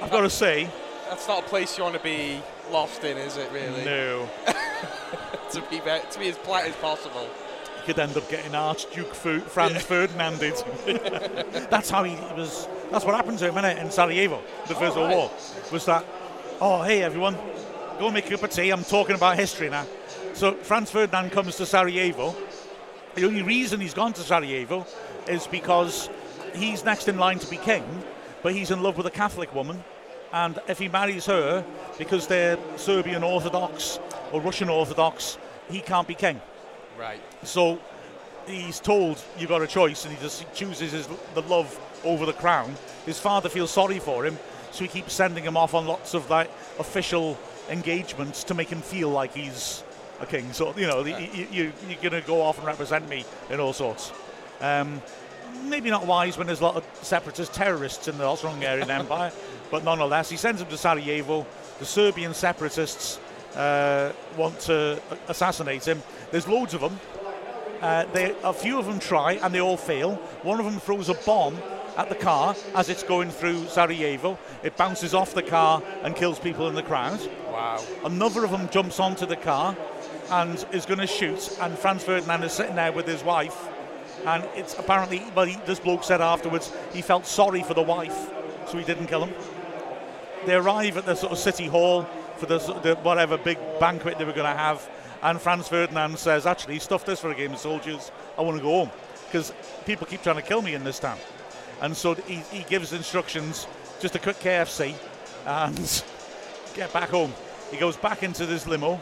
I've 0.01 0.11
got 0.11 0.21
to 0.21 0.29
say, 0.29 0.69
That's 1.09 1.27
not 1.27 1.45
a 1.45 1.47
place 1.47 1.77
you 1.77 1.83
want 1.83 1.95
to 1.95 2.03
be 2.03 2.41
lost 2.71 3.03
in, 3.03 3.17
is 3.17 3.37
it? 3.37 3.51
Really? 3.51 3.83
no. 3.85 4.29
to 5.51 5.61
be 5.69 5.79
to 5.79 6.19
be 6.19 6.29
as 6.29 6.37
polite 6.39 6.67
as 6.67 6.75
possible. 6.75 7.27
You 7.77 7.93
could 7.93 7.99
end 7.99 8.17
up 8.17 8.29
getting 8.29 8.55
Archduke 8.55 9.13
Fu- 9.13 9.41
Franz 9.41 9.81
Ferdinanded. 9.83 10.55
that's 11.69 11.89
how 11.89 12.03
he 12.03 12.15
was. 12.35 12.67
That's 12.91 13.05
what 13.05 13.15
happened 13.15 13.39
to 13.39 13.47
him 13.47 13.55
innit, 13.55 13.77
in 13.79 13.91
Sarajevo, 13.91 14.41
the 14.67 14.75
First 14.75 14.95
World 14.95 15.09
right. 15.09 15.17
War. 15.17 15.31
Was 15.71 15.85
that? 15.85 16.05
Oh, 16.61 16.81
hey 16.83 17.03
everyone, 17.03 17.37
go 17.99 18.09
make 18.09 18.27
a 18.27 18.29
cup 18.31 18.43
of 18.43 18.49
tea. 18.49 18.69
I'm 18.69 18.83
talking 18.83 19.15
about 19.15 19.37
history 19.37 19.69
now. 19.69 19.85
So 20.33 20.53
Franz 20.53 20.89
Ferdinand 20.89 21.31
comes 21.31 21.57
to 21.57 21.65
Sarajevo. 21.65 22.35
The 23.15 23.25
only 23.25 23.41
reason 23.41 23.79
he's 23.79 23.93
gone 23.93 24.13
to 24.13 24.21
Sarajevo 24.21 24.85
is 25.27 25.47
because 25.47 26.09
he's 26.53 26.83
next 26.83 27.07
in 27.07 27.17
line 27.17 27.39
to 27.39 27.49
be 27.49 27.57
king, 27.57 27.83
but 28.43 28.53
he's 28.53 28.71
in 28.71 28.83
love 28.83 28.97
with 28.97 29.05
a 29.05 29.11
Catholic 29.11 29.53
woman. 29.55 29.83
And 30.33 30.59
if 30.67 30.79
he 30.79 30.89
marries 30.89 31.25
her, 31.25 31.65
because 31.97 32.27
they're 32.27 32.57
Serbian 32.75 33.23
Orthodox 33.23 33.99
or 34.31 34.41
Russian 34.41 34.69
Orthodox, 34.69 35.37
he 35.69 35.79
can't 35.79 36.07
be 36.07 36.15
king. 36.15 36.41
Right. 36.97 37.21
So 37.43 37.79
he's 38.47 38.79
told 38.79 39.21
you've 39.37 39.49
got 39.49 39.61
a 39.61 39.67
choice, 39.67 40.05
and 40.05 40.13
he 40.13 40.21
just 40.21 40.51
chooses 40.53 40.91
his, 40.91 41.07
the 41.33 41.41
love 41.43 41.79
over 42.03 42.25
the 42.25 42.33
crown. 42.33 42.75
His 43.05 43.19
father 43.19 43.49
feels 43.49 43.71
sorry 43.71 43.99
for 43.99 44.25
him, 44.25 44.37
so 44.71 44.83
he 44.83 44.87
keeps 44.87 45.13
sending 45.13 45.43
him 45.43 45.57
off 45.57 45.73
on 45.73 45.85
lots 45.85 46.13
of 46.13 46.29
like 46.29 46.49
official 46.79 47.37
engagements 47.69 48.43
to 48.45 48.53
make 48.53 48.69
him 48.69 48.81
feel 48.81 49.09
like 49.09 49.33
he's 49.33 49.83
a 50.19 50.25
king. 50.25 50.53
So 50.53 50.73
you 50.77 50.87
know, 50.87 51.03
you, 51.03 51.47
you, 51.51 51.73
you're 51.87 52.01
going 52.09 52.21
to 52.21 52.27
go 52.27 52.41
off 52.41 52.57
and 52.57 52.67
represent 52.67 53.07
me 53.09 53.25
in 53.49 53.59
all 53.59 53.73
sorts. 53.73 54.11
Um, 54.61 55.01
maybe 55.63 55.89
not 55.89 56.05
wise 56.05 56.37
when 56.37 56.47
there's 56.47 56.61
a 56.61 56.63
lot 56.63 56.75
of 56.75 56.85
separatist 57.01 57.53
terrorists 57.53 58.07
in 58.07 58.17
the 58.17 58.25
Austro-Hungarian 58.25 58.89
Empire, 59.01 59.31
but 59.75 59.83
nonetheless, 59.83 60.29
he 60.29 60.37
sends 60.37 60.61
him 60.61 60.69
to 60.69 60.77
Sarajevo. 60.77 61.45
The 61.79 61.85
Serbian 61.85 62.33
separatists 62.33 63.19
uh, 63.57 64.13
want 64.37 64.57
to 64.61 65.01
assassinate 65.27 65.85
him. 65.85 66.01
There's 66.31 66.47
loads 66.47 66.73
of 66.73 66.79
them. 66.79 66.97
Uh, 67.81 68.05
they, 68.13 68.33
a 68.45 68.53
few 68.53 68.79
of 68.79 68.85
them 68.85 68.99
try 68.99 69.33
and 69.33 69.53
they 69.53 69.59
all 69.59 69.75
fail. 69.75 70.15
One 70.43 70.61
of 70.61 70.65
them 70.65 70.79
throws 70.79 71.09
a 71.09 71.13
bomb 71.13 71.57
at 71.97 72.07
the 72.07 72.15
car 72.15 72.55
as 72.73 72.87
it's 72.87 73.03
going 73.03 73.31
through 73.31 73.65
Sarajevo. 73.65 74.39
It 74.63 74.77
bounces 74.77 75.13
off 75.13 75.33
the 75.33 75.43
car 75.43 75.83
and 76.03 76.15
kills 76.15 76.39
people 76.39 76.69
in 76.69 76.75
the 76.75 76.81
crowd. 76.81 77.19
Wow. 77.51 77.83
Another 78.05 78.45
of 78.45 78.51
them 78.51 78.69
jumps 78.69 79.01
onto 79.01 79.25
the 79.25 79.35
car 79.35 79.75
and 80.29 80.65
is 80.71 80.85
going 80.85 81.01
to 81.01 81.07
shoot. 81.07 81.57
And 81.59 81.77
Franz 81.77 82.05
Ferdinand 82.05 82.43
is 82.43 82.53
sitting 82.53 82.77
there 82.77 82.93
with 82.93 83.07
his 83.07 83.25
wife. 83.25 83.67
And 84.25 84.47
it's 84.55 84.79
apparently, 84.79 85.21
well, 85.35 85.47
he, 85.47 85.57
this 85.65 85.81
bloke 85.81 86.05
said 86.05 86.21
afterwards 86.21 86.71
he 86.93 87.01
felt 87.01 87.25
sorry 87.25 87.61
for 87.61 87.73
the 87.73 87.83
wife 87.83 88.31
so 88.67 88.77
he 88.77 88.83
didn't 88.83 89.07
kill 89.07 89.25
him. 89.25 89.33
They 90.45 90.55
arrive 90.55 90.97
at 90.97 91.05
the 91.05 91.15
sort 91.15 91.31
of 91.31 91.37
city 91.37 91.67
hall 91.67 92.03
for 92.37 92.45
the, 92.45 92.57
the 92.57 92.95
whatever 93.01 93.37
big 93.37 93.57
banquet 93.79 94.17
they 94.17 94.25
were 94.25 94.33
going 94.33 94.51
to 94.51 94.57
have, 94.57 94.87
and 95.23 95.41
Franz 95.41 95.67
Ferdinand 95.67 96.19
says, 96.19 96.45
"Actually, 96.45 96.79
stuff 96.79 97.05
this 97.05 97.19
for 97.19 97.31
a 97.31 97.35
game 97.35 97.53
of 97.53 97.59
soldiers. 97.59 98.11
I 98.37 98.41
want 98.41 98.57
to 98.57 98.63
go 98.63 98.85
home 98.85 98.91
because 99.25 99.53
people 99.85 100.07
keep 100.07 100.21
trying 100.21 100.35
to 100.35 100.41
kill 100.41 100.61
me 100.61 100.75
in 100.75 100.83
this 100.83 100.99
town." 100.99 101.17
And 101.81 101.95
so 101.95 102.13
he, 102.13 102.35
he 102.51 102.63
gives 102.63 102.93
instructions, 102.93 103.67
just 103.99 104.15
a 104.15 104.19
quick 104.19 104.37
KFC, 104.37 104.93
and 105.45 106.03
get 106.73 106.93
back 106.93 107.09
home. 107.09 107.33
He 107.71 107.77
goes 107.77 107.97
back 107.97 108.23
into 108.23 108.45
this 108.45 108.67
limo. 108.67 108.99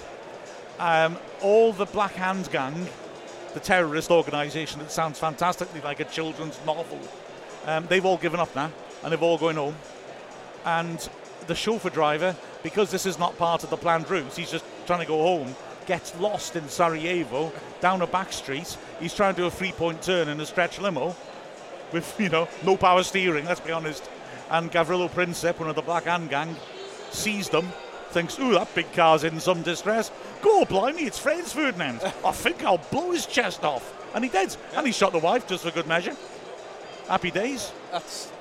Um, 0.79 1.17
all 1.41 1.73
the 1.73 1.85
Black 1.85 2.13
Hand 2.13 2.49
Gang, 2.51 2.87
the 3.53 3.59
terrorist 3.59 4.09
organisation 4.09 4.79
that 4.79 4.91
sounds 4.91 5.19
fantastically 5.19 5.81
like 5.81 5.99
a 5.99 6.05
children's 6.05 6.59
novel, 6.65 6.99
um, 7.65 7.85
they've 7.87 8.05
all 8.05 8.17
given 8.17 8.39
up 8.39 8.55
now 8.55 8.71
and 9.03 9.11
they've 9.11 9.21
all 9.21 9.37
going 9.37 9.57
home. 9.57 9.75
And 10.65 11.07
the 11.47 11.55
chauffeur 11.55 11.89
driver, 11.89 12.35
because 12.61 12.91
this 12.91 13.05
is 13.05 13.19
not 13.19 13.37
part 13.37 13.63
of 13.63 13.69
the 13.69 13.77
planned 13.77 14.09
route, 14.09 14.33
he's 14.33 14.51
just 14.51 14.65
trying 14.85 14.99
to 14.99 15.05
go 15.05 15.21
home, 15.21 15.55
gets 15.85 16.17
lost 16.19 16.55
in 16.55 16.67
Sarajevo 16.67 17.51
down 17.81 18.01
a 18.01 18.07
back 18.07 18.31
street. 18.33 18.77
He's 18.99 19.13
trying 19.13 19.35
to 19.35 19.41
do 19.41 19.47
a 19.47 19.51
three 19.51 19.71
point 19.71 20.01
turn 20.01 20.29
in 20.29 20.39
a 20.39 20.45
stretch 20.45 20.79
limo 20.79 21.15
with, 21.91 22.19
you 22.19 22.29
know, 22.29 22.47
no 22.63 22.75
power 22.77 23.03
steering, 23.03 23.45
let's 23.45 23.59
be 23.59 23.71
honest. 23.71 24.09
And 24.49 24.71
Gavrilo 24.71 25.09
Princip, 25.09 25.59
one 25.59 25.69
of 25.69 25.75
the 25.75 25.81
Black 25.81 26.05
Hand 26.05 26.29
Gang, 26.29 26.55
sees 27.11 27.49
them, 27.49 27.67
thinks, 28.09 28.39
ooh, 28.39 28.53
that 28.53 28.73
big 28.75 28.91
car's 28.93 29.23
in 29.23 29.39
some 29.39 29.61
distress. 29.61 30.11
Go, 30.41 30.65
blimey, 30.65 31.03
it's 31.03 31.19
Franz 31.19 31.53
Ferdinand. 31.53 32.01
I 32.25 32.31
think 32.31 32.63
I'll 32.63 32.77
blow 32.77 33.11
his 33.11 33.25
chest 33.25 33.63
off. 33.63 33.93
And 34.13 34.23
he 34.23 34.29
did. 34.29 34.55
And 34.75 34.85
he 34.85 34.93
shot 34.93 35.11
the 35.11 35.19
wife 35.19 35.47
just 35.47 35.63
for 35.63 35.71
good 35.71 35.87
measure. 35.87 36.15
Happy 37.07 37.31
days. 37.31 37.71
That's 37.91 38.31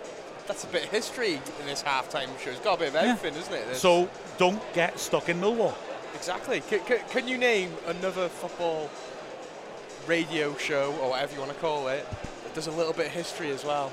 that's 0.53 0.65
a 0.65 0.67
bit 0.67 0.85
of 0.85 0.91
history 0.91 1.41
in 1.61 1.65
this 1.67 1.83
halftime 1.83 2.29
show. 2.39 2.51
It's 2.51 2.61
got 2.61 2.75
a 2.75 2.81
bit 2.81 2.89
of 2.89 2.97
everything, 2.97 3.41
isn't 3.41 3.55
it? 3.55 3.65
There's- 3.65 3.81
So 3.81 4.07
don't 4.37 4.61
get 4.75 5.01
stuck 5.01 5.31
in 5.31 5.41
Millwall. 5.41 5.73
exactly. 6.15 6.61
C- 6.69 6.79
c- 6.87 6.99
can 7.09 7.27
you 7.27 7.39
name 7.39 7.75
another 7.87 8.29
football 8.29 8.91
radio 10.07 10.55
show 10.59 10.95
or 11.01 11.09
whatever 11.09 11.33
you 11.33 11.41
want 11.41 11.53
to 11.55 11.59
call 11.59 11.89
it 11.89 12.07
that 12.45 12.53
does 12.55 12.67
a 12.67 12.71
little 12.71 12.93
bit 12.93 13.07
of 13.07 13.13
history 13.13 13.51
as 13.51 13.65
well? 13.65 13.91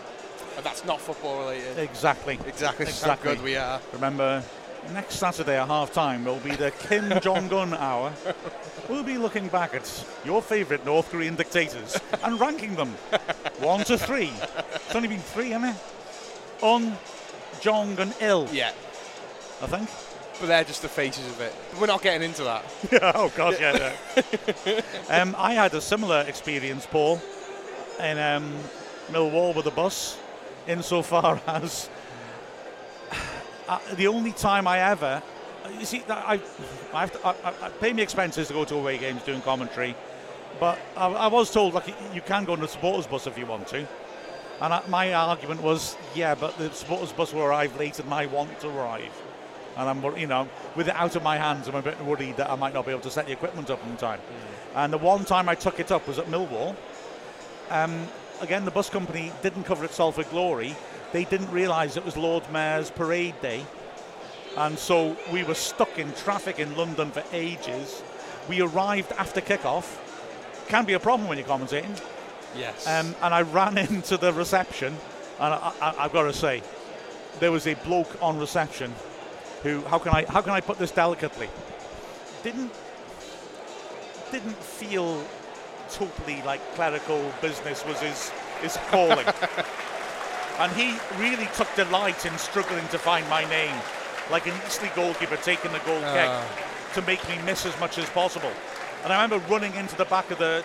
And 0.58 0.66
that's 0.66 0.84
not 0.84 1.00
football 1.00 1.40
related. 1.40 1.80
Exactly. 1.80 2.38
Exactly. 2.46 2.84
That's 2.86 3.04
how 3.04 3.16
good 3.16 3.42
we 3.42 3.56
are. 3.56 3.80
Remember, 3.94 4.44
next 4.92 5.16
Saturday 5.16 5.58
at 5.58 5.66
half 5.70 5.94
time 5.94 6.26
will 6.26 6.40
be 6.40 6.52
the 6.58 6.72
Kim 6.72 7.10
Jong 7.22 7.54
un 7.54 7.74
hour. 7.74 8.12
We'll 8.90 9.04
be 9.04 9.18
looking 9.18 9.48
back 9.48 9.76
at 9.76 10.06
your 10.26 10.42
favourite 10.42 10.84
North 10.86 11.10
Korean 11.10 11.36
dictators 11.36 11.98
and 12.22 12.38
ranking 12.38 12.76
them 12.76 12.90
one 13.60 13.86
to 13.86 13.98
three. 13.98 14.34
It's 14.76 14.94
only 14.94 15.08
been 15.08 15.22
three, 15.22 15.52
hasn't 15.52 15.74
it? 15.78 15.82
Un, 16.62 16.98
Jong, 17.62 17.98
and 18.00 18.14
Il, 18.22 18.48
Yeah. 18.52 18.72
I 19.62 19.68
think. 19.68 19.90
But 20.40 20.48
they're 20.48 20.64
just 20.64 20.82
the 20.82 20.88
faces 20.88 21.28
of 21.28 21.42
it. 21.42 21.54
We're 21.80 21.88
not 21.88 22.02
getting 22.02 22.24
into 22.24 22.44
that. 22.44 22.64
oh, 23.16 23.32
God, 23.36 23.58
yeah. 23.60 23.94
yeah. 24.66 24.82
um, 25.22 25.36
I 25.38 25.54
had 25.54 25.74
a 25.74 25.82
similar 25.82 26.22
experience, 26.22 26.86
Paul, 26.90 27.22
in 28.00 28.18
um, 28.18 28.56
Millwall 29.12 29.54
with 29.54 29.66
the 29.66 29.72
bus, 29.72 30.18
insofar 30.66 31.42
as 31.48 31.90
uh, 33.68 33.80
the 33.96 34.08
only 34.08 34.32
time 34.32 34.66
I 34.68 34.80
ever. 34.80 35.22
You 35.78 35.86
see, 35.86 36.04
I, 36.10 36.40
I, 36.94 37.02
have 37.02 37.12
to, 37.12 37.28
I, 37.28 37.36
I- 37.66 37.70
pay 37.70 37.92
me 37.92 38.02
expenses 38.02 38.48
to 38.48 38.54
go 38.54 38.64
to 38.66 38.76
away 38.76 38.98
games 38.98 39.22
doing 39.24 39.42
commentary, 39.42 39.94
but 40.58 40.80
I, 40.96 41.08
I 41.08 41.28
was 41.28 41.52
told, 41.52 41.74
like, 41.74 41.94
you 42.14 42.22
can 42.22 42.46
go 42.46 42.54
on 42.54 42.62
the 42.62 42.68
supporters 42.68 43.08
bus 43.08 43.28
if 43.28 43.38
you 43.38 43.46
want 43.46 43.68
to. 43.68 43.86
And 44.62 44.74
I, 44.74 44.82
my 44.88 45.14
argument 45.14 45.62
was, 45.62 45.96
yeah, 46.16 46.36
but 46.36 46.58
the 46.58 46.72
supporters 46.72 47.12
bus 47.12 47.34
will 47.34 47.44
arrive 47.44 47.78
later 47.78 48.04
than 48.04 48.12
I 48.12 48.26
want 48.26 48.60
to 48.60 48.70
arrive. 48.70 49.12
And 49.78 49.88
I'm, 49.88 50.18
you 50.18 50.28
know, 50.28 50.50
with 50.76 50.90
it 50.90 50.96
out 50.96 51.16
of 51.16 51.24
my 51.24 51.38
hands, 51.38 51.68
I'm 51.68 51.76
a 51.76 51.82
bit 51.82 52.00
worried 52.04 52.36
that 52.38 52.50
I 52.50 52.56
might 52.56 52.74
not 52.74 52.86
be 52.86 52.92
able 52.92 53.02
to 53.02 53.12
set 53.12 53.28
the 53.28 53.32
equipment 53.32 53.70
up 53.70 53.86
in 53.86 53.96
time. 53.96 54.20
And 54.76 54.92
the 54.92 54.98
one 54.98 55.24
time 55.24 55.48
I 55.48 55.56
took 55.56 55.80
it 55.80 55.92
up 55.92 56.08
was 56.08 56.20
at 56.20 56.26
Millwall. 56.26 56.76
Um, 57.70 58.08
again, 58.42 58.66
the 58.66 58.72
bus 58.72 58.90
company 58.90 59.32
didn't 59.42 59.64
cover 59.64 59.86
itself 59.86 60.18
with 60.18 60.30
glory. 60.32 60.76
They 61.14 61.24
didn't 61.24 61.52
realise 61.52 61.96
it 61.96 62.04
was 62.04 62.18
Lord 62.18 62.44
Mayor's 62.52 62.92
parade 62.92 63.40
day. 63.42 63.66
And 64.58 64.78
so 64.78 65.16
we 65.32 65.44
were 65.44 65.54
stuck 65.54 65.98
in 65.98 66.12
traffic 66.14 66.60
in 66.60 66.76
London 66.76 67.12
for 67.12 67.24
ages. 67.32 68.04
We 68.50 68.62
arrived 68.62 69.12
after 69.14 69.40
kickoff. 69.40 69.98
Can 70.68 70.86
be 70.86 70.94
a 70.94 71.00
problem 71.00 71.30
when 71.30 71.38
you're 71.38 71.48
commentating. 71.48 72.00
Yes. 72.58 72.88
Um, 72.88 73.16
and 73.22 73.34
I 73.34 73.42
ran 73.42 73.78
into 73.90 74.18
the 74.18 74.34
reception, 74.34 74.96
and 75.40 75.54
I, 75.54 75.72
I, 75.82 75.96
I've 76.00 76.14
got 76.14 76.24
to 76.24 76.34
say, 76.34 76.62
there 77.40 77.52
was 77.52 77.68
a 77.68 77.76
bloke 77.76 78.22
on 78.22 78.40
reception 78.40 78.94
who, 79.64 79.82
how 79.84 80.00
can 80.00 80.14
I, 80.14 80.26
how 80.26 80.42
can 80.42 80.52
I 80.52 80.62
put 80.62 80.78
this 80.78 80.92
delicately, 80.92 81.50
didn't, 82.44 82.72
didn't 84.32 84.58
feel 84.58 85.24
totally 85.92 86.42
like 86.44 86.62
clerical 86.76 87.32
business 87.42 87.84
was 87.86 88.00
his, 88.00 88.30
his 88.62 88.78
calling. 88.90 89.26
and 90.60 90.72
he 90.74 90.96
really 91.18 91.48
took 91.56 91.74
delight 91.76 92.26
in 92.26 92.38
struggling 92.38 92.88
to 92.90 92.98
find 93.00 93.28
my 93.30 93.44
name, 93.50 93.76
like 94.32 94.46
an 94.48 94.54
Eastleigh 94.68 94.92
goalkeeper 94.96 95.38
taking 95.38 95.72
the 95.72 95.80
goal 95.80 96.02
Ah. 96.04 96.14
kick 96.46 96.94
to 96.96 97.02
make 97.08 97.28
me 97.30 97.38
miss 97.44 97.66
as 97.66 97.78
much 97.80 97.98
as 97.98 98.10
possible. 98.10 98.52
And 99.04 99.14
I 99.14 99.22
remember 99.22 99.46
running 99.52 99.74
into 99.76 99.96
the 99.96 100.06
back 100.06 100.30
of 100.32 100.38
the 100.40 100.64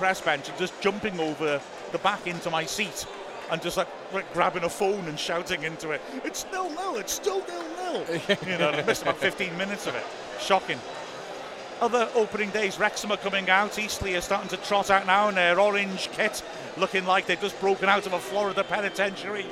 press 0.00 0.20
bench 0.22 0.48
and 0.48 0.56
just 0.56 0.80
jumping 0.80 1.20
over 1.20 1.60
the 1.92 1.98
back 1.98 2.26
into 2.26 2.48
my 2.48 2.64
seat 2.64 3.06
and 3.50 3.60
just 3.60 3.76
like, 3.76 3.86
like 4.14 4.32
grabbing 4.32 4.64
a 4.64 4.68
phone 4.68 5.06
and 5.08 5.18
shouting 5.18 5.62
into 5.62 5.90
it, 5.90 6.00
it's 6.24 6.46
nil 6.50 6.70
nil, 6.70 6.96
it's 6.96 7.12
still 7.12 7.44
nil 7.46 7.64
nil. 7.76 8.20
you 8.46 8.56
know, 8.56 8.70
I 8.70 8.82
missed 8.82 9.02
about 9.02 9.18
15 9.18 9.58
minutes 9.58 9.86
of 9.86 9.94
it. 9.94 10.04
Shocking. 10.40 10.78
Other 11.82 12.08
opening 12.14 12.48
days, 12.48 12.78
Wrexham 12.78 13.12
are 13.12 13.18
coming 13.18 13.50
out. 13.50 13.78
Eastleigh 13.78 14.16
are 14.16 14.22
starting 14.22 14.48
to 14.48 14.56
trot 14.56 14.90
out 14.90 15.06
now 15.06 15.28
in 15.28 15.34
their 15.34 15.60
orange 15.60 16.10
kit, 16.12 16.42
looking 16.78 17.04
like 17.04 17.26
they've 17.26 17.40
just 17.40 17.60
broken 17.60 17.90
out 17.90 18.06
of 18.06 18.14
a 18.14 18.18
Florida 18.18 18.64
penitentiary. 18.64 19.46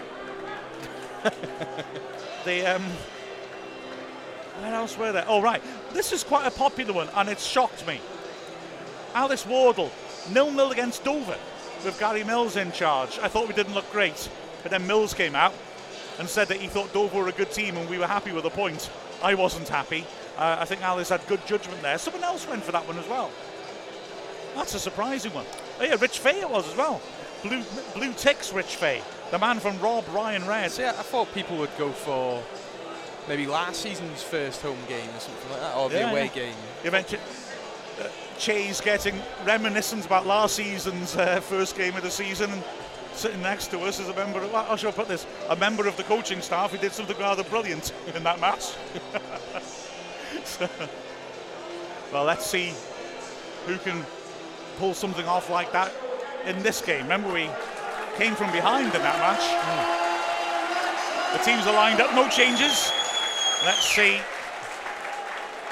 they, 2.47 2.65
um, 2.65 2.83
where 4.61 4.75
else 4.75 4.97
were 4.97 5.13
they? 5.13 5.25
Oh, 5.27 5.43
right. 5.43 5.63
This 5.93 6.13
is 6.13 6.25
quite 6.25 6.47
a 6.47 6.51
popular 6.51 6.95
one, 6.95 7.11
and 7.15 7.29
it 7.29 7.39
shocked 7.39 7.87
me. 7.87 8.01
Alice 9.15 9.45
Wardle, 9.47 9.91
nil 10.33 10.51
nil 10.51 10.71
against 10.71 11.05
Dover, 11.05 11.37
with 11.85 11.99
Gary 11.99 12.25
Mills 12.25 12.57
in 12.57 12.73
charge. 12.73 13.19
I 13.21 13.29
thought 13.29 13.49
we 13.49 13.55
didn't 13.55 13.75
look 13.75 13.91
great, 13.93 14.29
but 14.63 14.71
then 14.71 14.87
Mills 14.87 15.15
came 15.15 15.35
out 15.35 15.55
and 16.19 16.29
said 16.29 16.49
that 16.49 16.59
he 16.61 16.67
thought 16.67 16.93
Dover 16.93 17.19
were 17.23 17.29
a 17.29 17.33
good 17.33 17.53
team 17.53 17.77
and 17.77 17.89
we 17.89 17.99
were 17.99 18.07
happy 18.07 18.33
with 18.33 18.45
the 18.45 18.51
point. 18.51 18.91
I 19.23 19.35
wasn't 19.35 19.69
happy. 19.69 20.05
Uh, 20.37 20.57
I 20.61 20.65
think 20.65 20.83
Alice 20.83 21.09
had 21.11 21.27
good 21.27 21.45
judgment 21.47 21.81
there. 21.83 21.99
Someone 21.99 22.25
else 22.25 22.47
went 22.49 22.63
for 22.65 22.73
that 22.73 22.87
one 22.87 22.99
as 22.99 23.09
well. 23.09 23.31
That's 24.55 24.75
a 24.75 24.79
surprising 24.81 25.33
one. 25.35 25.47
Oh 25.81 25.85
yeah, 25.85 25.97
Rich 26.01 26.19
Fay 26.19 26.41
it 26.41 26.51
was 26.51 26.69
as 26.69 26.77
well. 26.77 27.01
Blue 27.43 27.63
Blue 27.95 28.13
Ticks 28.15 28.53
Rich 28.53 28.77
Fay, 28.77 29.01
the 29.31 29.39
man 29.39 29.61
from 29.61 29.79
Rob 29.81 30.05
Ryan 30.13 30.47
Red. 30.47 30.71
So 30.73 30.83
yeah, 30.83 30.91
I 30.91 31.03
thought 31.03 31.33
people 31.33 31.57
would 31.59 31.71
go 31.79 31.91
for 31.91 32.43
maybe 33.29 33.47
last 33.47 33.81
season's 33.83 34.23
first 34.23 34.61
home 34.63 34.79
game 34.89 35.09
or 35.15 35.21
something 35.21 35.51
like 35.53 35.61
that, 35.61 35.77
or 35.77 35.89
the 35.91 35.99
Yeah, 35.99 36.11
away 36.11 36.25
yeah. 36.25 36.29
game. 36.35 36.55
You 36.83 36.91
mentioned 36.91 37.23
Chase 38.39 38.81
getting 38.81 39.21
reminiscent 39.45 40.07
about 40.07 40.25
last 40.27 40.55
season's 40.55 41.17
uh, 41.17 41.41
first 41.41 41.77
game 41.77 41.97
of 41.97 42.03
the 42.03 42.11
season 42.11 42.51
and 42.51 42.63
sitting 43.13 43.43
next 43.43 43.67
to 43.73 43.81
us 43.81 43.99
is 43.99 44.09
a 44.09 44.15
member 44.15 44.41
of, 44.41 44.53
how 44.53 44.77
shall 44.77 44.91
I 44.91 44.93
put 44.93 45.09
this, 45.09 45.27
a 45.49 45.57
member 45.57 45.89
of 45.89 45.97
the 45.97 46.05
coaching 46.05 46.41
staff 46.41 46.71
who 46.71 46.79
did 46.79 46.93
something 46.93 47.19
rather 47.19 47.43
brilliant 47.43 47.93
in 48.15 48.23
that 48.23 48.39
match. 48.39 48.75
So, 50.45 50.69
well, 52.13 52.25
let's 52.25 52.47
see 52.47 52.73
who 53.67 53.77
can 53.79 54.07
pull 54.79 54.95
something 54.95 55.27
off 55.27 55.51
like 55.51 55.73
that 55.73 55.93
in 56.47 56.63
this 56.63 56.81
game. 56.81 57.03
Remember, 57.03 57.33
we 57.33 57.51
came 58.17 58.37
from 58.37 58.53
behind 58.53 58.87
in 58.87 59.03
that 59.03 59.19
match. 59.19 59.43
The 61.37 61.45
teams 61.45 61.67
are 61.67 61.75
lined 61.75 62.01
up, 62.01 62.15
no 62.15 62.29
changes. 62.29 62.93
Let's 63.65 63.85
see 63.85 64.21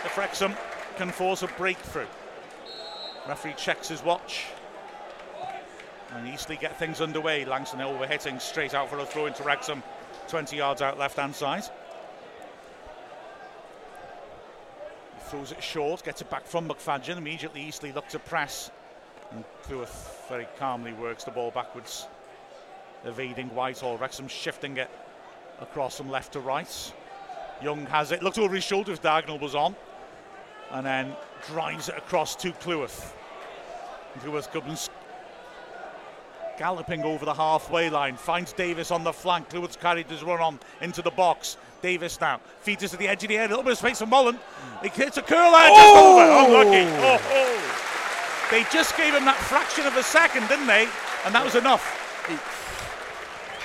if 0.05 0.19
Wrexham 0.19 0.55
can 0.97 1.11
force 1.11 1.43
a 1.43 1.47
breakthrough. 1.47 2.07
Referee 3.29 3.55
checks 3.57 3.89
his 3.89 4.03
watch. 4.05 4.47
And 6.13 6.29
Eastleigh 6.29 6.57
get 6.57 6.79
things 6.79 7.01
underway. 7.01 7.45
Langston 7.45 7.81
overhitting 7.81 8.41
straight 8.41 8.75
out 8.75 8.89
for 8.89 8.99
a 8.99 9.07
throw 9.07 9.27
into 9.27 9.43
Wrexham. 9.43 9.83
20 10.29 10.57
yards 10.57 10.83
out 10.83 10.99
left 10.99 11.17
hand 11.17 11.35
side. 11.35 11.65
He 15.15 15.31
throws 15.31 15.53
it 15.53 15.63
short, 15.63 16.05
gets 16.05 16.21
it 16.21 16.31
back 16.31 16.47
from 16.47 16.69
McFadzean. 16.69 17.17
Immediately 17.17 17.63
Eastleigh 17.63 17.93
look 17.93 18.09
to 18.09 18.19
press. 18.21 18.71
And 19.33 19.45
Cleworth 19.65 20.29
very 20.29 20.47
calmly 20.59 20.93
works 20.93 21.25
the 21.25 21.33
ball 21.33 21.51
backwards. 21.51 22.07
Evading 23.05 23.49
Whitehall. 23.49 23.99
Wrexham 23.99 24.29
shifting 24.29 24.77
it 24.77 24.91
across 25.61 25.97
from 25.97 26.09
left 26.11 26.33
to 26.35 26.41
right. 26.41 26.93
Young 27.61 27.87
has 27.87 28.13
it. 28.13 28.23
Looked 28.23 28.39
over 28.39 28.55
his 28.55 28.65
shoulder 28.65 28.93
if 28.93 29.03
Dagnall 29.03 29.41
was 29.41 29.55
on. 29.55 29.75
And 30.73 30.85
then 30.85 31.15
drives 31.49 31.89
it 31.89 31.97
across 31.97 32.35
to 32.37 32.53
Cleworth. 32.53 33.13
Cleworth 34.21 34.51
comes 34.53 34.91
galloping 36.59 37.03
over 37.05 37.25
the 37.25 37.35
halfway 37.35 37.91
line, 37.91 38.17
finds 38.17 38.53
Davies 38.53 38.91
on 38.91 39.05
the 39.05 39.13
flank. 39.13 39.51
Cleworth's 39.51 39.77
carried 39.77 40.07
his 40.07 40.23
run 40.25 40.41
on 40.41 40.59
into 40.81 41.03
the 41.03 41.11
box. 41.11 41.57
Davies 41.83 42.19
now 42.21 42.41
feeds 42.61 42.83
it 42.83 42.89
to 42.89 42.97
the 42.97 43.07
edge 43.07 43.23
of 43.23 43.29
the 43.29 43.37
air, 43.37 43.45
a 43.45 43.49
little 43.49 43.63
bit 43.63 43.73
of 43.73 43.79
space 43.79 43.99
for 43.99 44.07
Mullen. 44.07 44.39
He 44.83 44.89
hits 44.89 45.19
a 45.19 45.23
curl 45.23 45.53
there, 45.53 45.69
just 45.69 45.81
Oh! 45.81 46.47
over. 46.47 46.65
Unlucky. 46.65 46.91
Oh, 46.97 47.21
oh. 47.31 48.49
They 48.51 48.65
just 48.73 48.97
gave 48.97 49.13
him 49.15 49.25
that 49.27 49.37
fraction 49.37 49.87
of 49.87 49.97
a 49.97 50.03
second, 50.03 50.49
didn't 50.49 50.67
they? 50.67 50.89
And 51.25 51.35
that 51.35 51.45
was 51.45 51.55
enough. 51.57 51.85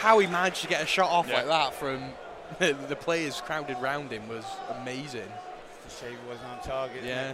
How 0.01 0.19
he 0.19 0.27
managed 0.27 0.61
to 0.63 0.67
get 0.67 0.81
a 0.81 0.85
shot 0.85 1.09
off 1.09 1.27
Yeah. 1.29 1.37
like 1.37 1.47
that 1.47 1.73
from 1.75 2.03
the 2.59 2.95
players 2.99 3.39
crowded 3.41 3.77
round 3.77 4.11
him 4.11 4.27
was 4.27 4.43
amazing. 4.81 5.31
Shame 6.01 6.17
wasn't 6.27 6.47
on 6.49 6.59
target. 6.61 7.03
Yeah. 7.05 7.33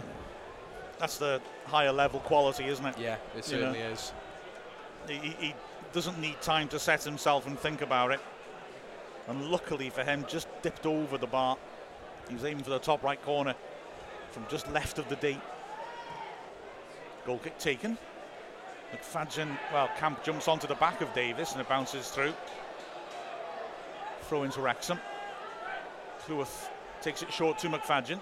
That's 0.98 1.18
the 1.18 1.40
higher 1.66 1.92
level 1.92 2.20
quality, 2.20 2.64
isn't 2.66 2.84
it? 2.84 2.98
yeah, 2.98 3.14
it 3.14 3.36
You 3.36 3.42
certainly 3.42 3.78
know. 3.78 3.86
is. 3.86 4.12
He, 5.08 5.14
he 5.14 5.54
doesn't 5.92 6.18
need 6.20 6.40
time 6.42 6.68
to 6.68 6.78
set 6.78 7.02
himself 7.04 7.46
and 7.46 7.58
think 7.58 7.82
about 7.82 8.10
it. 8.10 8.20
And 9.28 9.50
luckily 9.50 9.90
for 9.90 10.02
him, 10.04 10.24
just 10.28 10.48
dipped 10.62 10.86
over 10.86 11.16
the 11.18 11.26
bar. 11.26 11.56
He 12.28 12.34
was 12.34 12.44
aiming 12.44 12.64
for 12.64 12.70
the 12.70 12.78
top 12.78 13.02
right 13.02 13.22
corner 13.22 13.54
from 14.32 14.44
just 14.48 14.70
left 14.72 14.98
of 14.98 15.08
the 15.08 15.16
D. 15.16 15.38
Goal 17.24 17.38
kick 17.38 17.58
taken. 17.58 17.96
McFadzean, 18.92 19.56
well, 19.72 19.88
Camp 19.98 20.24
jumps 20.24 20.48
onto 20.48 20.66
the 20.66 20.74
back 20.74 21.00
of 21.00 21.12
Davies 21.14 21.52
and 21.52 21.60
it 21.60 21.68
bounces 21.68 22.08
through. 22.08 22.32
Throw 24.22 24.42
into 24.42 24.60
Wrexham. 24.60 24.98
Cleworth 26.20 26.70
takes 27.02 27.22
it 27.22 27.32
short 27.32 27.58
to 27.60 27.68
McFadzean. 27.68 28.20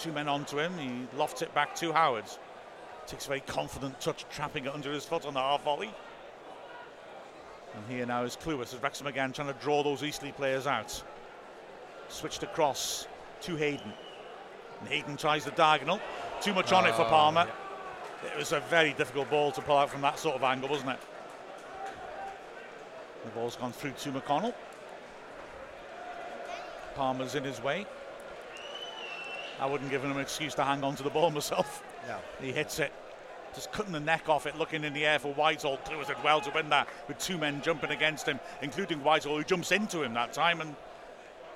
Two 0.00 0.12
men 0.12 0.28
onto 0.28 0.58
him. 0.58 0.72
He 0.78 1.06
lofts 1.18 1.42
it 1.42 1.52
back 1.54 1.74
to 1.76 1.92
Howard. 1.92 2.24
Takes 3.06 3.26
a 3.26 3.28
very 3.28 3.40
confident 3.40 4.00
touch, 4.00 4.24
trapping 4.30 4.64
it 4.64 4.72
under 4.72 4.90
his 4.90 5.04
foot 5.04 5.26
on 5.26 5.34
the 5.34 5.40
half 5.40 5.62
volley. 5.62 5.90
And 7.74 7.84
here 7.86 8.06
now 8.06 8.24
is 8.24 8.34
Cleworth 8.34 8.72
as 8.72 8.82
Wrexham 8.82 9.06
again 9.06 9.32
trying 9.32 9.48
to 9.48 9.60
draw 9.60 9.82
those 9.82 10.02
Eastleigh 10.02 10.32
players 10.32 10.66
out. 10.66 11.02
Switched 12.08 12.42
across 12.42 13.06
to 13.42 13.56
Hayden. 13.56 13.92
And 14.80 14.88
Hayden 14.88 15.18
tries 15.18 15.44
the 15.44 15.50
diagonal. 15.50 16.00
Too 16.40 16.54
much 16.54 16.72
on 16.72 16.86
it 16.86 16.94
for 16.94 17.02
Oh, 17.02 17.10
Palmer. 17.10 17.46
It 18.24 18.38
was 18.38 18.52
a 18.52 18.60
very 18.60 18.94
difficult 18.94 19.28
ball 19.28 19.52
to 19.52 19.60
pull 19.60 19.76
out 19.76 19.90
from 19.90 20.00
that 20.00 20.18
sort 20.18 20.34
of 20.34 20.42
angle, 20.42 20.70
wasn't 20.70 20.92
it? 20.92 21.00
The 23.24 23.30
ball's 23.32 23.56
gone 23.56 23.72
through 23.72 23.92
to 23.92 24.12
McDonnell. 24.12 24.54
Palmer's 26.94 27.34
in 27.34 27.44
his 27.44 27.62
way. 27.62 27.86
I 29.60 29.66
wouldn't 29.66 29.90
give 29.90 30.02
him 30.02 30.10
an 30.12 30.18
excuse 30.18 30.54
to 30.54 30.64
hang 30.64 30.82
on 30.82 30.96
to 30.96 31.02
the 31.02 31.10
ball 31.10 31.30
myself. 31.30 31.84
No. 32.08 32.16
He 32.40 32.50
hits 32.50 32.78
it. 32.78 32.92
Just 33.54 33.72
cutting 33.72 33.92
the 33.92 34.00
neck 34.00 34.28
off 34.28 34.46
it, 34.46 34.56
looking 34.56 34.84
in 34.84 34.94
the 34.94 35.04
air 35.04 35.18
for 35.18 35.34
Whitehall. 35.34 35.76
Cleworth 35.84 36.06
did 36.06 36.16
well 36.24 36.40
to 36.40 36.50
win 36.54 36.70
that 36.70 36.88
with 37.08 37.18
two 37.18 37.36
men 37.36 37.60
jumping 37.62 37.90
against 37.90 38.26
him, 38.26 38.40
including 38.62 39.02
Whitehall, 39.02 39.36
who 39.36 39.44
jumps 39.44 39.70
into 39.70 40.02
him 40.02 40.14
that 40.14 40.32
time. 40.32 40.62
And 40.62 40.74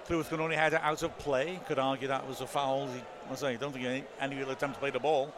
Cleworth 0.07 0.29
can 0.29 0.41
only 0.41 0.57
head 0.57 0.75
it 0.75 0.81
out 0.83 1.03
of 1.03 1.17
play. 1.19 1.59
Could 1.67 1.79
argue 1.79 2.09
that 2.09 2.29
was 2.29 2.43
a 2.43 2.47
foul. 2.47 2.89
He, 2.89 3.01
I 3.31 3.35
say, 3.37 3.57
don't 3.57 3.73
think 3.73 3.87
any, 3.87 4.05
any 4.21 4.37
real 4.37 4.51
attempt 4.51 4.75
to 4.75 4.81
play 4.81 4.91
the 4.91 4.99
ball. 4.99 5.33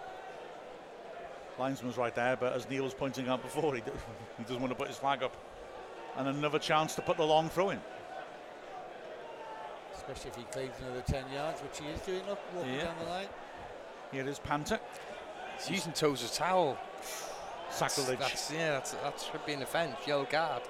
Linesman's 1.58 1.96
right 1.96 2.14
there, 2.14 2.36
but 2.36 2.52
as 2.52 2.68
Neil 2.68 2.84
was 2.84 2.94
pointing 2.94 3.28
out 3.28 3.42
before, 3.42 3.74
he, 3.76 3.82
he 4.38 4.42
doesn't 4.42 4.60
want 4.60 4.72
to 4.72 4.78
put 4.78 4.88
his 4.88 4.96
flag 4.96 5.22
up. 5.22 5.36
And 6.16 6.28
another 6.28 6.58
chance 6.58 6.94
to 6.96 7.02
put 7.02 7.16
the 7.16 7.24
long 7.24 7.48
throw 7.48 7.70
in. 7.70 7.80
Especially 10.08 10.30
if 10.30 10.36
he 10.36 10.42
claims 10.44 10.74
another 10.80 11.02
10 11.02 11.24
yards, 11.32 11.60
which 11.62 11.78
he 11.78 11.86
is 11.86 12.00
doing, 12.00 12.22
look, 12.28 12.38
walking 12.54 12.74
Yeah. 12.74 12.84
down 12.84 12.94
the 13.00 13.06
line. 13.06 13.28
Here 14.12 14.28
is 14.28 14.38
Panther. 14.38 14.78
He's 15.58 15.70
using 15.70 15.92
toes 15.92 16.22
as 16.22 16.36
towel. 16.36 16.78
Sacrilege. 17.70 18.18
That's, 18.20 18.52
yeah, 18.52 18.70
that's, 18.72 18.92
that 18.92 19.20
should 19.20 19.44
be 19.44 19.54
an 19.54 19.62
offence. 19.62 19.96
Yellow 20.06 20.24
card. 20.24 20.62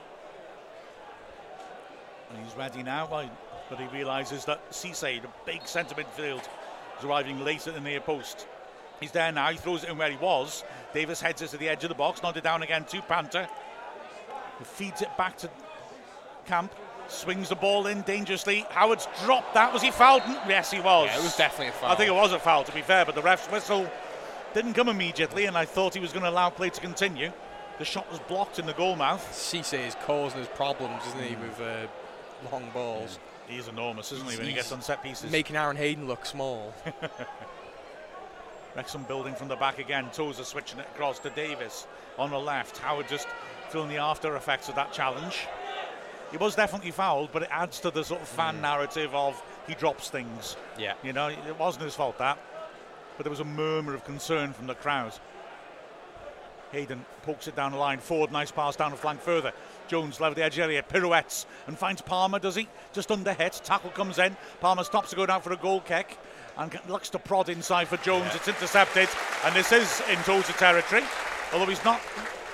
And 2.31 2.45
he's 2.45 2.55
ready 2.57 2.83
now, 2.83 3.07
but 3.07 3.29
but 3.69 3.81
he 3.81 3.87
realises 3.89 4.45
that 4.45 4.71
Cisse, 4.71 5.21
the 5.21 5.29
big 5.45 5.67
centre 5.67 5.97
midfield, 5.97 6.47
is 6.99 7.05
arriving 7.05 7.45
late 7.45 7.67
at 7.67 7.75
the 7.75 7.81
near 7.81 8.01
post. 8.01 8.47
He's 9.01 9.11
there 9.11 9.33
now, 9.33 9.51
he 9.51 9.57
throws 9.57 9.83
it 9.83 9.91
in 9.91 9.99
where 9.99 10.11
he 10.11 10.17
was. 10.17 10.63
Davies 10.95 11.21
heads 11.21 11.43
it 11.43 11.49
to 11.49 11.57
the 11.57 11.69
edge 11.69 11.83
of 11.83 11.89
the 11.89 11.95
box, 11.97 12.23
nodded 12.23 12.45
down 12.45 12.63
again 12.63 12.85
to 12.85 13.03
Panther. 13.03 13.49
He 14.59 14.65
feeds 14.65 15.03
it 15.03 15.15
back 15.19 15.37
to 15.39 15.51
Camp, 16.47 16.73
swings 17.09 17.49
the 17.49 17.55
ball 17.55 17.87
in 17.87 18.03
dangerously. 18.03 18.67
Howard's 18.71 19.09
dropped 19.25 19.55
that. 19.55 19.73
Was 19.73 19.83
he 19.83 19.91
fouled? 19.91 20.23
Yes, 20.49 20.71
he 20.71 20.81
was. 20.81 21.09
Yeah, 21.09 21.19
it 21.19 21.23
was 21.23 21.37
definitely 21.37 21.69
a 21.69 21.73
foul. 21.73 21.91
I 21.91 21.95
think 21.95 22.09
it 22.09 22.15
was 22.15 22.33
a 22.33 22.39
foul, 22.39 22.65
to 22.65 22.73
be 22.73 22.83
fair, 22.83 23.05
but 23.05 23.15
the 23.15 23.23
ref's 23.23 23.47
whistle 23.51 23.91
didn't 24.55 24.75
come 24.75 24.89
immediately, 24.89 25.47
and 25.47 25.57
I 25.57 25.65
thought 25.65 25.95
he 25.95 26.01
was 26.01 26.13
going 26.13 26.25
to 26.25 26.31
allow 26.31 26.51
play 26.51 26.71
to 26.71 26.81
continue. 26.81 27.33
The 27.79 27.85
shot 27.85 28.11
was 28.11 28.21
blocked 28.21 28.59
in 28.59 28.67
the 28.67 28.73
goal 28.73 28.97
mouth. 28.97 29.27
Cisse 29.33 29.87
is 29.87 29.95
causing 30.07 30.41
us 30.41 30.49
problems, 30.55 31.03
isn't 31.09 31.23
he, 31.23 31.37
with 31.37 31.61
uh, 31.61 31.87
long 32.51 32.71
balls. 32.73 33.19
He's 33.49 33.69
enormous, 33.69 34.13
isn't 34.13 34.31
he, 34.31 34.37
when 34.39 34.47
he 34.47 34.55
gets 34.55 34.73
on 34.73 34.81
set 34.81 35.03
pieces? 35.03 35.31
Making 35.31 35.57
Aaron 35.57 35.77
Hayden 35.77 36.07
look 36.07 36.25
small. 36.27 36.75
Wrexham 38.77 39.05
building 39.05 39.35
from 39.35 39.49
the 39.49 39.57
back 39.57 39.79
again. 39.79 40.09
Tozer 40.13 40.45
switching 40.45 40.79
it 40.79 40.87
across 40.95 41.19
to 41.21 41.31
Davies 41.31 41.87
on 42.19 42.31
the 42.31 42.39
left. 42.39 42.79
Howard 42.79 43.09
just 43.09 43.27
feeling 43.71 43.89
the 43.89 43.97
after 43.97 44.37
effects 44.37 44.69
of 44.69 44.75
that 44.75 44.93
challenge. 44.93 45.47
He 46.31 46.37
was 46.37 46.55
definitely 46.55 46.91
fouled, 46.91 47.31
but 47.33 47.43
it 47.43 47.49
adds 47.51 47.81
to 47.81 47.91
the 47.91 48.05
sort 48.05 48.21
of 48.21 48.29
fan 48.29 48.57
mm. 48.57 48.63
narrative 48.63 49.15
of 49.15 49.41
he 49.67 49.75
drops 49.75 50.11
things. 50.11 50.57
yeah. 50.79 50.95
You 51.03 51.13
know, 51.13 51.29
it 51.29 51.59
wasn't 51.59 51.85
his 51.85 51.95
fault 51.95 52.19
that, 52.19 52.39
but 53.17 53.25
there 53.25 53.31
was 53.31 53.41
a 53.41 53.45
murmur 53.45 53.95
of 53.95 54.05
concern 54.05 54.53
from 54.53 54.67
the 54.67 54.75
crowd. 54.75 55.13
Hayden 56.73 57.05
pokes 57.23 57.49
it 57.49 57.57
down 57.57 57.73
the 57.73 57.79
line. 57.79 57.99
Forde, 57.99 58.33
nice 58.33 58.51
pass 58.51 58.77
down 58.77 58.91
the 58.91 58.97
flank 58.97 59.21
further. 59.21 59.53
Jones 59.89 60.21
level 60.21 60.35
the 60.35 60.45
edge 60.45 60.59
area, 60.59 60.83
pirouettes 60.83 61.47
and 61.67 61.79
finds 61.79 62.03
Palmer, 62.03 62.39
does 62.39 62.57
he? 62.57 62.69
Just 62.93 63.11
under 63.11 63.33
hit. 63.33 63.61
Tackle 63.65 63.91
comes 63.91 64.19
in. 64.19 64.37
Palmer 64.61 64.85
stops 64.85 65.11
to 65.11 65.17
go 65.17 65.27
down 65.27 65.41
for 65.41 65.53
a 65.53 65.57
goal 65.57 65.81
kick 65.81 66.19
and 66.59 66.79
looks 66.89 67.09
to 67.11 67.19
prod 67.19 67.49
inside 67.49 67.87
for 67.89 67.97
Jones. 67.99 68.35
It's 68.35 68.49
intercepted, 68.49 69.09
and 69.45 69.55
this 69.55 69.73
is 69.73 70.03
in 70.11 70.19
Tozer 70.19 70.53
territory. 70.55 71.03
Although 71.53 71.67
he's 71.67 71.85
not, 71.85 72.01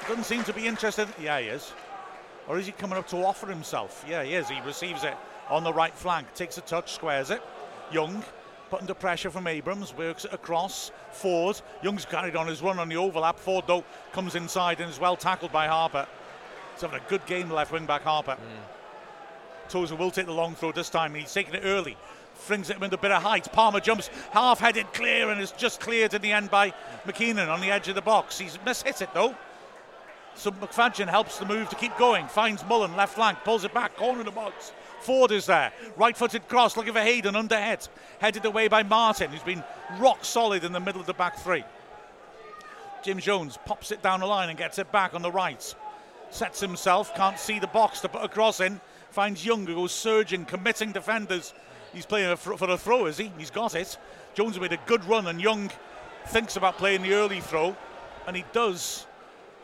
doesn't 0.07 0.25
seem 0.25 0.45
to 0.45 0.53
be 0.53 0.67
interested. 0.67 1.09
Yeah, 1.21 1.41
he 1.41 1.47
is. 1.47 1.73
Or 2.49 2.59
is 2.59 2.67
he 2.67 2.73
coming 2.73 2.99
up 2.99 3.07
to 3.09 3.17
offer 3.19 3.47
himself? 3.47 4.05
Yeah, 4.09 4.25
he 4.25 4.35
is. 4.35 4.49
He 4.49 4.61
receives 4.63 5.05
it 5.05 5.15
on 5.49 5.65
the 5.65 5.73
right 5.73 5.95
flank, 5.95 6.33
takes 6.35 6.59
a 6.59 6.61
touch, 6.63 6.93
squares 6.93 7.31
it. 7.31 7.43
Young, 7.93 8.23
put 8.71 8.81
under 8.81 8.95
pressure 8.95 9.31
from 9.31 9.47
Abrams, 9.47 9.95
works 9.95 10.25
it 10.25 10.33
across. 10.33 10.91
Forde, 11.13 11.61
Young's 11.83 12.05
carried 12.05 12.37
on 12.37 12.47
his 12.47 12.63
run 12.63 12.79
on 12.79 12.89
the 12.89 12.97
overlap. 12.97 13.39
Forde, 13.39 13.67
though, 13.67 13.85
comes 14.13 14.35
inside 14.35 14.81
and 14.81 14.91
is 14.91 14.99
well 14.99 15.17
tackled 15.17 15.53
by 15.53 15.67
Harper. 15.67 16.07
He's 16.73 16.81
having 16.81 17.01
a 17.01 17.09
good 17.09 17.25
game, 17.27 17.51
left 17.51 17.71
wing 17.71 17.87
back 17.87 18.03
Harper. 18.03 18.35
Hmm. 18.35 19.69
Tozer 19.69 19.97
will 19.97 20.11
take 20.11 20.27
the 20.27 20.33
long 20.33 20.55
throw 20.55 20.73
this 20.73 20.91
time. 20.91 21.15
He's 21.15 21.33
taking 21.33 21.55
it 21.55 21.63
early. 21.65 21.97
Flings 22.35 22.71
it 22.71 22.81
with 22.81 22.93
a 22.93 22.99
bit 22.99 23.13
of 23.13 23.23
height. 23.23 23.51
Palmer 23.53 23.81
jumps 23.81 24.11
half 24.33 24.59
headed 24.59 24.93
clear 24.93 25.31
and 25.31 25.41
is 25.41 25.53
just 25.53 25.81
cleared 25.81 26.15
in 26.15 26.23
the 26.23 26.33
end 26.33 26.51
by 26.51 26.73
McKiernan 27.07 27.49
on 27.49 27.61
the 27.61 27.71
edge 27.71 27.89
of 27.89 27.95
the 27.95 28.03
box. 28.03 28.39
He's 28.39 28.59
mishit 28.59 29.01
it 29.01 29.11
though. 29.15 29.35
So 30.35 30.51
McFadzean 30.51 31.09
helps 31.09 31.39
the 31.39 31.47
move 31.47 31.69
to 31.69 31.77
keep 31.77 31.97
going. 31.99 32.27
Finds 32.27 32.65
Mullen 32.67 32.97
left 32.97 33.15
flank, 33.15 33.39
pulls 33.45 33.65
it 33.65 33.75
back, 33.75 33.97
corner 33.97 34.21
of 34.21 34.27
the 34.27 34.33
box. 34.33 34.73
Forde 35.03 35.33
is 35.33 35.47
there. 35.47 35.73
Right 35.97 36.17
footed 36.17 36.49
cross, 36.49 36.77
looking 36.77 36.93
for 36.93 37.01
Hayden 37.01 37.37
under 37.37 37.57
head. 37.57 37.87
Headed 38.21 38.45
away 38.45 38.69
by 38.69 38.83
Martin, 38.83 39.31
who's 39.31 39.43
been 39.43 39.65
rock 39.99 40.25
solid 40.25 40.65
in 40.65 40.73
the 40.73 40.81
middle 40.81 41.01
of 41.01 41.07
the 41.07 41.15
back 41.15 41.39
three. 41.39 41.65
Jim 43.03 43.19
Jones 43.19 43.59
pops 43.65 43.91
it 43.91 44.03
down 44.03 44.21
the 44.21 44.27
line 44.27 44.49
and 44.49 44.57
gets 44.57 44.79
it 44.79 44.93
back 44.93 45.15
on 45.15 45.23
the 45.23 45.31
right. 45.31 45.75
Sets 46.31 46.61
himself, 46.61 47.15
can't 47.15 47.39
see 47.39 47.59
the 47.59 47.67
box 47.67 48.01
to 48.01 48.09
put 48.09 48.25
a 48.25 48.29
cross 48.29 48.61
in. 48.61 48.81
Finds 49.11 49.45
Young, 49.45 49.67
who 49.67 49.75
goes 49.75 49.93
surging, 49.93 50.45
committing 50.45 50.93
defenders. 50.93 51.53
He's 51.93 52.07
playing 52.07 52.37
for 52.37 52.71
a 52.71 52.79
throw, 52.79 53.07
is 53.07 53.19
he? 53.19 53.31
He's 53.37 53.51
got 53.51 53.75
it. 53.75 53.99
Jones 54.35 54.59
made 54.59 54.73
a 54.73 54.79
good 54.87 55.05
run, 55.05 55.27
and 55.27 55.41
Young 55.41 55.71
thinks 56.29 56.57
about 56.57 56.79
playing 56.79 57.03
the 57.03 57.13
early 57.13 57.41
throw, 57.41 57.77
and 58.27 58.35
he 58.35 58.45
does. 58.53 59.07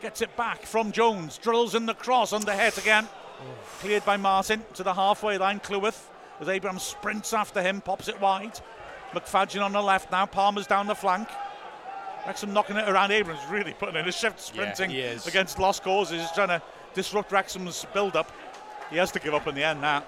Gets 0.01 0.21
it 0.21 0.35
back 0.37 0.65
from 0.65 0.93
Jones, 0.93 1.37
drills 1.37 1.75
in 1.75 1.85
the 1.85 1.93
cross 1.93 2.31
under 2.31 2.53
head 2.53 2.77
again. 2.77 3.07
Cleared 3.79 4.05
by 4.05 4.15
Martin 4.15 4.63
to 4.75 4.83
the 4.83 4.93
halfway 4.93 5.37
line. 5.37 5.59
Cleworth, 5.59 6.09
as 6.39 6.47
Abraham 6.47 6.79
sprints 6.79 7.33
after 7.33 7.61
him, 7.61 7.81
pops 7.81 8.07
it 8.07 8.19
wide. 8.21 8.59
McFadzean 9.11 9.61
on 9.61 9.73
the 9.73 9.81
left 9.81 10.11
now. 10.11 10.25
Palmer's 10.25 10.67
down 10.67 10.87
the 10.87 10.95
flank. 10.95 11.27
Wrexham 12.25 12.53
knocking 12.53 12.77
it 12.77 12.87
around. 12.87 13.11
Abrams 13.11 13.39
really 13.49 13.73
putting 13.73 13.95
in 13.95 14.07
a 14.07 14.11
shift, 14.11 14.39
sprinting 14.39 14.91
is. 14.91 15.27
against 15.27 15.59
lost 15.59 15.83
causes, 15.83 16.21
He's 16.21 16.31
trying 16.31 16.49
to 16.49 16.61
disrupt 16.93 17.31
Wrexham's 17.31 17.85
build-up. 17.93 18.31
He 18.89 18.97
has 18.97 19.11
to 19.11 19.19
give 19.19 19.33
up 19.33 19.47
in 19.47 19.55
the 19.55 19.63
end 19.63 19.81
now. 19.81 20.03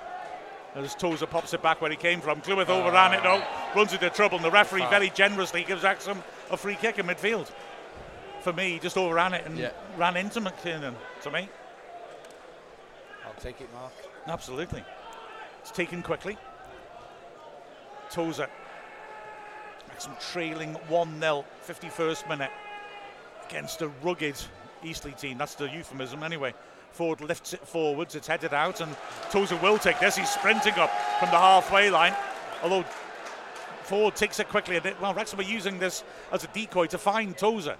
As 0.76 0.96
Tozer 0.96 1.26
pops 1.26 1.54
it 1.54 1.62
back 1.62 1.82
where 1.82 1.92
he 1.92 1.98
came 1.98 2.22
from. 2.22 2.40
Cleworth 2.40 2.70
overran 2.70 3.14
it 3.14 3.24
though, 3.24 3.42
ah. 3.44 3.72
runs 3.76 3.92
into 3.92 4.10
trouble, 4.10 4.38
and 4.38 4.46
the 4.46 4.52
referee 4.52 4.84
ah. 4.84 4.90
very 4.90 5.10
generously 5.10 5.66
gives 5.66 5.84
Wrexham 5.84 6.24
a 6.50 6.56
free 6.56 6.76
kick 6.76 6.98
in 6.98 7.08
midfield. 7.08 7.52
For 8.42 8.54
me, 8.54 8.72
he 8.72 8.80
just 8.80 8.98
overran 8.98 9.34
it 9.34 9.46
and 9.46 9.58
Yeah. 9.58 9.72
ran 9.98 10.18
into 10.18 10.42
McKinnon. 10.42 10.96
To 11.24 11.32
me, 11.32 11.50
I'll 13.26 13.34
take 13.42 13.62
it, 13.62 13.72
Mark. 13.74 13.94
Absolutely. 14.28 14.84
It's 15.62 15.72
taken 15.72 16.02
quickly. 16.02 16.38
Tozer. 18.10 18.50
Wrexham 19.90 20.16
trailing 20.32 20.74
1 20.90 21.20
0, 21.20 21.46
51st 21.62 22.28
minute, 22.28 22.52
against 23.48 23.82
a 23.82 23.88
rugged 24.02 24.36
Eastleigh 24.84 25.12
team. 25.12 25.38
That's 25.38 25.56
the 25.56 25.70
euphemism, 25.70 26.24
anyway. 26.24 26.54
Forde 26.92 27.22
lifts 27.22 27.54
it 27.54 27.66
forwards, 27.66 28.16
it's 28.16 28.28
headed 28.28 28.54
out, 28.54 28.82
and 28.82 28.96
Tozer 29.30 29.56
will 29.58 29.78
take 29.78 30.00
this. 30.00 30.18
He's 30.18 30.30
sprinting 30.30 30.74
up 30.74 30.92
from 31.20 31.30
the 31.30 31.38
halfway 31.38 31.90
line. 31.90 32.16
Although 32.64 32.84
Forde 33.84 34.16
takes 34.16 34.40
it 34.40 34.50
quickly. 34.50 34.80
Well, 35.00 35.14
Wrexham 35.14 35.40
are 35.40 35.44
using 35.44 35.80
this 35.80 36.04
as 36.32 36.44
a 36.44 36.48
decoy 36.48 36.88
to 36.88 36.98
find 36.98 37.38
Tozer. 37.38 37.78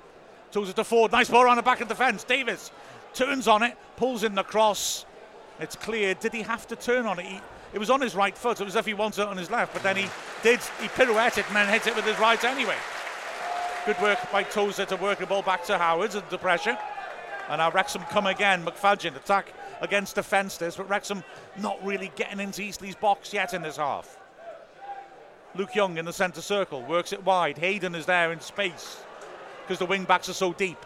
Tozer 0.52 0.74
to 0.74 0.84
Forde. 0.84 1.12
Nice 1.12 1.30
ball 1.30 1.44
around 1.44 1.58
the 1.58 1.64
back 1.64 1.82
of 1.82 1.88
the 1.88 1.96
fence. 1.96 2.24
Davies 2.24 2.72
turns 3.14 3.48
on 3.48 3.64
it, 3.64 3.78
pulls 3.96 4.24
in 4.24 4.36
the 4.36 4.44
cross. 4.44 5.06
It's 5.60 5.76
clear. 5.76 6.14
Did 6.14 6.34
he 6.34 6.42
have 6.42 6.68
to 6.68 6.76
turn 6.76 7.06
on 7.06 7.20
it? 7.20 7.26
He, 7.26 7.42
it 7.74 7.80
was 7.80 7.90
on 7.90 8.02
his 8.02 8.16
right 8.16 8.38
foot. 8.38 8.60
It 8.60 8.66
was 8.66 8.76
as 8.76 8.80
if 8.80 8.86
he 8.86 8.94
wanted 8.94 9.22
it 9.22 9.28
on 9.28 9.38
his 9.38 9.50
left, 9.50 9.74
but 9.74 9.84
then 9.84 9.96
he 9.96 10.08
did. 10.44 10.60
He 10.82 10.88
pirouetted 10.90 11.46
and 11.48 11.56
then 11.56 11.70
hit 11.70 11.88
it 11.88 11.96
with 11.96 12.06
his 12.06 12.20
right 12.20 12.44
anyway. 12.44 12.76
Good 13.86 14.00
work 14.02 14.20
by 14.32 14.44
Tozer 14.44 14.86
to 14.86 14.96
work 14.98 15.20
the 15.20 15.26
ball 15.26 15.42
back 15.42 15.64
to 15.66 15.78
Howard 15.78 16.16
under 16.16 16.38
pressure. 16.38 16.78
And 17.50 17.60
now 17.60 17.72
Wrexham 17.72 18.04
come 18.04 18.28
again. 18.28 18.66
McFadzean 18.66 19.16
attack 19.16 19.54
against 19.82 20.16
the 20.16 20.22
this, 20.60 20.76
but 20.76 20.90
Wrexham 20.90 21.24
not 21.58 21.84
really 21.84 22.12
getting 22.16 22.40
into 22.40 22.62
Eastleigh's 22.62 22.96
box 22.96 23.34
yet 23.34 23.54
in 23.54 23.62
this 23.62 23.78
half. 23.78 24.20
Luke 25.56 25.74
Young 25.76 25.98
in 25.98 26.06
the 26.06 26.14
centre 26.14 26.42
circle 26.42 26.84
works 26.84 27.12
it 27.12 27.26
wide. 27.26 27.58
Hayden 27.58 27.96
is 27.96 28.06
there 28.06 28.32
in 28.32 28.40
space 28.40 29.02
because 29.72 29.80
the 29.80 29.86
wing 29.86 30.04
backs 30.04 30.28
are 30.28 30.34
so 30.34 30.52
deep. 30.52 30.86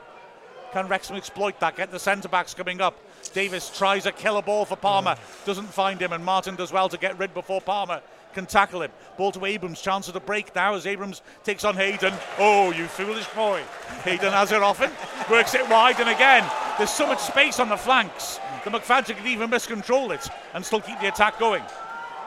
Can 0.71 0.87
Wrexham 0.87 1.15
exploit 1.15 1.59
that? 1.59 1.75
Get 1.75 1.89
the 1.89 1.97
centre 1.97 2.29
backs 2.29 2.53
coming 2.53 2.81
up. 2.81 2.95
Davies 3.33 3.71
tries 3.75 4.05
a 4.05 4.11
killer 4.11 4.43
ball 4.43 4.63
for 4.63 4.75
Palmer, 4.75 5.15
doesn't 5.43 5.65
find 5.65 5.99
him, 5.99 6.13
and 6.13 6.23
Martin 6.23 6.55
does 6.55 6.71
well 6.71 6.87
to 6.89 6.97
get 6.99 7.17
rid 7.17 7.33
before 7.33 7.61
Palmer 7.61 7.99
can 8.35 8.45
tackle 8.45 8.83
him. 8.83 8.91
Ball 9.17 9.31
to 9.31 9.43
Abrams, 9.45 9.81
chance 9.81 10.07
of 10.07 10.13
the 10.13 10.19
break 10.19 10.53
now 10.53 10.75
as 10.75 10.85
Abrams 10.85 11.23
takes 11.43 11.65
on 11.65 11.75
Hayden. 11.75 12.13
Oh, 12.37 12.71
you 12.73 12.85
foolish 12.85 13.25
boy. 13.29 13.63
Hayden 14.03 14.31
has 14.31 14.51
it 14.51 14.61
often, 14.61 14.91
works 15.31 15.55
it 15.55 15.67
wide, 15.67 15.99
and 15.99 16.09
again, 16.09 16.47
there's 16.77 16.91
so 16.91 17.07
much 17.07 17.21
space 17.21 17.59
on 17.59 17.69
the 17.69 17.77
flanks. 17.77 18.39
The 18.65 18.69
McFadzean 18.69 19.17
can 19.17 19.25
even 19.25 19.49
miscontrol 19.49 20.13
it 20.13 20.29
and 20.53 20.63
still 20.63 20.81
keep 20.81 20.99
the 20.99 21.07
attack 21.07 21.39
going. 21.39 21.63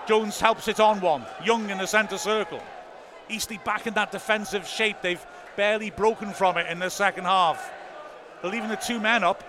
Jones 0.08 0.40
helps 0.40 0.66
it 0.66 0.80
on 0.80 1.00
one. 1.00 1.24
Young 1.44 1.70
in 1.70 1.78
the 1.78 1.86
centre 1.86 2.18
circle. 2.18 2.60
Eastleigh 3.28 3.60
back 3.64 3.86
in 3.86 3.94
that 3.94 4.10
defensive 4.10 4.66
shape. 4.66 4.96
They've 5.02 5.24
barely 5.58 5.90
broken 5.90 6.32
from 6.32 6.56
it 6.56 6.68
in 6.70 6.78
the 6.78 6.88
second 6.88 7.24
half. 7.24 7.72
They're 8.40 8.50
leaving 8.52 8.68
the 8.68 8.76
two 8.76 9.00
men 9.00 9.24
up. 9.24 9.42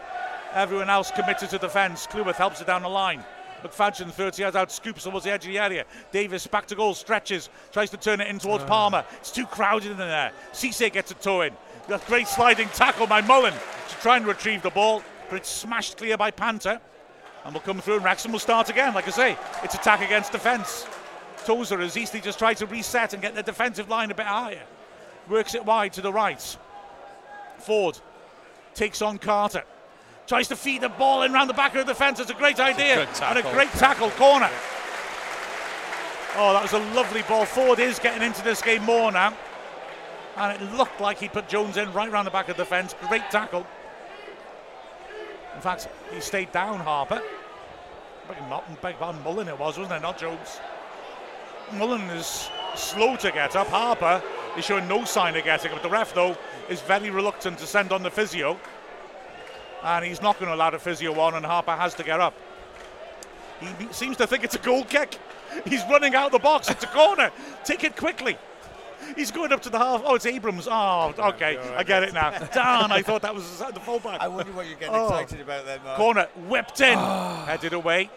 Everyone 0.56 0.90
else 0.90 1.12
committed 1.12 1.52
to 1.52 1.60
defence. 1.60 2.08
Cleworth 2.08 2.38
helps 2.38 2.60
it 2.62 2.66
down 2.66 2.82
the 2.82 2.90
line. 2.90 3.24
McFadzean 3.62 4.10
30 4.10 4.42
yards 4.42 4.56
out, 4.56 4.72
scoops 4.72 5.04
towards 5.04 5.26
the 5.26 5.32
edge 5.32 5.46
of 5.46 5.52
the 5.52 5.60
area. 5.60 5.86
Davies 6.12 6.48
back 6.48 6.66
to 6.66 6.76
goal, 6.76 6.96
stretches, 6.96 7.50
tries 7.72 7.92
to 7.92 7.98
turn 7.98 8.22
it 8.22 8.28
in 8.28 8.40
towards 8.40 8.64
ah. 8.64 8.68
Palmer. 8.68 9.06
It's 9.18 9.30
too 9.30 9.46
crowded 9.46 9.92
in 9.92 9.98
there. 9.98 10.32
Cisse 10.52 10.92
gets 10.92 11.12
a 11.12 11.14
toe 11.14 11.42
in. 11.42 11.54
Great 12.08 12.28
sliding 12.28 12.70
tackle 12.70 13.06
by 13.06 13.22
Mullen 13.22 13.54
to 13.54 13.96
try 13.98 14.18
and 14.18 14.26
retrieve 14.26 14.64
the 14.64 14.72
ball, 14.72 15.04
but 15.30 15.36
it's 15.36 15.50
smashed 15.50 15.98
clear 15.98 16.18
by 16.18 16.32
Panther. 16.32 16.82
And 17.46 17.54
will 17.54 17.62
come 17.62 17.82
through 17.82 17.98
and 17.98 18.04
Wrexham 18.04 18.32
will 18.32 18.40
start 18.40 18.72
again. 18.72 18.96
Like 18.96 19.08
I 19.08 19.12
say, 19.12 19.38
it's 19.64 19.76
attack 19.76 20.02
against 20.02 20.32
defence. 20.32 20.88
Tozer 21.46 21.78
has 21.78 21.96
easily 21.96 22.20
just 22.20 22.40
tried 22.40 22.58
to 22.58 22.66
reset 22.66 23.14
and 23.14 23.22
get 23.22 23.36
the 23.36 23.44
defensive 23.44 23.90
line 23.90 24.10
a 24.10 24.16
bit 24.16 24.26
higher. 24.26 24.64
Works 25.30 25.54
it 25.54 25.64
wide 25.64 25.94
to 25.94 26.02
the 26.02 26.12
right. 26.12 26.58
Forde 27.60 28.00
takes 28.74 29.02
on 29.02 29.18
Carter. 29.18 29.64
Tries 30.26 30.48
to 30.48 30.56
feed 30.56 30.82
the 30.82 30.90
ball 30.90 31.24
in 31.24 31.34
round 31.34 31.50
the 31.50 31.54
back 31.54 31.76
of 31.76 31.86
the 31.86 31.94
defence. 31.94 32.20
It's 32.20 32.32
a 32.32 32.36
great 32.36 32.60
idea. 32.60 33.04
A 33.04 33.26
and 33.26 33.40
a 33.40 33.42
great 33.54 33.70
tackle. 33.72 34.10
Corner. 34.12 34.50
Oh, 36.36 36.54
that 36.54 36.62
was 36.62 36.74
a 36.74 36.80
lovely 36.96 37.24
ball. 37.24 37.46
Forde 37.46 37.80
is 37.80 38.00
getting 38.00 38.22
into 38.22 38.44
this 38.44 38.62
game 38.62 38.84
more 38.84 39.12
now. 39.12 39.34
And 40.38 40.62
it 40.62 40.74
looked 40.76 41.02
like 41.02 41.20
he 41.20 41.28
put 41.28 41.48
Jones 41.48 41.78
in 41.78 41.92
right 41.94 42.12
round 42.12 42.28
the 42.28 42.32
back 42.32 42.50
of 42.50 42.58
the 42.58 42.66
fence. 42.66 42.96
Great 43.08 43.30
tackle. 43.30 43.66
In 45.56 45.62
fact, 45.62 45.90
he 46.14 46.22
stayed 46.22 46.52
down, 46.52 46.80
Harper. 46.80 47.22
Beg 48.28 48.82
beg 48.82 48.96
pardon, 48.98 49.22
Mullen 49.24 49.48
it 49.48 49.60
was, 49.60 49.78
wasn't 49.78 49.98
it? 49.98 50.02
Not 50.02 50.18
Jones. 50.18 50.60
Mullen 51.74 52.02
is 52.12 52.50
slow 52.76 53.16
to 53.18 53.32
get 53.32 53.56
up. 53.56 53.68
Harper 53.68 54.22
is 54.60 54.66
showing 54.66 54.88
no 54.88 55.04
sign 55.06 55.36
of 55.36 55.44
getting 55.44 55.72
it. 55.72 55.74
But 55.74 55.84
The 55.84 55.90
ref, 55.90 56.14
though, 56.14 56.38
is 56.70 56.82
very 56.82 57.10
reluctant 57.10 57.58
to 57.60 57.68
send 57.68 57.92
on 57.92 58.04
the 58.04 58.12
physio. 58.12 58.60
And 59.84 60.06
he's 60.06 60.22
not 60.22 60.38
going 60.40 60.50
to 60.50 60.56
allow 60.56 60.70
the 60.70 60.80
physio 60.80 61.18
on, 61.20 61.36
and 61.36 61.46
Harper 61.46 61.72
has 61.76 61.94
to 61.96 62.04
get 62.04 62.20
up. 62.20 62.34
He 63.62 63.88
seems 63.92 64.18
to 64.18 64.28
think 64.28 64.44
it's 64.44 64.56
a 64.56 64.60
goal 64.60 64.84
kick. 64.84 65.18
He's 65.66 65.84
running 65.90 66.16
out 66.16 66.28
of 66.28 66.32
the 66.34 66.40
box. 66.40 66.70
It's 66.70 66.84
a 66.84 66.88
corner. 66.88 67.32
Take 67.64 67.84
it 67.84 67.96
quickly. 67.96 68.38
He's 69.16 69.32
going 69.32 69.52
up 69.52 69.62
to 69.64 69.70
the 69.70 69.80
half. 69.80 70.02
Oh, 70.06 70.16
it's 70.16 70.26
Abrams. 70.26 70.68
Oh, 70.70 71.14
okay. 71.18 71.58
I 71.58 71.84
get 71.84 72.04
it 72.04 72.14
now. 72.14 72.32
Darn, 72.54 72.92
I 72.92 73.02
thought 73.02 73.22
that 73.24 73.34
was 73.34 73.60
the 73.60 73.80
fullback. 73.80 74.22
I 74.22 74.28
wonder 74.28 74.52
what 74.52 74.68
you're 74.68 74.78
getting 74.78 74.96
Oh. 74.96 75.06
excited 75.08 75.42
about 75.42 75.66
then, 75.66 75.80
Mark. 75.84 75.98
Corner 75.98 76.28
whipped 76.48 76.82
in, 76.82 76.98
ah. 76.98 77.46
headed 77.46 77.74
away. 77.74 78.10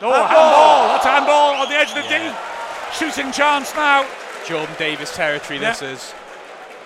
Oh, 0.00 0.12
handball! 0.12 0.88
That's 0.88 1.04
handball 1.04 1.54
on 1.62 1.68
the 1.68 1.74
edge 1.74 1.88
of 1.90 1.96
the 1.96 2.02
D. 2.02 2.32
Shooting 2.92 3.32
chance 3.32 3.74
now. 3.74 4.06
Jordan 4.48 4.74
Davies 4.78 5.12
territory. 5.12 5.58
This 5.58 5.82
is. 5.82 6.14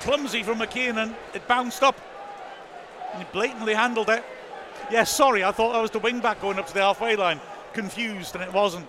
Clumsy 0.00 0.42
from 0.42 0.58
McKeon 0.58 1.00
and 1.00 1.14
it 1.32 1.46
bounced 1.46 1.84
up. 1.84 1.96
And 3.12 3.22
he 3.22 3.28
blatantly 3.32 3.72
handled 3.72 4.10
it. 4.10 4.24
Yeah, 4.90 5.04
sorry, 5.04 5.44
I 5.44 5.52
thought 5.52 5.72
that 5.72 5.80
was 5.80 5.92
the 5.92 6.00
wing 6.00 6.18
back 6.18 6.40
going 6.40 6.58
up 6.58 6.66
to 6.66 6.74
the 6.74 6.80
halfway 6.80 7.14
line. 7.14 7.40
Confused, 7.72 8.34
and 8.34 8.42
it 8.42 8.52
wasn't. 8.52 8.88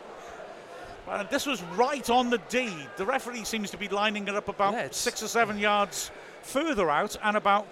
Uh, 1.08 1.22
this 1.24 1.46
was 1.46 1.62
right 1.76 2.10
on 2.10 2.32
the 2.32 2.40
D. 2.50 2.74
The 2.98 3.06
referee 3.06 3.44
seems 3.44 3.70
to 3.70 3.78
be 3.78 3.88
lining 3.90 4.28
it 4.28 4.34
up 4.34 4.48
about 4.48 4.74
Yeah, 4.74 4.88
six 4.90 5.22
or 5.22 5.28
seven 5.28 5.60
yards 5.60 6.10
further 6.42 6.90
out 6.90 7.16
and 7.24 7.38
about 7.38 7.68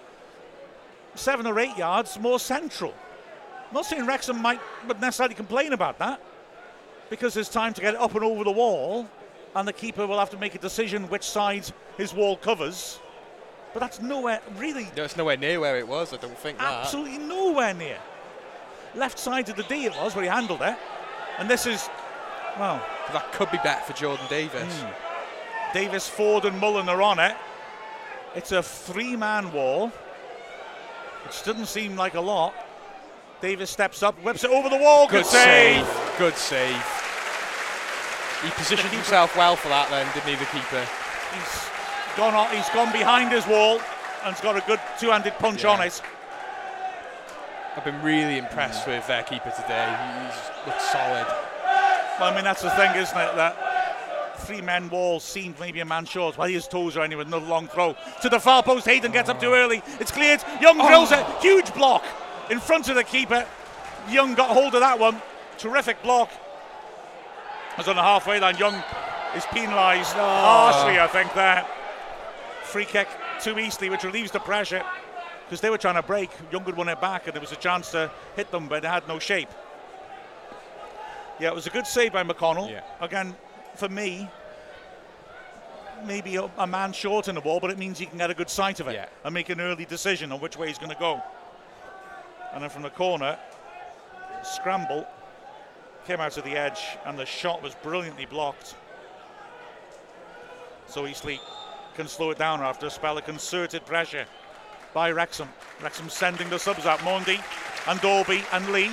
seven 1.16 1.48
or 1.48 1.58
eight 1.58 1.76
yards 1.76 2.16
more 2.20 2.38
central. 2.38 2.94
I'm 3.68 3.74
not 3.74 3.86
saying 3.86 4.06
Wrexham 4.06 4.40
might 4.40 4.60
would 4.86 5.00
necessarily 5.00 5.34
complain 5.34 5.72
about 5.72 5.98
that 5.98 6.20
because 7.10 7.34
there's 7.34 7.48
time 7.48 7.74
to 7.74 7.80
get 7.80 7.94
it 7.94 8.00
up 8.00 8.14
and 8.14 8.22
over 8.22 8.44
the 8.44 8.52
wall, 8.52 9.08
and 9.54 9.66
the 9.68 9.72
keeper 9.72 10.06
will 10.06 10.18
have 10.18 10.30
to 10.30 10.36
make 10.38 10.54
a 10.54 10.58
decision 10.58 11.08
which 11.08 11.24
side 11.24 11.64
his 11.96 12.14
wall 12.14 12.36
covers. 12.36 12.98
But 13.72 13.80
that's 13.80 14.00
nowhere 14.00 14.40
really, 14.56 14.88
No, 14.96 15.04
it's 15.04 15.16
nowhere 15.16 15.36
near 15.36 15.58
where 15.60 15.78
it 15.78 15.88
was. 15.88 16.12
I 16.12 16.16
don't 16.18 16.36
think 16.36 16.58
that. 16.58 16.84
absolutely 16.84 17.18
nowhere 17.18 17.72
near. 17.74 17.98
Left 18.94 19.18
side 19.18 19.48
of 19.48 19.56
the 19.56 19.62
D 19.64 19.86
it 19.86 19.92
was 19.96 20.14
where 20.14 20.24
he 20.24 20.28
handled 20.30 20.60
it, 20.60 20.76
and 21.38 21.48
this 21.48 21.66
is, 21.66 21.88
well, 22.58 22.84
That 23.12 23.32
could 23.32 23.50
be 23.50 23.58
better 23.58 23.80
for 23.82 23.94
Jordan 23.94 24.26
Davies. 24.28 24.60
Hmm. 24.62 25.72
Davies, 25.72 26.06
Forde, 26.06 26.44
and 26.44 26.58
Mullen 26.58 26.88
are 26.90 27.00
on 27.00 27.18
it. 27.18 27.34
It's 28.34 28.52
a 28.52 28.62
three-man 28.62 29.50
wall, 29.52 29.88
which 31.24 31.42
doesn't 31.44 31.66
seem 31.66 31.96
like 31.96 32.14
a 32.14 32.20
lot. 32.20 32.54
Davies 33.40 33.70
steps 33.70 34.02
up, 34.02 34.14
whips 34.22 34.44
it 34.44 34.50
over 34.50 34.68
the 34.68 34.76
wall. 34.76 35.06
Good, 35.06 35.22
Good 35.24 35.26
save. 35.26 35.86
Good 36.18 36.36
save. 36.36 37.01
He 38.42 38.50
positioned 38.50 38.92
himself 38.92 39.36
well 39.36 39.56
for 39.56 39.68
that 39.68 39.88
then, 39.90 40.06
didn't 40.14 40.28
he, 40.28 40.34
the 40.34 40.50
keeper? 40.50 40.86
He's 41.34 42.16
gone. 42.16 42.34
On, 42.34 42.48
he's 42.54 42.68
gone 42.70 42.92
behind 42.92 43.32
his 43.32 43.46
wall 43.46 43.80
and's 44.24 44.40
got 44.40 44.56
a 44.56 44.60
good 44.66 44.80
two-handed 44.98 45.34
punch 45.34 45.64
Yeah. 45.64 45.70
on 45.70 45.80
it. 45.82 46.00
I've 47.76 47.84
been 47.84 48.02
really 48.02 48.38
impressed 48.38 48.86
with 48.86 49.06
their 49.06 49.22
keeper 49.22 49.50
today. 49.50 49.96
He's 50.26 50.66
looked 50.66 50.82
solid. 50.82 51.26
Well, 52.20 52.30
I 52.30 52.34
mean, 52.34 52.44
that's 52.44 52.62
the 52.62 52.70
thing, 52.70 52.94
isn't 52.94 53.16
it? 53.16 53.36
That 53.36 54.38
three-man 54.40 54.90
wall 54.90 55.20
seemed 55.20 55.58
maybe 55.58 55.80
a 55.80 55.84
man 55.84 56.04
short. 56.04 56.36
Well, 56.36 56.48
here's 56.48 56.68
Tozer 56.68 57.00
anyway, 57.00 57.22
another 57.22 57.46
long 57.46 57.68
throw 57.68 57.96
to 58.20 58.28
the 58.28 58.38
far 58.38 58.62
post. 58.62 58.86
Hayden 58.86 59.10
gets 59.10 59.30
up 59.30 59.40
too 59.40 59.52
early. 59.54 59.82
It's 59.98 60.10
cleared. 60.10 60.44
Young 60.60 60.80
oh. 60.80 60.86
drills 60.86 61.12
it. 61.12 61.24
Huge 61.40 61.72
block 61.74 62.04
in 62.50 62.60
front 62.60 62.88
of 62.88 62.96
the 62.96 63.04
keeper. 63.04 63.46
Young 64.10 64.34
got 64.34 64.50
hold 64.50 64.74
of 64.74 64.80
that 64.80 64.98
one. 64.98 65.20
Terrific 65.56 66.02
block. 66.02 66.30
As 67.78 67.88
on 67.88 67.96
the 67.96 68.02
halfway 68.02 68.38
line, 68.38 68.56
Young 68.58 68.74
is 69.34 69.44
penalised 69.46 70.14
ah. 70.16 70.72
harshly, 70.72 71.00
I 71.00 71.06
think. 71.06 71.32
There, 71.34 71.66
free 72.64 72.84
kick 72.84 73.08
to 73.42 73.58
Eastleigh, 73.58 73.90
which 73.90 74.04
relieves 74.04 74.30
the 74.30 74.40
pressure 74.40 74.82
because 75.44 75.60
they 75.60 75.70
were 75.70 75.78
trying 75.78 75.96
to 75.96 76.02
break. 76.02 76.30
Young 76.50 76.64
had 76.64 76.76
won 76.76 76.88
it 76.88 77.00
back, 77.00 77.26
and 77.26 77.34
there 77.34 77.40
was 77.40 77.52
a 77.52 77.56
chance 77.56 77.90
to 77.92 78.10
hit 78.36 78.50
them, 78.50 78.68
but 78.68 78.82
they 78.82 78.88
had 78.88 79.06
no 79.08 79.18
shape. 79.18 79.48
Yeah, 81.40 81.48
it 81.48 81.54
was 81.54 81.66
a 81.66 81.70
good 81.70 81.86
save 81.86 82.12
by 82.12 82.22
McDonnell. 82.22 82.70
Yeah. 82.70 82.82
Again, 83.00 83.34
for 83.74 83.88
me, 83.88 84.28
maybe 86.06 86.36
a, 86.36 86.50
a 86.58 86.66
man 86.66 86.92
short 86.92 87.28
in 87.28 87.34
the 87.34 87.40
ball, 87.40 87.60
but 87.60 87.70
it 87.70 87.78
means 87.78 87.98
he 87.98 88.06
can 88.06 88.18
get 88.18 88.30
a 88.30 88.34
good 88.34 88.50
sight 88.50 88.80
of 88.80 88.88
it 88.88 88.94
Yeah. 88.94 89.06
and 89.24 89.34
make 89.34 89.48
an 89.48 89.60
early 89.60 89.84
decision 89.84 90.32
on 90.32 90.40
which 90.40 90.56
way 90.56 90.68
he's 90.68 90.78
going 90.78 90.92
to 90.92 90.98
go. 90.98 91.22
And 92.52 92.62
then 92.62 92.70
from 92.70 92.82
the 92.82 92.90
corner, 92.90 93.38
scramble 94.42 95.06
came 96.06 96.20
out 96.20 96.32
to 96.32 96.42
the 96.42 96.52
edge, 96.52 96.80
and 97.06 97.18
the 97.18 97.26
shot 97.26 97.62
was 97.62 97.74
brilliantly 97.76 98.26
blocked. 98.26 98.74
So 100.86 101.06
Eastleigh 101.06 101.38
can 101.94 102.08
slow 102.08 102.30
it 102.30 102.38
down 102.38 102.60
after 102.60 102.86
a 102.86 102.90
spell 102.90 103.18
of 103.18 103.24
concerted 103.24 103.84
pressure 103.86 104.26
by 104.94 105.10
Wrexham. 105.10 105.48
Wrexham 105.82 106.08
sending 106.08 106.48
the 106.50 106.58
subs 106.58 106.86
out. 106.86 106.98
Mendy 107.00 107.40
and 107.88 108.00
Dalby 108.00 108.42
and 108.52 108.68
Lee. 108.70 108.90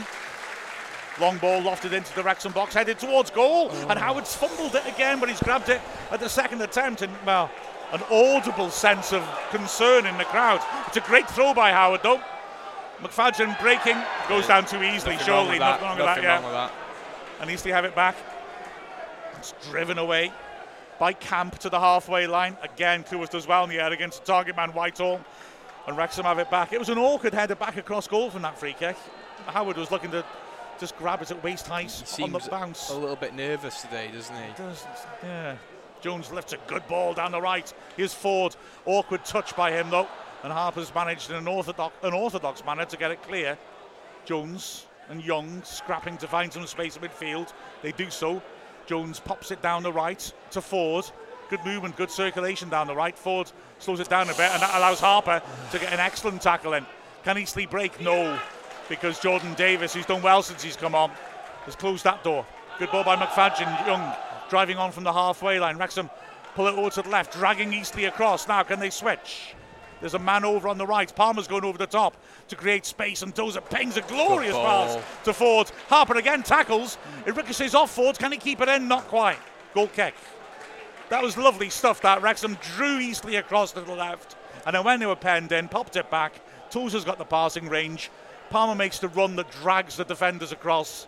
Long 1.19 1.37
ball 1.39 1.61
lofted 1.61 1.91
into 1.91 2.13
the 2.15 2.23
Wrexham 2.23 2.53
box, 2.53 2.73
headed 2.73 2.97
towards 2.97 3.29
goal. 3.29 3.69
And 3.71 3.91
oh. 3.91 4.01
Howard's 4.01 4.35
fumbled 4.35 4.75
it 4.75 4.85
again, 4.87 5.19
but 5.19 5.27
he's 5.27 5.41
grabbed 5.41 5.69
it 5.69 5.81
at 6.11 6.19
the 6.19 6.29
second 6.29 6.61
attempt. 6.61 7.01
And, 7.01 7.11
well, 7.25 7.51
an 7.91 8.01
audible 8.09 8.69
sense 8.69 9.11
of 9.11 9.27
concern 9.49 10.05
in 10.05 10.17
the 10.17 10.23
crowd. 10.25 10.61
It's 10.87 10.97
a 10.97 11.01
great 11.01 11.29
throw 11.29 11.53
by 11.53 11.71
Howard, 11.71 12.01
though. 12.03 12.21
McFadzean 13.01 13.59
breaking, 13.61 13.97
goes 14.27 14.47
down 14.47 14.65
too 14.65 14.83
easily, 14.83 15.15
Nothing 15.15 15.25
surely. 15.25 15.49
with 15.51 15.59
Nothing 15.59 15.59
that. 15.59 15.81
wrong 15.81 15.97
with 15.97 16.05
Nothing 16.05 16.23
that, 16.23 16.41
wrong 16.41 16.51
yeah. 16.53 16.67
with 16.67 16.71
that. 16.71 16.88
And 17.39 17.49
Eastleigh 17.49 17.71
have 17.71 17.85
it 17.85 17.95
back. 17.95 18.15
It's 19.37 19.53
driven 19.69 19.97
away 19.97 20.31
by 20.99 21.13
Camp 21.13 21.57
to 21.59 21.69
the 21.69 21.79
halfway 21.79 22.27
line. 22.27 22.57
Again, 22.61 23.03
Cleworth 23.03 23.29
does 23.31 23.47
well 23.47 23.63
in 23.63 23.69
the 23.69 23.79
air 23.79 23.91
against 23.91 24.25
target 24.25 24.55
man 24.55 24.71
Whitehall. 24.71 25.21
And 25.87 25.97
Wrexham 25.97 26.25
have 26.25 26.39
it 26.39 26.51
back. 26.51 26.73
It 26.73 26.79
was 26.79 26.89
an 26.89 26.97
awkward 26.97 27.33
header 27.33 27.55
back 27.55 27.77
across 27.77 28.07
goal 28.07 28.29
from 28.29 28.41
that 28.41 28.59
free 28.59 28.73
kick. 28.73 28.97
Howard 29.47 29.77
was 29.77 29.91
looking 29.91 30.11
to 30.11 30.23
just 30.79 30.97
grab 30.97 31.21
it 31.21 31.31
at 31.31 31.43
waist 31.43 31.67
height 31.67 32.03
on 32.21 32.31
the 32.31 32.47
bounce. 32.49 32.89
a 32.89 32.93
little 32.93 33.15
bit 33.15 33.33
nervous 33.33 33.81
today, 33.81 34.09
doesn't 34.13 34.35
he? 34.35 34.53
Does, 34.57 34.85
yeah. 35.23 35.55
Jones 36.01 36.31
lifts 36.31 36.53
a 36.53 36.57
good 36.67 36.87
ball 36.87 37.13
down 37.13 37.31
the 37.31 37.41
right. 37.41 37.73
Here's 37.97 38.13
Forde. 38.13 38.55
Awkward 38.85 39.25
touch 39.25 39.55
by 39.55 39.71
him 39.71 39.89
though. 39.89 40.07
And 40.43 40.53
Harper's 40.53 40.93
managed 40.93 41.29
in 41.29 41.35
an 41.35 41.47
orthodox, 41.47 41.93
an 42.03 42.13
orthodox 42.13 42.63
manner 42.63 42.85
to 42.85 42.97
get 42.97 43.11
it 43.11 43.21
clear. 43.23 43.57
Jones 44.25 44.85
and 45.09 45.23
Young 45.23 45.61
scrapping 45.63 46.17
to 46.17 46.27
find 46.27 46.51
some 46.51 46.65
space 46.67 46.95
in 46.95 47.03
midfield. 47.03 47.53
They 47.81 47.91
do 47.91 48.09
so. 48.09 48.41
Jones 48.85 49.19
pops 49.19 49.51
it 49.51 49.61
down 49.61 49.83
the 49.83 49.93
right 49.93 50.31
to 50.51 50.61
Forde. 50.61 51.11
Good 51.49 51.63
movement, 51.65 51.95
good 51.95 52.11
circulation 52.11 52.69
down 52.69 52.87
the 52.87 52.95
right. 52.95 53.17
Forde 53.17 53.51
slows 53.79 53.99
it 53.99 54.09
down 54.09 54.29
a 54.29 54.33
bit, 54.33 54.51
and 54.51 54.61
that 54.61 54.75
allows 54.75 54.99
Harper 54.99 55.41
to 55.71 55.79
get 55.79 55.91
an 55.91 55.99
excellent 55.99 56.41
tackle 56.41 56.73
in. 56.73 56.85
Can 57.23 57.37
Eastleigh 57.37 57.65
break? 57.65 57.99
No, 58.01 58.39
because 58.87 59.19
Jordan 59.19 59.53
Davies, 59.55 59.93
who's 59.93 60.05
done 60.05 60.21
well 60.21 60.41
since 60.41 60.61
he's 60.63 60.75
come 60.75 60.95
on, 60.95 61.11
has 61.65 61.75
closed 61.75 62.03
that 62.03 62.23
door. 62.23 62.45
Good 62.77 62.91
ball 62.91 63.03
by 63.03 63.15
McFadzean. 63.15 63.87
Young 63.87 64.15
driving 64.49 64.77
on 64.77 64.91
from 64.91 65.03
the 65.03 65.13
halfway 65.13 65.59
line. 65.59 65.77
Wrexham 65.77 66.09
pull 66.55 66.67
it 66.67 66.75
over 66.75 66.89
to 66.89 67.01
the 67.01 67.09
left, 67.09 67.33
dragging 67.33 67.73
Eastleigh 67.73 68.05
across. 68.05 68.47
Now, 68.47 68.63
can 68.63 68.79
they 68.79 68.89
switch? 68.89 69.55
There's 69.99 70.13
a 70.13 70.19
man 70.19 70.45
over 70.45 70.67
on 70.67 70.77
the 70.77 70.87
right. 70.87 71.13
Palmer's 71.13 71.47
going 71.47 71.65
over 71.65 71.77
the 71.77 71.87
top 71.87 72.15
to 72.47 72.55
create 72.55 72.85
space, 72.85 73.21
and 73.21 73.35
Tozer 73.35 73.61
pings 73.61 73.97
a 73.97 74.01
glorious 74.01 74.55
pass 74.55 74.97
to 75.25 75.33
Forde. 75.33 75.71
Harper 75.87 76.17
again 76.17 76.43
tackles. 76.43 76.97
It 77.25 77.35
ricochets 77.35 77.75
off 77.75 77.95
Forde. 77.95 78.17
Can 78.17 78.31
he 78.31 78.37
keep 78.37 78.61
it 78.61 78.69
in? 78.69 78.87
Not 78.87 79.07
quite. 79.07 79.39
Goal 79.73 79.87
kick. 79.87 80.13
That 81.09 81.23
was 81.23 81.37
lovely 81.37 81.69
stuff. 81.69 82.01
That 82.01 82.21
Wrexham 82.21 82.57
drew 82.75 82.99
Eastleigh 82.99 83.37
across 83.37 83.71
to 83.73 83.81
the 83.81 83.93
left, 83.93 84.35
and 84.65 84.75
then 84.75 84.83
when 84.83 84.99
they 84.99 85.05
were 85.05 85.15
penned 85.15 85.51
in, 85.51 85.67
popped 85.67 85.95
it 85.95 86.09
back. 86.09 86.39
Tozer's 86.69 87.03
got 87.03 87.17
the 87.17 87.25
passing 87.25 87.67
range. 87.67 88.11
Palmer 88.49 88.75
makes 88.75 88.99
the 88.99 89.07
run 89.09 89.35
that 89.35 89.49
drags 89.51 89.97
the 89.97 90.05
defenders 90.05 90.51
across, 90.51 91.07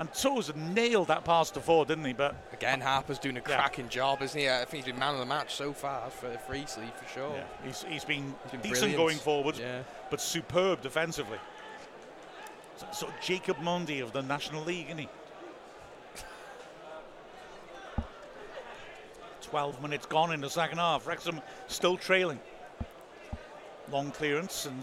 and 0.00 0.12
Tozer 0.14 0.54
nailed 0.54 1.08
that 1.08 1.24
pass 1.24 1.50
to 1.52 1.60
Forde, 1.60 1.88
didn't 1.88 2.06
he? 2.06 2.14
But 2.14 2.34
Again, 2.54 2.80
Harper's 2.80 3.18
doing 3.18 3.36
a 3.36 3.40
Yeah. 3.40 3.56
cracking 3.56 3.88
job, 3.90 4.22
isn't 4.22 4.38
he? 4.38 4.48
I 4.48 4.64
think 4.64 4.84
he's 4.84 4.92
been 4.92 4.98
man 4.98 5.12
of 5.12 5.20
the 5.20 5.26
match 5.26 5.54
so 5.54 5.72
far 5.74 6.08
for, 6.10 6.54
Eastleigh, 6.54 6.90
for 6.96 7.06
sure. 7.12 7.36
yeah, 7.36 7.44
he's, 7.64 7.82
he's 7.84 8.04
been, 8.04 8.34
He's 8.44 8.50
been 8.52 8.60
decent 8.62 8.78
brilliant. 8.92 8.96
going 8.98 9.16
forward, 9.18 9.56
Yeah. 9.58 9.82
but 10.10 10.20
superb 10.20 10.80
defensively. 10.80 11.38
So, 12.92 13.08
of 13.08 13.12
Jacob 13.20 13.58
Mendy 13.58 14.02
of 14.02 14.12
the 14.12 14.22
National 14.22 14.64
League, 14.64 14.86
isn't 14.86 14.98
he? 14.98 15.08
12 19.42 19.82
minutes 19.82 20.06
gone 20.06 20.32
in 20.32 20.40
the 20.40 20.48
second 20.48 20.78
half. 20.78 21.06
Wrexham 21.06 21.40
still 21.66 21.96
trailing. 21.98 22.40
Long 23.90 24.12
clearance 24.12 24.64
and 24.66 24.82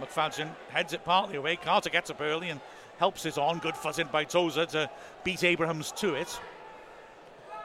McFadzean 0.00 0.48
heads 0.70 0.92
it 0.92 1.04
partly 1.04 1.36
away. 1.36 1.56
Carter 1.56 1.90
gets 1.90 2.10
up 2.10 2.20
early 2.20 2.50
and 2.50 2.60
helps 2.98 3.26
it 3.26 3.38
on. 3.38 3.58
Good 3.58 3.76
fuss 3.76 3.98
in 3.98 4.08
by 4.08 4.24
Tozer 4.24 4.66
to 4.66 4.90
beat 5.24 5.44
Abrahams 5.44 5.92
to 5.92 6.14
it. 6.14 6.40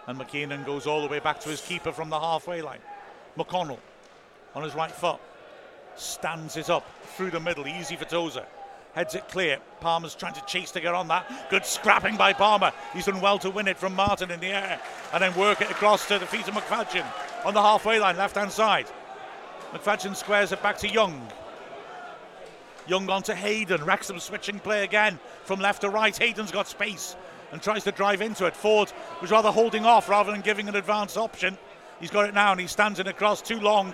And 0.08 0.18
McKinnon 0.18 0.66
goes 0.66 0.88
all 0.88 1.02
the 1.02 1.08
way 1.08 1.20
back 1.20 1.40
to 1.42 1.50
his 1.50 1.62
keeper 1.62 1.92
from 1.92 2.10
the 2.10 2.20
halfway 2.20 2.62
line. 2.62 2.82
McDonnell 3.38 3.80
on 4.56 4.64
his 4.64 4.76
right 4.76 4.92
foot 4.92 5.20
stands 5.96 6.58
it 6.58 6.70
up 6.70 6.86
through 7.16 7.32
the 7.32 7.40
middle, 7.40 7.68
easy 7.68 7.96
for 7.96 8.06
Tozer. 8.06 8.46
Heads 8.94 9.16
it 9.16 9.28
clear. 9.28 9.58
Palmer's 9.80 10.14
trying 10.14 10.36
to 10.36 10.46
chase 10.46 10.70
to 10.72 10.82
get 10.82 10.94
on 10.94 11.08
that. 11.08 11.50
Good 11.50 11.66
scrapping 11.66 12.16
by 12.16 12.32
Palmer. 12.34 12.72
He's 12.94 13.06
done 13.06 13.22
well 13.22 13.40
to 13.40 13.50
win 13.50 13.68
it 13.68 13.78
from 13.78 13.96
Martin 13.96 14.30
in 14.30 14.40
the 14.40 14.48
air 14.48 14.80
and 15.12 15.24
then 15.24 15.36
work 15.36 15.62
it 15.62 15.72
across 15.72 16.08
to 16.10 16.20
the 16.20 16.28
feet 16.28 16.48
of 16.48 16.54
McFadzean 16.54 17.06
on 17.44 17.56
the 17.56 17.62
halfway 17.62 18.00
line, 18.00 18.18
left 18.18 18.36
hand 18.36 18.52
side. 18.52 18.86
McFadzean 19.72 20.16
squares 20.16 20.52
it 20.52 20.62
back 20.62 20.78
to 20.78 20.88
Young. 20.88 21.28
Young 22.88 23.10
on 23.10 23.24
to 23.24 23.36
Hayden. 23.36 23.84
Wrexham 23.84 24.20
switching 24.20 24.60
play 24.60 24.84
again 24.84 25.20
from 25.44 25.60
left 25.60 25.82
to 25.82 25.90
right. 25.90 26.16
Hayden's 26.16 26.52
got 26.52 26.68
space 26.68 27.16
and 27.52 27.62
tries 27.62 27.84
to 27.86 27.92
drive 27.92 28.22
into 28.22 28.46
it. 28.46 28.56
Forde 28.56 28.92
was 29.22 29.32
rather 29.32 29.52
holding 29.52 29.86
off 29.86 30.10
rather 30.10 30.32
than 30.32 30.42
giving 30.42 30.68
an 30.68 30.76
advance 30.76 31.18
option. 31.18 31.58
He's 32.00 32.12
got 32.12 32.28
it 32.28 32.34
now 32.34 32.52
and 32.52 32.60
he 32.60 32.68
stands 32.68 33.00
it 33.00 33.08
across 33.08 33.42
too 33.42 33.60
long. 33.60 33.94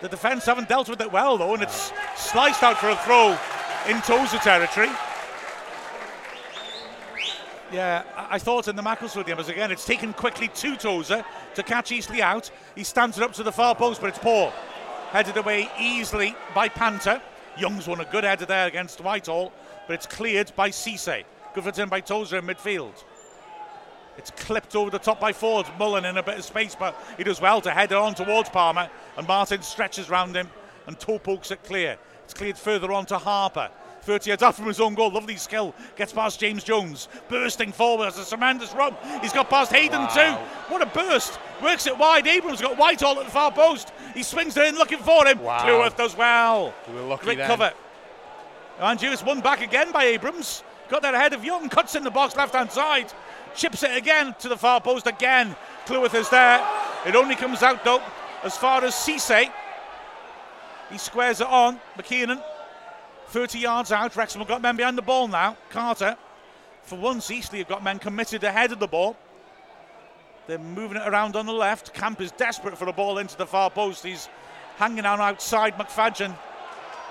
The 0.00 0.08
defence 0.08 0.46
haven't 0.46 0.68
dealt 0.68 0.88
with 0.88 1.00
it 1.00 1.12
well 1.12 1.36
though, 1.36 1.54
and 1.54 1.62
it's 1.62 1.92
sliced 2.16 2.62
out 2.62 2.78
for 2.78 2.88
a 2.88 2.96
throw 2.96 3.36
in 3.88 4.00
Tozer 4.02 4.38
territory. 4.38 4.88
Yeah, 7.72 8.02
I 8.16 8.38
thought 8.38 8.66
in 8.66 8.74
the 8.74 8.82
Macclesfield 8.82 9.26
game, 9.26 9.38
as 9.38 9.48
again, 9.48 9.70
it's 9.70 9.84
taken 9.84 10.12
quickly 10.12 10.48
to 10.48 10.76
Tozer 10.76 11.24
to 11.54 11.62
catch 11.62 11.92
Eastleigh 11.92 12.22
out. 12.22 12.50
He 12.74 12.82
stands 12.82 13.16
it 13.16 13.22
up 13.22 13.32
to 13.34 13.42
the 13.42 13.52
far 13.52 13.74
post, 13.74 14.00
but 14.00 14.08
it's 14.08 14.18
poor. 14.18 14.52
Headed 15.10 15.36
away 15.36 15.68
easily 15.78 16.34
by 16.54 16.68
Panther. 16.68 17.20
Young's 17.58 17.86
won 17.86 18.00
a 18.00 18.04
good 18.04 18.24
header 18.24 18.46
there 18.46 18.66
against 18.66 19.00
Whitehall, 19.00 19.52
but 19.86 19.94
it's 19.94 20.06
cleared 20.06 20.52
by 20.56 20.70
Cisse. 20.70 21.24
Good 21.54 21.64
for 21.64 21.72
turn 21.72 21.88
by 21.88 22.00
Tozer 22.00 22.38
in 22.38 22.46
midfield. 22.46 23.04
It's 24.16 24.30
clipped 24.30 24.76
over 24.76 24.90
the 24.90 24.98
top 24.98 25.18
by 25.18 25.32
Forde. 25.32 25.66
Mullen 25.78 26.04
in 26.04 26.16
a 26.16 26.22
bit 26.22 26.38
of 26.38 26.44
space, 26.44 26.76
but 26.78 26.94
he 27.16 27.24
does 27.24 27.40
well 27.40 27.60
to 27.62 27.70
head 27.70 27.92
it 27.92 27.98
on 27.98 28.14
towards 28.14 28.50
Palmer. 28.50 28.88
And 29.16 29.26
Martin 29.26 29.62
stretches 29.62 30.10
round 30.10 30.36
him 30.36 30.48
and 30.86 30.98
toe 30.98 31.18
pokes 31.18 31.50
it 31.50 31.64
clear. 31.64 31.98
It's 32.24 32.34
cleared 32.34 32.58
further 32.58 32.92
on 32.92 33.06
to 33.06 33.18
Harper. 33.18 33.70
30 34.10 34.30
yards 34.30 34.42
out 34.42 34.56
from 34.56 34.66
his 34.66 34.80
own 34.80 34.94
goal. 34.94 35.08
Lovely 35.12 35.36
skill. 35.36 35.72
Gets 35.94 36.12
past 36.12 36.40
James 36.40 36.64
Jones. 36.64 37.06
Bursting 37.28 37.70
forward. 37.70 38.08
as 38.08 38.18
a 38.18 38.28
tremendous 38.28 38.72
run. 38.74 38.92
He's 39.22 39.32
got 39.32 39.48
past 39.48 39.70
Hayden 39.72 40.00
Wow. 40.00 40.08
too. 40.08 40.72
What 40.72 40.82
a 40.82 40.86
burst. 40.86 41.38
Works 41.62 41.86
it 41.86 41.96
wide. 41.96 42.26
Abrams 42.26 42.60
got 42.60 42.76
Whitehall 42.76 43.20
at 43.20 43.26
the 43.26 43.30
far 43.30 43.52
post. 43.52 43.92
He 44.12 44.24
swings 44.24 44.56
it 44.56 44.66
in 44.66 44.74
looking 44.74 44.98
for 44.98 45.24
him. 45.28 45.38
Wow. 45.38 45.88
Does 45.90 46.16
well. 46.16 46.74
We 46.88 46.94
were 46.94 47.02
lucky 47.02 47.24
Great 47.26 47.38
then. 47.38 47.46
cover. 47.46 47.72
And 48.80 49.00
it's 49.00 49.22
won 49.22 49.40
back 49.40 49.60
again 49.60 49.92
by 49.92 50.04
Abrams. 50.06 50.64
Got 50.88 51.02
that 51.02 51.14
ahead 51.14 51.32
of 51.32 51.44
Young. 51.44 51.68
Cuts 51.68 51.94
in 51.94 52.02
the 52.02 52.10
box 52.10 52.34
left 52.34 52.52
hand 52.54 52.72
side. 52.72 53.12
Chips 53.54 53.84
it 53.84 53.96
again 53.96 54.34
to 54.40 54.48
the 54.48 54.56
far 54.56 54.80
post 54.80 55.06
again. 55.06 55.54
Cleworth 55.86 56.14
is 56.14 56.28
there. 56.30 56.66
It 57.06 57.14
only 57.14 57.36
comes 57.36 57.62
out 57.62 57.84
though 57.84 58.02
as 58.42 58.56
far 58.56 58.82
as 58.84 58.92
Cisse. 58.94 59.50
He 60.90 60.98
squares 60.98 61.40
it 61.40 61.46
on. 61.46 61.78
McKiernan 61.96 62.42
30 63.30 63.60
yards 63.60 63.92
out. 63.92 64.16
Wrexham 64.16 64.40
have 64.40 64.48
got 64.48 64.60
men 64.60 64.76
behind 64.76 64.98
the 64.98 65.02
ball 65.02 65.28
now. 65.28 65.56
Carter. 65.70 66.16
For 66.82 66.98
once, 66.98 67.30
Eastleigh 67.30 67.60
have 67.60 67.68
got 67.68 67.84
men 67.84 67.98
committed 67.98 68.42
ahead 68.42 68.72
of 68.72 68.80
the 68.80 68.88
ball. 68.88 69.16
They're 70.48 70.58
moving 70.58 70.96
it 70.96 71.06
around 71.06 71.36
on 71.36 71.46
the 71.46 71.52
left. 71.52 71.94
Camp 71.94 72.20
is 72.20 72.32
desperate 72.32 72.76
for 72.76 72.86
the 72.86 72.92
ball 72.92 73.18
into 73.18 73.36
the 73.36 73.46
far 73.46 73.70
post. 73.70 74.04
He's 74.04 74.28
hanging 74.78 75.06
on 75.06 75.20
outside 75.20 75.74
McFadzean. 75.74 76.36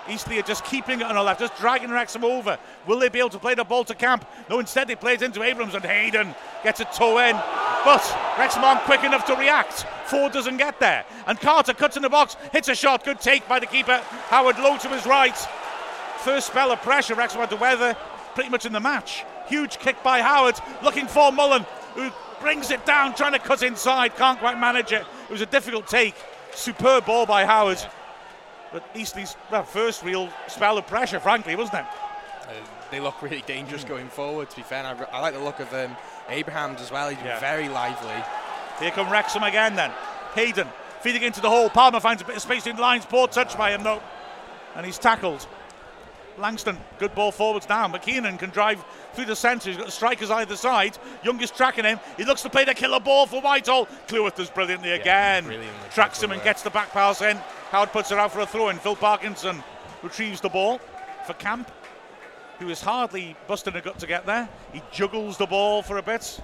Eastleigh 0.10 0.40
are 0.40 0.44
just 0.44 0.66
keeping 0.66 1.00
it 1.00 1.06
on 1.06 1.16
the 1.16 1.24
left, 1.24 1.40
just 1.40 1.56
dragging 1.58 1.92
Wrexham 1.92 2.26
over. 2.26 2.58
Will 2.88 3.00
they 3.00 3.10
be 3.10 3.20
able 3.20 3.30
to 3.30 3.40
play 3.40 3.54
the 3.54 3.64
ball 3.64 3.86
to 3.86 3.96
Camp? 3.96 4.28
No, 4.50 4.60
instead 4.60 4.88
they 4.88 4.96
play 4.96 5.14
it 5.14 5.22
into 5.22 5.44
Abrams 5.44 5.76
and 5.76 5.86
Hayden 5.86 6.36
gets 6.64 6.80
a 6.80 6.86
toe 6.86 7.20
in. 7.20 7.36
But 7.86 8.36
Wrexham 8.38 8.64
aren't 8.64 8.82
quick 8.82 9.04
enough 9.04 9.26
to 9.26 9.36
react. 9.36 9.86
Forde 10.08 10.34
doesn't 10.34 10.58
get 10.58 10.80
there. 10.80 11.06
And 11.28 11.40
Carter 11.40 11.74
cuts 11.74 11.96
in 11.96 12.02
the 12.02 12.10
box, 12.10 12.36
hits 12.52 12.68
a 12.68 12.76
shot. 12.76 13.06
Good 13.06 13.22
take 13.22 13.48
by 13.48 13.60
the 13.60 13.68
keeper. 13.68 14.02
Howard 14.28 14.58
low 14.58 14.78
to 14.80 14.90
his 14.90 15.06
right. 15.06 15.38
First 16.24 16.48
spell 16.48 16.72
of 16.72 16.82
pressure 16.82 17.16
Wrexham 17.16 17.40
had 17.40 17.50
to 17.52 17.56
weather 17.56 17.96
pretty 18.36 18.50
much 18.50 18.66
in 18.66 18.74
the 18.74 18.80
match. 18.80 19.24
Huge 19.48 19.80
kick 19.80 20.02
by 20.04 20.22
Howard, 20.22 20.56
looking 20.84 21.08
for 21.08 21.32
Mullen, 21.32 21.66
who 21.96 22.12
brings 22.42 22.72
it 22.72 22.86
down, 22.86 23.16
trying 23.16 23.34
to 23.34 23.40
cut 23.40 23.64
inside. 23.64 24.16
Can't 24.16 24.40
quite 24.40 24.60
manage 24.60 24.92
it. 24.92 25.06
It 25.30 25.32
was 25.32 25.42
a 25.42 25.46
difficult 25.46 25.88
take. 25.88 26.16
Superb 26.54 27.06
ball 27.06 27.26
by 27.26 27.46
Howard. 27.46 27.80
But 28.72 28.88
Eastleigh's 28.96 29.36
well, 29.52 29.64
first 29.64 30.04
real 30.04 30.30
spell 30.48 30.78
of 30.78 30.86
pressure, 30.88 31.20
frankly, 31.20 31.56
wasn't 31.56 31.80
it? 31.80 31.86
Uh, 32.48 32.54
they 32.92 33.00
look 33.00 33.22
really 33.22 33.44
dangerous 33.48 33.84
going 33.84 34.08
forward, 34.10 34.50
to 34.52 34.56
be 34.56 34.62
fair. 34.62 34.84
I, 34.86 35.18
I 35.18 35.20
like 35.22 35.34
the 35.34 35.40
look 35.40 35.60
of 35.60 35.74
um, 35.74 35.96
Abrahams 36.28 36.82
as 36.82 36.92
well. 36.92 37.10
He's 37.10 37.18
Yeah. 37.24 37.40
very 37.40 37.70
lively. 37.70 38.24
Here 38.80 38.92
come 38.92 39.12
Wrexham 39.12 39.44
again 39.44 39.76
then. 39.76 39.92
Hayden 40.36 40.68
feeding 41.02 41.24
into 41.24 41.42
the 41.42 41.50
hole. 41.50 41.70
Palmer 41.70 42.00
finds 42.00 42.22
a 42.22 42.26
bit 42.26 42.36
of 42.36 42.42
space 42.42 42.68
in 42.68 42.78
lines. 42.78 43.06
Poor 43.06 43.28
touch 43.28 43.58
by 43.58 43.72
him 43.72 43.84
though. 43.84 44.02
And 44.76 44.86
he's 44.86 45.00
tackled. 45.00 45.48
Langston, 46.40 46.78
good 46.98 47.14
ball 47.14 47.32
forwards 47.32 47.68
now. 47.68 47.88
McKiernan 47.88 48.40
can 48.40 48.50
drive 48.50 48.84
through 49.14 49.26
the 49.26 49.36
centre. 49.36 49.70
He's 49.70 49.78
got 49.78 49.86
the 49.86 49.92
strikers 49.92 50.32
either 50.32 50.56
side. 50.56 50.98
Young 51.24 51.40
is 51.42 51.52
tracking 51.52 51.86
him. 51.86 52.00
He 52.18 52.26
looks 52.26 52.42
to 52.44 52.50
play 52.50 52.66
the 52.66 52.74
killer 52.74 53.00
ball 53.00 53.26
for 53.26 53.42
Whitehall. 53.42 53.88
Cleworth 54.08 54.36
does 54.36 54.50
brilliantly 54.50 54.92
again. 54.92 55.46
brilliantly 55.46 55.90
Tracks 55.92 56.22
him 56.22 56.32
and 56.32 56.42
gets 56.44 56.62
the 56.62 56.70
back 56.70 56.92
pass 56.92 57.22
in. 57.22 57.38
Howard 57.72 57.92
puts 57.92 58.12
it 58.12 58.18
out 58.18 58.32
for 58.32 58.40
a 58.40 58.46
throw 58.46 58.70
in. 58.70 58.78
Phil 58.78 58.96
Parkinson 58.96 59.64
retrieves 60.02 60.42
the 60.42 60.50
ball 60.50 60.80
for 61.26 61.34
Camp, 61.34 61.70
who 62.60 62.70
is 62.70 62.82
hardly 62.82 63.36
busting 63.48 63.76
a 63.76 63.82
gut 63.82 64.00
to 64.00 64.08
get 64.08 64.26
there. 64.26 64.48
He 64.74 64.82
juggles 64.92 65.38
the 65.38 65.46
ball 65.46 65.82
for 65.82 65.98
a 65.98 66.02
bit. 66.02 66.42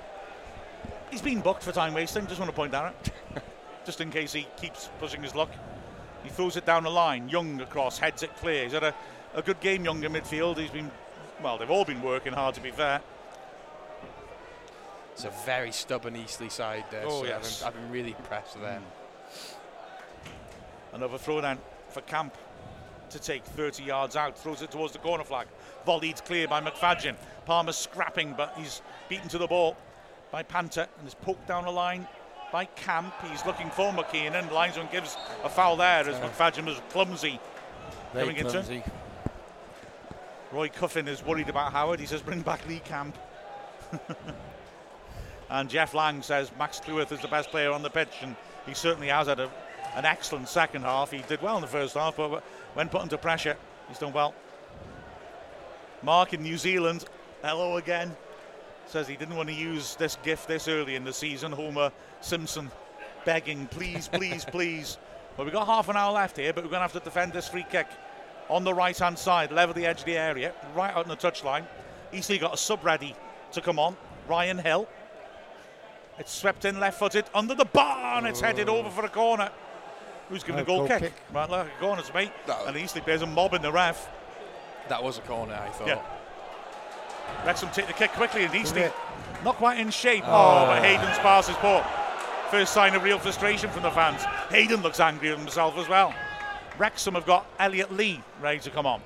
He's 1.09 1.21
been 1.21 1.41
booked 1.41 1.63
for 1.63 1.71
time 1.71 1.93
wasting, 1.93 2.27
just 2.27 2.39
want 2.39 2.49
to 2.49 2.55
point 2.55 2.71
that 2.71 2.85
out. 2.85 3.09
just 3.85 4.01
in 4.01 4.11
case 4.11 4.33
he 4.33 4.47
keeps 4.57 4.89
pushing 4.99 5.23
his 5.23 5.35
luck. 5.35 5.49
He 6.23 6.29
throws 6.29 6.57
it 6.57 6.65
down 6.65 6.83
the 6.83 6.89
line. 6.89 7.29
Young 7.29 7.61
across, 7.61 7.99
heads 7.99 8.23
it 8.23 8.35
clear. 8.37 8.63
He's 8.63 8.73
had 8.73 8.83
a 8.83 8.95
a 9.35 9.41
good 9.41 9.59
game, 9.59 9.85
younger 9.85 10.09
midfield. 10.09 10.57
He's 10.57 10.71
been, 10.71 10.89
well, 11.43 11.57
they've 11.57 11.69
all 11.69 11.85
been 11.85 12.01
working 12.01 12.33
hard 12.33 12.55
to 12.55 12.61
be 12.61 12.71
fair. 12.71 13.01
It's 15.13 15.25
a 15.25 15.31
very 15.45 15.71
stubborn 15.71 16.15
Eastleigh 16.15 16.49
side 16.49 16.85
there. 16.91 17.03
Oh, 17.05 17.21
so 17.21 17.25
yes. 17.25 17.63
I've, 17.63 17.73
been, 17.73 17.83
I've 17.83 17.89
been 17.89 17.91
really 17.93 18.15
impressed 18.17 18.55
with 18.55 18.63
them. 18.63 18.81
Mm. 18.81 20.95
Another 20.95 21.17
throw 21.17 21.41
down 21.41 21.59
for 21.89 22.01
Camp 22.01 22.35
to 23.09 23.19
take 23.19 23.43
30 23.45 23.83
yards 23.83 24.15
out. 24.15 24.37
Throws 24.37 24.61
it 24.61 24.71
towards 24.71 24.93
the 24.93 24.99
corner 24.99 25.23
flag. 25.23 25.47
Volleyed 25.85 26.23
clear 26.25 26.47
by 26.47 26.61
McFadzean. 26.61 27.15
Palmer 27.45 27.71
scrapping, 27.71 28.33
but 28.35 28.53
he's 28.57 28.81
beaten 29.07 29.29
to 29.29 29.37
the 29.37 29.47
ball 29.47 29.77
by 30.31 30.43
Panther 30.43 30.87
and 30.99 31.07
is 31.07 31.13
poked 31.13 31.47
down 31.47 31.65
the 31.65 31.71
line 31.71 32.07
by 32.51 32.65
Camp. 32.65 33.13
He's 33.29 33.45
looking 33.45 33.69
for 33.69 33.91
McKeon. 33.91 34.33
And 34.33 34.51
linesman 34.51 34.87
gives 34.91 35.15
a 35.43 35.49
foul 35.49 35.77
there 35.77 36.07
as 36.07 36.15
McFadzean 36.17 36.65
was 36.65 36.81
clumsy. 36.89 37.39
Very 38.13 38.27
Coming 38.27 38.37
into- 38.37 38.51
clumsy. 38.51 38.83
Roy 40.51 40.69
Cuffin 40.69 41.07
is 41.07 41.25
worried 41.25 41.49
about 41.49 41.71
Howard. 41.71 41.99
He 41.99 42.05
says, 42.05 42.21
bring 42.21 42.41
back 42.41 42.67
Lee 42.67 42.79
Camp. 42.79 43.17
and 45.49 45.69
Jeff 45.69 45.93
Lang 45.93 46.21
says 46.21 46.51
Max 46.57 46.79
Cleworth 46.79 47.11
is 47.11 47.21
the 47.21 47.27
best 47.27 47.49
player 47.49 47.71
on 47.71 47.81
the 47.81 47.89
pitch, 47.89 48.17
and 48.21 48.35
he 48.65 48.73
certainly 48.73 49.07
has 49.07 49.27
had 49.27 49.39
a, 49.39 49.49
an 49.95 50.05
excellent 50.05 50.47
second 50.47 50.83
half. 50.83 51.11
He 51.11 51.19
did 51.27 51.41
well 51.41 51.55
in 51.55 51.61
the 51.61 51.67
first 51.67 51.95
half, 51.95 52.17
but 52.17 52.43
when 52.73 52.89
put 52.89 53.01
under 53.01 53.17
pressure, 53.17 53.57
he's 53.87 53.99
done 53.99 54.13
well. 54.13 54.33
Mark 56.03 56.33
in 56.33 56.43
New 56.43 56.57
Zealand, 56.57 57.05
hello 57.41 57.77
again, 57.77 58.15
says 58.85 59.07
he 59.07 59.15
didn't 59.15 59.35
want 59.35 59.49
to 59.49 59.55
use 59.55 59.95
this 59.95 60.17
gift 60.23 60.47
this 60.47 60.67
early 60.67 60.95
in 60.95 61.03
the 61.03 61.13
season. 61.13 61.51
Homer 61.51 61.91
Simpson 62.21 62.69
begging, 63.25 63.65
please, 63.67 64.07
please, 64.07 64.45
please. 64.51 64.97
Well, 65.35 65.45
we've 65.45 65.53
got 65.53 65.65
half 65.65 65.89
an 65.89 65.97
hour 65.97 66.13
left 66.13 66.37
here, 66.37 66.53
but 66.53 66.63
we're 66.63 66.69
going 66.69 66.79
to 66.79 66.83
have 66.83 66.93
to 66.93 66.99
defend 66.99 67.33
this 67.33 67.49
free 67.49 67.65
kick 67.69 67.87
on 68.49 68.63
the 68.63 68.73
right 68.73 68.97
hand 68.97 69.17
side, 69.17 69.51
level 69.51 69.73
the 69.73 69.85
edge 69.85 69.99
of 69.99 70.05
the 70.05 70.17
area, 70.17 70.53
right 70.75 70.91
out 70.91 71.03
on 71.03 71.09
the 71.09 71.15
touchline. 71.15 71.65
Eastleigh 72.13 72.37
got 72.37 72.53
a 72.53 72.57
sub 72.57 72.83
ready 72.83 73.15
to 73.51 73.61
come 73.61 73.79
on. 73.79 73.95
Ryan 74.27 74.57
Hill. 74.57 74.87
It's 76.17 76.31
swept 76.31 76.65
in 76.65 76.79
left 76.79 76.97
footed 76.97 77.25
under 77.33 77.55
the 77.55 77.65
bar 77.65 78.17
and 78.17 78.27
it's 78.27 78.39
headed 78.39 78.69
over 78.69 78.89
for 78.89 79.05
a 79.05 79.09
corner. 79.09 79.49
Who's 80.29 80.43
giving 80.43 80.55
oh, 80.55 80.57
No, 80.59 80.63
a 80.63 80.65
goal, 80.65 80.77
goal 80.79 80.87
kick? 80.87 81.01
kick. 81.01 81.13
Right, 81.33 81.49
look, 81.49 81.67
a 81.67 81.79
corner 81.79 82.01
to 82.01 82.15
me. 82.15 82.31
No. 82.47 82.65
And 82.65 82.77
Eastleigh 82.77 83.01
players 83.01 83.21
are 83.21 83.27
mobbing 83.27 83.61
the 83.61 83.71
ref. 83.71 84.09
That 84.87 85.03
was 85.03 85.17
a 85.17 85.21
corner, 85.21 85.53
I 85.53 85.69
thought. 85.69 85.87
Yeah. 85.87 86.01
Wrexham 87.45 87.69
take 87.71 87.87
the 87.87 87.93
kick 87.93 88.11
quickly 88.11 88.43
and 88.43 88.55
Eastleigh 88.55 88.91
not 89.43 89.55
quite 89.55 89.79
in 89.79 89.89
shape. 89.91 90.23
Ah. 90.25 90.63
Oh, 90.63 90.65
but 90.67 90.83
Hayden's 90.83 91.17
pass 91.19 91.49
is 91.49 91.55
poor. 91.57 91.85
First 92.49 92.73
sign 92.73 92.95
of 92.95 93.03
real 93.03 93.19
frustration 93.19 93.69
from 93.69 93.83
the 93.83 93.91
fans. 93.91 94.23
Hayden 94.49 94.81
looks 94.81 94.99
angry 94.99 95.29
with 95.29 95.39
himself 95.39 95.77
as 95.77 95.87
well. 95.89 96.13
Wrexham 96.77 97.15
have 97.15 97.25
got 97.25 97.45
Elliot 97.59 97.91
Lee 97.93 98.21
ready 98.41 98.59
to 98.59 98.69
come 98.69 98.85
on. 98.85 99.01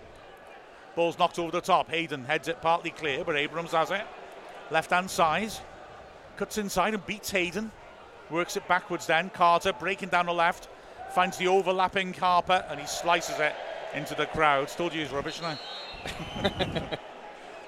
Ball's 0.96 1.20
knocked 1.20 1.40
over 1.40 1.52
the 1.52 1.62
top. 1.62 1.90
Hayden 1.90 2.26
heads 2.26 2.48
it 2.48 2.62
partly 2.62 2.90
clear, 2.90 3.24
but 3.24 3.36
Abrams 3.36 3.72
has 3.72 3.92
it. 3.92 4.06
Left 4.72 4.90
hand 4.90 5.10
side. 5.10 5.52
Cuts 6.38 6.58
inside 6.58 6.94
and 6.94 7.06
beats 7.06 7.32
Hayden. 7.32 7.72
Works 8.30 8.58
it 8.58 8.68
backwards 8.68 9.08
then. 9.08 9.30
Carter 9.30 9.74
breaking 9.74 10.10
down 10.10 10.26
the 10.26 10.34
left. 10.34 10.68
Finds 11.14 11.38
the 11.38 11.48
overlapping 11.48 12.14
Harper 12.14 12.66
and 12.70 12.80
he 12.80 12.86
slices 12.86 13.40
it 13.40 13.56
into 13.94 14.16
the 14.16 14.26
crowd. 14.28 14.68
Told 14.70 14.94
you 14.94 15.02
he's 15.02 15.12
rubbish 15.12 15.42
now. 15.42 15.58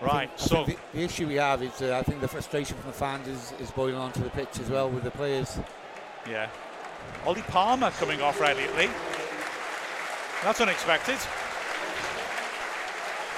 right, 0.01 0.29
I 0.31 0.37
so 0.37 0.63
the, 0.63 0.77
the 0.93 1.01
issue 1.01 1.27
we 1.27 1.35
have 1.35 1.61
is 1.61 1.81
uh, 1.81 1.97
I 1.97 2.03
think 2.03 2.21
the 2.21 2.27
frustration 2.27 2.77
from 2.77 2.91
the 2.91 2.97
fans 2.97 3.27
is, 3.27 3.53
is 3.59 3.71
boiling 3.71 3.95
onto 3.95 4.23
the 4.23 4.29
pitch 4.29 4.59
as 4.59 4.69
well 4.69 4.89
with 4.89 5.03
the 5.03 5.11
players. 5.11 5.59
Yeah. 6.29 6.49
Ollie 7.25 7.41
Palmer 7.43 7.91
coming 7.91 8.21
off 8.21 8.39
Elliot 8.41 8.77
Lee. 8.77 8.89
That's 10.43 10.59
unexpected. 10.59 11.17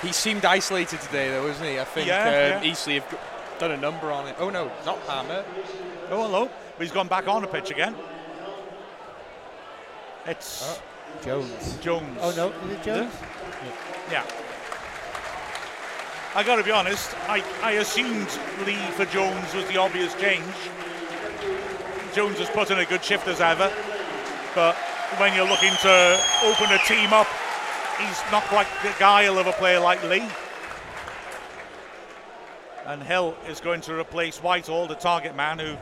He 0.01 0.11
seemed 0.11 0.45
isolated 0.45 0.99
today, 1.01 1.30
though, 1.30 1.43
wasn't 1.47 1.69
he? 1.69 1.80
I 1.80 1.84
think 1.85 2.07
Yeah, 2.07 2.59
um, 2.59 2.63
yeah. 2.63 2.99
Have 2.99 3.59
done 3.59 3.71
a 3.71 3.77
number 3.77 4.11
on 4.11 4.27
it. 4.27 4.35
Oh 4.39 4.49
no, 4.49 4.71
not 4.85 5.05
Palmer. 5.07 5.45
Oh, 6.09 6.23
hello. 6.23 6.49
But 6.77 6.81
he's 6.84 6.91
gone 6.91 7.07
back 7.07 7.27
on 7.27 7.41
the 7.41 7.47
pitch 7.47 7.71
again. 7.71 7.95
It's 10.25 10.80
Jones. 11.23 11.77
Jones. 11.77 12.17
Oh 12.21 12.34
no, 12.35 12.49
is 12.67 12.77
it 12.77 12.84
Jones? 12.84 13.13
Yeah. 14.11 14.25
I 16.35 16.43
got 16.43 16.55
to 16.55 16.63
be 16.63 16.71
honest. 16.71 17.15
I, 17.30 17.43
I 17.61 17.73
assumed 17.73 18.27
Lee 18.65 18.75
for 18.95 19.05
Jones 19.05 19.53
was 19.53 19.65
the 19.67 19.77
obvious 19.77 20.15
change. 20.15 20.43
Jones 22.13 22.39
has 22.39 22.49
put 22.49 22.71
in 22.71 22.80
a 22.80 22.85
good 22.85 23.03
shift 23.03 23.27
as 23.27 23.39
ever, 23.39 23.71
but 24.55 24.75
when 25.19 25.35
you're 25.35 25.48
looking 25.48 25.73
to 25.81 26.23
open 26.44 26.72
a 26.72 26.80
team 26.88 27.14
up, 27.14 27.27
he's 27.99 28.22
not 28.31 28.44
quite 28.44 28.68
the 28.81 28.94
guile 28.99 29.38
of 29.38 29.48
a 29.48 29.52
player 29.53 29.80
like 29.80 30.03
Lee. 30.03 30.23
And 32.85 33.02
Hill 33.02 33.35
is 33.48 33.60
going 33.60 33.81
to 33.81 33.98
replace 33.98 34.40
Whitehall, 34.40 34.88
the 34.88 34.95
target 34.95 35.35
man, 35.35 35.60
who, 35.60 35.76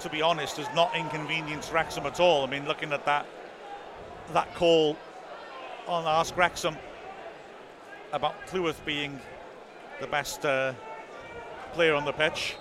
to 0.00 0.08
be 0.08 0.22
honest, 0.22 0.56
has 0.56 0.66
not 0.74 0.94
inconvenienced 0.96 1.72
Wrexham 1.72 2.06
at 2.06 2.20
all. 2.20 2.44
I 2.44 2.50
mean, 2.50 2.66
looking 2.66 2.92
at 2.92 3.04
that 3.04 3.26
that 4.32 4.54
call 4.54 4.96
on 5.86 6.06
Ask 6.06 6.36
Wrexham 6.36 6.76
about 8.12 8.34
Cleworth 8.46 8.82
being 8.86 9.20
the 10.00 10.06
best 10.06 10.44
uh, 10.46 10.72
player 11.72 11.94
on 11.94 12.04
the 12.04 12.12
pitch. 12.12 12.56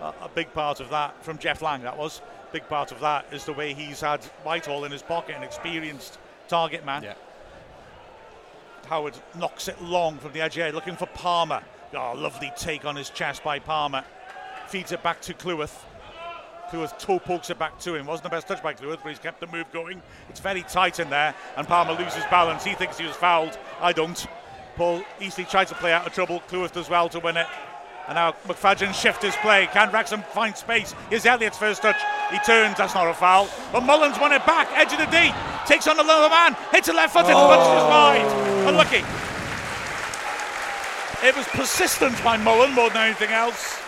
A, 0.00 0.14
a 0.22 0.30
big 0.32 0.52
part 0.52 0.80
of 0.80 0.88
that, 0.90 1.22
from 1.24 1.38
Jeff 1.38 1.60
Lang, 1.62 1.82
that 1.82 1.96
was. 1.96 2.22
Big 2.52 2.68
part 2.68 2.92
of 2.92 3.00
that 3.00 3.24
is 3.32 3.46
the 3.46 3.52
way 3.52 3.72
he's 3.72 4.02
had 4.02 4.22
Whitehall 4.44 4.84
in 4.84 4.92
his 4.92 5.02
pocket, 5.02 5.36
an 5.36 5.42
experienced 5.42 6.18
target 6.48 6.84
man. 6.84 7.02
Yeah. 7.02 7.14
Howard 8.88 9.14
knocks 9.34 9.68
it 9.68 9.80
long 9.80 10.18
from 10.18 10.32
the 10.32 10.42
edge 10.42 10.56
here, 10.56 10.68
looking 10.70 10.96
for 10.96 11.06
Palmer. 11.06 11.62
Oh, 11.94 12.12
lovely 12.14 12.52
take 12.56 12.84
on 12.84 12.94
his 12.94 13.08
chest 13.08 13.42
by 13.42 13.58
Palmer. 13.58 14.04
Feeds 14.68 14.92
it 14.92 15.02
back 15.02 15.22
to 15.22 15.32
Cleworth. 15.32 15.84
Cleworth 16.68 16.98
toe 16.98 17.18
pokes 17.18 17.48
it 17.48 17.58
back 17.58 17.78
to 17.80 17.94
him. 17.94 18.06
Wasn't 18.06 18.24
the 18.24 18.30
best 18.30 18.48
touch 18.48 18.62
by 18.62 18.74
Cleworth, 18.74 19.02
but 19.02 19.08
he's 19.08 19.18
kept 19.18 19.40
the 19.40 19.46
move 19.46 19.70
going. 19.72 20.02
It's 20.28 20.40
very 20.40 20.62
tight 20.62 21.00
in 21.00 21.08
there, 21.08 21.34
and 21.56 21.66
Palmer 21.66 21.92
loses 21.92 22.24
balance. 22.30 22.64
He 22.64 22.74
thinks 22.74 22.98
he 22.98 23.06
was 23.06 23.16
fouled. 23.16 23.58
I 23.80 23.92
don't. 23.92 24.26
Paul 24.76 25.02
Eastleigh 25.20 25.44
tried 25.44 25.68
to 25.68 25.74
play 25.74 25.92
out 25.92 26.06
of 26.06 26.12
trouble. 26.12 26.40
Cleworth 26.48 26.72
does 26.72 26.90
well 26.90 27.08
to 27.10 27.18
win 27.18 27.38
it. 27.38 27.46
And 28.08 28.16
now 28.16 28.32
McFadzean 28.46 28.92
shift 28.94 29.22
his 29.22 29.36
play. 29.36 29.68
Can 29.72 29.90
Wrexham 29.92 30.22
find 30.32 30.56
space? 30.56 30.94
Here's 31.08 31.24
Elliott's 31.24 31.56
first 31.56 31.82
touch. 31.82 32.00
He 32.30 32.38
turns, 32.40 32.76
that's 32.76 32.94
not 32.94 33.08
a 33.08 33.14
foul. 33.14 33.48
But 33.72 33.82
Mullen's 33.82 34.18
won 34.18 34.32
it 34.32 34.44
back, 34.44 34.68
edge 34.72 34.92
of 34.92 34.98
the 34.98 35.06
D. 35.06 35.32
Takes 35.66 35.86
on 35.86 35.96
the 35.96 36.02
lower 36.02 36.28
man, 36.28 36.56
hits 36.72 36.88
a 36.88 36.92
left 36.92 37.12
footed, 37.12 37.30
oh. 37.32 37.48
punches 37.48 37.72
his 37.72 37.84
wide. 37.88 38.68
Unlucky. 38.68 39.04
It 41.26 41.36
was 41.36 41.46
persistent 41.48 42.22
by 42.24 42.36
Mullen 42.36 42.72
more 42.72 42.88
than 42.90 43.06
anything 43.06 43.30
else. 43.30 43.78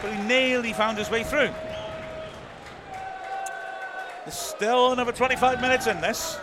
But 0.00 0.12
he 0.12 0.22
nearly 0.22 0.72
found 0.72 0.98
his 0.98 1.10
way 1.10 1.24
through. 1.24 1.50
There's 4.24 4.38
still 4.38 4.92
another 4.92 5.10
25 5.10 5.60
minutes 5.60 5.88
in 5.88 6.00
this. 6.00 6.38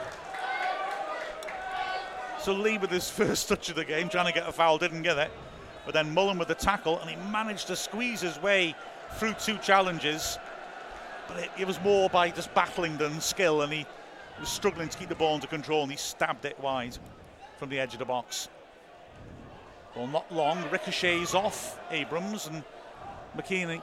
So 2.41 2.51
Lee 2.51 2.77
with 2.77 2.89
his 2.89 3.10
first 3.10 3.47
touch 3.47 3.69
of 3.69 3.76
the 3.76 3.85
game, 3.85 4.10
trying 4.10 4.26
to 4.26 4.34
get 4.34 4.47
a 4.47 4.51
foul, 4.51 4.77
didn't 4.77 5.03
get 5.03 5.18
it. 5.18 5.31
But 5.85 5.93
then 5.93 6.14
Mullen 6.14 6.38
with 6.38 6.47
the 6.47 6.56
tackle, 6.56 6.99
and 6.99 7.10
he 7.10 7.15
managed 7.31 7.68
to 7.68 7.76
squeeze 7.76 8.22
his 8.22 8.41
way 8.41 8.76
through 9.14 9.34
two 9.34 9.57
challenges. 9.57 10.38
But 11.27 11.38
it, 11.38 11.51
it 11.60 11.68
was 11.68 11.80
more 11.81 12.10
by 12.10 12.30
just 12.30 12.53
battling 12.53 12.97
than 12.97 13.19
skill, 13.22 13.61
and 13.61 13.72
he 13.72 13.85
was 14.39 14.49
struggling 14.49 14.89
to 14.89 14.97
keep 14.97 15.10
the 15.10 15.15
ball 15.15 15.35
under 15.35 15.47
control, 15.47 15.84
and 15.84 15.91
he 15.91 15.97
stabbed 15.97 16.45
it 16.45 16.60
wide 16.60 16.97
from 17.57 17.69
the 17.69 17.80
edge 17.80 17.93
of 17.93 17.99
the 17.99 18.06
box. 18.06 18.49
Well, 19.95 20.07
not 20.07 20.31
long. 20.31 20.64
Ricochets 20.69 21.34
off 21.34 21.80
Abrams, 21.91 22.47
and 22.47 22.64
McKinney 23.38 23.81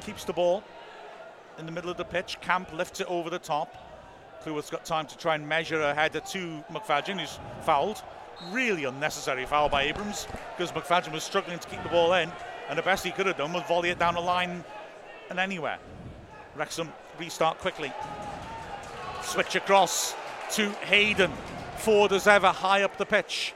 keeps 0.00 0.24
the 0.24 0.32
ball 0.32 0.62
in 1.58 1.66
the 1.66 1.72
middle 1.72 1.90
of 1.90 1.96
the 1.96 2.04
pitch. 2.04 2.40
Camp 2.40 2.72
lifts 2.72 3.00
it 3.00 3.06
over 3.08 3.30
the 3.30 3.38
top. 3.38 3.74
Cleworth's 4.42 4.70
got 4.70 4.84
time 4.84 5.06
to 5.06 5.16
try 5.16 5.36
and 5.36 5.48
measure 5.48 5.80
ahead 5.80 6.16
of 6.16 6.24
two 6.24 6.64
McFadzean, 6.70 7.20
who's 7.20 7.38
fouled. 7.62 8.02
Really 8.50 8.84
unnecessary 8.84 9.46
foul 9.46 9.68
by 9.68 9.82
Abrams 9.84 10.26
because 10.56 10.72
McFadzean 10.72 11.12
was 11.12 11.22
struggling 11.22 11.58
to 11.58 11.68
keep 11.68 11.82
the 11.82 11.88
ball 11.88 12.12
in, 12.14 12.30
and 12.68 12.78
the 12.78 12.82
best 12.82 13.04
he 13.04 13.10
could 13.10 13.26
have 13.26 13.36
done 13.36 13.52
was 13.52 13.62
volley 13.68 13.90
it 13.90 13.98
down 13.98 14.14
the 14.14 14.20
line 14.20 14.64
and 15.30 15.38
anywhere. 15.38 15.78
Wrexham 16.56 16.92
restart 17.18 17.58
quickly. 17.58 17.92
Switch 19.22 19.54
across 19.54 20.14
to 20.50 20.70
Hayden. 20.86 21.30
Forde 21.78 22.12
as 22.12 22.26
ever, 22.26 22.48
high 22.48 22.82
up 22.82 22.96
the 22.98 23.06
pitch. 23.06 23.54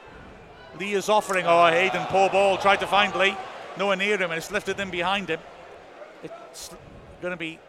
Lee 0.79 0.93
is 0.93 1.09
offering. 1.09 1.45
Oh, 1.47 1.67
Hayden, 1.67 2.03
poor 2.07 2.29
ball. 2.29 2.57
Tried 2.57 2.79
to 2.79 2.87
find 2.87 3.13
Lee. 3.15 3.35
Nowhere 3.77 3.95
near 3.95 4.17
him, 4.17 4.31
and 4.31 4.37
it's 4.37 4.51
lifted 4.51 4.79
in 4.79 4.89
behind 4.89 5.29
him. 5.29 5.39
It's 6.23 6.71
going 7.21 7.31
to 7.31 7.37
be 7.37 7.59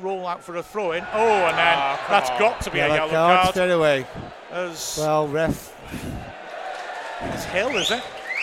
roll 0.00 0.26
out 0.26 0.42
for 0.44 0.56
a 0.56 0.62
throw 0.62 0.92
in. 0.92 1.04
Oh, 1.12 1.18
and 1.46 1.58
then 1.58 1.76
ah, 1.78 1.96
come 2.06 2.12
that's 2.12 2.30
on. 2.30 2.38
got 2.38 2.60
to 2.62 2.70
be 2.70 2.78
a 2.78 2.86
Yellow 2.86 2.94
yellow 2.96 3.10
card 3.10 3.40
card. 3.42 3.54
straight 3.54 3.70
away. 3.70 4.06
As 4.50 4.96
Well, 4.98 5.26
ref, 5.28 5.74
it's 7.22 7.44
Hill, 7.44 7.76
is 7.76 7.90
it? 7.90 8.02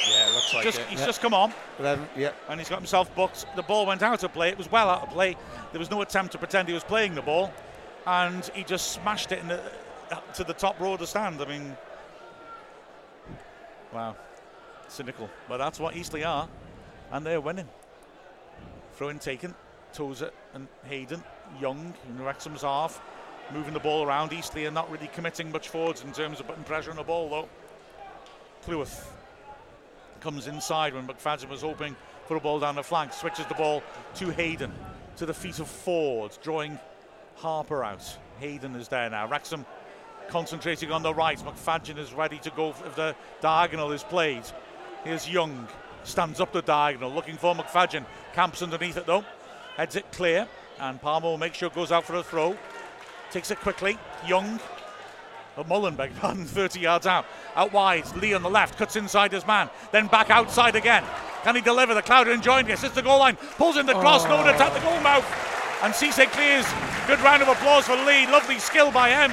Yeah, 0.10 0.28
it 0.30 0.34
looks 0.34 0.54
like 0.54 0.64
Just, 0.64 0.80
it. 0.80 0.88
he's 0.88 1.00
Yeah. 1.00 1.06
just 1.08 1.22
come 1.22 1.34
on 1.34 1.54
11, 1.80 2.08
yeah. 2.16 2.32
and 2.50 2.60
he's 2.60 2.70
got 2.70 2.78
himself 2.80 3.14
booked. 3.16 3.46
The 3.56 3.64
ball 3.64 3.86
went 3.86 4.04
out 4.04 4.24
of 4.24 4.34
play. 4.34 4.50
It 4.50 4.58
was 4.58 4.70
well 4.72 4.90
out 4.90 5.04
of 5.04 5.10
play. 5.10 5.36
There 5.72 5.80
was 5.80 5.90
no 5.90 6.02
attempt 6.02 6.34
to 6.34 6.38
pretend 6.38 6.68
he 6.68 6.74
was 6.74 6.84
playing 6.84 7.16
the 7.16 7.22
ball, 7.22 7.52
and 8.06 8.46
he 8.54 8.64
just 8.64 8.92
smashed 8.92 9.32
it 9.32 9.40
in 9.40 9.48
the, 9.48 9.60
to 10.36 10.44
the 10.44 10.54
top 10.54 10.80
row 10.80 10.94
of 10.94 11.00
the 11.00 11.08
stand. 11.08 11.42
I 11.42 11.46
mean, 11.46 11.76
Wow. 13.94 14.16
Cynical. 14.90 15.30
But 15.48 15.58
that's 15.58 15.80
what 15.80 15.96
Eastleigh 15.96 16.24
are. 16.26 16.50
And 17.12 17.26
they're 17.26 17.40
winning. 17.40 17.70
Throw 18.96 19.08
in 19.10 19.20
taken. 19.20 19.56
Tozer 19.94 20.32
and 20.54 20.68
Hayden. 20.84 21.24
Young 21.62 21.94
in 22.10 22.22
Wrexham's 22.24 22.62
half. 22.62 23.02
Moving 23.54 23.74
the 23.74 23.80
ball 23.80 24.06
around. 24.06 24.34
Eastleigh 24.34 24.66
are 24.66 24.72
not 24.72 24.92
really 24.92 25.08
committing 25.08 25.50
much 25.52 25.70
forwards 25.70 26.04
in 26.04 26.12
terms 26.12 26.42
of 26.42 26.48
putting 26.48 26.64
pressure 26.66 26.90
on 26.92 26.98
the 26.98 27.04
ball, 27.04 27.30
though. 27.30 27.50
Cleworth 28.66 29.08
comes 30.22 30.48
inside 30.48 30.96
when 30.96 31.08
McFadzean 31.08 31.50
was 31.50 31.62
hoping 31.62 31.96
for 32.28 32.36
a 32.36 32.40
ball 32.40 32.60
down 32.60 32.76
the 32.76 32.84
flank. 32.84 33.14
Switches 33.14 33.46
the 33.46 33.54
ball 33.54 33.84
to 34.16 34.32
Hayden. 34.32 34.72
To 35.18 35.26
the 35.26 35.34
feet 35.34 35.60
of 35.60 35.68
Forde. 35.68 36.38
Drawing 36.42 36.80
Harper 37.36 37.84
out. 37.84 38.18
Hayden 38.40 38.76
is 38.76 38.88
there 38.88 39.10
now. 39.10 39.28
Wrexham 39.28 39.66
concentrating 40.28 40.92
on 40.92 41.04
the 41.04 41.14
right. 41.14 41.38
McFadzean 41.38 42.00
is 42.00 42.14
ready 42.14 42.40
to 42.40 42.50
go 42.52 42.70
if 42.70 42.96
the 42.96 43.16
diagonal 43.40 43.92
is 43.92 44.04
played. 44.04 44.44
Here's 45.04 45.30
Young. 45.30 45.68
Stands 46.04 46.40
up 46.40 46.52
the 46.52 46.62
diagonal, 46.62 47.12
looking 47.12 47.38
for 47.38 47.54
McFadzean. 47.54 48.06
Camps 48.34 48.62
underneath 48.62 48.98
it 48.98 49.06
though. 49.06 49.24
Heads 49.78 49.96
it 49.96 50.12
clear. 50.12 50.48
And 50.80 51.00
Palmer 51.00 51.28
will 51.28 51.38
make 51.38 51.54
sure 51.54 51.70
goes 51.70 51.92
out 51.92 52.04
for 52.04 52.16
a 52.16 52.24
throw. 52.24 52.58
Takes 53.32 53.52
it 53.52 53.60
quickly. 53.60 53.98
Young. 54.28 54.60
Oh, 55.58 55.64
Mullen, 55.64 55.96
beg 55.96 56.16
pardon, 56.20 56.46
30 56.46 56.80
yards 56.80 57.08
out. 57.08 57.26
Out 57.56 57.72
wide. 57.72 58.06
Lee 58.18 58.34
on 58.34 58.44
the 58.44 58.50
left. 58.50 58.78
Cuts 58.78 58.96
inside 58.96 59.32
his 59.32 59.46
man. 59.48 59.70
Then 59.92 60.08
back 60.08 60.30
outside 60.30 60.76
again. 60.76 61.04
Can 61.44 61.56
he 61.56 61.62
deliver? 61.62 61.94
The 61.94 62.02
Cloud 62.02 62.28
enjoying 62.28 62.66
this. 62.66 62.84
It's 62.84 62.96
the 62.96 63.02
goal 63.02 63.20
line. 63.20 63.36
Pulls 63.58 63.78
in 63.78 63.86
the 63.86 63.94
cross. 63.94 64.26
Oh. 64.26 64.30
No 64.30 64.38
at 64.38 64.74
the 64.74 64.80
goal 64.80 65.00
mouth. 65.02 65.26
And 65.84 65.94
Cisse 65.94 66.26
clears. 66.32 66.66
Good 67.08 67.20
round 67.20 67.44
of 67.44 67.48
applause 67.48 67.86
for 67.86 67.96
Lee. 67.96 68.26
Lovely 68.26 68.60
skill 68.60 68.92
by 68.92 69.10
him. 69.10 69.32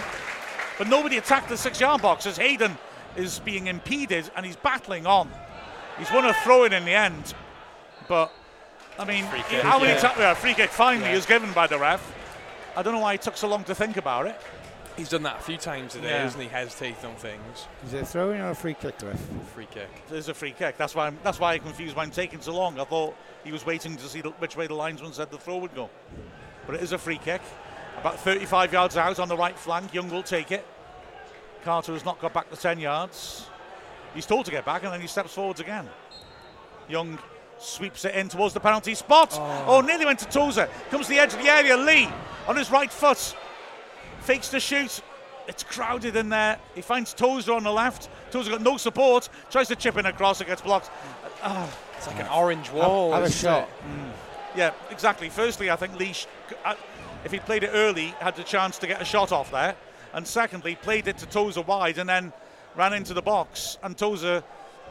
But 0.79 0.89
nobody 0.89 1.19
attacked 1.19 1.49
the 1.49 1.57
six 1.57 1.81
yard 1.81 2.03
box 2.03 2.27
as 2.27 2.37
Hayden 2.37 2.77
is 3.17 3.39
being 3.41 3.67
impeded 3.67 4.31
and 4.37 4.45
he's 4.45 4.57
battling 4.57 5.07
on. 5.07 5.31
He's 5.99 6.11
won 6.11 6.25
a 6.25 6.35
throw 6.35 6.65
in 6.65 6.73
in 6.73 6.85
the 6.85 6.93
end. 6.93 7.35
But, 8.09 8.33
I 8.99 9.05
mean, 9.05 9.25
how 9.25 9.79
many 9.79 9.93
yeah. 9.93 9.99
times? 9.99 10.19
Yeah, 10.19 10.35
free 10.35 10.55
kick 10.55 10.71
finally 10.71 11.11
yeah. 11.11 11.17
is 11.17 11.27
given 11.27 11.53
by 11.53 11.67
the 11.67 11.79
ref. 11.79 12.15
I 12.77 12.83
don't 12.83 12.95
know 12.95 13.01
why 13.01 13.13
he 13.13 13.19
took 13.19 13.37
so 13.37 13.49
long 13.49 13.65
to 13.65 13.75
think 13.75 13.97
about 13.97 14.27
it. 14.27 14.41
He's 14.97 15.09
done 15.09 15.23
that 15.23 15.41
a 15.41 15.43
few 15.43 15.57
times 15.57 15.93
today, 15.93 16.11
yeah. 16.11 16.23
hasn't 16.23 16.43
he? 16.43 16.49
Hesitated 16.49 17.05
on 17.05 17.15
things. 17.15 17.67
Is 17.87 17.95
it 17.95 18.03
a 18.03 18.07
throw 18.07 18.31
in 18.33 18.41
or 18.41 18.51
a 18.51 18.55
free 18.55 18.75
kick, 18.75 18.95
ref? 19.03 19.19
Free 19.55 19.67
kick. 19.71 19.89
There's 20.09 20.29
a 20.29 20.35
free 20.35 20.53
kick. 20.53 20.77
That's 20.77 20.95
why 20.95 21.07
I'm, 21.07 21.19
that's 21.23 21.41
why 21.41 21.55
I 21.55 21.59
confused 21.59 21.97
why 21.97 22.03
I'm 22.03 22.11
taking 22.11 22.41
so 22.41 22.55
long. 22.55 22.79
I 22.79 22.85
thought 22.85 23.17
he 23.43 23.53
was 23.53 23.65
waiting 23.65 23.97
to 23.97 24.05
see 24.05 24.21
the, 24.21 24.31
which 24.31 24.57
way 24.57 24.67
the 24.67 24.75
linesman 24.75 25.13
said 25.13 25.31
the 25.31 25.39
throw 25.39 25.57
would 25.59 25.75
go. 25.75 25.89
But 26.67 26.77
it 26.77 26.83
is 26.83 26.93
a 26.93 26.99
free 26.99 27.19
kick. 27.19 27.41
About 27.99 28.19
35 28.21 28.73
yards 28.73 28.97
out 28.97 29.19
on 29.19 29.29
the 29.29 29.37
right 29.37 29.59
flank. 29.59 29.95
Young 29.95 30.11
will 30.11 30.23
take 30.23 30.53
it. 30.53 30.67
Carter 31.65 31.93
has 31.93 32.05
not 32.05 32.21
got 32.21 32.35
back 32.35 32.51
the 32.51 32.57
10 32.57 32.79
yards. 32.79 33.47
He's 34.15 34.27
told 34.27 34.45
to 34.45 34.51
get 34.51 34.65
back 34.65 34.83
and 34.83 34.93
then 34.93 35.01
he 35.01 35.07
steps 35.07 35.33
forwards 35.33 35.61
again. 35.61 35.89
Young 36.89 37.19
sweeps 37.59 38.05
it 38.05 38.15
in 38.15 38.29
towards 38.29 38.53
the 38.53 38.61
penalty 38.61 38.95
spot. 38.95 39.31
Oh, 39.33 39.65
oh 39.69 39.81
nearly 39.81 40.05
went 40.05 40.19
to 40.19 40.27
Tozer. 40.27 40.69
Comes 40.91 41.07
to 41.07 41.13
the 41.13 41.19
edge 41.19 41.33
of 41.33 41.41
the 41.41 41.49
area. 41.49 41.77
Lee 41.77 42.09
on 42.47 42.57
his 42.57 42.71
right 42.71 42.93
foot. 42.93 43.35
Fakes 44.23 44.49
the 44.49 44.61
shoot. 44.61 45.03
It's 45.49 45.65
crowded 45.65 46.15
in 46.15 46.29
there. 46.29 46.59
He 46.75 46.83
finds 46.83 47.13
Tozer 47.13 47.53
on 47.53 47.65
the 47.65 47.73
left. 47.73 48.09
Tozer 48.31 48.51
got 48.51 48.63
no 48.63 48.77
support. 48.77 49.29
Tries 49.51 49.69
to 49.69 49.77
chip 49.77 49.97
in 49.99 50.07
across. 50.07 50.41
It 50.41 50.47
gets 50.47 50.63
blocked. 50.63 50.91
Oh, 51.43 51.79
it's 51.97 52.07
like 52.07 52.21
an 52.21 52.29
orange 52.29 52.71
wall. 52.71 53.13
Have, 53.13 53.23
have 53.23 53.31
a 53.31 53.35
shot. 53.35 53.69
Mm. 53.69 54.13
Yeah, 54.57 54.73
exactly. 54.91 55.29
Firstly, 55.29 55.71
I 55.71 55.77
think 55.77 55.99
Lee, 55.99 56.15
uh, 56.65 56.75
if 57.25 57.33
he 57.33 57.41
played 57.41 57.65
it 57.65 57.71
early, 57.73 58.09
had 58.21 58.37
the 58.37 58.45
chance 58.45 58.79
to 58.79 58.87
get 58.87 59.03
a 59.03 59.05
shot 59.05 59.33
off 59.33 59.51
there. 59.51 59.75
And 60.13 60.27
secondly, 60.27 60.77
played 60.77 61.09
it 61.09 61.19
to 61.19 61.27
Tozer 61.27 61.63
wide 61.63 61.99
and 61.99 62.09
then 62.09 62.33
ran 62.77 62.93
into 62.93 63.15
the 63.15 63.23
box. 63.23 63.79
And 63.83 63.97
Tozer 63.97 64.45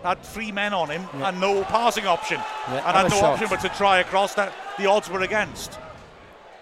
had 0.04 0.22
three 0.24 0.52
men 0.52 0.74
on 0.74 0.90
him 0.90 1.08
yeah. 1.14 1.30
and 1.30 1.40
no 1.40 1.64
passing 1.64 2.08
option. 2.08 2.42
Yeah, 2.68 2.88
and 2.88 2.98
had 2.98 3.10
no 3.10 3.18
shot. 3.18 3.34
option 3.34 3.48
but 3.50 3.62
to 3.62 3.70
try 3.70 4.00
across 4.00 4.34
that 4.34 4.52
the 4.78 4.88
odds 4.88 5.10
were 5.10 5.22
against. 5.22 5.80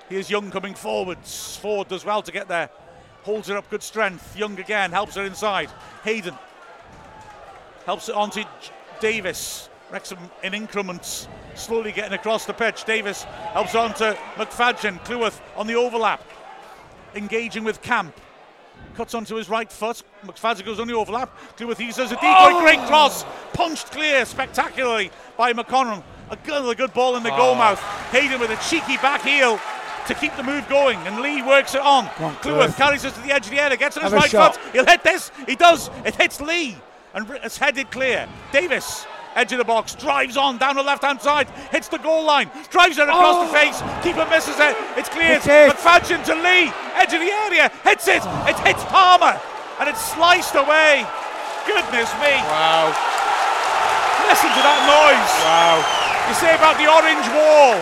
Here's 0.09 0.29
Young 0.29 0.49
coming 0.49 0.73
forwards. 0.73 1.59
Forde 1.61 1.87
does 1.87 2.03
well 2.03 2.23
to 2.23 2.31
get 2.31 2.47
there. 2.47 2.69
Holds 3.21 3.47
her 3.47 3.57
up, 3.57 3.69
good 3.69 3.83
strength. 3.83 4.35
Young 4.35 4.59
again 4.59 4.91
helps 4.91 5.15
her 5.15 5.23
inside. 5.23 5.69
Hayden 6.03 6.33
helps 7.85 8.09
it 8.09 8.15
on 8.15 8.31
to 8.31 8.45
Davies. 8.99 9.69
Wrexham 9.91 10.19
in 10.43 10.53
increments, 10.53 11.27
slowly 11.55 11.91
getting 11.91 12.13
across 12.13 12.45
the 12.45 12.53
pitch. 12.53 12.85
Davies 12.85 13.23
helps 13.53 13.75
on 13.75 13.93
to 13.95 14.17
McFadzean. 14.35 15.03
Cleworth 15.03 15.41
on 15.55 15.67
the 15.67 15.75
overlap, 15.75 16.23
engaging 17.15 17.63
with 17.63 17.81
Camp. 17.81 18.15
Cuts 18.95 19.13
onto 19.13 19.35
his 19.35 19.49
right 19.49 19.71
foot. 19.71 20.03
McFadzean 20.25 20.65
goes 20.65 20.79
on 20.79 20.87
the 20.87 20.93
overlap. 20.93 21.35
Cleworth 21.57 21.79
uses 21.79 22.11
a 22.11 22.15
decoy. 22.15 22.27
Oh. 22.27 22.61
Great 22.61 22.79
cross. 22.87 23.25
Punched 23.53 23.91
clear 23.91 24.25
spectacularly 24.25 25.11
by 25.37 25.53
McDonnell. 25.53 26.03
A 26.29 26.35
good, 26.35 26.69
a 26.69 26.75
good 26.75 26.93
ball 26.93 27.15
in 27.15 27.23
the 27.23 27.31
ah. 27.31 27.35
oh. 27.35 27.37
goal 27.37 27.55
mouth. 27.55 27.79
Hayden 28.11 28.39
with 28.39 28.51
a 28.51 28.69
cheeky 28.69 28.97
back 28.97 29.21
heel 29.23 29.59
to 30.09 30.15
keep 30.15 30.35
the 30.35 30.43
move 30.43 30.67
going, 30.67 30.97
and 31.07 31.21
Lee 31.21 31.41
works 31.41 31.75
it 31.75 31.81
on. 31.81 32.05
on 32.19 32.35
Cleworth 32.41 32.75
carries 32.75 33.05
it 33.05 33.13
to 33.13 33.21
the 33.21 33.31
edge 33.31 33.45
of 33.45 33.51
the 33.51 33.61
area, 33.61 33.77
gets 33.77 33.95
on 33.95 34.03
his 34.03 34.11
right 34.11 34.29
foot. 34.29 34.57
He'll 34.73 34.85
hit 34.85 35.03
this. 35.03 35.31
He 35.47 35.55
does. 35.55 35.89
It 36.03 36.15
hits 36.15 36.41
Lee, 36.41 36.75
and 37.13 37.29
it's 37.43 37.57
headed 37.57 37.91
clear. 37.91 38.27
Davies 38.51 39.05
edge 39.35 39.51
of 39.53 39.59
the 39.59 39.63
box, 39.63 39.93
drives 39.93 40.35
on 40.35 40.57
down 40.57 40.75
the 40.75 40.83
left 40.83 41.03
hand 41.03 41.21
side, 41.21 41.47
hits 41.71 41.87
the 41.87 41.99
goal 41.99 42.25
line, 42.25 42.49
drives 42.71 42.97
it 42.97 43.07
across 43.07 43.37
oh. 43.37 43.45
the 43.45 43.53
face, 43.53 43.77
keeper 44.03 44.25
misses 44.25 44.57
it, 44.57 44.75
it's 44.97 45.07
cleared. 45.07 45.39
McFadzean 45.41 46.25
to 46.25 46.33
Lee, 46.33 46.73
edge 46.97 47.13
of 47.13 47.21
the 47.21 47.31
area, 47.45 47.69
hits 47.85 48.07
it, 48.09 48.25
it 48.49 48.57
hits 48.65 48.83
Palmer, 48.85 49.39
and 49.79 49.87
it's 49.87 50.01
sliced 50.01 50.55
away. 50.55 51.05
Goodness 51.69 52.09
me. 52.17 52.33
Wow. 52.49 52.89
Listen 54.27 54.49
to 54.49 54.61
that 54.65 54.81
noise. 54.89 55.33
Wow. 55.45 55.77
You 56.27 56.33
say 56.33 56.57
about 56.57 56.75
the 56.81 56.89
orange 56.89 57.29
wall. 57.31 57.77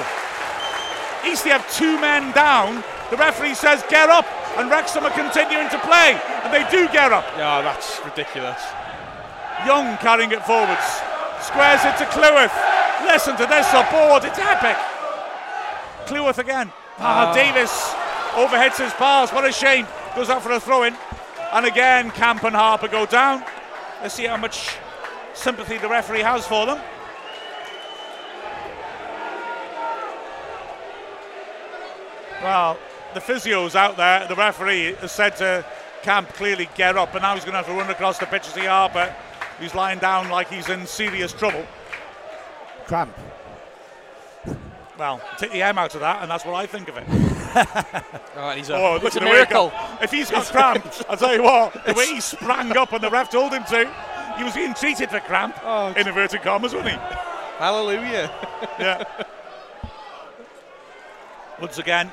Eastleigh 1.26 1.52
have 1.52 1.66
two 1.74 2.00
men 2.00 2.32
down. 2.34 2.84
The 3.10 3.18
referee 3.18 3.56
says, 3.56 3.84
get 3.90 4.10
up, 4.10 4.26
and 4.58 4.70
Wrexham 4.70 5.06
are 5.06 5.12
continuing 5.12 5.70
to 5.70 5.80
play, 5.80 6.20
and 6.44 6.54
they 6.54 6.70
do 6.70 6.92
get 6.92 7.14
up. 7.14 7.26
Yeah, 7.38 7.62
that's 7.62 8.04
ridiculous. 8.04 8.62
Young 9.66 9.98
carrying 9.98 10.32
it 10.32 10.44
forwards. 10.46 10.86
Squares 11.42 11.84
it 11.86 11.98
to 11.98 12.06
Cleworth. 12.12 12.54
Listen 13.06 13.38
to 13.38 13.46
this 13.46 13.68
support. 13.68 14.26
It's 14.26 14.40
epic. 14.40 14.78
Cleworth 16.06 16.40
again. 16.40 16.72
Ah, 17.00 17.30
ah. 17.30 17.34
Davies 17.34 17.72
overheads 18.36 18.78
his 18.84 18.94
pass. 18.94 19.32
What 19.32 19.46
a 19.46 19.52
shame. 19.52 19.88
Goes 20.16 20.30
out 20.30 20.42
for 20.42 20.52
a 20.52 20.60
throw 20.60 20.84
in. 20.84 20.96
And 21.54 21.66
again, 21.66 22.12
Camp 22.12 22.44
and 22.44 22.56
Harper 22.56 22.88
go 22.88 23.06
down. 23.06 23.44
Let's 24.02 24.16
see 24.16 24.26
how 24.26 24.38
much 24.38 24.78
sympathy 25.34 25.78
the 25.78 25.88
referee 25.88 26.22
has 26.22 26.46
for 26.46 26.66
them. 26.66 26.80
Well, 32.42 32.78
the 33.14 33.22
physio's 33.22 33.76
out 33.76 33.98
there. 33.98 34.28
The 34.28 34.36
referee 34.36 34.96
has 34.96 35.12
said 35.12 35.36
to 35.38 35.66
Camp 36.04 36.30
clearly 36.30 36.70
get 36.76 36.98
up, 36.98 37.14
and 37.16 37.24
now 37.24 37.34
he's 37.34 37.44
going 37.44 37.54
to 37.54 37.58
have 37.58 37.68
to 37.68 37.74
run 37.74 37.90
across 37.90 38.18
the 38.18 38.26
pitch 38.26 38.48
as 38.48 38.54
to 38.54 38.60
see 38.62 38.66
Harper. 38.66 39.14
He's 39.60 39.74
lying 39.74 40.00
down 40.00 40.30
like 40.30 40.50
he's 40.50 40.70
in 40.70 40.86
serious 40.86 41.34
trouble. 41.34 41.66
Cramp. 42.86 43.14
Well, 44.98 45.22
take 45.38 45.52
the 45.52 45.62
M 45.62 45.78
out 45.78 45.94
of 45.96 46.02
that, 46.02 46.22
and 46.22 46.32
that's 46.32 46.46
what 46.46 46.56
I 46.56 46.66
think 46.66 46.90
of 46.90 46.98
it. 46.98 47.04
oh, 48.36 48.52
he's 48.56 48.70
a, 48.70 48.76
oh, 48.76 49.00
look 49.02 49.16
at 49.16 49.22
a 49.22 49.26
miracle. 49.26 49.72
If 50.02 50.12
he's 50.12 50.32
got 50.32 50.46
cramp, 50.46 50.86
I'll 51.10 51.18
tell 51.18 51.36
you 51.36 51.44
what, 51.44 51.86
the 51.86 51.94
way 51.94 52.08
he 52.08 52.22
sprang 52.22 52.76
up 52.76 52.94
and 52.94 53.04
the 53.04 53.10
ref 53.10 53.30
told 53.30 53.52
him 53.52 53.64
to, 53.66 53.92
he 54.38 54.44
was 54.44 54.54
being 54.54 54.74
treated 54.74 55.10
for 55.10 55.20
cramp, 55.20 55.56
oh, 55.64 55.94
in 55.94 56.08
inverted 56.08 56.42
commas, 56.42 56.74
wasn't 56.74 56.92
he? 56.92 56.98
Hallelujah. 57.58 58.32
yeah. 58.80 59.04
Once 61.60 61.78
again, 61.80 62.12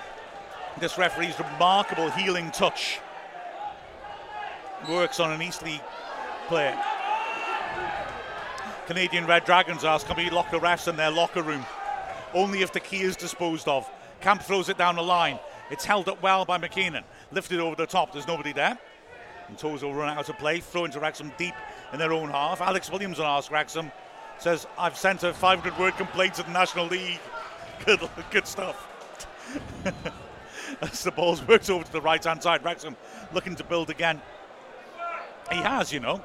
this 0.81 0.99
referee's 0.99 1.39
remarkable 1.39 2.11
healing 2.11 2.51
touch 2.51 3.01
works 4.89 5.21
on 5.21 5.33
an 5.33 5.41
Eastleigh 5.41 5.81
player. 6.49 6.79
Canadian 8.87 9.27
Red 9.27 9.45
Dragons 9.45 9.85
ask, 9.85 10.07
can 10.07 10.17
we 10.17 10.29
lock 10.29 10.51
the 10.51 10.59
refs 10.59 10.89
in 10.89 10.97
their 10.97 11.11
locker 11.11 11.43
room? 11.43 11.65
Only 12.35 12.63
if 12.63 12.73
the 12.73 12.81
key 12.81 13.03
is 13.03 13.17
disposed 13.17 13.67
of. 13.67 13.89
Camp 14.21 14.43
throws 14.43 14.69
it 14.69 14.77
down 14.77 14.97
the 14.97 15.03
line. 15.03 15.39
It's 15.71 15.85
held 15.85 16.09
up 16.09 16.23
well 16.23 16.45
by 16.45 16.59
McKinnon. 16.59 17.05
Lifted 17.33 17.61
over 17.61 17.77
the 17.77 17.87
top. 17.87 18.13
There's 18.13 18.27
nobody 18.27 18.53
there. 18.53 18.79
And 19.49 19.63
will 19.63 19.95
run 19.95 20.17
out 20.17 20.29
of 20.29 20.39
play. 20.39 20.61
Throw 20.61 20.85
into 20.85 21.01
Wrexham 21.01 21.33
deep 21.39 21.55
in 21.93 21.99
their 21.99 22.13
own 22.13 22.31
half. 22.31 22.61
Alex 22.61 22.91
Williams 22.91 23.19
will 23.19 23.27
ask 23.27 23.51
Wrexham. 23.51 23.91
Says, 24.39 24.67
I've 24.79 24.97
sent 24.97 25.23
a 25.23 25.33
500 25.33 25.79
word 25.79 25.97
complaint 25.97 26.35
to 26.35 26.43
the 26.43 26.51
National 26.51 26.87
League. 26.87 27.21
Good, 27.85 28.09
good 28.31 28.47
stuff. 28.47 28.87
As 30.85 31.03
the 31.05 31.11
ball's 31.11 31.47
worked 31.47 31.71
over 31.71 31.85
to 31.85 31.93
the 31.93 32.01
right 32.01 32.23
hand 32.23 32.43
side, 32.43 32.65
Wrexham 32.65 32.97
looking 33.33 33.57
to 33.57 33.65
build 33.65 33.91
again. 33.91 34.21
He 35.51 35.57
has, 35.57 35.93
you 35.93 36.01
know. 36.01 36.23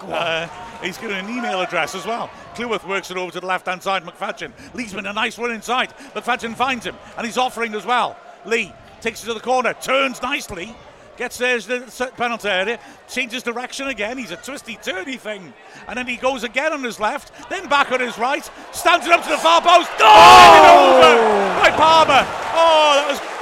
Uh, 0.00 0.46
he's 0.82 0.98
got 0.98 1.10
an 1.10 1.28
email 1.30 1.60
address 1.62 1.94
as 1.94 2.04
well. 2.04 2.28
Cleworth 2.54 2.86
works 2.86 3.10
it 3.10 3.16
over 3.16 3.32
to 3.32 3.40
the 3.40 3.46
left 3.46 3.66
hand 3.66 3.82
side. 3.82 4.04
McFadzean. 4.04 4.52
Leesman 4.72 5.08
a 5.08 5.12
nice 5.12 5.38
run 5.38 5.52
inside. 5.52 5.96
McFadzean 6.14 6.54
finds 6.54 6.84
him 6.84 6.96
and 7.16 7.26
he's 7.26 7.38
offering 7.38 7.74
as 7.74 7.86
well. 7.86 8.16
Lee 8.44 8.72
takes 9.00 9.22
it 9.22 9.26
to 9.26 9.34
the 9.34 9.40
corner, 9.40 9.74
turns 9.74 10.20
nicely, 10.20 10.74
gets 11.16 11.38
there 11.38 11.58
to 11.58 11.66
the 11.66 12.12
penalty 12.16 12.48
area, 12.48 12.78
changes 13.08 13.42
direction 13.42 13.88
again. 13.88 14.18
He's 14.18 14.30
a 14.30 14.36
twisty, 14.36 14.76
turny 14.76 15.18
thing. 15.18 15.52
And 15.88 15.96
then 15.96 16.06
he 16.06 16.16
goes 16.16 16.44
again 16.44 16.72
on 16.72 16.82
his 16.82 17.00
left, 17.00 17.32
then 17.48 17.68
back 17.68 17.90
on 17.92 18.00
his 18.00 18.18
right, 18.18 18.48
stands 18.72 19.06
it 19.06 19.12
up 19.12 19.22
to 19.22 19.30
the 19.30 19.38
far 19.38 19.60
post. 19.62 19.90
Oh! 20.00 21.00
over 21.02 21.60
by 21.60 21.70
Palmer. 21.70 22.26
Oh, 22.54 22.92
that 22.96 23.08
was 23.10 23.35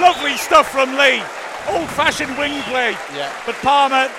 lovely 0.00 0.36
stuff 0.36 0.70
from 0.70 0.96
Lee. 0.96 1.22
Old 1.68 1.88
fashioned 1.90 2.36
wing 2.38 2.60
play. 2.62 2.92
Yeah. 3.14 3.32
But 3.44 3.54
Palmer 3.56 4.10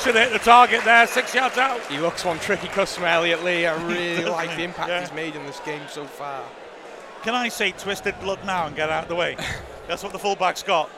should 0.00 0.14
have 0.14 0.30
hit 0.30 0.32
the 0.32 0.38
target 0.44 0.84
there, 0.84 1.06
six 1.06 1.34
yards 1.34 1.56
out. 1.58 1.80
He 1.86 1.98
looks 1.98 2.24
one 2.24 2.38
tricky 2.38 2.68
customer, 2.68 3.06
Elliot 3.06 3.42
Lee. 3.42 3.66
I 3.66 3.74
really 3.86 4.24
like 4.30 4.54
the 4.56 4.62
impact 4.62 4.88
Yeah. 4.88 5.00
he's 5.00 5.12
made 5.12 5.34
in 5.34 5.44
this 5.46 5.60
game 5.60 5.82
so 5.88 6.04
far. 6.04 6.42
Can 7.22 7.34
I 7.34 7.48
say 7.48 7.72
twisted 7.72 8.18
blood 8.20 8.38
now 8.44 8.66
and 8.66 8.76
get 8.76 8.90
out 8.90 9.04
of 9.04 9.08
the 9.08 9.14
way? 9.16 9.36
That's 9.88 10.02
what 10.02 10.12
the 10.12 10.18
fullback's 10.18 10.62
got. 10.62 10.88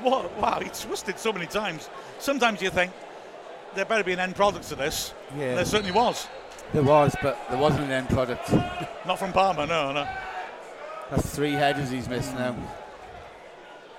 What? 0.00 0.34
Wow, 0.38 0.60
he 0.60 0.70
twisted 0.70 1.18
so 1.18 1.32
many 1.32 1.46
times. 1.46 1.90
Sometimes 2.18 2.62
you 2.62 2.70
think 2.70 2.92
there 3.74 3.84
better 3.84 4.02
be 4.04 4.12
an 4.14 4.20
end 4.20 4.36
product 4.36 4.68
to 4.68 4.74
this. 4.74 5.12
Yeah. 5.36 5.56
There 5.56 5.64
certainly 5.64 5.92
was. 5.92 6.26
There 6.72 6.82
was, 6.82 7.14
but 7.20 7.38
there 7.50 7.58
wasn't 7.58 7.84
an 7.84 7.90
end 7.90 8.08
product. 8.08 8.50
Not 9.06 9.18
from 9.18 9.32
Palmer, 9.32 9.66
no, 9.66 9.92
no. 9.92 10.08
That's 11.10 11.34
three 11.34 11.52
headers 11.52 11.90
he's 11.90 12.08
missed 12.08 12.32
now. 12.34 12.54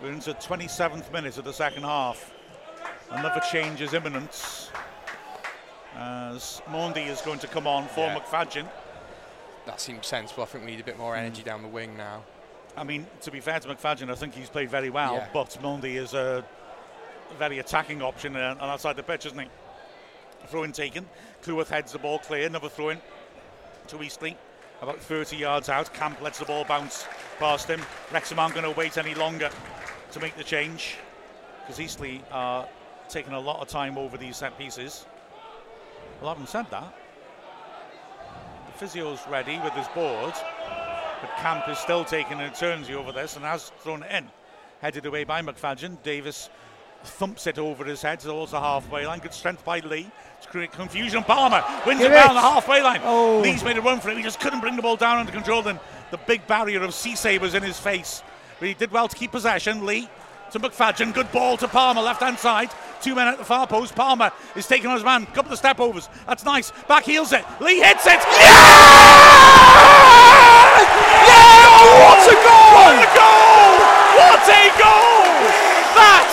We're 0.01 0.11
into 0.11 0.33
27th 0.33 1.11
minute 1.11 1.37
of 1.37 1.45
the 1.45 1.53
second 1.53 1.83
half. 1.83 2.33
Another 3.11 3.41
change 3.51 3.81
is 3.81 3.93
imminent. 3.93 4.71
As 5.95 6.61
Mendy 6.69 7.07
is 7.07 7.21
going 7.21 7.39
to 7.39 7.47
come 7.47 7.67
on 7.67 7.87
for 7.89 7.99
Yeah. 8.07 8.17
McFadzean. 8.17 8.67
That 9.65 9.79
seems 9.79 10.07
sensible. 10.07 10.41
I 10.43 10.47
think 10.47 10.65
we 10.65 10.71
need 10.71 10.79
a 10.79 10.83
bit 10.83 10.97
more 10.97 11.13
Mm. 11.13 11.19
energy 11.19 11.43
down 11.43 11.61
the 11.61 11.67
wing 11.67 11.95
now. 11.95 12.23
I 12.75 12.83
mean, 12.83 13.05
to 13.21 13.31
be 13.31 13.41
fair 13.41 13.59
to 13.59 13.67
McFadzean, 13.67 14.09
I 14.09 14.15
think 14.15 14.33
he's 14.33 14.49
played 14.49 14.71
very 14.71 14.89
well, 14.89 15.15
Yeah. 15.15 15.27
but 15.33 15.49
Mendy 15.61 15.95
is 15.97 16.13
a 16.13 16.43
very 17.37 17.59
attacking 17.59 18.01
option 18.01 18.35
uh, 18.35 18.55
on 18.59 18.69
outside 18.69 18.95
the 18.95 19.03
pitch, 19.03 19.25
isn't 19.27 19.37
he? 19.37 19.49
Throw 20.47 20.63
in 20.63 20.71
taken. 20.71 21.07
Cleworth 21.43 21.69
heads 21.69 21.91
the 21.91 21.99
ball 21.99 22.17
clear. 22.17 22.47
Another 22.47 22.69
throw 22.69 22.89
in 22.89 23.01
to 23.87 24.01
Eastleigh. 24.01 24.35
About 24.81 24.99
30 24.99 25.35
yards 25.37 25.69
out. 25.69 25.93
Camp 25.93 26.19
lets 26.21 26.39
the 26.39 26.45
ball 26.45 26.63
bounce 26.63 27.05
past 27.37 27.67
him. 27.67 27.83
Wrexham 28.11 28.39
aren't 28.39 28.55
going 28.55 28.63
to 28.63 28.71
wait 28.71 28.97
any 28.97 29.13
longer 29.13 29.51
to 30.11 30.19
make 30.19 30.35
the 30.35 30.43
change 30.43 30.97
because 31.61 31.79
Eastleigh 31.79 32.19
are 32.31 32.67
taking 33.09 33.33
a 33.33 33.39
lot 33.39 33.61
of 33.61 33.67
time 33.67 33.97
over 33.97 34.17
these 34.17 34.37
set 34.37 34.57
pieces. 34.57 35.05
Well, 36.21 36.31
having 36.33 36.47
said 36.47 36.65
that, 36.71 36.93
the 38.67 38.85
physio's 38.85 39.19
ready 39.29 39.59
with 39.63 39.73
his 39.73 39.87
board. 39.89 40.33
But 41.21 41.35
Camp 41.37 41.67
is 41.69 41.77
still 41.77 42.03
taking 42.03 42.39
an 42.39 42.45
eternity 42.45 42.95
over 42.95 43.11
this 43.11 43.35
and 43.35 43.45
has 43.45 43.71
thrown 43.79 44.01
it 44.03 44.11
in. 44.11 44.27
Headed 44.81 45.05
away 45.05 45.23
by 45.23 45.41
McFadzean. 45.41 46.01
Davies 46.01 46.49
thumps 47.03 47.45
it 47.47 47.59
over 47.59 47.83
his 47.85 48.01
head 48.01 48.19
towards 48.19 48.51
the 48.51 48.59
halfway 48.59 49.05
line. 49.05 49.19
Good 49.19 49.33
strength 49.33 49.63
by 49.63 49.79
Lee 49.79 50.09
to 50.41 50.47
create 50.47 50.71
confusion. 50.71 51.23
Palmer 51.23 51.63
wins 51.85 51.99
Give 52.01 52.11
it 52.11 52.15
round 52.15 52.31
it. 52.31 52.33
the 52.35 52.41
halfway 52.41 52.81
line. 52.81 53.01
Oh. 53.03 53.39
Lee's 53.39 53.63
made 53.63 53.77
a 53.77 53.81
run 53.81 53.99
for 53.99 54.09
it. 54.09 54.17
He 54.17 54.23
just 54.23 54.39
couldn't 54.39 54.61
bring 54.61 54.75
the 54.75 54.81
ball 54.81 54.95
down 54.95 55.17
under 55.19 55.31
control. 55.31 55.61
Then 55.61 55.79
the 56.09 56.17
big 56.17 56.45
barrier 56.47 56.81
of 56.81 56.91
Cisse 56.91 57.39
was 57.39 57.53
in 57.53 57.61
his 57.61 57.77
face. 57.79 58.23
But 58.61 58.67
he 58.69 58.75
did 58.75 58.91
well 58.91 59.07
to 59.07 59.15
keep 59.15 59.31
possession. 59.31 59.87
Lee 59.87 60.07
to 60.51 60.59
McFadzean. 60.59 61.15
Good 61.15 61.31
ball 61.31 61.57
to 61.57 61.67
Palmer, 61.67 61.99
left 61.99 62.21
hand 62.21 62.37
side. 62.37 62.69
Two 63.01 63.15
men 63.15 63.27
at 63.27 63.39
the 63.39 63.43
far 63.43 63.65
post. 63.65 63.95
Palmer 63.95 64.29
is 64.55 64.67
taking 64.67 64.85
on 64.85 64.93
his 64.93 65.03
man. 65.03 65.25
Couple 65.33 65.51
of 65.51 65.57
step 65.57 65.79
overs. 65.79 66.07
That's 66.27 66.45
nice. 66.45 66.71
Back 66.87 67.05
heels 67.05 67.33
it. 67.33 67.43
Lee 67.59 67.81
hits 67.81 68.05
it. 68.05 68.21
Yeah! 68.21 68.53
What 72.05 72.21
a 72.21 72.37
goal! 72.37 72.69
What 72.77 73.01
a 73.01 73.09
goal! 73.17 73.81
What 74.21 74.45
a 74.45 74.69
goal! 74.77 75.41
That 75.97 76.29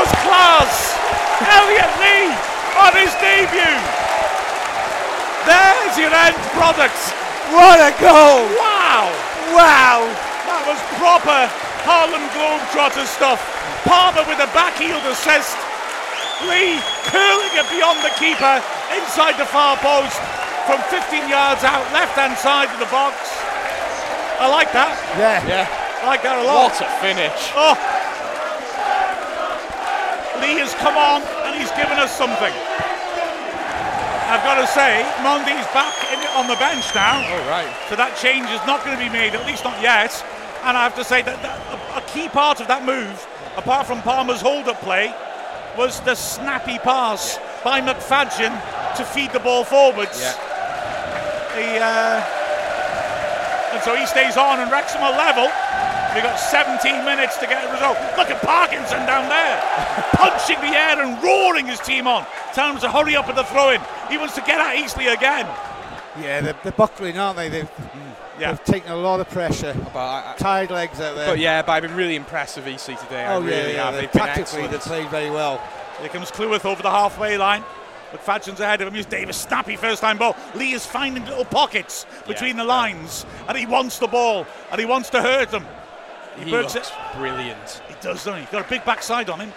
was 0.00 0.08
class. 0.24 0.96
Elliot 1.44 1.92
Lee 2.00 2.32
on 2.80 2.96
his 2.96 3.12
debut. 3.20 3.76
There's 5.44 5.92
your 6.00 6.08
end 6.08 6.40
product. 6.56 6.96
What 7.52 7.84
a 7.84 7.92
goal! 8.00 8.48
Wow! 8.56 9.12
Wow! 9.52 10.25
That 10.66 10.82
was 10.82 10.98
proper 10.98 11.46
Harlem 11.86 12.26
Globetrotter 12.34 13.06
stuff. 13.06 13.38
Palmer 13.86 14.26
with 14.26 14.42
a 14.42 14.50
back 14.50 14.74
backheel 14.74 14.98
assist. 15.06 15.54
Lee 16.50 16.82
curling 17.06 17.54
it 17.54 17.70
beyond 17.70 18.02
the 18.02 18.10
keeper 18.18 18.58
inside 18.90 19.38
the 19.38 19.46
far 19.46 19.78
post 19.78 20.18
from 20.66 20.82
15 20.90 21.30
yards 21.30 21.62
out, 21.62 21.86
left 21.94 22.18
hand 22.18 22.34
side 22.34 22.66
of 22.74 22.82
the 22.82 22.90
box. 22.90 23.14
I 24.42 24.50
like 24.50 24.74
that. 24.74 24.98
Yeah. 25.14 25.38
Yeah. 25.46 25.70
I 26.02 26.10
like 26.10 26.26
that 26.26 26.34
a 26.34 26.42
lot. 26.42 26.74
What 26.74 26.82
a 26.82 26.90
finish. 26.98 27.54
Oh. 27.54 27.78
Lee 30.42 30.58
has 30.58 30.74
come 30.82 30.98
on 30.98 31.22
and 31.46 31.54
he's 31.54 31.70
given 31.78 31.94
us 32.02 32.10
something. 32.10 32.50
I've 34.26 34.42
got 34.42 34.58
to 34.58 34.66
say, 34.66 35.06
Mendy's 35.22 35.70
back 35.70 35.94
in, 36.10 36.18
on 36.34 36.50
the 36.50 36.58
bench 36.58 36.90
now. 36.90 37.22
All 37.22 37.46
right. 37.46 37.70
So 37.86 37.94
that 37.94 38.18
change 38.18 38.50
is 38.50 38.58
not 38.66 38.82
going 38.82 38.98
to 38.98 39.02
be 39.02 39.06
made, 39.06 39.38
at 39.38 39.46
least 39.46 39.62
not 39.62 39.78
yet. 39.78 40.10
And 40.66 40.76
I 40.76 40.82
have 40.82 40.96
to 40.96 41.04
say 41.04 41.22
that, 41.22 41.38
that 41.46 41.54
a, 41.94 42.02
key 42.10 42.26
part 42.26 42.58
of 42.58 42.66
that 42.66 42.82
move, 42.84 43.14
apart 43.56 43.86
from 43.86 44.02
Palmer's 44.02 44.40
hold-up 44.40 44.82
play, 44.82 45.14
was 45.78 46.00
the 46.00 46.16
snappy 46.16 46.78
pass 46.82 47.38
by 47.62 47.80
McFadzean 47.80 48.50
to 48.98 49.04
feed 49.04 49.30
the 49.30 49.38
ball 49.38 49.62
forwards. 49.62 50.18
Yeah. 50.18 50.34
He, 51.54 51.78
uh, 51.78 52.18
and 53.78 53.82
so 53.86 53.94
he 53.94 54.10
stays 54.10 54.36
on, 54.36 54.58
and 54.58 54.66
Wrexham 54.72 55.06
are 55.06 55.14
level. 55.14 55.46
We've 56.18 56.26
got 56.26 56.34
17 56.34 56.82
minutes 57.04 57.38
to 57.38 57.46
get 57.46 57.62
a 57.62 57.70
result. 57.70 57.94
Look 58.18 58.34
at 58.34 58.42
Parkinson 58.42 59.06
down 59.06 59.30
there, 59.30 59.62
punching 60.18 60.58
the 60.66 60.74
air 60.74 60.98
and 60.98 61.22
roaring 61.22 61.66
his 61.66 61.78
team 61.78 62.08
on. 62.08 62.26
Telling 62.54 62.74
him 62.74 62.80
to 62.80 62.90
hurry 62.90 63.14
up 63.14 63.28
with 63.28 63.36
the 63.36 63.44
throw-in. 63.44 63.80
He 64.10 64.18
wants 64.18 64.34
to 64.34 64.42
get 64.42 64.58
at 64.58 64.74
Eastleigh 64.74 65.14
again. 65.14 65.46
Yeah, 66.18 66.40
they're, 66.40 66.58
they're 66.64 66.72
buckling, 66.72 67.18
aren't 67.18 67.36
they? 67.36 67.50
They've, 67.50 67.70
Yeah. 68.38 68.52
they've 68.52 68.64
taken 68.64 68.92
a 68.92 68.96
lot 68.96 69.20
of 69.20 69.28
pressure. 69.30 69.74
Oh, 69.76 69.90
but, 69.92 69.98
I, 69.98 70.32
I, 70.32 70.36
Tired 70.36 70.70
legs 70.70 71.00
out 71.00 71.16
there. 71.16 71.28
but 71.28 71.38
yeah, 71.38 71.62
but 71.62 71.72
I've 71.72 71.82
been 71.82 71.96
really 71.96 72.16
impressed 72.16 72.56
with 72.56 72.66
EC 72.66 72.98
today. 73.00 73.24
I 73.24 73.34
oh, 73.34 73.40
really 73.40 73.56
yeah, 73.56 73.66
yeah. 73.68 73.84
have. 73.84 73.94
They 73.94 74.00
They've 74.02 74.12
been 74.12 74.20
tactically, 74.20 74.62
excellent. 74.62 74.70
they 74.72 74.78
played 74.78 75.08
very 75.10 75.30
well. 75.30 75.62
Here 76.00 76.08
comes 76.08 76.30
Cleworth 76.30 76.64
over 76.64 76.82
the 76.82 76.90
halfway 76.90 77.38
line. 77.38 77.64
But 78.12 78.20
Fadgen's 78.20 78.60
ahead 78.60 78.80
of 78.80 78.88
him. 78.88 78.94
He's 78.94 79.06
Davies, 79.06 79.36
snappy 79.36 79.74
first 79.76 80.00
time 80.00 80.16
ball. 80.16 80.36
Lee 80.54 80.72
is 80.72 80.86
finding 80.86 81.24
little 81.24 81.44
pockets 81.44 82.06
between 82.26 82.56
Yeah. 82.56 82.62
the 82.62 82.68
lines, 82.68 83.26
and 83.48 83.58
he 83.58 83.66
wants 83.66 83.98
the 83.98 84.06
ball, 84.06 84.46
and 84.70 84.78
he 84.78 84.86
wants 84.86 85.10
to 85.10 85.20
hurt 85.22 85.50
them. 85.50 85.66
He 86.38 86.50
Burks 86.50 86.74
looks 86.76 86.88
it. 86.90 86.94
brilliant. 87.16 87.82
He 87.88 87.94
does, 87.94 88.24
doesn't 88.24 88.34
he? 88.34 88.40
He's 88.42 88.50
got 88.50 88.64
a 88.64 88.68
big 88.68 88.84
backside 88.84 89.28
on 89.28 89.40
him. 89.40 89.52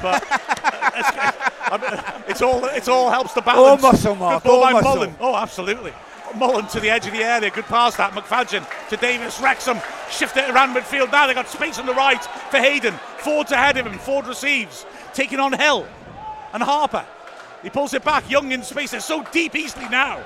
But 0.00 0.22
it's, 0.94 2.30
it's 2.30 2.42
all 2.42 2.64
it's 2.66 2.88
all 2.88 3.10
helps 3.10 3.34
the 3.34 3.42
balance. 3.42 3.82
All 3.82 3.90
muscle, 3.92 4.14
Mark, 4.14 4.42
Good 4.42 4.48
ball 4.48 4.58
all 4.58 4.62
by 4.62 4.72
muscle. 4.72 4.94
Mullen. 4.94 5.16
Oh, 5.20 5.36
absolutely. 5.36 5.92
Mullen 6.36 6.66
to 6.68 6.80
the 6.80 6.90
edge 6.90 7.06
of 7.06 7.12
the 7.12 7.22
area. 7.22 7.50
Good 7.50 7.64
pass 7.66 7.96
that. 7.96 8.12
McFadzean 8.12 8.66
to 8.90 8.96
Davies. 8.96 9.40
Wrexham 9.40 9.78
shift 10.10 10.36
it 10.36 10.48
around 10.50 10.74
midfield. 10.74 11.10
Now 11.12 11.26
They've 11.26 11.34
got 11.36 11.48
space 11.48 11.78
on 11.78 11.86
the 11.86 11.94
right 11.94 12.22
for 12.50 12.58
Hayden. 12.58 12.94
Forde 13.18 13.50
ahead 13.52 13.76
of 13.76 13.86
him. 13.86 13.98
Forde 13.98 14.26
receives. 14.26 14.86
Taking 15.14 15.40
on 15.40 15.52
Hill 15.52 15.86
and 16.52 16.62
Harper. 16.62 17.04
He 17.62 17.70
pulls 17.70 17.94
it 17.94 18.04
back. 18.04 18.28
Young 18.30 18.50
in 18.52 18.62
space. 18.62 18.90
They're 18.90 19.00
so 19.00 19.24
deep 19.32 19.54
Eastleigh 19.54 19.88
now. 19.88 20.20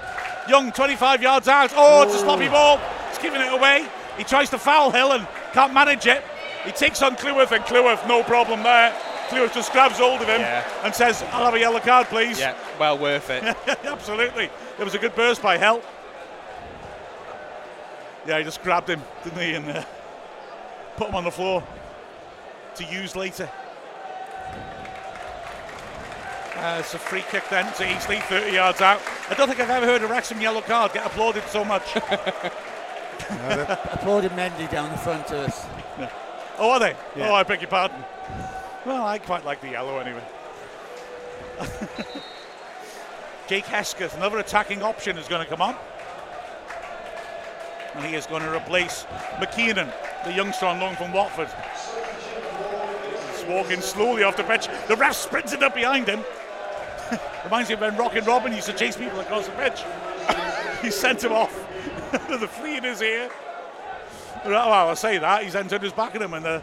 Young 0.48 0.72
25 0.72 1.22
yards 1.22 1.48
out. 1.48 1.72
Oh, 1.76 2.02
it's 2.02 2.14
a 2.14 2.18
sloppy 2.18 2.48
ball. 2.48 2.80
He's 3.10 3.18
giving 3.18 3.40
it 3.40 3.52
away. 3.52 3.86
He 4.16 4.24
tries 4.24 4.48
to 4.50 4.58
foul 4.58 4.90
Hill 4.90 5.12
and 5.12 5.26
can't 5.52 5.74
manage 5.74 6.06
it. 6.06 6.22
He 6.64 6.72
takes 6.72 7.02
on 7.02 7.14
Cleworth 7.16 7.52
and 7.52 7.64
Cleworth, 7.64 8.06
no 8.08 8.22
problem 8.22 8.62
there. 8.62 8.92
Cleworth 9.28 9.54
just 9.54 9.70
grabs 9.72 9.98
hold 9.98 10.20
of 10.20 10.28
him 10.28 10.40
Yeah. 10.40 10.64
and 10.82 10.94
says, 10.94 11.22
I'll 11.32 11.44
have 11.44 11.54
a 11.54 11.58
yellow 11.60 11.80
card, 11.80 12.06
please. 12.06 12.38
Yeah, 12.40 12.56
well 12.78 12.96
worth 12.98 13.28
it. 13.30 13.42
Absolutely. 13.84 14.50
It 14.78 14.84
was 14.84 14.94
a 14.94 14.98
good 14.98 15.14
burst 15.14 15.42
by 15.42 15.58
Hill. 15.58 15.82
Yeah, 18.26 18.38
he 18.38 18.44
just 18.44 18.62
grabbed 18.62 18.90
him, 18.90 19.02
didn't 19.22 19.40
he, 19.40 19.54
and 19.54 19.68
uh, 19.68 19.84
put 20.96 21.08
him 21.08 21.14
on 21.14 21.24
the 21.24 21.30
floor 21.30 21.62
to 22.74 22.84
use 22.84 23.14
later. 23.14 23.48
Uh, 26.56 26.78
it's 26.80 26.94
a 26.94 26.98
free 26.98 27.22
kick 27.30 27.44
then 27.50 27.70
to 27.74 27.96
Eastleigh, 27.96 28.20
30 28.20 28.52
yards 28.52 28.80
out. 28.80 29.00
I 29.28 29.34
don't 29.34 29.46
think 29.46 29.60
I've 29.60 29.70
ever 29.70 29.86
heard 29.86 30.02
a 30.02 30.06
Wrexham 30.06 30.40
yellow 30.40 30.62
card 30.62 30.92
get 30.92 31.06
applauded 31.06 31.44
so 31.48 31.64
much. 31.64 31.96
Applauded 33.28 34.32
Mendy 34.32 34.70
down 34.70 34.90
the 34.90 34.98
front 34.98 35.30
of 35.30 35.48
us. 35.48 35.66
oh, 36.58 36.70
are 36.70 36.80
they? 36.80 36.96
Yeah. 37.14 37.30
Oh, 37.30 37.34
I 37.34 37.42
beg 37.42 37.60
your 37.60 37.70
pardon. 37.70 38.02
Well, 38.84 39.04
I 39.04 39.18
quite 39.18 39.44
like 39.44 39.60
the 39.60 39.70
yellow 39.70 39.98
anyway. 39.98 40.24
Jake 43.48 43.66
Hesketh, 43.66 44.16
another 44.16 44.38
attacking 44.38 44.82
option, 44.82 45.18
is 45.18 45.28
going 45.28 45.42
to 45.42 45.48
come 45.48 45.60
on. 45.60 45.76
And 47.96 48.04
he 48.04 48.14
is 48.14 48.26
going 48.26 48.42
to 48.42 48.54
replace 48.54 49.04
McKiernan, 49.38 49.90
the 50.24 50.32
youngster 50.32 50.66
on 50.66 50.80
loan 50.80 50.94
from 50.96 51.12
Watford. 51.12 51.48
He's 53.32 53.44
walking 53.46 53.80
slowly 53.80 54.22
off 54.22 54.36
the 54.36 54.44
pitch. 54.44 54.68
The 54.88 54.96
ref 54.96 55.14
sprinted 55.14 55.62
up 55.62 55.74
behind 55.74 56.06
him. 56.06 56.22
Reminds 57.44 57.68
me 57.70 57.74
of 57.74 57.80
when 57.80 57.96
Rockin' 57.96 58.24
Robin 58.24 58.52
used 58.52 58.66
to 58.66 58.72
chase 58.74 58.96
people 58.96 59.20
across 59.20 59.46
the 59.46 59.52
pitch. 59.52 59.82
he 60.82 60.90
sent 60.90 61.24
him 61.24 61.32
off 61.32 61.52
the 62.28 62.46
flea 62.48 62.76
in 62.78 62.84
his 62.84 63.00
ear. 63.00 63.30
Well, 64.44 64.72
I 64.72 64.94
say 64.94 65.18
that, 65.18 65.42
he's 65.42 65.54
entered 65.56 65.82
his 65.82 65.92
back 65.92 66.14
at 66.14 66.22
him, 66.22 66.34
and 66.34 66.44
the 66.44 66.62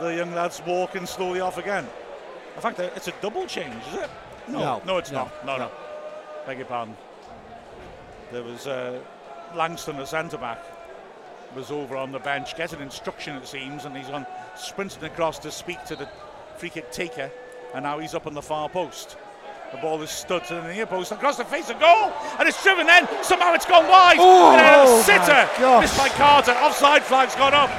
the 0.00 0.16
young 0.16 0.32
lads 0.34 0.60
walking 0.66 1.06
slowly 1.06 1.40
off 1.40 1.58
again. 1.58 1.86
In 2.56 2.60
fact, 2.60 2.80
uh, 2.80 2.90
it's 2.96 3.06
a 3.06 3.12
double 3.20 3.46
change, 3.46 3.74
is 3.88 3.94
it? 4.02 4.10
No. 4.48 4.82
no, 4.84 4.98
it's 4.98 5.12
No. 5.12 5.18
not. 5.24 5.46
No, 5.46 5.56
no. 5.58 5.70
Beg 6.44 6.58
your 6.58 6.66
pardon. 6.66 6.96
There 8.32 8.42
was 8.42 8.66
uh, 8.66 8.98
Langston, 9.54 9.96
the 9.96 10.06
centre 10.06 10.38
back, 10.38 10.62
was 11.54 11.70
over 11.70 11.96
on 11.96 12.12
the 12.12 12.18
bench, 12.18 12.56
getting 12.56 12.80
instruction 12.80 13.36
it 13.36 13.46
seems, 13.46 13.84
and 13.84 13.96
he's 13.96 14.08
on 14.08 14.26
sprinting 14.56 15.04
across 15.04 15.38
to 15.40 15.50
speak 15.50 15.84
to 15.84 15.96
the 15.96 16.08
free 16.56 16.70
kick 16.70 16.90
taker, 16.90 17.30
and 17.74 17.84
now 17.84 17.98
he's 17.98 18.14
up 18.14 18.26
on 18.26 18.34
the 18.34 18.42
far 18.42 18.68
post. 18.68 19.16
The 19.72 19.78
ball 19.78 20.02
is 20.02 20.10
stood 20.10 20.44
to 20.44 20.54
the 20.54 20.74
near 20.74 20.84
post 20.84 21.12
across 21.12 21.38
the 21.38 21.44
face 21.44 21.70
of 21.70 21.80
goal, 21.80 22.12
and 22.38 22.46
it's 22.46 22.62
driven 22.62 22.88
in. 22.88 23.08
Somehow 23.22 23.54
it's 23.54 23.64
gone 23.64 23.88
wide. 23.88 24.16
Oh, 24.18 24.52
and 24.52 24.60
a 24.60 24.84
my 24.84 25.00
sitter 25.00 25.80
missed 25.80 25.96
by 25.96 26.08
Carter. 26.10 26.52
Offside 26.52 27.02
flag's 27.02 27.34
gone 27.34 27.54
up. 27.54 27.70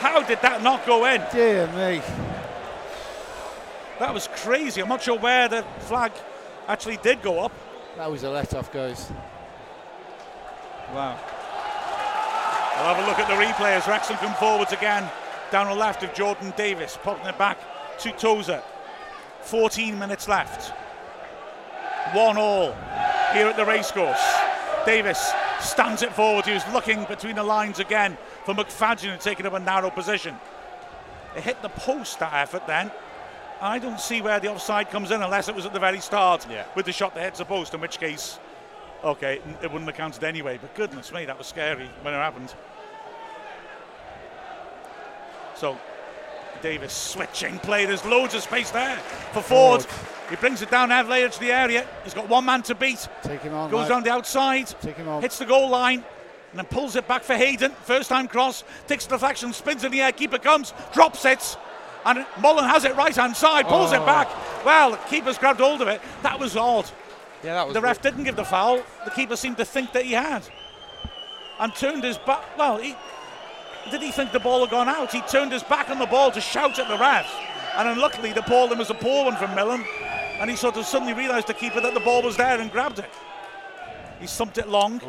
How 0.00 0.22
did 0.22 0.42
that 0.42 0.62
not 0.62 0.84
go 0.86 1.06
in? 1.06 1.22
Dear 1.32 1.66
me. 1.68 2.02
That 3.98 4.12
was 4.12 4.28
crazy. 4.28 4.82
I'm 4.82 4.88
not 4.88 5.02
sure 5.02 5.18
where 5.18 5.48
the 5.48 5.62
flag 5.78 6.12
actually 6.68 6.98
did 6.98 7.22
go 7.22 7.40
up. 7.40 7.52
That 7.96 8.10
was 8.10 8.22
a 8.24 8.30
let 8.30 8.54
off, 8.54 8.70
guys. 8.70 9.10
Wow. 10.94 11.18
I'll 12.76 12.94
have 12.94 13.04
a 13.04 13.08
look 13.08 13.18
at 13.18 13.26
the 13.26 13.34
replay 13.34 13.72
as 13.72 13.86
Wrexham 13.88 14.16
come 14.16 14.34
forwards 14.34 14.72
again. 14.72 15.10
Down 15.50 15.66
the 15.66 15.74
left 15.74 16.04
of 16.04 16.14
Jordan 16.14 16.52
Davies, 16.56 16.96
popping 17.02 17.26
it 17.26 17.36
back 17.36 17.58
to 17.98 18.12
Tozer. 18.12 18.62
14 19.42 19.98
minutes 19.98 20.28
left. 20.28 20.72
One 22.14 22.36
all 22.36 22.72
here 23.32 23.48
at 23.48 23.56
the 23.56 23.64
racecourse. 23.64 24.22
Davies 24.86 25.18
stands 25.60 26.02
it 26.02 26.12
forward. 26.12 26.46
He 26.46 26.52
was 26.52 26.62
looking 26.72 27.04
between 27.04 27.36
the 27.36 27.42
lines 27.42 27.80
again 27.80 28.16
for 28.44 28.54
McFadzean 28.54 29.12
and 29.12 29.20
taking 29.20 29.46
up 29.46 29.54
a 29.54 29.60
narrow 29.60 29.90
position. 29.90 30.36
It 31.36 31.42
hit 31.42 31.60
the 31.62 31.70
post 31.70 32.20
that 32.20 32.32
effort 32.34 32.66
then. 32.68 32.92
I 33.60 33.78
don't 33.78 33.98
see 34.00 34.22
where 34.22 34.38
the 34.38 34.48
offside 34.52 34.90
comes 34.90 35.10
in 35.10 35.22
unless 35.22 35.48
it 35.48 35.54
was 35.54 35.66
at 35.66 35.72
the 35.72 35.80
very 35.80 36.00
start 36.00 36.46
Yeah. 36.48 36.64
with 36.76 36.86
the 36.86 36.92
shot 36.92 37.14
that 37.14 37.22
hits 37.22 37.38
the 37.38 37.44
post, 37.44 37.74
in 37.74 37.80
which 37.80 37.98
case 37.98 38.38
Okay, 39.04 39.40
it 39.62 39.70
wouldn't 39.70 39.84
have 39.84 39.96
counted 39.96 40.24
anyway, 40.24 40.58
but 40.58 40.74
goodness 40.74 41.12
me, 41.12 41.26
that 41.26 41.36
was 41.36 41.46
scary 41.46 41.90
when 42.00 42.14
it 42.14 42.16
happened. 42.16 42.54
So, 45.54 45.78
Davies 46.62 46.92
switching 46.92 47.58
play. 47.58 47.84
There's 47.84 48.04
loads 48.06 48.34
of 48.34 48.42
space 48.42 48.70
there 48.70 48.96
for 49.32 49.40
oh, 49.40 49.42
Forde. 49.42 49.82
Forde. 49.82 50.30
He 50.30 50.36
brings 50.36 50.62
it 50.62 50.70
down 50.70 50.88
later 51.08 51.28
to 51.28 51.40
the 51.40 51.52
area. 51.52 51.86
He's 52.02 52.14
got 52.14 52.30
one 52.30 52.46
man 52.46 52.62
to 52.62 52.74
beat. 52.74 53.06
Take 53.22 53.42
him 53.42 53.52
on. 53.52 53.70
Goes 53.70 53.88
down 53.88 54.02
the 54.02 54.10
outside, 54.10 54.68
Take 54.80 54.96
him 54.96 55.06
on. 55.06 55.20
hits 55.20 55.38
the 55.38 55.44
goal 55.44 55.68
line, 55.68 56.02
and 56.50 56.58
then 56.58 56.64
pulls 56.64 56.96
it 56.96 57.06
back 57.06 57.22
for 57.22 57.36
Hayden. 57.36 57.72
First 57.82 58.08
time 58.08 58.26
cross, 58.26 58.64
takes 58.86 59.04
the 59.04 59.16
deflection, 59.16 59.52
spins 59.52 59.84
in 59.84 59.92
the 59.92 60.00
air. 60.00 60.12
Keeper 60.12 60.38
comes, 60.38 60.72
drops 60.94 61.26
it, 61.26 61.58
and 62.06 62.24
Mullen 62.40 62.64
has 62.64 62.84
it 62.84 62.96
right 62.96 63.14
hand 63.14 63.36
side, 63.36 63.66
pulls 63.68 63.92
it 63.92 64.00
Oh. 64.00 64.06
back. 64.06 64.28
Well, 64.64 64.96
keeper's 65.10 65.36
grabbed 65.36 65.60
hold 65.60 65.82
of 65.82 65.88
it. 65.88 66.00
That 66.22 66.40
was 66.40 66.56
odd. 66.56 66.90
Yeah, 67.44 67.54
that 67.54 67.66
was 67.66 67.74
The 67.74 67.80
ref 67.80 68.00
didn't 68.00 68.24
give 68.24 68.36
the 68.36 68.44
foul. 68.44 68.82
The 69.04 69.10
keeper 69.10 69.36
seemed 69.36 69.58
to 69.58 69.64
think 69.64 69.92
that 69.92 70.04
he 70.04 70.12
had. 70.12 70.42
And 71.60 71.74
turned 71.74 72.02
his 72.02 72.16
back. 72.18 72.56
Well, 72.58 72.78
he, 72.78 72.96
did 73.90 74.00
he 74.00 74.10
think 74.10 74.32
the 74.32 74.40
ball 74.40 74.60
had 74.60 74.70
gone 74.70 74.88
out? 74.88 75.12
He 75.12 75.20
turned 75.22 75.52
his 75.52 75.62
back 75.62 75.90
on 75.90 75.98
the 75.98 76.06
ball 76.06 76.30
to 76.32 76.40
shout 76.40 76.78
at 76.78 76.88
the 76.88 76.96
ref. 76.96 77.30
And 77.76 77.88
unluckily, 77.88 78.32
the 78.32 78.42
ball 78.42 78.74
was 78.74 78.90
a 78.90 78.94
poor 78.94 79.26
one 79.26 79.36
from 79.36 79.54
Mullen. 79.54 79.84
And 80.40 80.50
he 80.50 80.56
sort 80.56 80.76
of 80.76 80.86
suddenly 80.86 81.12
realised, 81.12 81.46
the 81.46 81.54
keeper, 81.54 81.80
that 81.80 81.94
the 81.94 82.00
ball 82.00 82.22
was 82.22 82.36
there 82.36 82.58
and 82.58 82.72
grabbed 82.72 82.98
it. 82.98 83.10
He 84.20 84.26
thumped 84.26 84.58
it 84.58 84.68
long. 84.68 85.00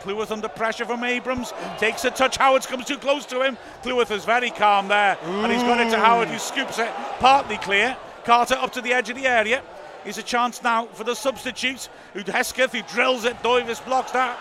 Cleworth 0.00 0.30
under 0.30 0.48
pressure 0.48 0.84
from 0.84 1.04
Abrams. 1.04 1.52
Takes 1.78 2.04
a 2.04 2.10
touch. 2.10 2.36
Howard 2.36 2.66
comes 2.66 2.86
too 2.86 2.98
close 2.98 3.24
to 3.26 3.42
him. 3.42 3.56
Cleworth 3.82 4.10
is 4.10 4.24
very 4.24 4.50
calm 4.50 4.88
there. 4.88 5.16
And 5.22 5.52
he's 5.52 5.62
got 5.62 5.80
it 5.80 5.90
to 5.90 5.98
Howard, 5.98 6.28
who 6.28 6.38
scoops 6.38 6.78
it 6.78 6.90
partly 7.18 7.56
clear. 7.58 7.96
Carter 8.24 8.54
up 8.54 8.72
to 8.72 8.80
the 8.80 8.92
edge 8.92 9.10
of 9.10 9.16
the 9.16 9.26
area. 9.26 9.62
Here's 10.04 10.18
a 10.18 10.22
chance 10.22 10.62
now 10.62 10.86
for 10.86 11.04
the 11.04 11.14
substitute, 11.14 11.88
who 12.14 12.20
Hesketh, 12.20 12.72
who 12.72 12.82
drills 12.82 13.24
it. 13.24 13.42
Davies 13.42 13.80
blocks 13.80 14.12
that. 14.12 14.38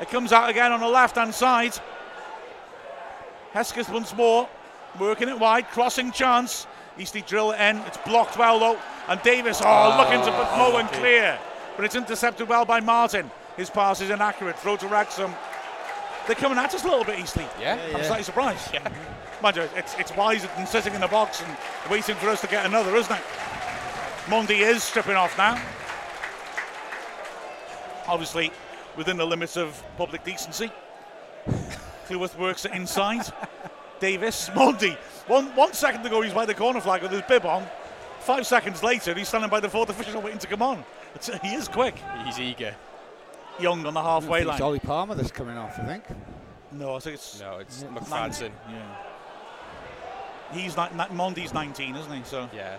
It 0.00 0.10
comes 0.10 0.32
out 0.32 0.48
again 0.48 0.72
on 0.72 0.80
the 0.80 0.88
left 0.88 1.16
hand 1.16 1.34
side. 1.34 1.78
Hesketh 3.52 3.88
once 3.88 4.14
more, 4.14 4.48
working 5.00 5.28
it 5.28 5.38
wide, 5.38 5.66
crossing 5.68 6.12
chance. 6.12 6.66
Eastleigh 6.98 7.22
drill 7.22 7.52
it 7.52 7.60
in. 7.60 7.78
It's 7.78 7.98
blocked 7.98 8.38
well 8.38 8.58
though. 8.58 8.78
And 9.08 9.20
Davies, 9.22 9.60
oh, 9.60 9.66
ah, 9.66 9.98
looking 9.98 10.24
to 10.24 10.32
put 10.32 10.56
Moen 10.56 10.86
clear. 11.00 11.38
But 11.76 11.84
it's 11.84 11.94
intercepted 11.94 12.48
well 12.48 12.64
by 12.64 12.80
Martin. 12.80 13.30
His 13.56 13.70
pass 13.70 14.00
is 14.00 14.10
inaccurate. 14.10 14.58
Throw 14.58 14.76
to 14.76 14.86
Wrexham. 14.86 15.32
They're 16.26 16.36
coming 16.36 16.58
at 16.58 16.74
us 16.74 16.84
a 16.84 16.88
little 16.88 17.04
bit, 17.04 17.18
Eastleigh. 17.18 17.48
Yeah. 17.60 17.78
I'm 17.94 18.02
slightly 18.02 18.24
surprised. 18.24 18.72
Yeah. 18.72 18.88
Mind 19.42 19.56
you, 19.56 19.68
it's, 19.76 19.94
it's 19.94 20.14
wiser 20.16 20.48
than 20.56 20.66
sitting 20.66 20.94
in 20.94 21.00
the 21.00 21.08
box 21.08 21.42
and 21.42 21.56
waiting 21.90 22.16
for 22.16 22.28
us 22.28 22.40
to 22.40 22.46
get 22.46 22.66
another, 22.66 22.96
isn't 22.96 23.14
it? 23.14 23.22
Mendy 24.26 24.58
is 24.60 24.82
stripping 24.82 25.14
off 25.14 25.36
now. 25.38 25.60
Obviously, 28.08 28.50
within 28.96 29.16
the 29.16 29.24
limits 29.24 29.56
of 29.56 29.80
public 29.96 30.24
decency. 30.24 30.70
Cleworth 32.06 32.36
works 32.38 32.64
it 32.64 32.72
inside. 32.72 33.24
Davies, 34.00 34.50
Mendy. 34.52 34.96
One, 35.28 35.46
one 35.54 35.72
second 35.72 36.04
ago, 36.04 36.20
he's 36.22 36.32
by 36.32 36.44
the 36.44 36.54
corner 36.54 36.80
flag 36.80 37.02
with 37.02 37.12
his 37.12 37.22
bib 37.22 37.46
on. 37.46 37.66
Five 38.20 38.46
seconds 38.46 38.82
later, 38.82 39.14
he's 39.14 39.28
standing 39.28 39.48
by 39.50 39.60
the 39.60 39.68
fourth 39.68 39.88
official 39.90 40.20
waiting 40.20 40.40
to 40.40 40.46
come 40.46 40.62
on. 40.62 40.84
It's, 41.14 41.28
he 41.42 41.54
is 41.54 41.68
quick. 41.68 41.96
He's 42.24 42.38
eager. 42.40 42.74
Young 43.60 43.86
on 43.86 43.94
the 43.94 44.02
halfway 44.02 44.40
think 44.40 44.50
It's 44.50 44.60
line. 44.60 44.66
Ollie 44.66 44.78
Palmer 44.80 45.14
that's 45.14 45.30
coming 45.30 45.56
off, 45.56 45.78
I 45.78 45.84
think. 45.84 46.04
No, 46.72 46.96
I 46.96 46.98
think 46.98 47.14
it's 47.14 47.40
No, 47.40 47.58
it's 47.58 47.82
Yeah. 47.82 47.88
McFadzean. 47.88 48.50
Yeah. 48.70 48.96
He's 50.52 50.76
not, 50.76 50.94
not 50.94 51.10
Mendy's 51.12 51.54
19, 51.54 51.96
isn't 51.96 52.12
he? 52.12 52.22
So 52.24 52.50
Yeah. 52.52 52.76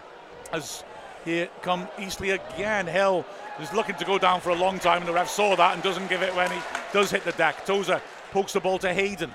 as 0.52 0.84
here 1.26 1.50
come 1.62 1.88
Eastleigh 2.00 2.32
again. 2.32 2.88
Hill 2.88 3.26
is 3.60 3.74
looking 3.74 3.96
to 3.96 4.06
go 4.06 4.18
down 4.18 4.42
for 4.42 4.50
a 4.50 4.56
long 4.56 4.80
time, 4.80 5.00
and 5.00 5.08
the 5.08 5.14
ref 5.14 5.30
saw 5.30 5.56
that 5.56 5.74
and 5.74 5.84
doesn't 5.84 6.08
give 6.10 6.22
it 6.22 6.34
when 6.36 6.52
he 6.52 6.60
does 6.94 7.12
hit 7.12 7.24
the 7.26 7.32
deck. 7.34 7.66
Tozer 7.66 8.02
pokes 8.32 8.54
the 8.54 8.60
ball 8.60 8.78
to 8.80 8.94
Hayden. 8.94 9.34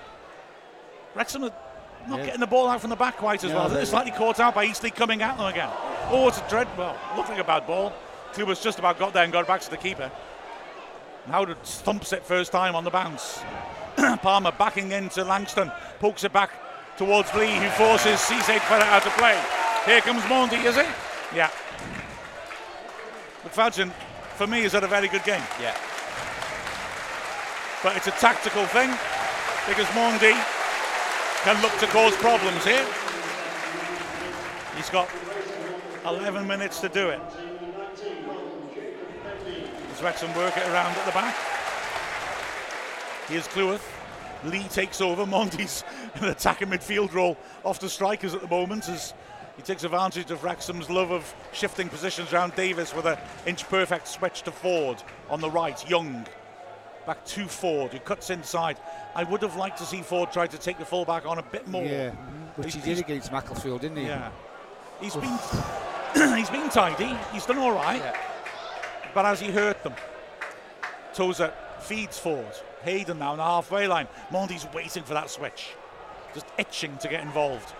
Wrexham 1.14 1.44
are 1.44 1.50
not 2.09 2.18
Yeah. 2.20 2.24
getting 2.26 2.40
the 2.40 2.46
ball 2.46 2.68
out 2.68 2.80
from 2.80 2.90
the 2.90 2.96
back 2.96 3.16
quite 3.16 3.44
as 3.44 3.50
No, 3.50 3.59
well. 3.59 3.68
they- 3.68 3.76
They're 3.76 3.86
slightly 3.86 4.12
caught 4.12 4.40
out 4.40 4.54
by 4.54 4.64
Eastleigh 4.64 4.90
coming 4.90 5.22
at 5.22 5.36
them 5.36 5.46
again. 5.46 5.68
Oh, 6.10 6.28
it's 6.28 6.38
a 6.38 6.48
dread. 6.48 6.68
Well, 6.76 6.96
looked 7.16 7.28
like 7.28 7.38
a 7.38 7.44
bad 7.44 7.66
ball. 7.66 7.92
Kluber's 8.32 8.60
just 8.60 8.78
about 8.78 8.98
got 8.98 9.12
there 9.12 9.24
and 9.24 9.32
got 9.32 9.40
it 9.40 9.46
back 9.46 9.60
to 9.62 9.70
the 9.70 9.76
keeper. 9.76 10.10
Howard 11.30 11.62
thumps 11.64 12.12
it 12.12 12.24
first 12.24 12.50
time 12.50 12.74
on 12.74 12.84
the 12.84 12.90
bounce. 12.90 13.40
Palmer 14.22 14.52
backing 14.52 14.90
into 14.92 15.22
Langston, 15.22 15.70
pokes 16.00 16.24
it 16.24 16.32
back 16.32 16.50
towards 16.96 17.32
Lee, 17.34 17.54
who 17.56 17.68
forces 17.70 18.18
Cisse 18.20 18.59
Credit 18.60 18.86
out 18.86 19.06
of 19.06 19.12
play. 19.16 19.38
Here 19.84 20.00
comes 20.00 20.22
Mendy, 20.24 20.64
is 20.64 20.76
it? 20.76 20.86
Yeah. 21.34 21.50
McFadzean, 23.53 23.91
for 24.37 24.47
me, 24.47 24.62
has 24.62 24.73
had 24.73 24.83
a 24.83 24.89
very 24.89 25.09
good 25.09 25.24
game. 25.24 25.43
Yeah. 25.61 25.77
But 27.83 27.97
it's 27.97 28.07
a 28.07 28.12
tactical 28.12 28.65
thing 28.66 28.89
because 29.69 29.87
Mendy 29.89 30.33
can 31.43 31.61
look 31.61 31.77
to 31.79 31.87
cause 31.89 32.15
problems 32.16 32.65
here. 32.65 32.87
He's 34.77 34.89
got 34.89 35.11
11 36.07 36.47
minutes 36.47 36.81
to 36.81 36.89
do 36.89 37.11
it. 37.11 37.20
Does 39.91 40.03
Wrexham 40.03 40.35
work 40.35 40.57
it 40.57 40.66
around 40.69 40.97
at 40.97 41.05
the 41.05 41.12
back? 41.12 41.37
Here's 43.29 43.47
Cleworth. 43.49 43.87
Lee 44.45 44.62
takes 44.65 45.03
over. 45.03 45.27
Mendy's 45.27 45.85
in 46.15 46.24
an 46.24 46.31
attacking 46.31 46.69
midfield 46.69 47.12
role 47.12 47.37
off 47.65 47.79
the 47.81 47.91
strikers 47.91 48.35
at 48.35 48.41
the 48.41 48.49
moment 48.49 48.89
as 48.89 49.12
he 49.57 49.62
takes 49.62 49.85
advantage 49.85 50.31
of 50.31 50.43
Wrexham's 50.43 50.89
love 50.89 51.11
of 51.11 51.35
shifting 51.53 51.89
positions 51.89 52.33
around 52.33 52.55
Davies 52.55 52.95
with 52.95 53.07
an 53.07 53.19
inch 53.47 53.69
perfect 53.69 54.09
switch 54.09 54.43
to 54.43 54.51
Forde 54.51 55.03
on 55.29 55.41
the 55.41 55.51
right. 55.51 55.89
Young 55.89 56.27
back 57.07 57.24
to 57.27 57.45
Forde, 57.47 57.93
who 57.93 57.99
cuts 57.99 58.31
inside. 58.31 58.79
I 59.15 59.24
would 59.24 59.43
have 59.43 59.57
liked 59.57 59.79
to 59.79 59.85
see 59.85 60.01
Forde 60.01 60.33
try 60.33 60.47
to 60.47 60.59
take 60.59 60.79
the 60.79 60.85
fullback 60.85 61.27
on 61.27 61.39
a 61.39 61.43
bit 61.43 61.66
more. 61.69 61.85
Yeah, 61.85 62.11
which 62.57 62.74
he 62.74 62.81
did 62.81 62.99
against 62.99 63.33
Macclesfield, 63.33 63.81
didn't 63.81 63.99
he? 63.99 64.07
Yeah. 64.07 64.31
He's 65.01 65.16
been 65.16 65.39
he's 66.37 66.51
been 66.51 66.69
tidy. 66.70 67.16
He's 67.33 67.47
done 67.47 67.59
all 67.59 67.73
right. 67.73 67.99
Yeah. 67.99 68.16
But 69.15 69.27
as 69.27 69.41
he 69.41 69.51
hurt 69.51 69.83
them? 69.83 69.95
Tozer 71.12 71.53
feeds 71.81 72.19
Forde. 72.19 72.62
Hayden 72.85 73.19
now 73.19 73.33
on 73.33 73.39
the 73.39 73.45
halfway 73.45 73.87
line. 73.87 74.09
Mendy's 74.31 74.66
waiting 74.73 75.03
for 75.03 75.15
that 75.15 75.31
switch. 75.31 75.74
Just 76.35 76.47
itching 76.59 76.97
to 76.99 77.09
get 77.09 77.23
involved. 77.23 77.74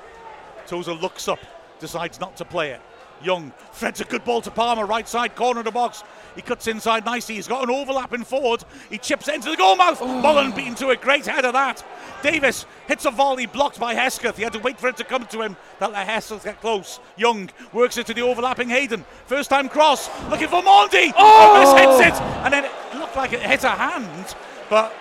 Tozer 0.67 0.93
looks 0.93 1.27
up, 1.29 1.41
decides 1.83 2.19
not 2.19 2.37
to 2.39 2.47
play 2.47 2.71
it. 2.71 2.81
Young 3.23 3.53
threads 3.73 4.01
a 4.01 4.05
good 4.05 4.25
ball 4.25 4.41
to 4.41 4.51
Palmer, 4.51 4.87
right 4.87 5.07
side 5.07 5.37
corner 5.37 5.61
of 5.61 5.67
the 5.67 5.71
box. 5.71 6.03
He 6.35 6.43
cuts 6.43 6.67
inside 6.67 7.05
nicely. 7.05 7.35
He's 7.37 7.47
got 7.47 7.63
an 7.63 7.71
overlapping 7.71 8.21
in 8.21 8.25
forward. 8.25 8.65
He 8.91 8.99
chips 8.99 9.29
it 9.29 9.35
into 9.35 9.51
the 9.51 9.57
goal 9.57 9.77
mouth. 9.77 10.01
Mullen 10.01 10.53
beaten 10.53 10.75
to 10.77 10.91
it. 10.91 11.01
Great 11.01 11.27
head 11.27 11.45
of 11.45 11.53
that. 11.53 11.85
Davies 12.23 12.67
hits 12.89 13.05
a 13.05 13.11
volley 13.11 13.47
blocked 13.47 13.79
by 13.79 13.95
Hesketh. 13.95 14.37
He 14.37 14.43
had 14.43 14.55
to 14.55 14.59
wait 14.61 14.81
for 14.81 14.89
it 14.89 14.97
to 14.97 15.05
come 15.05 15.27
to 15.27 15.43
him. 15.43 15.57
That 15.79 15.93
let 15.93 16.07
Hesketh 16.07 16.45
get 16.45 16.61
close. 16.61 17.01
Young 17.17 17.51
works 17.73 17.97
it 17.97 18.07
to 18.07 18.15
the 18.15 18.23
overlapping 18.23 18.69
Hayden. 18.71 19.05
First 19.27 19.51
time 19.51 19.69
cross. 19.69 20.09
Looking 20.31 20.49
for 20.49 20.63
Mendy. 20.63 21.13
Oh! 21.17 21.77
hits 21.77 22.17
it. 22.17 22.23
And 22.45 22.53
then 22.53 22.65
it 22.65 22.73
looked 22.95 23.17
like 23.17 23.33
it 23.33 23.43
hit 23.43 23.65
a 23.65 23.71
hand, 23.71 24.35
but 24.71 24.93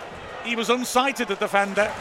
he 0.44 0.56
was 0.56 0.70
unsighted, 0.70 1.28
the 1.28 1.36
defender. 1.36 1.92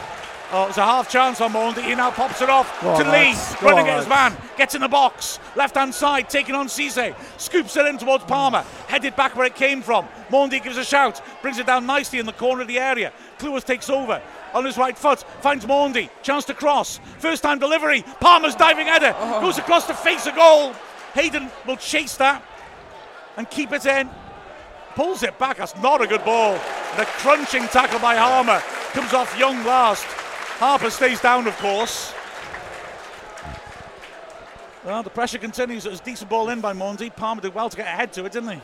Oh, 0.53 0.67
it's 0.67 0.77
a 0.77 0.83
half 0.83 1.09
chance 1.09 1.39
on 1.39 1.53
Mendy. 1.53 1.81
He 1.81 1.95
now 1.95 2.11
pops 2.11 2.41
it 2.41 2.49
off 2.49 2.69
Go 2.81 2.97
to 2.97 3.05
on, 3.05 3.11
Lee. 3.13 3.33
Go 3.61 3.69
Running 3.69 3.85
his 3.85 4.07
man. 4.07 4.35
Gets 4.57 4.75
in 4.75 4.81
the 4.81 4.89
box. 4.89 5.39
Left 5.55 5.75
hand 5.75 5.93
side. 5.93 6.29
Taking 6.29 6.55
on 6.55 6.67
Cisse. 6.67 7.15
Scoops 7.39 7.77
it 7.77 7.85
in 7.85 7.97
towards 7.97 8.25
Palmer. 8.25 8.65
Headed 8.87 9.15
back 9.15 9.37
where 9.37 9.45
it 9.45 9.55
came 9.55 9.81
from. 9.81 10.09
Mendy 10.29 10.61
gives 10.61 10.75
a 10.75 10.83
shout. 10.83 11.21
Brings 11.41 11.57
it 11.57 11.67
down 11.67 11.85
nicely 11.85 12.19
in 12.19 12.25
the 12.25 12.33
corner 12.33 12.63
of 12.63 12.67
the 12.67 12.79
area. 12.79 13.13
Cluas 13.39 13.63
takes 13.63 13.89
over. 13.89 14.21
On 14.53 14.65
his 14.65 14.77
right 14.77 14.97
foot. 14.97 15.23
Finds 15.39 15.65
Mendy. 15.65 16.09
Chance 16.21 16.43
to 16.45 16.53
cross. 16.53 16.99
First 17.19 17.43
time 17.43 17.57
delivery. 17.57 18.01
Palmer's 18.19 18.55
diving 18.55 18.87
header. 18.87 19.15
Oh. 19.17 19.39
Goes 19.39 19.57
across 19.57 19.87
to 19.87 19.93
face 19.93 20.25
a 20.25 20.33
goal. 20.33 20.73
Hayden 21.13 21.49
will 21.65 21.77
chase 21.77 22.17
that 22.17 22.43
and 23.37 23.49
keep 23.49 23.71
it 23.71 23.85
in. 23.85 24.09
Pulls 24.95 25.23
it 25.23 25.39
back. 25.39 25.57
That's 25.57 25.77
not 25.77 26.01
a 26.01 26.07
good 26.07 26.25
ball. 26.25 26.55
The 26.97 27.05
crunching 27.05 27.67
tackle 27.69 27.99
by 27.99 28.17
Harper 28.17 28.61
comes 28.91 29.13
off 29.13 29.37
Young 29.39 29.63
last. 29.63 30.05
Harper 30.61 30.91
stays 30.91 31.19
down, 31.19 31.47
of 31.47 31.57
course. 31.57 32.13
Well, 34.85 35.01
the 35.01 35.09
pressure 35.09 35.39
continues. 35.39 35.87
It 35.87 35.89
was 35.89 35.99
a 35.99 36.03
decent 36.03 36.29
ball 36.29 36.49
in 36.49 36.61
by 36.61 36.71
Mendy. 36.71 37.09
Palmer 37.15 37.41
did 37.41 37.55
well 37.55 37.67
to 37.67 37.75
get 37.75 37.87
ahead 37.87 38.13
to 38.13 38.25
it, 38.25 38.31
didn't 38.31 38.51
he? 38.51 38.61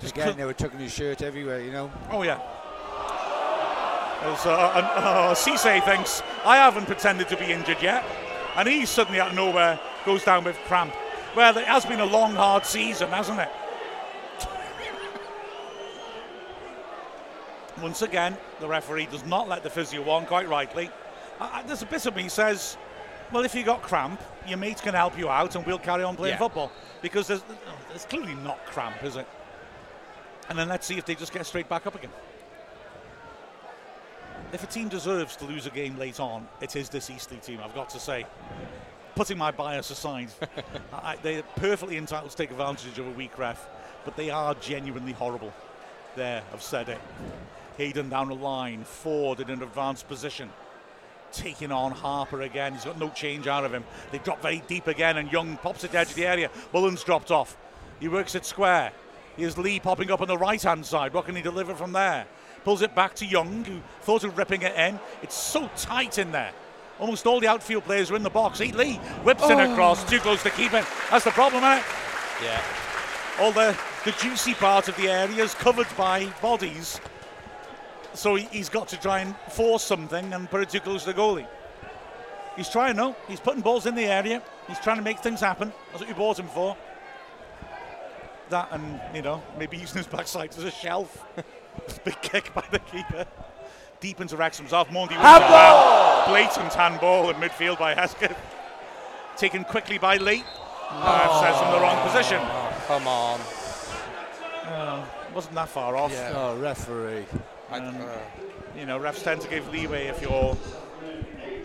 Just 0.00 0.14
Again, 0.14 0.24
cl- 0.28 0.36
they 0.36 0.44
were 0.46 0.54
tucking 0.54 0.80
his 0.80 0.90
shirt 0.90 1.20
everywhere, 1.20 1.60
you 1.60 1.70
know. 1.70 1.92
Oh 2.10 2.22
yeah. 2.22 2.40
As 4.22 4.46
uh, 4.46 4.72
and, 4.74 4.86
uh, 4.86 5.34
Cisse 5.34 5.84
thinks 5.84 6.22
I 6.46 6.56
haven't 6.56 6.86
pretended 6.86 7.28
to 7.28 7.36
be 7.36 7.52
injured 7.52 7.82
yet, 7.82 8.02
and 8.56 8.66
he 8.66 8.86
suddenly 8.86 9.20
out 9.20 9.32
of 9.32 9.34
nowhere 9.34 9.78
goes 10.06 10.24
down 10.24 10.44
with 10.44 10.56
cramp. 10.64 10.94
Well, 11.36 11.58
it 11.58 11.66
has 11.66 11.84
been 11.84 12.00
a 12.00 12.06
long, 12.06 12.34
hard 12.34 12.64
season, 12.64 13.10
hasn't 13.10 13.38
it? 13.38 13.50
Once 17.82 18.02
again, 18.02 18.36
the 18.60 18.68
referee 18.68 19.06
does 19.06 19.24
not 19.24 19.48
let 19.48 19.62
the 19.62 19.70
physio 19.70 20.08
on, 20.10 20.26
quite 20.26 20.48
rightly. 20.48 20.90
Uh, 21.40 21.62
there's 21.62 21.82
a 21.82 21.86
bit 21.86 22.04
of 22.06 22.14
me 22.14 22.28
says, 22.28 22.76
well, 23.32 23.44
if 23.44 23.54
you 23.54 23.62
got 23.64 23.80
cramp, 23.82 24.20
your 24.46 24.58
mates 24.58 24.80
can 24.80 24.92
help 24.94 25.16
you 25.18 25.28
out, 25.28 25.54
and 25.56 25.64
we'll 25.64 25.78
carry 25.78 26.02
on 26.02 26.16
playing 26.16 26.34
Yeah. 26.34 26.38
football 26.38 26.70
because 27.00 27.26
there's, 27.26 27.42
there's 27.88 28.04
clearly 28.04 28.34
not 28.34 28.64
cramp, 28.66 29.02
is 29.02 29.16
it? 29.16 29.26
And 30.48 30.58
then 30.58 30.68
let's 30.68 30.86
see 30.86 30.98
if 30.98 31.06
they 31.06 31.14
just 31.14 31.32
get 31.32 31.46
straight 31.46 31.68
back 31.68 31.86
up 31.86 31.94
again. 31.94 32.10
If 34.52 34.64
a 34.64 34.66
team 34.66 34.88
deserves 34.88 35.36
to 35.36 35.44
lose 35.44 35.66
a 35.66 35.70
game 35.70 35.96
late 35.96 36.18
on, 36.18 36.48
it 36.60 36.74
is 36.74 36.88
this 36.88 37.08
Eastleigh 37.08 37.38
team, 37.38 37.60
I've 37.64 37.74
got 37.74 37.88
to 37.90 38.00
say. 38.00 38.26
Putting 39.14 39.38
my 39.38 39.52
bias 39.52 39.90
aside, 39.90 40.28
I, 40.92 41.16
they're 41.22 41.42
perfectly 41.56 41.96
entitled 41.96 42.30
to 42.32 42.36
take 42.36 42.50
advantage 42.50 42.98
of 42.98 43.06
a 43.06 43.10
weak 43.10 43.38
ref, 43.38 43.68
but 44.04 44.16
they 44.16 44.30
are 44.30 44.54
genuinely 44.56 45.12
horrible. 45.12 45.52
There, 46.16 46.42
I've 46.52 46.62
said 46.62 46.88
it. 46.88 46.98
Hayden 47.80 48.10
down 48.10 48.28
the 48.28 48.34
line, 48.34 48.84
Forde 48.84 49.40
in 49.40 49.48
an 49.48 49.62
advanced 49.62 50.06
position. 50.06 50.50
Taking 51.32 51.72
on 51.72 51.92
Harper 51.92 52.42
again. 52.42 52.74
He's 52.74 52.84
got 52.84 52.98
no 52.98 53.08
change 53.08 53.46
out 53.46 53.64
of 53.64 53.72
him. 53.72 53.84
They 54.12 54.18
drop 54.18 54.42
very 54.42 54.62
deep 54.68 54.86
again, 54.86 55.16
and 55.16 55.32
Young 55.32 55.56
pops 55.56 55.82
it 55.82 55.86
to 55.86 55.92
the 55.94 55.98
edge 56.00 56.10
of 56.10 56.14
the 56.14 56.26
area. 56.26 56.50
Mullen's 56.74 57.02
dropped 57.02 57.30
off. 57.30 57.56
He 57.98 58.06
works 58.06 58.34
it 58.34 58.44
square. 58.44 58.92
Here's 59.34 59.56
Lee 59.56 59.80
popping 59.80 60.10
up 60.10 60.20
on 60.20 60.28
the 60.28 60.36
right 60.36 60.62
hand 60.62 60.84
side. 60.84 61.14
What 61.14 61.24
can 61.24 61.34
he 61.34 61.40
deliver 61.40 61.74
from 61.74 61.92
there? 61.92 62.26
Pulls 62.64 62.82
it 62.82 62.94
back 62.94 63.14
to 63.14 63.24
Young, 63.24 63.64
who 63.64 63.80
thought 64.02 64.24
of 64.24 64.36
ripping 64.36 64.60
it 64.60 64.76
in. 64.76 65.00
It's 65.22 65.34
so 65.34 65.70
tight 65.74 66.18
in 66.18 66.32
there. 66.32 66.52
Almost 66.98 67.26
all 67.26 67.40
the 67.40 67.48
outfield 67.48 67.84
players 67.84 68.10
are 68.10 68.16
in 68.16 68.22
the 68.22 68.28
box. 68.28 68.58
Hey, 68.58 68.72
Lee 68.72 68.96
whips 69.24 69.44
it 69.44 69.52
oh. 69.52 69.72
across, 69.72 70.04
too 70.04 70.18
close 70.18 70.42
to 70.42 70.50
keep 70.50 70.74
it. 70.74 70.84
That's 71.10 71.24
the 71.24 71.30
problem, 71.30 71.64
isn't? 71.64 71.86
Yeah. 72.44 72.62
all 73.38 73.52
the, 73.52 73.74
the 74.04 74.12
juicy 74.12 74.52
part 74.52 74.88
of 74.88 74.96
the 74.98 75.08
area 75.08 75.42
is 75.42 75.54
covered 75.54 75.88
by 75.96 76.26
bodies. 76.42 77.00
So 78.14 78.34
he, 78.34 78.44
he's 78.46 78.68
got 78.68 78.88
to 78.88 79.00
try 79.00 79.20
and 79.20 79.36
force 79.50 79.82
something 79.82 80.32
and 80.32 80.50
put 80.50 80.62
it 80.62 80.70
too 80.70 80.80
close 80.80 81.04
to 81.04 81.12
the 81.12 81.18
goalie. 81.18 81.46
He's 82.56 82.68
trying, 82.68 82.96
no. 82.96 83.16
He's 83.28 83.40
putting 83.40 83.62
balls 83.62 83.86
in 83.86 83.94
the 83.94 84.04
area. 84.04 84.42
He's 84.66 84.78
trying 84.80 84.96
to 84.96 85.02
make 85.02 85.20
things 85.20 85.40
happen. 85.40 85.72
That's 85.90 86.00
what 86.00 86.08
you 86.08 86.14
bought 86.14 86.38
him 86.38 86.48
for. 86.48 86.76
That 88.50 88.68
and, 88.72 89.00
you 89.14 89.22
know, 89.22 89.42
maybe 89.58 89.76
using 89.76 89.98
his 89.98 90.06
backside 90.06 90.50
as 90.50 90.64
a 90.64 90.70
shelf. 90.70 91.24
Big 92.04 92.20
kick 92.20 92.52
by 92.52 92.64
the 92.70 92.80
keeper. 92.80 93.24
Deep 94.00 94.20
into 94.20 94.36
Wrexham's 94.36 94.72
wins 94.72 95.10
it 95.12 95.18
well. 95.18 96.26
Blatant 96.28 96.72
handball 96.72 97.30
in 97.30 97.36
midfield 97.36 97.78
by 97.78 97.94
Hesketh. 97.94 98.36
Taken 99.36 99.62
quickly 99.64 99.98
by 99.98 100.16
Lee. 100.16 100.42
Uh, 100.90 101.40
says 101.40 101.62
in 101.62 101.70
the 101.70 101.80
wrong 101.80 102.06
position. 102.06 102.40
Come 102.86 103.06
on. 103.06 103.40
Uh, 104.64 105.04
wasn't 105.34 105.54
that 105.54 105.68
far 105.68 105.96
off. 105.96 106.10
Yeah. 106.10 106.32
Oh, 106.34 106.58
referee. 106.58 107.26
I, 107.70 107.78
Um, 107.78 107.96
uh, 108.00 108.18
You 108.76 108.86
know, 108.86 108.98
refs 108.98 109.22
tend 109.22 109.40
to 109.42 109.48
give 109.48 109.68
leeway 109.68 110.06
if 110.06 110.22
you're 110.22 110.56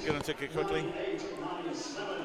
going 0.05 0.19
to 0.19 0.33
take 0.33 0.41
it 0.41 0.51
quickly. 0.51 0.91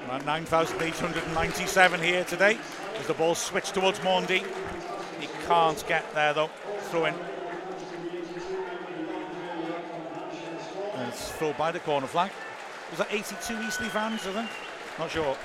Around 0.08 0.24
9,897 0.26 2.00
here 2.00 2.24
today 2.24 2.58
as 2.98 3.06
the 3.06 3.14
ball 3.14 3.34
switched 3.34 3.74
towards 3.74 3.98
Mendy. 4.00 4.42
He 5.20 5.28
can't 5.46 5.86
get 5.86 6.12
there 6.14 6.32
though. 6.32 6.50
Throw 6.90 7.04
in. 7.06 7.14
And 10.96 11.08
it's 11.08 11.30
thrown 11.32 11.54
by 11.58 11.70
the 11.70 11.80
corner 11.80 12.06
flag. 12.06 12.30
Was 12.90 12.98
that 12.98 13.08
82 13.12 13.60
Eastleigh 13.62 13.88
fans, 13.88 14.26
I 14.26 14.32
think? 14.32 14.50
Not 14.98 15.10
sure. 15.10 15.36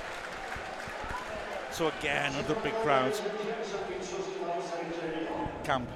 So 1.70 1.88
again, 1.88 2.32
another 2.34 2.54
big 2.56 2.74
crowd. 2.76 3.12
Camp 5.64 5.88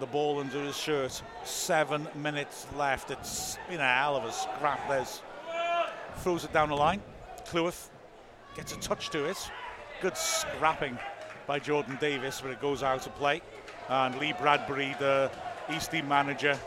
the 0.00 0.06
ball 0.06 0.40
under 0.40 0.64
his 0.64 0.76
shirt. 0.76 1.22
Seven 1.44 2.08
minutes 2.16 2.66
left. 2.76 3.10
It's 3.10 3.58
been 3.68 3.80
a 3.80 3.94
hell 3.94 4.16
of 4.16 4.24
a 4.24 4.32
scrap. 4.32 4.88
There's 4.88 5.22
throws 6.18 6.44
it 6.44 6.52
down 6.52 6.70
the 6.70 6.74
line. 6.74 7.00
Cleworth 7.46 7.90
gets 8.56 8.72
a 8.72 8.80
touch 8.80 9.10
to 9.10 9.26
it. 9.26 9.36
Good 10.00 10.16
scrapping 10.16 10.98
by 11.46 11.58
Jordan 11.58 11.98
Davies, 12.00 12.40
but 12.42 12.50
it 12.50 12.60
goes 12.60 12.82
out 12.82 13.06
of 13.06 13.14
play. 13.16 13.42
And 13.88 14.18
Lee 14.18 14.32
Bradbury, 14.32 14.96
the 14.98 15.30
Eastleigh 15.74 16.02
manager, 16.02 16.58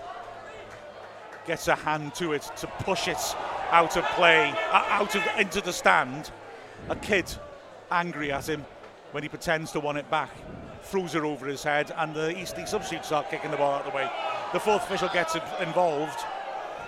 gets 1.45 1.67
a 1.67 1.75
hand 1.75 2.13
to 2.15 2.33
it 2.33 2.49
to 2.57 2.67
push 2.67 3.07
it 3.07 3.35
out 3.71 3.97
of 3.97 4.05
play, 4.11 4.53
uh, 4.71 4.85
out 4.89 5.15
of 5.15 5.23
into 5.37 5.61
the 5.61 5.73
stand. 5.73 6.31
A 6.89 6.95
kid 6.95 7.25
angry 7.91 8.31
at 8.31 8.47
him 8.47 8.65
when 9.11 9.23
he 9.23 9.29
pretends 9.29 9.71
to 9.71 9.79
want 9.79 9.97
it 9.97 10.09
back, 10.09 10.29
throws 10.83 11.15
it 11.15 11.23
over 11.23 11.47
his 11.47 11.63
head, 11.63 11.91
and 11.97 12.13
the 12.13 12.37
Eastleigh 12.37 12.65
substitutes 12.65 13.07
start 13.07 13.29
kicking 13.29 13.51
the 13.51 13.57
ball 13.57 13.73
out 13.73 13.85
of 13.85 13.91
the 13.91 13.97
way. 13.97 14.09
The 14.51 14.59
fourth 14.59 14.83
official 14.83 15.09
gets 15.09 15.35
involved, 15.59 16.19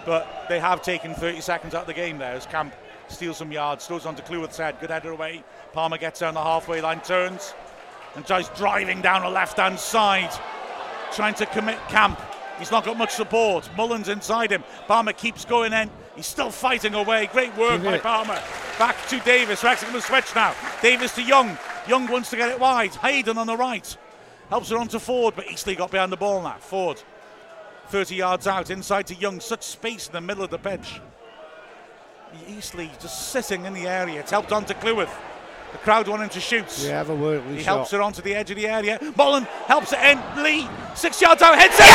but 0.06 0.46
they 0.50 0.60
have 0.60 0.82
taken 0.82 1.14
30 1.14 1.42
seconds 1.42 1.74
out 1.74 1.82
of 1.82 1.88
the 1.88 1.94
game 1.94 2.18
there 2.18 2.34
as 2.34 2.46
Camp 2.46 2.76
steals 3.08 3.38
some 3.38 3.52
yards, 3.52 3.88
throws 3.88 4.06
onto 4.06 4.22
Cleworth's 4.24 4.58
head, 4.58 4.80
good 4.80 4.90
header 4.90 5.12
away. 5.12 5.44
Palmer 5.74 5.98
gets 5.98 6.20
down 6.20 6.34
the 6.34 6.44
halfway 6.44 6.82
line, 6.82 7.02
turns, 7.02 7.54
and 8.16 8.26
tries 8.26 8.50
driving 8.50 9.02
down 9.02 9.24
the 9.24 9.30
left 9.30 9.58
hand 9.58 9.80
side, 9.80 10.32
trying 11.12 11.34
to 11.36 11.46
commit 11.48 11.78
Camp. 11.88 12.20
He's 12.60 12.72
not 12.72 12.86
got 12.86 12.98
much 12.98 13.12
support. 13.12 13.70
Mullen's 13.76 14.08
inside 14.08 14.52
him. 14.52 14.64
Palmer 14.88 15.14
keeps 15.14 15.44
going 15.44 15.74
in. 15.74 15.90
He's 16.16 16.26
still 16.26 16.50
fighting 16.52 16.94
away. 16.94 17.28
Great 17.28 17.56
work 17.58 17.84
by. 17.84 17.98
Palmer. 17.98 18.42
Back 18.80 18.96
to 19.10 19.20
Davies. 19.20 19.62
Wrexham 19.62 20.00
switch 20.00 20.34
now. 20.34 20.56
Davies 20.82 21.14
to 21.16 21.22
Young. 21.22 21.58
Young 21.88 22.08
wants 22.08 22.30
to 22.32 22.38
get 22.38 22.50
it 22.50 22.60
wide. 22.60 22.94
Hayden 22.96 23.38
on 23.38 23.48
the 23.48 23.58
right. 23.58 23.98
Helps 24.50 24.70
her 24.70 24.78
on 24.78 24.88
to 24.90 25.00
Forde, 25.00 25.36
but 25.36 25.50
Eastleigh 25.52 25.76
got 25.76 25.92
behind 25.92 26.12
the 26.12 26.18
ball 26.18 26.42
now. 26.42 26.56
Forde 26.60 27.04
30 27.88 28.16
yards 28.16 28.48
out, 28.48 28.70
inside 28.70 29.08
to 29.08 29.16
Young. 29.16 29.40
Such 29.40 29.64
space 29.64 30.08
in 30.08 30.14
the 30.14 30.22
middle 30.22 30.44
of 30.44 30.50
the 30.50 30.58
pitch. 30.58 31.00
Eastleigh 32.48 32.90
just 33.00 33.30
sitting 33.32 33.66
in 33.66 33.74
the 33.74 33.88
area. 33.88 34.20
It's 34.20 34.32
helped 34.32 34.52
on 34.52 34.66
to 34.66 34.74
Cleworth. 34.74 35.14
The 35.72 35.78
crowd 35.80 36.08
wanting 36.08 36.30
to 36.30 36.40
shoot. 36.40 36.66
We 36.82 36.88
have 36.90 37.10
a 37.10 37.16
worldly 37.16 37.58
He 37.58 37.64
shot. 37.64 37.76
helps 37.78 37.94
it 37.94 38.00
onto 38.02 38.22
the 38.22 38.34
edge 38.36 38.50
of 38.52 38.58
the 38.58 38.68
area. 38.68 39.00
Mullen 39.18 39.44
helps 39.68 39.94
it 39.94 40.00
in. 40.00 40.20
Lee, 40.44 40.68
six 40.96 41.22
yards 41.22 41.42
out, 41.42 41.56
heads 41.58 41.76
it. 41.80 41.86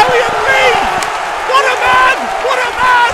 Elliot 0.00 0.36
Lee! 0.46 0.78
What 1.50 1.64
a 1.64 1.76
man! 1.80 2.16
What 2.46 2.58
a 2.60 2.70
man! 2.76 3.12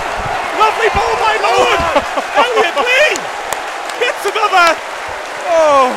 Lovely 0.59 0.89
ball 0.93 1.15
by 1.17 1.33
Mullen. 1.41 1.81
Elliot 2.43 2.77
Lee 2.77 3.42
another. 4.25 4.67
Oh, 5.51 5.91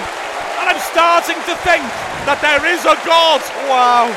and 0.60 0.66
I'm 0.70 0.82
starting 0.92 1.38
to 1.48 1.54
think 1.62 1.82
that 2.26 2.38
there 2.42 2.62
is 2.66 2.82
a 2.84 2.96
God. 3.06 3.40
Wow. 3.70 4.10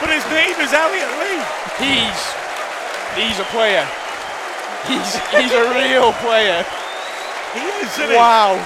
But 0.00 0.10
his 0.12 0.24
name 0.28 0.56
is 0.60 0.72
Elliot 0.74 1.08
Lee. 1.22 1.40
he's 1.80 2.20
he's 3.16 3.38
a 3.40 3.48
player. 3.54 3.86
He's 4.84 5.16
he's 5.32 5.52
a 5.54 5.64
real 5.72 6.12
player. 6.20 6.60
He 7.56 7.62
is, 7.80 7.88
isn't 7.98 8.10
he? 8.10 8.16
Wow. 8.16 8.58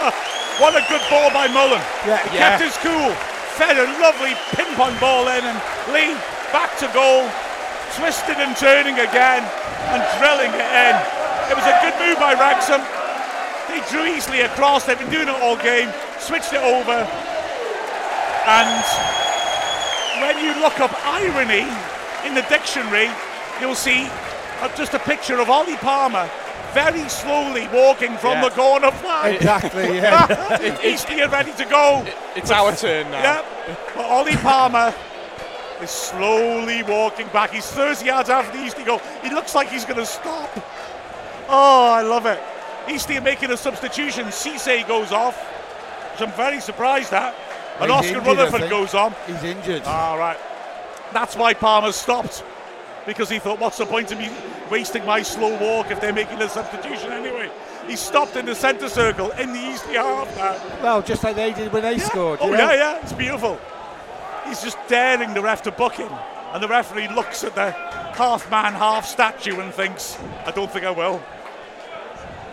What 0.60 0.76
a 0.76 0.84
good 0.92 1.00
ball 1.08 1.32
by 1.32 1.48
Mullen. 1.48 1.80
Yeah. 2.04 2.20
He 2.28 2.36
Yeah. 2.36 2.52
kept 2.60 2.62
his 2.68 2.76
cool. 2.84 3.16
Fed 3.56 3.80
a 3.80 3.88
lovely 3.96 4.36
ping-pong 4.52 4.92
ball 5.00 5.24
in 5.32 5.40
and 5.40 5.56
Lee 5.88 6.12
back 6.52 6.76
to 6.84 6.86
goal. 6.92 7.24
Twisted 7.96 8.36
and 8.36 8.52
turning 8.60 9.00
again 9.00 9.40
and 9.88 10.00
drilling 10.20 10.52
it 10.52 10.68
in. 10.84 10.94
It 11.48 11.56
was 11.56 11.64
a 11.64 11.76
good 11.80 11.96
move 12.04 12.20
by 12.20 12.36
Wrexham. 12.36 12.84
They 13.70 13.80
drew 13.88 14.04
easily 14.06 14.40
across. 14.42 14.84
They've 14.84 14.98
been 14.98 15.10
doing 15.10 15.28
it 15.28 15.34
all 15.40 15.56
game. 15.56 15.88
Switched 16.18 16.52
it 16.52 16.60
over. 16.62 17.06
And 18.46 18.84
when 20.22 20.44
you 20.44 20.60
look 20.60 20.80
up 20.80 20.92
irony, 21.06 21.66
in 22.26 22.34
the 22.34 22.42
dictionary, 22.48 23.08
you'll 23.60 23.74
see 23.74 24.06
uh, 24.60 24.68
just 24.76 24.92
a 24.94 24.98
picture 24.98 25.40
of 25.40 25.48
Ollie 25.48 25.76
Palmer 25.76 26.28
very 26.74 27.08
slowly 27.08 27.66
walking 27.72 28.16
from 28.18 28.32
Yeah. 28.34 28.48
the 28.48 28.54
corner 28.54 28.90
flag. 28.92 29.36
Exactly, 29.36 29.96
yeah. 29.96 30.84
Eastleigh 30.84 31.22
are 31.22 31.28
ready 31.28 31.52
to 31.54 31.64
go. 31.64 32.04
It's 32.36 32.50
our 32.50 32.74
turn 32.76 33.10
now. 33.10 33.22
Yeah, 33.22 33.76
but 33.96 34.04
Ollie 34.04 34.36
Palmer 34.36 34.94
is 35.82 35.90
slowly 35.90 36.82
walking 36.84 37.26
back. 37.28 37.50
He's 37.52 37.66
30 37.66 38.04
yards 38.04 38.28
after 38.30 38.56
the 38.56 38.64
Eastleigh 38.64 38.84
goal. 38.84 39.00
He 39.22 39.30
looks 39.30 39.54
like 39.54 39.68
he's 39.68 39.84
going 39.84 39.96
to 39.98 40.06
stop. 40.06 40.50
Oh, 41.48 41.90
I 41.92 42.02
love 42.02 42.26
it. 42.26 42.40
Eastleigh 42.90 43.20
making 43.20 43.50
a 43.50 43.56
substitution. 43.56 44.26
Cisse 44.26 44.86
goes 44.86 45.12
off, 45.12 45.36
which 46.12 46.28
I'm 46.28 46.34
very 46.36 46.60
surprised 46.60 47.12
at. 47.12 47.34
And 47.80 47.90
He's 47.90 47.98
Oscar 47.98 48.18
injured, 48.18 48.26
Rutherford 48.26 48.70
goes 48.70 48.94
on. 48.94 49.14
He's 49.26 49.42
injured. 49.42 49.82
All 49.84 50.18
right. 50.18 50.38
That's 51.12 51.36
why 51.36 51.54
Palmer 51.54 51.92
stopped. 51.92 52.44
Because 53.06 53.30
he 53.30 53.38
thought, 53.38 53.58
what's 53.58 53.78
the 53.78 53.86
point 53.86 54.12
of 54.12 54.18
me 54.18 54.30
wasting 54.70 55.04
my 55.06 55.22
slow 55.22 55.58
walk 55.58 55.90
if 55.90 56.00
they're 56.00 56.12
making 56.12 56.40
a 56.42 56.48
substitution 56.48 57.12
anyway? 57.12 57.50
He 57.86 57.96
stopped 57.96 58.36
in 58.36 58.44
the 58.44 58.54
centre 58.54 58.88
circle 58.88 59.30
in 59.32 59.52
the 59.52 59.58
Eastleigh 59.58 59.94
half 59.94 60.36
now. 60.36 60.82
well, 60.82 61.02
just 61.02 61.24
like 61.24 61.36
they 61.36 61.52
did 61.52 61.72
when 61.72 61.82
they 61.82 61.98
scored. 61.98 62.38
Oh 62.42 62.50
know? 62.50 62.58
yeah, 62.58 62.74
yeah, 62.74 63.00
it's 63.02 63.14
beautiful. 63.14 63.58
He's 64.46 64.62
just 64.62 64.76
daring 64.86 65.32
the 65.32 65.40
ref 65.40 65.62
to 65.62 65.72
book 65.72 65.94
him, 65.94 66.12
and 66.52 66.62
the 66.62 66.68
referee 66.68 67.08
looks 67.08 67.42
at 67.42 67.54
the 67.54 67.70
half 67.72 68.50
man, 68.50 68.74
half 68.74 69.06
statue 69.06 69.58
and 69.60 69.72
thinks, 69.72 70.18
"I 70.44 70.50
don't 70.50 70.70
think 70.70 70.84
I 70.84 70.90
will." 70.90 71.22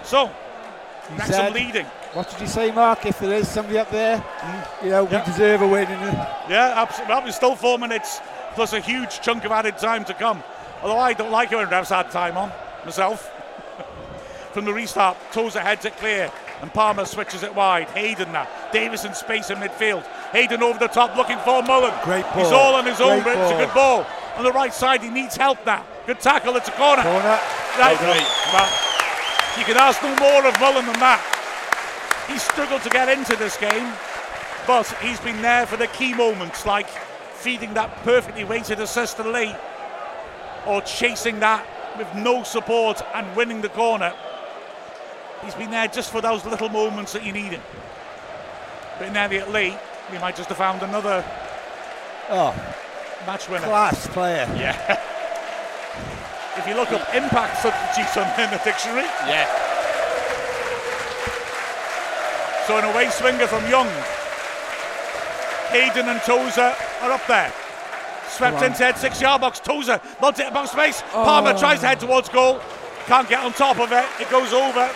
So, 0.07 0.27
He 1.09 1.15
Wrexham 1.15 1.33
said- 1.35 1.53
leading. 1.53 1.85
What 2.13 2.29
did 2.29 2.39
you 2.41 2.47
say, 2.47 2.71
Mark? 2.71 3.05
If 3.05 3.19
there 3.19 3.33
is 3.33 3.47
somebody 3.47 3.77
up 3.77 3.91
there, 3.91 4.23
you 4.81 4.89
know, 4.89 5.07
Yeah. 5.11 5.19
we 5.19 5.25
deserve 5.31 5.61
a 5.61 5.67
win. 5.67 5.85
And 5.87 6.27
Yeah, 6.49 6.73
absolutely. 6.75 7.13
Well, 7.13 7.21
there's 7.23 7.35
still 7.35 7.55
four 7.55 7.77
minutes 7.77 8.21
plus 8.55 8.73
a 8.73 8.79
huge 8.79 9.19
chunk 9.21 9.43
of 9.45 9.51
added 9.51 9.77
time 9.77 10.03
to 10.05 10.13
come. 10.13 10.43
Although 10.81 10.97
I 10.99 11.13
don't 11.13 11.31
like 11.31 11.51
it 11.51 11.57
when 11.57 11.67
refs 11.67 11.91
add 11.91 12.09
time 12.11 12.37
on 12.37 12.51
myself. 12.85 13.29
From 14.53 14.65
the 14.65 14.73
restart, 14.73 15.17
Tozer 15.31 15.59
heads 15.59 15.85
it 15.85 15.97
clear, 15.97 16.31
and 16.61 16.73
Palmer 16.73 17.05
switches 17.05 17.43
it 17.43 17.53
wide. 17.53 17.87
Hayden 17.89 18.31
now, 18.31 18.47
Davies 18.71 19.05
in 19.05 19.13
space 19.13 19.49
in 19.49 19.59
midfield. 19.59 20.03
Hayden 20.31 20.63
over 20.63 20.79
the 20.79 20.87
top, 20.87 21.15
looking 21.15 21.37
for 21.39 21.61
Mullen. 21.61 21.93
Great 22.03 22.25
ball. 22.33 22.43
He's 22.43 22.51
all 22.51 22.73
on 22.75 22.85
his 22.85 22.99
own, 23.01 23.21
Great 23.21 23.35
but 23.35 23.43
it's 23.43 23.51
a 23.51 23.57
good 23.65 23.73
ball. 23.73 24.05
On 24.37 24.43
the 24.43 24.51
right 24.53 24.73
side, 24.73 25.01
he 25.01 25.09
needs 25.09 25.35
help 25.35 25.63
now. 25.65 25.83
Good 26.05 26.19
tackle. 26.21 26.55
It's 26.55 26.69
a 26.69 26.71
corner. 26.71 27.03
corner. 27.03 27.39
Right. 27.77 28.96
You 29.57 29.63
can 29.63 29.77
ask 29.77 30.01
no 30.03 30.15
more 30.17 30.45
of 30.45 30.59
Mullen 30.59 30.85
than 30.85 30.99
that. 30.99 31.21
He 32.29 32.37
struggled 32.37 32.81
to 32.83 32.89
get 32.89 33.09
into 33.09 33.35
this 33.35 33.57
game, 33.57 33.91
but 34.67 34.87
he's 35.01 35.19
been 35.19 35.41
there 35.41 35.65
for 35.65 35.77
the 35.77 35.87
key 35.87 36.13
moments, 36.13 36.65
like 36.65 36.87
feeding 37.33 37.73
that 37.73 37.95
perfectly 38.03 38.43
weighted 38.43 38.79
assist 38.79 39.17
to 39.17 39.29
Lee, 39.29 39.55
or 40.65 40.81
chasing 40.81 41.39
that 41.39 41.65
with 41.97 42.13
no 42.15 42.43
support 42.43 43.01
and 43.15 43.35
winning 43.35 43.61
the 43.61 43.69
corner. 43.69 44.13
He's 45.43 45.55
been 45.55 45.71
there 45.71 45.87
just 45.87 46.11
for 46.11 46.21
those 46.21 46.45
little 46.45 46.69
moments 46.69 47.13
that 47.13 47.23
you 47.25 47.31
need 47.31 47.51
him. 47.53 47.61
But 48.99 49.07
in 49.09 49.17
Elliot 49.17 49.51
Lee, 49.51 49.75
we 50.11 50.17
might 50.19 50.35
just 50.35 50.49
have 50.49 50.57
found 50.57 50.81
another 50.83 51.23
Oh, 52.29 52.53
match 53.25 53.47
winner. 53.49 53.65
class 53.67 54.05
player. 54.07 54.47
Yeah. 54.57 55.01
If 56.57 56.67
you 56.67 56.75
look 56.75 56.91
up 56.91 57.13
impact 57.13 57.61
substitutes 57.61 58.17
on 58.17 58.27
in 58.41 58.49
the 58.51 58.61
dictionary, 58.63 59.05
Yeah. 59.27 59.45
So 62.67 62.77
an 62.77 62.83
away 62.83 63.09
swinger 63.09 63.47
from 63.47 63.65
Young. 63.69 63.87
Hayden 65.71 66.09
and 66.09 66.19
Tozer 66.21 66.75
are 67.01 67.11
up 67.11 67.25
there. 67.25 67.53
Swept 68.27 68.61
into 68.61 68.83
head 68.83 68.97
six 68.97 69.21
yard 69.21 69.39
box. 69.39 69.59
Tozer 69.61 70.01
loves 70.21 70.39
it 70.41 70.47
above 70.47 70.67
space. 70.67 71.01
Oh. 71.13 71.23
Palmer 71.23 71.57
tries 71.57 71.79
to 71.79 71.87
head 71.87 71.99
towards 72.01 72.27
goal. 72.27 72.59
Can't 73.05 73.27
get 73.29 73.39
on 73.39 73.53
top 73.53 73.79
of 73.79 73.91
it. 73.93 74.05
It 74.19 74.29
goes 74.29 74.51
over. 74.51 74.91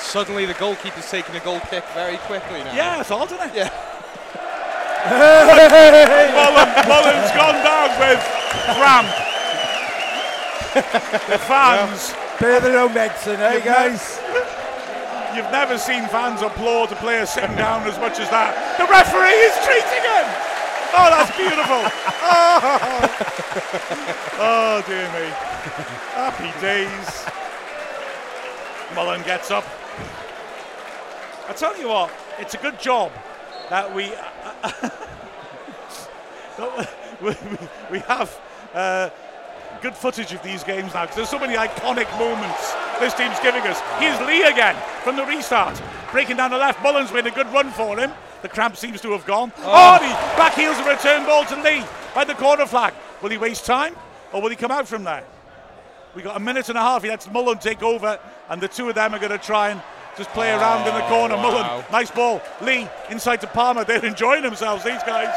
Suddenly 0.00 0.46
the 0.46 0.54
goalkeeper's 0.54 1.10
taking 1.10 1.36
a 1.36 1.40
goal 1.40 1.60
kick 1.68 1.84
very 1.92 2.16
quickly 2.24 2.60
now. 2.64 2.74
Yeah, 2.74 3.00
it's 3.00 3.10
odd, 3.10 3.26
isn't 3.30 3.50
it? 3.50 3.54
Yeah. 3.54 3.68
Mullen, 6.32 6.68
Mullen's 6.88 7.30
gone 7.36 7.60
down 7.62 7.90
with 8.00 8.20
cramp. 8.74 9.27
the 10.74 11.38
fans, 11.38 12.12
of 12.40 12.62
their 12.62 12.78
own 12.78 12.94
medicine, 12.94 13.40
eh, 13.40 13.60
guys? 13.60 14.20
you've 15.34 15.50
never 15.52 15.78
seen 15.78 16.06
fans 16.08 16.42
applaud 16.42 16.90
a 16.92 16.96
player 16.96 17.24
sitting 17.24 17.54
down 17.56 17.86
as 17.86 17.98
much 17.98 18.18
as 18.18 18.28
that. 18.30 18.52
The 18.76 18.84
referee 18.90 19.38
is 19.48 19.54
treating 19.64 20.02
him. 20.02 20.26
Oh, 20.94 21.08
that's 21.10 21.30
beautiful. 21.36 21.82
Oh, 24.40 24.82
oh 24.82 24.82
dear 24.86 25.06
me. 25.12 25.30
Happy 26.14 26.50
days. 26.60 27.24
Mullen 28.94 29.22
gets 29.22 29.50
up. 29.50 29.64
I 31.48 31.52
tell 31.54 31.78
you 31.78 31.88
what, 31.88 32.12
it's 32.38 32.54
a 32.54 32.58
good 32.58 32.78
job 32.78 33.12
that 33.70 33.94
we 33.94 34.08
that 36.58 36.88
we, 37.20 37.28
we, 37.28 37.36
we 37.90 37.98
have 38.00 38.40
uh, 38.74 39.10
good 39.78 39.94
footage 39.94 40.32
of 40.32 40.42
these 40.42 40.64
games 40.64 40.94
now 40.94 41.02
because 41.02 41.16
there's 41.16 41.28
so 41.28 41.38
many 41.38 41.54
iconic 41.54 42.10
moments 42.18 42.74
this 43.00 43.14
team's 43.14 43.38
giving 43.40 43.62
us. 43.62 43.80
Here's 43.98 44.20
Lee 44.26 44.42
again 44.42 44.76
from 45.02 45.16
the 45.16 45.24
restart, 45.24 45.80
breaking 46.10 46.36
down 46.36 46.50
the 46.50 46.58
left. 46.58 46.82
Mullen's 46.82 47.12
made 47.12 47.26
a 47.26 47.30
good 47.30 47.46
run 47.48 47.70
for 47.70 47.98
him. 47.98 48.12
The 48.42 48.48
cramp 48.48 48.76
seems 48.76 49.00
to 49.02 49.12
have 49.12 49.26
gone. 49.26 49.52
Oh, 49.58 49.98
he 49.98 50.10
back 50.36 50.54
heels 50.54 50.78
a 50.78 50.84
return 50.84 51.24
ball 51.24 51.44
to 51.46 51.56
Lee 51.62 51.84
by 52.14 52.24
the 52.24 52.34
corner 52.34 52.66
flag. 52.66 52.94
Will 53.22 53.30
he 53.30 53.38
waste 53.38 53.66
time 53.66 53.96
or 54.32 54.42
will 54.42 54.50
he 54.50 54.56
come 54.56 54.70
out 54.70 54.86
from 54.86 55.04
there? 55.04 55.24
We 56.14 56.22
got 56.22 56.36
a 56.36 56.40
minute 56.40 56.68
and 56.68 56.78
a 56.78 56.80
half. 56.80 57.02
He 57.02 57.08
lets 57.08 57.30
Mullen 57.30 57.58
take 57.58 57.82
over, 57.82 58.18
and 58.48 58.60
the 58.60 58.68
two 58.68 58.88
of 58.88 58.94
them 58.94 59.14
are 59.14 59.18
going 59.18 59.30
to 59.30 59.38
try 59.38 59.70
and 59.70 59.80
just 60.16 60.30
play 60.30 60.50
around 60.50 60.88
in 60.88 60.94
the 60.94 61.02
corner. 61.02 61.34
Oh, 61.34 61.38
wow. 61.38 61.42
Mullen, 61.42 61.84
nice 61.92 62.10
ball. 62.10 62.42
Lee 62.60 62.88
inside 63.10 63.40
to 63.42 63.46
Palmer. 63.46 63.84
They're 63.84 64.04
enjoying 64.04 64.42
themselves. 64.42 64.82
These 64.82 65.02
guys. 65.04 65.32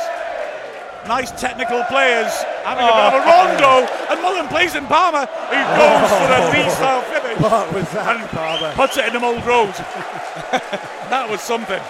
Nice 1.07 1.31
technical 1.31 1.83
players 1.85 2.31
having 2.63 2.85
a 2.85 2.93
bit 2.93 3.07
of 3.09 3.13
a 3.13 3.21
oh, 3.25 3.47
rondo, 3.49 3.73
and 4.09 4.21
Mullen 4.21 4.47
plays 4.47 4.75
in 4.75 4.85
Palmer, 4.85 5.25
who 5.25 5.57
goes 5.57 6.09
for 6.13 6.27
the 6.29 6.41
Lee 6.53 6.69
style 6.77 7.01
finish 7.01 7.39
What 7.41 7.73
was 7.73 7.89
that, 7.91 8.17
and 8.17 8.29
Palmer? 8.29 8.71
puts 8.73 8.97
it 8.97 9.05
in 9.05 9.13
the 9.13 9.25
old 9.25 9.43
road. 9.45 9.73
that 11.09 11.27
was 11.27 11.41
something. 11.41 11.81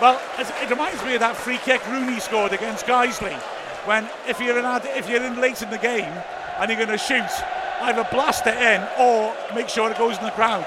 Well, 0.00 0.20
it, 0.38 0.70
reminds 0.70 1.04
me 1.04 1.14
of 1.14 1.20
that 1.20 1.36
free 1.36 1.58
kick 1.58 1.86
Rooney 1.88 2.18
scored 2.18 2.52
against 2.52 2.86
Guiseley, 2.86 3.34
when 3.86 4.08
if 4.26 4.40
you're 4.40 4.58
in 4.58 4.64
if 4.96 5.08
you're 5.08 5.22
in 5.22 5.40
late 5.40 5.60
in 5.62 5.70
the 5.70 5.78
game 5.78 6.12
and 6.58 6.70
you're 6.70 6.78
going 6.78 6.88
to 6.88 6.98
shoot, 6.98 7.30
either 7.82 8.06
blast 8.10 8.46
it 8.46 8.56
in 8.56 8.82
or 8.98 9.34
make 9.54 9.68
sure 9.68 9.90
it 9.90 9.98
goes 9.98 10.16
in 10.18 10.24
the 10.24 10.30
crowd. 10.30 10.64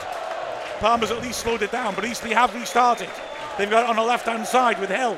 Palmer's 0.79 1.11
at 1.11 1.21
least 1.23 1.39
slowed 1.39 1.63
it 1.63 1.71
down, 1.71 1.95
but 1.95 2.05
Eastleigh 2.05 2.35
have 2.35 2.53
restarted. 2.53 3.09
They've 3.57 3.69
got 3.69 3.83
it 3.85 3.89
on 3.89 3.95
the 3.95 4.03
left-hand 4.03 4.45
side 4.45 4.79
with 4.79 4.91
Hill. 4.91 5.17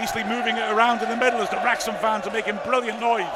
Eastleigh 0.00 0.24
moving 0.24 0.56
it 0.56 0.72
around 0.72 1.02
in 1.02 1.08
the 1.08 1.16
middle 1.16 1.40
as 1.40 1.50
the 1.50 1.56
Wrexham 1.56 1.94
fans 1.96 2.26
are 2.26 2.32
making 2.32 2.58
brilliant 2.64 3.00
noise. 3.00 3.26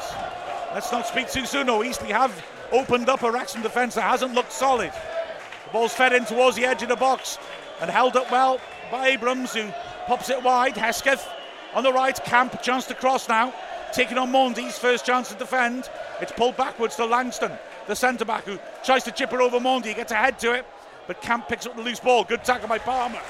Let's 0.73 0.91
not 0.91 1.05
speak 1.05 1.29
too 1.29 1.45
soon, 1.45 1.67
though. 1.67 1.83
Eastleigh 1.83 2.13
have 2.13 2.33
opened 2.71 3.09
up 3.09 3.23
a 3.23 3.31
Wrexham 3.31 3.61
defence 3.61 3.95
that 3.95 4.01
hasn't 4.01 4.33
looked 4.33 4.51
solid. 4.51 4.91
The 4.91 5.71
ball's 5.71 5.93
fed 5.93 6.13
in 6.13 6.25
towards 6.25 6.57
the 6.57 6.65
edge 6.65 6.81
of 6.81 6.89
the 6.89 6.95
box 6.95 7.37
and 7.79 7.89
held 7.89 8.15
up 8.15 8.31
well 8.31 8.59
by 8.91 9.09
Abrams, 9.09 9.53
who 9.53 9.69
pops 10.07 10.29
it 10.29 10.41
wide. 10.41 10.75
Hesketh 10.75 11.27
on 11.75 11.83
the 11.83 11.93
right. 11.93 12.15
Camp, 12.25 12.61
chance 12.61 12.85
to 12.87 12.95
cross 12.95 13.29
now. 13.29 13.53
Taking 13.93 14.17
on 14.17 14.31
Mendy's 14.31 14.77
first 14.77 15.05
chance 15.05 15.29
to 15.29 15.35
defend. 15.35 15.89
It's 16.21 16.31
pulled 16.31 16.57
backwards 16.57 16.95
to 16.97 17.05
Langston, 17.05 17.51
the 17.87 17.95
centre 17.95 18.25
back, 18.25 18.43
who 18.43 18.59
tries 18.83 19.03
to 19.03 19.11
chip 19.11 19.31
it 19.31 19.39
over 19.39 19.59
Mendy. 19.59 19.87
He 19.87 19.93
gets 19.93 20.11
ahead 20.11 20.39
to 20.39 20.53
it, 20.53 20.65
but 21.05 21.21
Camp 21.21 21.47
picks 21.47 21.65
up 21.65 21.75
the 21.75 21.81
loose 21.81 21.99
ball. 21.99 22.23
Good 22.23 22.43
tackle 22.43 22.67
by 22.67 22.79
Palmer. 22.79 23.21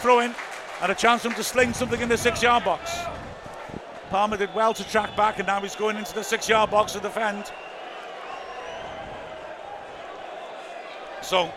Throw 0.00 0.20
in 0.20 0.34
and 0.80 0.92
a 0.92 0.94
chance 0.94 1.22
for 1.22 1.28
him 1.28 1.34
to 1.34 1.44
sling 1.44 1.72
something 1.72 2.00
in 2.00 2.08
the 2.08 2.16
six 2.16 2.42
yard 2.42 2.64
box. 2.64 2.92
Palmer 4.10 4.36
did 4.36 4.54
well 4.54 4.72
to 4.74 4.84
track 4.88 5.14
back, 5.16 5.38
and 5.38 5.46
now 5.46 5.60
he's 5.60 5.76
going 5.76 5.96
into 5.96 6.14
the 6.14 6.22
six 6.22 6.48
yard 6.48 6.70
box 6.70 6.92
to 6.92 7.00
defend. 7.00 7.52
So, 11.20 11.52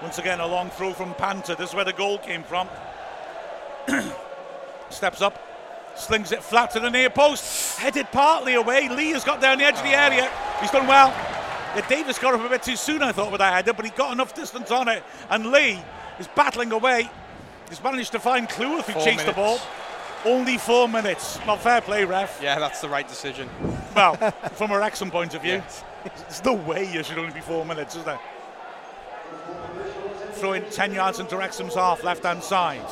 once 0.00 0.18
again, 0.18 0.40
a 0.40 0.46
long 0.46 0.70
throw 0.70 0.92
from 0.92 1.14
Panther. 1.14 1.54
This 1.54 1.70
is 1.70 1.74
where 1.74 1.84
the 1.84 1.92
goal 1.92 2.18
came 2.18 2.44
from. 2.44 2.68
Steps 4.90 5.22
up, 5.22 5.42
slings 5.96 6.32
it 6.32 6.42
flat 6.42 6.70
to 6.72 6.80
the 6.80 6.90
near 6.90 7.10
post, 7.10 7.78
headed 7.78 8.06
partly 8.12 8.54
away. 8.54 8.88
Lee 8.88 9.10
has 9.10 9.24
got 9.24 9.40
down 9.40 9.58
the 9.58 9.64
edge 9.64 9.76
of 9.76 9.82
the 9.82 9.98
area. 9.98 10.30
He's 10.60 10.70
done 10.70 10.86
well. 10.86 11.08
Yeah, 11.74 11.86
Davies 11.88 12.18
got 12.18 12.34
up 12.34 12.44
a 12.44 12.48
bit 12.48 12.62
too 12.62 12.76
soon, 12.76 13.02
I 13.02 13.12
thought, 13.12 13.32
with 13.32 13.38
that 13.38 13.54
header, 13.54 13.72
but 13.72 13.84
he 13.84 13.90
got 13.92 14.12
enough 14.12 14.34
distance 14.34 14.70
on 14.70 14.88
it. 14.88 15.02
And 15.30 15.50
Lee 15.50 15.80
is 16.18 16.28
battling 16.28 16.70
away. 16.70 17.10
He's 17.72 17.82
managed 17.82 18.12
to 18.12 18.20
find 18.20 18.46
Cleworth 18.50 18.84
who 18.84 18.92
Four 18.92 19.02
chased 19.02 19.24
the 19.24 19.32
ball. 19.32 19.58
Only 20.26 20.58
four 20.58 20.86
minutes. 20.88 21.38
Not 21.46 21.62
fair 21.62 21.80
play, 21.80 22.04
ref. 22.04 22.38
Yeah, 22.42 22.58
that's 22.58 22.82
the 22.82 22.88
right 22.90 23.08
decision. 23.08 23.48
Well, 23.96 24.16
from 24.56 24.72
a 24.72 24.78
Wrexham 24.78 25.10
point 25.10 25.32
of 25.32 25.40
view, 25.40 25.62
Yes. 25.64 25.82
there's 26.04 26.44
no 26.44 26.52
way 26.52 26.92
you 26.92 27.02
should 27.02 27.16
only 27.16 27.32
be 27.32 27.40
four 27.40 27.64
minutes, 27.64 27.96
is 27.96 28.04
there? 28.04 28.20
Throwing 30.32 30.62
10 30.68 30.92
yards 30.92 31.18
into 31.18 31.34
Wrexham's 31.34 31.74
half, 31.74 32.04
left 32.04 32.24
hand 32.24 32.42
side. 32.42 32.84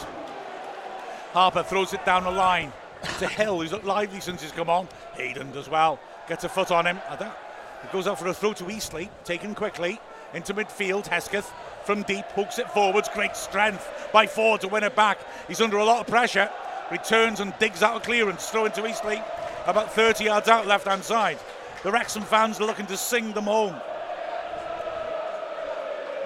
Harper 1.34 1.62
throws 1.62 1.92
it 1.92 2.02
down 2.06 2.24
the 2.24 2.30
line. 2.30 2.72
to 3.18 3.28
Hill, 3.28 3.60
who's 3.60 3.72
looked 3.72 3.84
lively 3.84 4.20
since 4.20 4.40
he's 4.40 4.50
come 4.50 4.70
on. 4.70 4.88
Hayden 5.12 5.52
does 5.52 5.68
well. 5.68 6.00
Gets 6.26 6.44
a 6.44 6.48
foot 6.48 6.70
on 6.70 6.86
him. 6.86 6.98
It 7.20 7.92
goes 7.92 8.06
out 8.06 8.18
for 8.18 8.28
a 8.28 8.32
throw 8.34 8.54
to 8.54 8.70
Eastleigh, 8.70 9.10
taken 9.24 9.54
quickly 9.54 10.00
into 10.34 10.54
midfield. 10.54 11.06
Hesketh 11.06 11.52
from 11.84 12.02
deep 12.02 12.24
hooks 12.32 12.58
it 12.58 12.70
forwards. 12.70 13.08
Great 13.12 13.36
strength 13.36 13.88
by 14.12 14.26
Forde 14.26 14.60
to 14.60 14.68
win 14.68 14.84
it 14.84 14.94
back. 14.94 15.18
He's 15.48 15.60
under 15.60 15.78
a 15.78 15.84
lot 15.84 16.00
of 16.00 16.06
pressure. 16.06 16.50
Returns 16.90 17.40
and 17.40 17.52
digs 17.58 17.82
out 17.82 17.96
a 17.96 18.00
clearance. 18.00 18.48
Throw 18.48 18.64
into 18.64 18.86
Eastleigh, 18.86 19.22
about 19.66 19.92
30 19.92 20.24
yards 20.24 20.48
out 20.48 20.66
left 20.66 20.86
hand 20.86 21.04
side. 21.04 21.38
The 21.82 21.92
Wrexham 21.92 22.22
fans 22.22 22.60
are 22.60 22.66
looking 22.66 22.86
to 22.86 22.96
sing 22.96 23.32
them 23.32 23.44
home. 23.44 23.76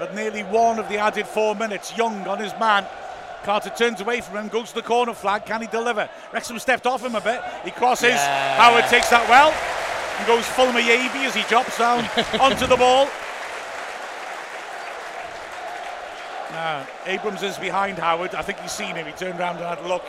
At 0.01 0.15
nearly 0.15 0.43
one 0.43 0.79
of 0.79 0.89
the 0.89 0.99
added 0.99 1.27
four 1.27 1.55
minutes, 1.55 1.97
Young 1.97 2.27
on 2.27 2.39
his 2.39 2.53
man. 2.59 2.85
Carter 3.45 3.71
turns 3.71 4.01
away 4.01 4.21
from 4.23 4.39
him, 4.39 4.49
goes 4.49 4.71
to 4.71 4.75
the 4.75 4.83
corner 4.83 5.13
flag. 5.13 5.45
Can 5.45 5.61
he 5.61 5.67
deliver? 5.67 6.09
Wrexham 6.33 6.59
stepped 6.59 6.87
off 6.87 7.05
him 7.05 7.15
a 7.15 7.21
bit. 7.21 7.43
He 7.63 7.71
crosses. 7.71 8.09
Yeah. 8.15 8.57
Howard 8.57 8.87
takes 8.87 9.11
that 9.11 9.29
well 9.29 9.53
and 10.19 10.27
goes 10.27 10.47
full 10.47 10.73
Mayabi 10.73 11.27
as 11.27 11.35
he 11.35 11.43
drops 11.43 11.79
down 11.79 12.05
onto 12.41 12.67
the 12.67 12.77
ball. 12.77 13.09
Now, 16.55 16.87
Abrams 17.07 17.43
is 17.43 17.59
behind 17.59 17.99
Howard. 17.99 18.37
I 18.37 18.43
think 18.43 18.61
he's 18.61 18.71
seen 18.71 18.95
him. 18.95 19.07
He 19.07 19.13
turned 19.13 19.41
around 19.41 19.57
and 19.57 19.65
had 19.65 19.81
a 19.81 19.89
look. 19.89 20.05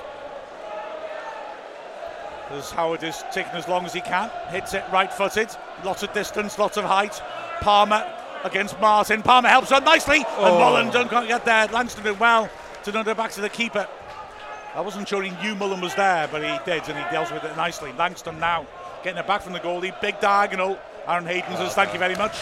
As 2.52 2.70
Howard 2.70 3.02
is 3.02 3.24
taking 3.32 3.54
as 3.54 3.68
long 3.68 3.84
as 3.84 3.94
he 3.94 4.02
can, 4.02 4.30
hits 4.50 4.76
it 4.76 4.84
right 4.94 5.12
footed, 5.12 5.50
lots 5.84 6.04
of 6.04 6.14
distance, 6.14 6.60
lots 6.60 6.78
of 6.78 6.86
height. 6.86 7.20
Palmer 7.62 8.08
against 8.44 8.80
Martin. 8.80 9.24
Palmer 9.24 9.50
helps 9.50 9.72
on 9.72 9.84
nicely, 9.86 10.18
and 10.18 10.26
oh. 10.38 10.60
Mullen 10.60 10.92
don't 10.92 11.10
get 11.28 11.46
there. 11.46 11.66
Langston 11.70 12.04
did 12.04 12.20
well 12.20 12.48
to 12.84 12.92
nudge 12.92 13.08
it 13.08 13.18
back 13.18 13.32
to 13.32 13.42
the 13.42 13.50
keeper. 13.50 13.88
I 14.76 14.82
wasn't 14.82 15.08
sure 15.08 15.24
he 15.24 15.32
knew 15.44 15.56
Mullen 15.56 15.82
was 15.82 15.96
there, 15.96 16.28
but 16.28 16.44
he 16.44 16.60
did, 16.64 16.88
and 16.88 16.96
he 16.96 17.10
deals 17.10 17.32
with 17.32 17.44
it 17.44 17.58
nicely. 17.58 17.92
Langston 17.94 18.38
now 18.40 18.68
getting 19.04 19.18
it 19.18 19.26
back 19.26 19.42
from 19.42 19.54
the 19.54 19.60
goalie, 19.60 20.00
big 20.00 20.20
diagonal. 20.20 20.78
Aaron 21.08 21.26
Hayden 21.26 21.58
says, 21.58 21.74
Thank 21.74 21.94
you 21.94 22.00
very 22.00 22.16
much, 22.16 22.38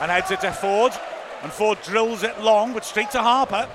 and 0.00 0.12
heads 0.12 0.30
it 0.30 0.40
to 0.42 0.52
Forde. 0.52 0.96
And 1.42 1.50
Forde 1.52 1.82
drills 1.82 2.22
it 2.22 2.40
long, 2.40 2.72
but 2.72 2.84
straight 2.84 3.10
to 3.12 3.20
Harper. 3.20 3.68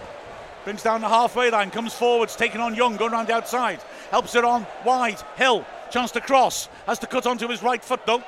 Brings 0.64 0.84
down 0.84 1.02
the 1.02 1.10
halfway 1.10 1.50
line, 1.50 1.72
comes 1.72 1.94
forwards, 1.94 2.36
taking 2.36 2.62
on 2.62 2.76
Young, 2.76 2.98
going 2.98 3.12
round 3.12 3.28
the 3.28 3.34
outside. 3.34 3.80
Helps 4.12 4.36
it 4.36 4.44
on 4.44 4.66
wide. 4.86 5.22
Hill, 5.36 5.66
chance 5.92 6.12
to 6.12 6.22
cross. 6.22 6.68
Has 6.86 7.00
to 7.00 7.08
cut 7.08 7.26
onto 7.26 7.48
his 7.48 7.64
right 7.64 7.84
foot 7.84 8.06
though. 8.06 8.24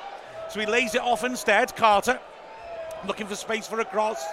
So 0.48 0.60
he 0.60 0.66
lays 0.66 0.94
it 0.94 1.02
off 1.02 1.24
instead. 1.24 1.76
Carter 1.76 2.18
looking 3.06 3.26
for 3.26 3.36
space 3.36 3.66
for 3.66 3.80
a 3.80 3.84
cross. 3.84 4.24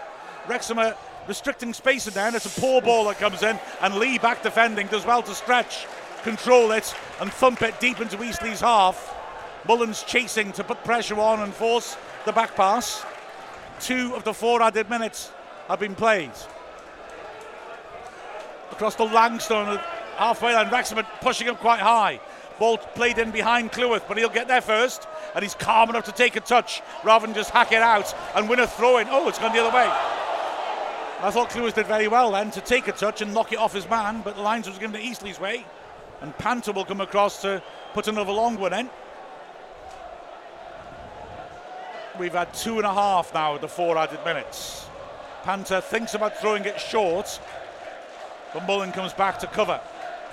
Wrexham 0.48 0.80
are 0.80 0.96
restricting 1.28 1.74
space 1.74 2.08
in 2.08 2.14
there, 2.14 2.28
and 2.28 2.36
it's 2.36 2.58
a 2.58 2.62
poor 2.62 2.82
ball 2.82 3.06
that 3.06 3.20
comes 3.20 3.44
in. 3.44 3.60
And 3.82 3.96
Lee 3.96 4.18
back 4.18 4.44
defending 4.44 4.88
does 4.88 5.06
well 5.06 5.22
to 5.24 5.36
stretch, 5.36 5.86
control 6.24 6.72
it, 6.72 6.94
and 7.20 7.32
thump 7.32 7.62
it 7.62 7.80
deep 7.80 8.00
into 8.00 8.24
Eastleigh's 8.24 8.62
half. 8.62 9.16
Mullen's 9.68 10.04
chasing 10.04 10.52
to 10.54 10.64
put 10.64 10.84
pressure 10.84 11.20
on 11.20 11.42
and 11.42 11.54
force 11.54 11.98
the 12.26 12.32
back 12.32 12.56
pass. 12.56 13.06
Two 13.80 14.16
of 14.16 14.24
the 14.24 14.34
four 14.34 14.62
added 14.62 14.90
minutes 14.90 15.32
have 15.68 15.80
been 15.80 15.96
played 15.96 16.32
across 18.72 18.96
the 18.96 19.06
Langstone 19.06 19.82
halfway 20.18 20.54
line. 20.54 20.70
Wrexham 20.70 21.04
pushing 21.22 21.48
up 21.48 21.60
quite 21.60 21.80
high. 21.80 22.20
Ball 22.60 22.78
played 22.78 23.20
in 23.20 23.32
behind 23.32 23.72
Cleworth, 23.72 24.08
but 24.08 24.18
he'll 24.18 24.30
get 24.30 24.48
there 24.48 24.62
first, 24.62 25.08
and 25.36 25.44
he's 25.44 25.54
calm 25.54 25.90
enough 25.90 26.06
to 26.06 26.12
take 26.12 26.36
a 26.36 26.40
touch 26.40 26.82
rather 27.04 27.28
than 27.28 27.36
just 27.36 27.52
hack 27.52 27.72
it 27.72 27.84
out 27.84 28.16
and 28.36 28.50
win 28.50 28.60
a 28.60 28.68
throw 28.68 28.98
in. 28.98 29.08
Oh, 29.10 29.28
it's 29.30 29.38
gone 29.38 29.54
the 29.54 29.64
other 29.64 29.76
way. 29.76 29.88
I 31.20 31.32
thought 31.32 31.50
Cleworth 31.50 31.76
did 31.76 31.86
very 31.86 32.08
well 32.08 32.32
then 32.32 32.52
to 32.52 32.62
take 32.62 32.88
a 32.88 32.92
touch 32.92 33.22
and 33.22 33.34
knock 33.34 33.54
it 33.54 33.60
off 33.60 33.74
his 33.74 33.88
man, 33.90 34.22
but 34.24 34.36
the 34.36 34.42
lines 34.42 34.68
was 34.68 34.80
given 34.80 34.94
to 34.94 35.00
Eastleigh's 35.00 35.40
way, 35.40 35.66
and 36.22 36.36
Panther 36.38 36.72
will 36.72 36.86
come 36.86 37.02
across 37.02 37.42
to 37.44 37.62
put 37.94 38.08
another 38.08 38.32
long 38.32 38.58
one 38.58 38.74
in. 38.74 38.90
We've 42.20 42.34
had 42.34 42.54
two 42.54 42.78
and 42.78 42.86
a 42.86 42.94
half 42.94 43.34
now 43.34 43.56
of 43.56 43.62
the 43.62 43.68
four 43.68 43.98
added 43.98 44.24
minutes. 44.26 44.88
Panther 45.44 45.82
thinks 45.82 46.16
about 46.16 46.38
throwing 46.38 46.66
it 46.66 46.80
short, 46.80 47.40
but 48.54 48.66
Mullen 48.66 48.92
comes 48.92 49.14
back 49.14 49.40
to 49.40 49.48
cover. 49.48 49.80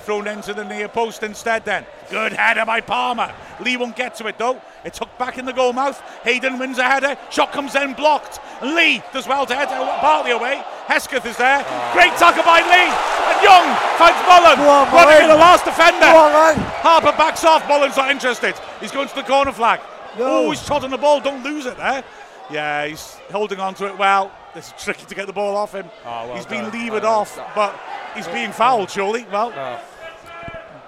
Thrown 0.01 0.27
into 0.27 0.53
the 0.53 0.65
near 0.65 0.89
post 0.89 1.23
instead 1.23 1.65
then. 1.65 1.87
Good 2.11 2.33
header 2.33 2.67
by 2.67 2.81
Palmer. 2.81 3.33
Lee 3.61 3.77
won't 3.77 3.97
get 3.97 4.15
to 4.17 4.27
it 4.27 4.37
though. 4.39 4.61
It's 4.85 4.99
hooked 4.99 5.19
back 5.19 5.39
in 5.39 5.45
the 5.45 5.53
goal 5.53 5.73
mouth. 5.73 5.99
Hayden 6.25 6.59
wins 6.59 6.79
a 6.79 6.85
header. 6.85 7.17
Shot 7.31 7.53
comes 7.53 7.75
in 7.75 7.95
blocked. 7.95 8.39
Lee 8.63 9.03
does 9.13 9.27
well 9.27 9.47
to 9.47 9.55
head 9.55 9.69
partly 10.01 10.33
away. 10.33 10.63
Hesketh 10.87 11.25
is 11.25 11.37
there. 11.37 11.65
Great 11.93 12.13
tackle 12.19 12.45
by 12.45 12.61
Lee. 12.61 12.93
And 13.33 13.43
Young 13.43 13.65
finds 13.97 14.21
Mullen. 14.29 14.61
On, 14.69 14.93
Running 14.93 15.23
in 15.25 15.29
the 15.29 15.37
last 15.37 15.65
defender. 15.65 16.05
On. 16.05 16.57
Harper 16.83 17.17
backs 17.17 17.45
off. 17.45 17.67
Mullen's 17.67 17.97
not 17.97 18.11
interested. 18.11 18.55
He's 18.81 18.93
going 18.93 19.09
to 19.09 19.15
the 19.15 19.23
corner 19.23 19.53
flag. 19.53 19.81
No. 20.19 20.47
Oh, 20.47 20.51
he's 20.51 20.65
trotting 20.65 20.91
the 20.91 20.99
ball. 20.99 21.21
Don't 21.21 21.43
lose 21.45 21.67
it 21.67 21.77
there. 21.77 22.05
Yeah, 22.51 22.87
he's 22.87 23.17
holding 23.33 23.59
on 23.61 23.75
to 23.75 23.87
it 23.87 23.97
well. 23.99 24.31
It's 24.55 24.73
tricky 24.83 25.07
to 25.07 25.15
get 25.15 25.27
the 25.27 25.33
ball 25.33 25.57
off 25.57 25.73
him. 25.75 25.87
Oh, 26.05 26.27
well 26.29 26.37
he's 26.37 26.47
been 26.47 26.65
levered 26.71 27.03
Well 27.03 27.21
off, 27.21 27.35
done. 27.37 27.51
but 27.55 27.81
he's 28.15 28.29
being 28.29 28.53
fouled, 28.53 28.91
surely. 28.91 29.27
Well, 29.33 29.53
Oh. 29.57 29.81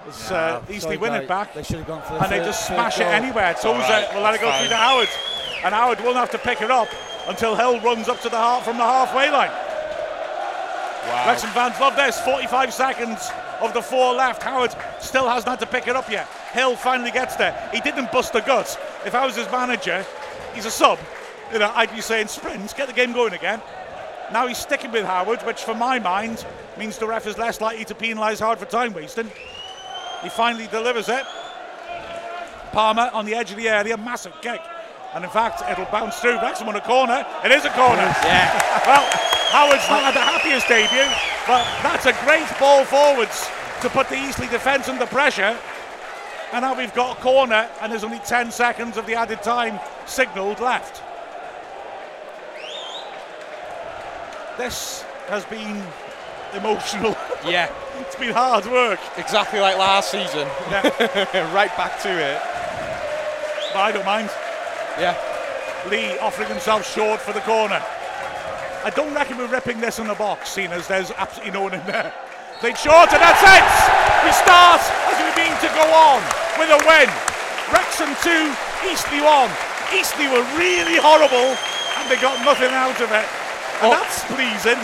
it's 0.07 0.31
uh, 0.31 0.61
Oh, 0.61 0.71
Eastleigh 0.71 0.79
sorry, 0.95 0.97
win 0.97 1.13
it 1.15 1.27
back. 1.27 1.53
They 1.53 1.63
should 1.63 1.77
have 1.79 1.87
gone 1.87 2.01
for 2.03 2.13
the 2.13 2.21
And 2.23 2.31
they 2.31 2.37
just 2.39 2.65
smash 2.67 2.97
it 2.99 3.03
goal. 3.03 3.09
anywhere. 3.13 3.53
Tozer 3.55 3.69
alright, 3.81 4.13
will 4.13 4.21
let 4.21 4.35
it 4.35 4.41
go 4.41 4.47
that's 4.47 4.59
through 4.59 4.69
to 4.69 4.75
fine. 4.75 4.83
Howard. 4.89 5.09
And 5.65 5.73
Howard 5.73 5.99
won't 6.01 6.15
have 6.15 6.31
to 6.31 6.37
pick 6.37 6.61
it 6.61 6.69
up 6.71 6.87
until 7.27 7.55
Hill 7.55 7.79
runs 7.81 8.07
up 8.07 8.21
to 8.21 8.29
the 8.29 8.37
half 8.37 8.63
from 8.63 8.77
the 8.77 8.83
halfway 8.83 9.29
line. 9.31 9.49
Wow. 9.49 11.23
Wrexham 11.27 11.49
fans 11.51 11.79
love 11.79 11.95
this. 11.95 12.19
45 12.21 12.73
seconds 12.73 13.29
of 13.61 13.73
the 13.73 13.81
four 13.81 14.13
left. 14.13 14.43
Howard 14.43 14.75
still 14.99 15.27
hasn't 15.27 15.49
had 15.49 15.59
to 15.59 15.65
pick 15.65 15.87
it 15.87 15.95
up 15.95 16.09
yet. 16.09 16.27
Hill 16.51 16.75
finally 16.75 17.11
gets 17.11 17.35
there. 17.35 17.69
He 17.73 17.81
didn't 17.81 18.11
bust 18.11 18.35
a 18.35 18.41
gut. 18.41 18.79
If 19.05 19.15
I 19.15 19.25
was 19.25 19.35
his 19.35 19.49
manager, 19.51 20.05
he's 20.53 20.65
a 20.65 20.71
sub. 20.71 20.99
You 21.51 21.59
know, 21.59 21.71
I'd 21.75 21.93
be 21.93 22.01
saying 22.01 22.27
sprints, 22.27 22.73
get 22.73 22.87
the 22.87 22.93
game 22.93 23.13
going 23.13 23.33
again. 23.33 23.61
Now 24.31 24.47
he's 24.47 24.57
sticking 24.57 24.91
with 24.91 25.05
Howard, 25.05 25.41
which 25.43 25.63
for 25.63 25.73
my 25.73 25.99
mind 25.99 26.45
means 26.77 26.97
the 26.97 27.07
ref 27.07 27.25
is 27.27 27.37
less 27.37 27.61
likely 27.61 27.85
to 27.85 27.95
penalise 27.95 28.39
Howard 28.39 28.59
for 28.59 28.65
time 28.65 28.93
wasting. 28.93 29.31
He 30.21 30.29
finally 30.29 30.67
delivers 30.67 31.09
it. 31.09 31.23
Palmer 32.71 33.09
on 33.13 33.25
the 33.25 33.33
edge 33.33 33.51
of 33.51 33.57
the 33.57 33.69
area, 33.69 33.95
massive 33.97 34.33
kick. 34.41 34.61
And 35.13 35.23
in 35.23 35.29
fact, 35.29 35.63
it'll 35.69 35.85
bounce 35.91 36.19
through. 36.19 36.35
Wrexham 36.41 36.67
on 36.69 36.75
a 36.75 36.81
corner. 36.81 37.25
It 37.43 37.51
is 37.51 37.65
a 37.65 37.69
corner. 37.71 38.03
Yeah. 38.23 38.73
Well, 38.87 39.05
Howard's 39.51 39.89
not 39.89 40.01
had 40.03 40.15
the 40.15 40.21
happiest 40.21 40.67
debut, 40.69 41.03
but 41.45 41.65
that's 41.83 42.05
a 42.05 42.13
great 42.25 42.47
ball 42.57 42.85
forwards 42.85 43.49
to 43.81 43.89
put 43.89 44.07
the 44.07 44.15
Eastleigh 44.15 44.47
defence 44.47 44.87
under 44.87 45.05
pressure. 45.05 45.57
And 46.53 46.61
now 46.61 46.77
we've 46.77 46.93
got 46.93 47.17
a 47.17 47.21
corner, 47.21 47.67
and 47.81 47.91
there's 47.91 48.05
only 48.05 48.19
10 48.19 48.49
seconds 48.51 48.95
of 48.95 49.05
the 49.05 49.15
added 49.15 49.43
time 49.43 49.77
signalled 50.05 50.61
left. 50.61 51.03
This 54.57 55.03
has 55.27 55.45
been 55.45 55.83
emotional. 56.53 57.15
Yeah. 57.45 57.71
it's 57.99 58.15
been 58.15 58.33
hard 58.33 58.65
work. 58.65 58.99
Exactly 59.17 59.59
like 59.59 59.77
last 59.77 60.09
season. 60.11 60.47
Yeah, 60.71 61.53
right 61.53 61.75
back 61.77 62.01
to 62.01 62.09
it. 62.09 62.41
but 63.73 63.79
I 63.79 63.91
don't 63.91 64.05
mind. 64.05 64.29
Yeah. 64.99 65.15
Lee 65.89 66.17
offering 66.19 66.49
himself 66.49 66.85
short 66.91 67.21
for 67.21 67.33
the 67.33 67.41
corner. 67.41 67.81
I 68.83 68.89
don't 68.95 69.13
reckon 69.13 69.37
we're 69.37 69.47
ripping 69.51 69.79
this 69.79 69.99
in 69.99 70.07
the 70.07 70.15
box, 70.15 70.49
seeing 70.49 70.71
as 70.71 70.87
there's 70.87 71.11
absolutely 71.11 71.53
no 71.53 71.61
one 71.63 71.73
in 71.73 71.85
there. 71.85 72.13
Played 72.59 72.77
short, 72.77 73.13
and 73.13 73.21
that's 73.21 73.43
it! 73.45 73.65
We 74.25 74.31
start 74.33 74.81
as 74.81 75.17
we 75.21 75.29
mean 75.37 75.53
to 75.61 75.69
go 75.77 75.85
on 75.93 76.21
with 76.57 76.73
a 76.73 76.81
win. 76.89 77.09
Wrexham 77.69 78.09
2, 78.25 78.89
Eastleigh 78.89 79.21
1. 79.21 79.49
Eastleigh 79.93 80.31
were 80.33 80.45
really 80.57 80.97
horrible, 80.97 81.53
and 81.53 82.05
they 82.09 82.17
got 82.17 82.41
nothing 82.43 82.71
out 82.73 82.97
of 82.99 83.11
it. 83.11 83.27
And 83.83 83.93
Oh. 83.93 83.93
that's 83.93 84.23
pleasing. 84.25 84.79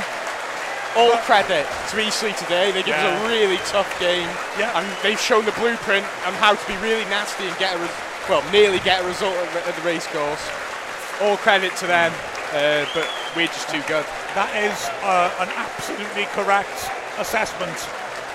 All 0.95 1.18
credit 1.26 1.65
to 1.90 1.99
Eastleigh 1.99 2.34
today. 2.38 2.69
They 2.72 2.84
give 2.84 2.94
us 2.94 3.22
a 3.22 3.27
really 3.27 3.57
tough 3.65 3.90
game, 3.99 4.30
Yeah. 4.60 4.77
and 4.77 4.85
they've 5.02 5.19
shown 5.19 5.45
the 5.45 5.52
blueprint 5.53 6.06
on 6.27 6.34
how 6.35 6.53
to 6.53 6.65
be 6.68 6.77
really 6.77 7.06
nasty 7.06 7.48
and 7.48 7.57
get 7.57 7.73
a 7.73 7.80
well, 8.30 8.44
nearly 8.52 8.80
get 8.80 9.04
a 9.04 9.08
result 9.08 9.36
at 9.36 9.54
the, 9.54 9.68
at 9.68 9.76
the 9.76 9.82
race 9.82 10.08
course. 10.08 10.50
All 11.22 11.38
credit 11.38 11.76
to 11.78 11.88
them, 11.88 12.12
uh, 12.54 12.86
but 12.94 13.08
we're 13.36 13.48
just 13.48 13.70
too 13.70 13.82
good. 13.88 14.06
That 14.34 14.50
is 14.58 14.90
uh, 15.04 15.30
an 15.40 15.50
absolutely 15.54 16.26
correct 16.34 16.90
assessment, 17.20 17.76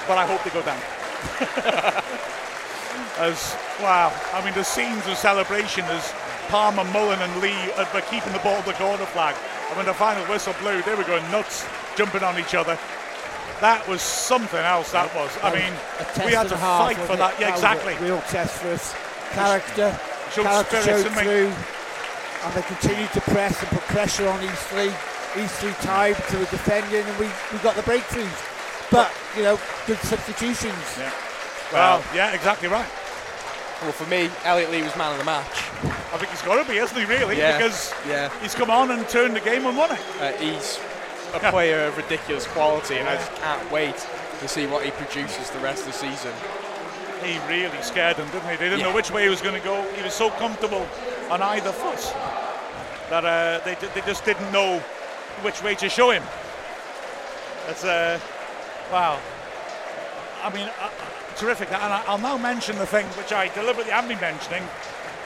but 0.06 0.19
I 0.19 0.27
hope 0.27 0.43
they 0.44 0.51
go 0.51 0.62
down. 0.62 0.78
as 3.19 3.56
wow, 3.81 4.15
I 4.32 4.44
mean 4.44 4.55
the 4.55 4.62
scenes 4.62 5.06
of 5.09 5.16
celebration 5.16 5.85
as 5.86 6.15
Palmer, 6.48 6.85
Mullen, 6.85 7.19
and 7.20 7.40
Lee 7.40 7.73
uh, 7.77 7.85
were 7.93 8.01
keeping 8.02 8.32
the 8.32 8.39
ball 8.40 8.56
at 8.56 8.66
the 8.66 8.74
corner 8.74 9.06
flag, 9.06 9.35
and 9.69 9.77
when 9.77 9.86
the 9.86 9.94
final 9.94 10.24
whistle 10.27 10.55
blew, 10.60 10.81
they 10.82 10.94
were 10.94 11.05
going 11.05 11.28
nuts, 11.31 11.66
jumping 11.97 12.23
on 12.23 12.39
each 12.39 12.55
other. 12.55 12.78
That 13.60 13.86
was 13.89 14.02
something 14.02 14.60
else. 14.60 14.93
That 14.93 15.12
was. 15.16 15.36
I 15.43 15.51
mean, 15.52 15.73
we 16.24 16.32
had 16.32 16.47
to 16.48 16.55
a 16.55 16.59
half, 16.59 16.86
fight 16.86 16.97
for 17.09 17.16
that. 17.16 17.35
it? 17.35 17.40
Yeah, 17.40 17.51
was 17.51 17.62
a 17.62 17.73
exactly. 17.73 17.94
real 18.06 18.20
test 18.31 18.62
for 18.62 18.69
us. 18.69 18.94
Character. 19.32 19.98
Showed 20.32 20.44
character 20.44 20.82
showed 20.82 21.06
through, 21.12 21.52
and 22.44 22.55
they 22.55 22.62
continued 22.62 23.10
to 23.12 23.20
press 23.22 23.59
and 23.60 23.68
put 23.70 23.80
pressure 23.88 24.28
on 24.28 24.42
Eastleigh. 24.42 24.94
Eastleigh 25.36 25.72
tied 25.80 26.16
to 26.28 26.36
the 26.36 26.46
defending, 26.46 27.05
and 27.05 27.18
we, 27.18 27.26
we 27.52 27.59
got 27.62 27.76
the 27.76 27.82
breakthroughs. 27.82 28.90
But 28.90 29.12
you 29.36 29.42
know, 29.42 29.59
good 29.86 29.98
substitutions. 29.98 30.74
Yeah. 30.98 31.12
Well, 31.72 32.05
yeah, 32.14 32.32
exactly 32.32 32.68
right. 32.68 32.88
Well, 33.82 33.92
for 33.92 34.06
me, 34.06 34.30
Elliot 34.44 34.70
Lee 34.70 34.82
was 34.82 34.96
man 34.96 35.12
of 35.12 35.18
the 35.18 35.24
match. 35.24 35.46
I 36.12 36.16
think 36.18 36.30
he's 36.30 36.42
got 36.42 36.60
to 36.62 36.68
be, 36.68 36.78
hasn't 36.78 36.98
he, 36.98 37.06
really? 37.06 37.36
Yeah, 37.38 37.56
Because 37.59 37.94
yeah. 38.09 38.30
he's 38.40 38.55
come 38.55 38.70
on 38.70 38.90
and 38.90 39.09
turned 39.09 39.36
the 39.36 39.40
game 39.40 39.66
and 39.66 39.76
won 39.76 39.92
it. 39.92 40.00
Uh, 40.20 40.32
he's 40.32 40.80
a 41.34 41.38
player 41.50 41.84
of 41.86 41.96
ridiculous 41.96 42.46
quality, 42.48 42.96
and 42.96 43.09
I 43.09 43.14
just 43.16 43.32
can't 43.36 43.70
wait 43.70 43.94
to 44.40 44.48
see 44.48 44.66
what 44.66 44.84
he 44.84 44.90
produces 44.92 45.50
the 45.50 45.59
rest 45.60 45.86
of 45.86 45.92
the 45.92 45.92
season. 45.92 46.32
He 47.22 47.38
really 47.48 47.82
scared 47.82 48.16
them, 48.16 48.26
didn't 48.30 48.48
he? 48.50 48.56
They 48.56 48.64
didn't 48.68 48.80
Yeah. 48.80 48.86
know 48.88 48.94
which 48.94 49.10
way 49.10 49.24
he 49.24 49.28
was 49.28 49.40
going 49.40 49.54
to 49.60 49.64
go. 49.66 49.82
He 49.94 50.02
was 50.02 50.14
so 50.14 50.30
comfortable 50.30 50.86
on 51.30 51.42
either 51.42 51.72
foot 51.72 52.00
that 53.10 53.24
uh, 53.24 53.60
they, 53.64 53.74
they 53.94 54.00
just 54.06 54.24
didn't 54.24 54.50
know 54.52 54.78
which 55.42 55.62
way 55.62 55.74
to 55.76 55.88
show 55.88 56.10
him. 56.10 56.22
That's 57.66 57.84
uh, 57.84 58.18
wow. 58.92 59.18
I 60.42 60.50
mean, 60.54 60.68
uh, 60.80 60.90
terrific. 61.36 61.68
And 61.72 61.92
I- 61.92 62.04
I'll 62.06 62.18
now 62.18 62.38
mention 62.38 62.76
the 62.78 62.86
thing 62.86 63.06
which 63.18 63.32
I 63.32 63.48
deliberately 63.48 63.92
haven't 63.92 64.08
been 64.10 64.20
mentioning, 64.20 64.62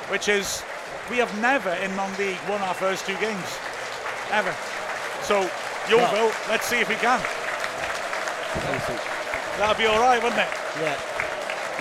which 0.09 0.29
is 0.29 0.63
we 1.11 1.19
have 1.19 1.33
never 1.41 1.71
in 1.85 1.95
non-league 1.97 2.39
won 2.49 2.61
our 2.63 2.75
first 2.75 3.07
two 3.07 3.17
games, 3.19 3.59
ever. 4.31 4.55
So 5.23 5.49
Yeovil, 5.89 6.33
let's 6.49 6.67
see 6.67 6.81
if 6.81 6.89
we 6.89 6.95
can. 6.97 7.21
That'll 9.59 9.77
be 9.77 9.87
all 9.87 10.01
right, 10.01 10.23
wouldn't 10.23 10.41
it? 10.41 10.49
Yeah. 10.81 10.97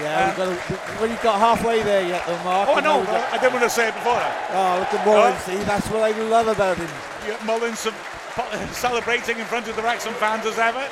Yeah, 0.01 0.27
we've 0.27 0.37
got 0.37 0.45
to, 0.67 1.01
we- 1.03 1.07
we've 1.09 1.21
got 1.21 1.39
halfway 1.39 1.83
there 1.83 2.05
yet, 2.07 2.25
though, 2.25 2.43
Mark. 2.43 2.69
Oh, 2.69 2.73
I 2.73 2.75
You 2.77 2.81
know, 2.81 2.93
know. 2.93 2.99
we've 2.99 3.09
got- 3.09 3.33
I 3.33 3.37
didn't 3.37 3.53
want 3.53 3.63
to 3.63 3.69
say 3.69 3.87
it 3.89 3.93
before 3.93 4.13
oh, 4.17 4.77
look 4.79 4.93
at 4.93 5.05
Mullins. 5.05 5.39
See, 5.43 5.55
that's 5.63 5.87
what 5.89 6.01
I 6.03 6.11
love 6.29 6.47
about 6.47 6.77
him. 6.77 6.89
You 7.25 7.31
got 7.33 7.45
Mullins 7.45 7.79
celebrating 8.71 9.37
in 9.39 9.45
front 9.45 9.67
of 9.67 9.75
the 9.75 9.81
Wrexham 9.81 10.13
fans 10.15 10.45
as 10.45 10.57
ever. 10.57 10.87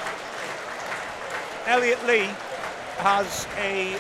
Elliot 1.68 2.06
Lee 2.08 2.30
has 3.00 3.48
a 3.58 3.96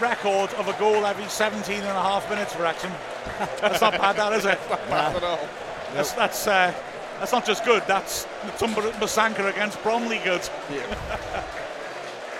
record 0.00 0.52
of 0.54 0.68
a 0.68 0.72
goal 0.78 1.04
every 1.06 1.24
17 1.28 1.74
and 1.76 1.84
a 1.86 2.02
half 2.02 2.28
minutes 2.30 2.54
for 2.54 2.62
Wrexham. 2.62 2.92
That's 3.60 3.80
not 3.80 3.92
bad, 3.92 4.16
that 4.16 4.32
is 4.32 4.44
it? 4.46 4.58
Bad 4.88 5.16
at 5.16 5.22
all. 5.24 5.48
That's 5.94 6.12
that's 6.12 6.46
uh, 6.46 6.72
that's 7.18 7.32
not 7.32 7.44
just 7.44 7.64
good. 7.64 7.82
That's 7.86 8.26
Tumber 8.58 8.82
Masanka 8.92 9.48
against 9.50 9.82
Bromley 9.82 10.20
good. 10.24 10.42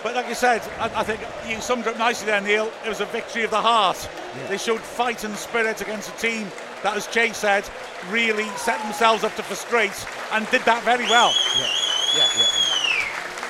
But 0.03 0.15
like 0.15 0.29
you 0.29 0.35
said, 0.35 0.63
I, 0.79 1.01
I 1.01 1.03
think 1.03 1.21
you 1.49 1.61
summed 1.61 1.87
it 1.87 1.89
up 1.89 1.99
nicely 1.99 2.27
there, 2.27 2.41
Neil. 2.41 2.71
It 2.85 2.89
was 2.89 3.01
a 3.01 3.07
victory 3.07 3.45
of 3.45 3.51
the 3.51 3.61
heart. 3.61 4.09
They 4.49 4.59
showed 4.59 4.81
fight 4.81 5.25
and 5.25 5.35
spirit 5.37 5.81
against 5.81 6.11
a 6.11 6.17
team 6.19 6.49
that, 6.83 6.97
as 6.97 7.07
Jay 7.09 7.33
said, 7.33 7.69
really 8.11 8.47
set 8.57 8.81
themselves 8.83 9.25
up 9.25 9.35
to 9.37 9.43
frustrate 9.43 10.07
and 10.33 10.49
did 10.51 10.63
that 10.63 10.83
very 10.85 11.07
well. 11.07 11.35
Yeah, 11.59 12.29
yeah, 12.39 12.78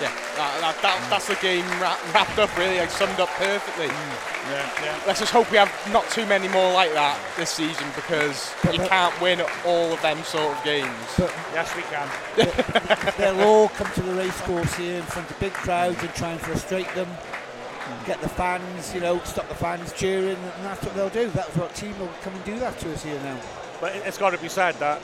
that, 0.01 0.59
that, 0.61 0.77
that, 0.83 1.07
that's 1.11 1.27
the 1.29 1.35
game 1.37 1.65
wrap, 1.81 1.99
wrapped 2.15 2.39
up 2.39 2.57
really, 2.57 2.79
like 2.79 2.91
summed 2.91 3.19
up 3.21 3.29
perfectly. 3.31 3.87
Mm, 3.89 4.51
yeah, 4.51 4.71
yeah. 4.85 5.01
Let's 5.07 5.21
just 5.21 5.33
hope 5.33 5.51
we 5.51 5.57
have 5.59 5.73
not 5.93 6.09
too 6.11 6.25
many 6.27 6.49
more 6.49 6.73
like 6.73 6.93
that 6.95 7.19
this 7.37 7.51
season 7.51 7.87
because 7.95 8.53
you 8.73 8.79
can't 8.79 9.19
win 9.21 9.41
all 9.67 9.93
of 9.93 10.01
them 10.03 10.23
sort 10.25 10.57
of 10.57 10.65
games. 10.65 10.89
Yes, 11.53 11.75
we 11.77 11.83
can. 11.83 12.09
They'll 13.19 13.41
all 13.47 13.69
come 13.71 13.91
to 13.95 14.03
the 14.03 14.15
racecourse 14.15 14.75
here 14.75 14.97
in 14.99 15.03
front 15.05 15.31
of 15.31 15.39
big 15.41 15.53
crowds 15.53 16.01
and 16.01 16.15
try 16.15 16.31
and 16.33 16.41
frustrate 16.41 16.93
them. 16.95 17.09
Get 18.07 18.21
the 18.21 18.29
fans, 18.29 18.95
you 18.95 19.01
know, 19.01 19.19
stop 19.25 19.49
the 19.49 19.55
fans 19.55 19.93
cheering, 19.95 20.37
and 20.37 20.65
that's 20.65 20.85
what 20.85 20.95
they'll 20.95 21.09
do. 21.09 21.29
That's 21.31 21.55
what 21.57 21.75
team 21.75 21.99
will 21.99 22.11
come 22.23 22.35
and 22.35 22.45
do 22.45 22.59
that 22.59 22.79
to 22.81 22.93
us 22.93 23.03
here 23.03 23.19
now. 23.23 23.39
But 23.81 23.97
it- 23.97 24.03
it's 24.07 24.19
got 24.19 24.31
to 24.31 24.39
be 24.39 24.49
said 24.49 24.75
that 24.77 25.01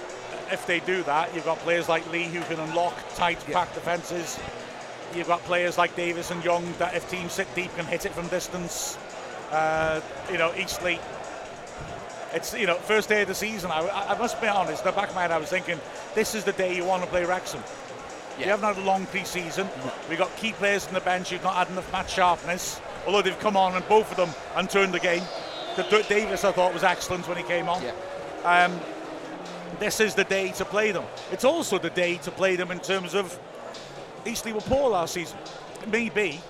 if 0.52 0.66
they 0.66 0.80
do 0.80 1.02
that, 1.04 1.34
you've 1.34 1.44
got 1.46 1.58
players 1.60 1.88
like 1.88 2.10
Lee 2.12 2.24
who 2.24 2.40
can 2.42 2.60
unlock 2.60 2.94
tight, 3.14 3.38
packed 3.46 3.74
defences. 3.74 4.38
You've 5.14 5.28
got 5.28 5.40
players 5.44 5.78
like 5.78 5.94
Davies 5.94 6.30
and 6.30 6.44
Young 6.44 6.72
that, 6.78 6.94
if 6.94 7.08
teams 7.08 7.32
sit 7.32 7.52
deep, 7.54 7.74
can 7.76 7.86
hit 7.86 8.04
it 8.04 8.12
from 8.12 8.26
distance. 8.28 8.98
Uh, 9.50 10.00
you 10.30 10.38
know, 10.38 10.52
Eastleigh. 10.56 10.98
It's 12.32 12.52
you 12.52 12.66
know 12.66 12.74
first 12.74 13.08
day 13.08 13.22
of 13.22 13.28
the 13.28 13.34
season. 13.34 13.70
I, 13.70 13.88
I 14.08 14.18
must 14.18 14.40
be 14.40 14.48
honest. 14.48 14.84
In 14.84 14.90
the 14.90 14.96
back 14.96 15.10
of 15.10 15.14
my 15.14 15.22
head, 15.22 15.30
I 15.30 15.38
was 15.38 15.50
thinking, 15.50 15.78
this 16.16 16.34
is 16.34 16.42
the 16.42 16.52
day 16.52 16.74
you 16.74 16.84
want 16.84 17.04
to 17.04 17.08
play 17.08 17.24
Wrexham. 17.24 17.62
We 18.36 18.44
haven't 18.44 18.74
had 18.74 18.82
a 18.82 18.86
long 18.86 19.06
pre-season. 19.06 19.68
We've 20.08 20.18
got 20.18 20.34
key 20.36 20.52
players 20.52 20.88
on 20.88 20.94
the 20.94 21.00
bench 21.00 21.30
who've 21.30 21.42
not 21.44 21.54
had 21.54 21.68
enough 21.70 21.90
match 21.92 22.12
sharpness. 22.14 22.80
Although 23.06 23.22
they've 23.22 23.38
come 23.38 23.56
on 23.56 23.76
and 23.76 23.86
both 23.88 24.10
of 24.10 24.16
them 24.16 24.30
and 24.56 24.68
turned 24.68 24.92
the 24.92 24.98
game. 24.98 25.22
The- 25.76 26.04
Davies, 26.08 26.42
I 26.42 26.50
thought, 26.50 26.74
was 26.74 26.82
excellent 26.82 27.28
when 27.28 27.36
he 27.36 27.44
came 27.44 27.68
on. 27.68 27.80
Um, 28.44 28.80
this 29.78 30.00
is 30.00 30.16
the 30.16 30.24
day 30.24 30.50
to 30.52 30.64
play 30.64 30.90
them. 30.90 31.04
It's 31.30 31.44
also 31.44 31.78
the 31.78 31.90
day 31.90 32.16
to 32.18 32.32
play 32.32 32.56
them 32.56 32.72
in 32.72 32.80
terms 32.80 33.14
of 33.14 33.38
Eastleigh 34.26 34.52
were 34.52 34.60
poor 34.60 34.90
last 34.90 35.14
season. 35.14 35.38
Maybe 35.86 36.40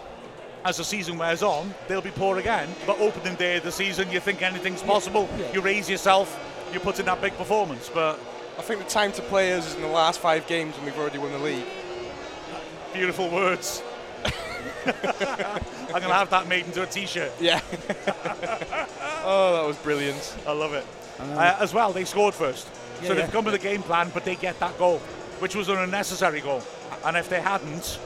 as 0.64 0.78
the 0.78 0.84
season 0.84 1.18
wears 1.18 1.42
on, 1.42 1.74
they'll 1.88 2.01
be 2.01 2.10
poor 2.10 2.38
again. 2.38 2.68
But 2.86 2.98
opening 3.01 3.34
day 3.34 3.59
of 3.59 3.64
the 3.64 3.72
season, 3.72 4.10
you 4.10 4.20
think 4.20 4.42
anything's 4.42 4.82
possible. 4.82 5.28
You 5.52 5.60
raise 5.60 5.90
yourself, 5.90 6.38
you 6.72 6.80
put 6.80 6.98
in 6.98 7.06
that 7.06 7.20
big 7.20 7.36
performance. 7.36 7.90
But 7.92 8.18
I 8.59 8.62
think 8.62 8.82
the 8.82 8.88
time 8.88 9.12
to 9.12 9.22
play 9.22 9.52
us 9.52 9.68
is 9.68 9.74
in 9.74 9.82
the 9.82 9.88
last 9.88 10.20
five 10.20 10.46
games 10.46 10.76
when 10.76 10.86
we've 10.86 10.98
already 10.98 11.18
won 11.18 11.32
the 11.32 11.38
league. 11.38 11.66
beautiful 12.92 13.28
words. 13.28 13.82
I'm 14.86 16.01
going 16.01 16.02
to 16.02 16.14
have 16.14 16.30
that 16.30 16.48
made 16.48 16.66
into 16.66 16.82
a 16.82 16.86
T-shirt. 16.86 17.32
Yeah. 17.40 17.60
oh, 19.24 19.52
that 19.56 19.66
was 19.66 19.76
brilliant. 19.78 20.36
I 20.46 20.52
love 20.52 20.72
it. 20.72 20.86
Uh, 21.18 21.56
as 21.60 21.74
well, 21.74 21.92
they 21.92 22.05
scored 22.05 22.34
first. 22.34 22.68
Yeah, 23.02 23.09
so 23.09 23.14
they've 23.14 23.24
yeah. 23.24 23.30
come 23.30 23.44
with 23.44 23.55
a 23.55 23.59
game 23.59 23.82
plan, 23.82 24.10
but 24.14 24.24
they 24.24 24.36
get 24.36 24.59
that 24.60 24.78
goal, 24.78 24.98
which 25.38 25.55
was 25.55 25.68
an 25.68 25.78
unnecessary 25.78 26.40
goal. 26.40 26.62
And 27.05 27.16
if 27.16 27.28
they 27.28 27.40
hadn't, 27.40 27.98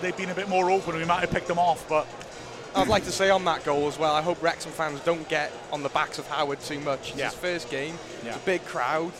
they'd 0.00 0.16
been 0.16 0.30
a 0.30 0.34
bit 0.34 0.48
more 0.48 0.70
open. 0.70 0.96
We 0.96 1.04
might 1.04 1.20
have 1.20 1.30
picked 1.30 1.48
them 1.48 1.58
off, 1.58 1.88
but 1.88 2.06
I'd 2.74 2.88
like 2.88 3.04
to 3.04 3.12
say 3.12 3.30
on 3.30 3.44
that 3.46 3.64
goal 3.64 3.86
as 3.88 3.98
well, 3.98 4.14
I 4.14 4.20
hope 4.22 4.42
Wrexham 4.42 4.72
fans 4.72 5.00
don't 5.00 5.26
get 5.28 5.52
on 5.72 5.82
the 5.82 5.88
backs 5.90 6.18
of 6.18 6.26
Howard 6.28 6.60
too 6.60 6.80
much. 6.80 7.10
It's 7.10 7.18
Yeah. 7.18 7.26
his 7.30 7.34
first 7.34 7.70
game, 7.70 7.98
Yeah. 8.22 8.30
it's 8.30 8.38
a 8.38 8.40
big 8.46 8.64
crowd. 8.66 9.12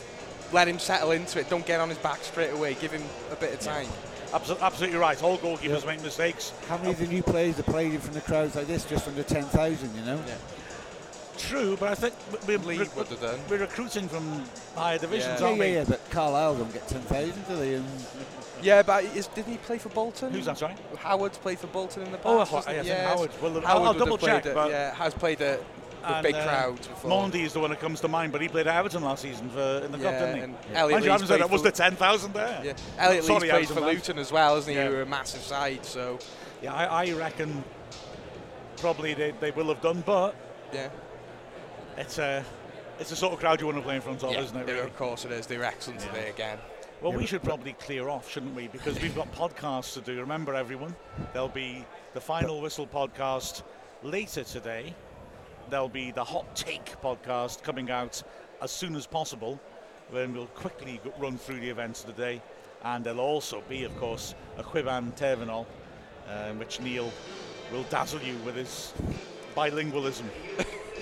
Let 0.51 0.67
him 0.67 0.77
settle 0.77 1.11
into 1.11 1.39
it. 1.39 1.49
Don't 1.49 1.65
get 1.65 1.79
on 1.79 1.89
his 1.89 1.97
back 1.97 2.23
straight 2.23 2.51
away. 2.51 2.75
Give 2.75 2.91
him 2.91 3.03
a 3.31 3.35
bit 3.35 3.53
of 3.53 3.59
time. 3.59 3.87
abso- 4.33 4.59
absolutely 4.61 4.97
right. 4.99 5.21
All 5.23 5.37
goalkeepers 5.37 5.85
make 5.85 6.01
mistakes. 6.01 6.51
How 6.67 6.77
many 6.77 6.91
of 6.91 6.99
the 6.99 7.07
new 7.07 7.23
players 7.23 7.55
have 7.55 7.65
played 7.67 7.93
in 7.93 8.01
front 8.01 8.17
of 8.17 8.25
crowds 8.25 8.55
like 8.55 8.67
this 8.67 8.83
just 8.83 9.07
under 9.07 9.23
10,000, 9.23 9.95
you 9.95 10.01
know? 10.01 10.19
True, 11.37 11.77
but 11.77 11.89
I 11.89 11.95
think 11.95 12.13
we're, 12.47 12.57
League 12.59 12.79
we're, 12.79 12.85
would 13.03 13.07
have 13.07 13.21
done. 13.21 13.39
we're 13.49 13.57
recruiting 13.59 14.07
from 14.09 14.43
higher 14.75 14.97
divisions, 14.97 15.39
Yeah, 15.39 15.47
aren't 15.47 15.57
yeah, 15.57 15.63
we? 15.63 15.73
yeah, 15.75 15.83
but 15.87 16.09
Carlisle 16.09 16.55
don't 16.55 16.73
get 16.73 16.87
10,000, 16.87 17.47
do 17.47 17.55
they? 17.57 17.73
And 17.75 17.85
Yeah, 18.65 18.81
but 18.81 19.03
is, 19.03 19.27
didn't 19.27 19.51
he 19.51 19.57
play 19.59 19.77
for 19.77 19.89
Bolton? 19.89 20.31
Who's 20.31 20.45
that, 20.45 20.57
sorry? 20.57 20.73
Howard's 20.97 21.37
played 21.37 21.59
for 21.59 21.67
Bolton 21.67 22.03
in 22.03 22.11
the 22.11 22.17
past. 22.17 22.27
Oh, 22.27 22.39
I 22.39 22.45
thought- 22.45 22.65
hasn't 22.65 22.87
I 22.87 22.89
Yes. 22.89 23.13
Howard. 23.13 23.31
Well, 23.41 23.61
Howard 23.61 23.87
I'll 23.87 23.93
double 23.93 24.17
check, 24.17 24.45
it, 24.45 24.55
but- 24.55 24.69
yeah, 24.71 24.93
has 24.95 25.13
played 25.13 25.39
with 25.39 25.63
And, 26.03 26.23
big 26.23 26.35
uh, 26.35 26.43
crowds 26.43 26.87
before. 26.87 27.31
Is 27.35 27.53
the 27.53 27.59
one 27.59 27.69
that 27.69 27.79
comes 27.79 28.01
to 28.01 28.07
mind, 28.07 28.31
but 28.31 28.41
he 28.41 28.47
played 28.47 28.67
at 28.67 28.75
Everton 28.75 29.03
last 29.03 29.21
season 29.21 29.49
for 29.49 29.81
in 29.85 29.91
the 29.91 29.97
cup, 29.99 30.13
didn't 30.13 30.35
he? 30.35 30.41
and 30.41 30.53
Mind 30.53 30.65
Elliot 30.73 31.03
you, 31.03 31.11
I 31.11 31.15
Lee's 31.17 31.27
played 31.27 31.41
that. 31.41 31.49
Was 31.49 31.63
the 31.63 31.71
10,000 31.71 32.33
there? 32.33 32.61
Yeah, 32.63 32.73
Elliot 32.97 33.23
Sorry, 33.23 33.39
Lee's 33.41 33.51
played 33.51 33.67
for. 33.69 33.81
Luton 33.81 34.19
as 34.19 34.31
well, 34.31 34.55
hasn't 34.55 34.75
he? 34.75 34.81
Yeah. 34.81 34.89
Who 34.89 34.95
are 34.95 35.01
a 35.03 35.05
massive 35.05 35.41
side, 35.41 35.85
so 35.85 36.19
Yeah, 36.61 36.73
I, 36.73 37.05
I 37.05 37.11
reckon 37.13 37.63
probably 38.77 39.13
they, 39.13 39.31
they 39.39 39.51
will 39.51 39.67
have 39.67 39.81
done, 39.81 40.03
but 40.05 40.35
yeah. 40.73 40.89
it's 41.97 42.17
a, 42.19 42.43
it's 42.99 43.09
the 43.09 43.15
sort 43.15 43.33
of 43.33 43.39
crowd 43.39 43.59
you 43.59 43.65
want 43.67 43.77
to 43.77 43.83
play 43.83 43.95
in 43.95 44.01
front 44.01 44.23
of, 44.23 44.31
yeah, 44.31 44.41
isn't 44.41 44.57
it? 44.57 44.67
really? 44.67 44.79
Of 44.81 44.95
course 44.95 45.25
it 45.25 45.31
is. 45.31 45.47
They're 45.47 45.63
excellent 45.63 45.99
today 46.01 46.29
again. 46.29 46.57
Well, 47.01 47.11
we 47.11 47.25
should 47.25 47.43
probably 47.43 47.73
clear 47.73 48.09
off, 48.09 48.29
shouldn't 48.29 48.55
we? 48.55 48.67
Because 48.67 48.99
we've 49.01 49.15
got 49.15 49.31
podcasts 49.33 49.93
to 49.95 50.01
do. 50.01 50.19
Remember, 50.19 50.55
everyone, 50.55 50.95
there'll 51.33 51.49
be 51.49 51.85
the 52.13 52.21
Final 52.21 52.61
Whistle 52.61 52.87
podcast 52.87 53.63
later 54.01 54.43
today. 54.43 54.95
There'll 55.69 55.89
be 55.89 56.11
the 56.11 56.23
Hot 56.23 56.55
Take 56.55 56.99
podcast 57.01 57.63
coming 57.63 57.91
out 57.91 58.23
as 58.61 58.71
soon 58.71 58.95
as 58.95 59.05
possible, 59.05 59.59
Then 60.11 60.33
we'll 60.33 60.47
quickly 60.47 61.01
run 61.19 61.37
through 61.37 61.59
the 61.59 61.69
events 61.69 62.05
of 62.05 62.15
the 62.15 62.21
day. 62.21 62.41
And 62.83 63.03
there'll 63.03 63.19
also 63.19 63.61
be, 63.67 63.83
of 63.83 63.95
course, 63.97 64.33
a 64.57 64.63
Chwiban 64.63 65.15
Terfynol, 65.17 65.65
uh, 66.29 66.53
which 66.53 66.79
Neil 66.79 67.11
will 67.71 67.83
dazzle 67.89 68.21
you 68.21 68.37
with 68.45 68.55
his 68.55 68.93
bilingualism. 69.55 70.25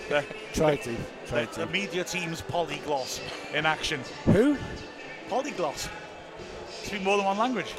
the, 0.10 0.26
try 0.54 0.76
to, 0.78 0.96
try 1.28 1.46
the, 1.46 1.66
the 1.66 1.68
media 1.68 2.04
team's 2.04 2.42
polyglot 2.42 3.22
in 3.54 3.66
action. 3.66 4.00
Who? 4.26 4.58
Polyglot. 5.34 5.90
Speak 6.84 7.02
more 7.02 7.18
than 7.18 7.26
one 7.26 7.40
language. 7.40 7.74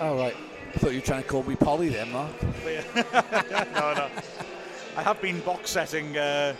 Oh, 0.00 0.16
right. 0.16 0.34
I 0.74 0.78
thought 0.78 0.90
you 0.90 0.98
were 0.98 1.06
trying 1.06 1.22
to 1.22 1.28
call 1.28 1.44
me 1.44 1.54
Polly 1.54 1.88
then, 1.88 2.10
Mark. 2.10 2.32
no, 2.64 3.94
no. 3.94 4.08
I 4.96 5.02
have 5.04 5.22
been 5.22 5.38
box 5.42 5.70
setting 5.70 6.18
uh, 6.18 6.56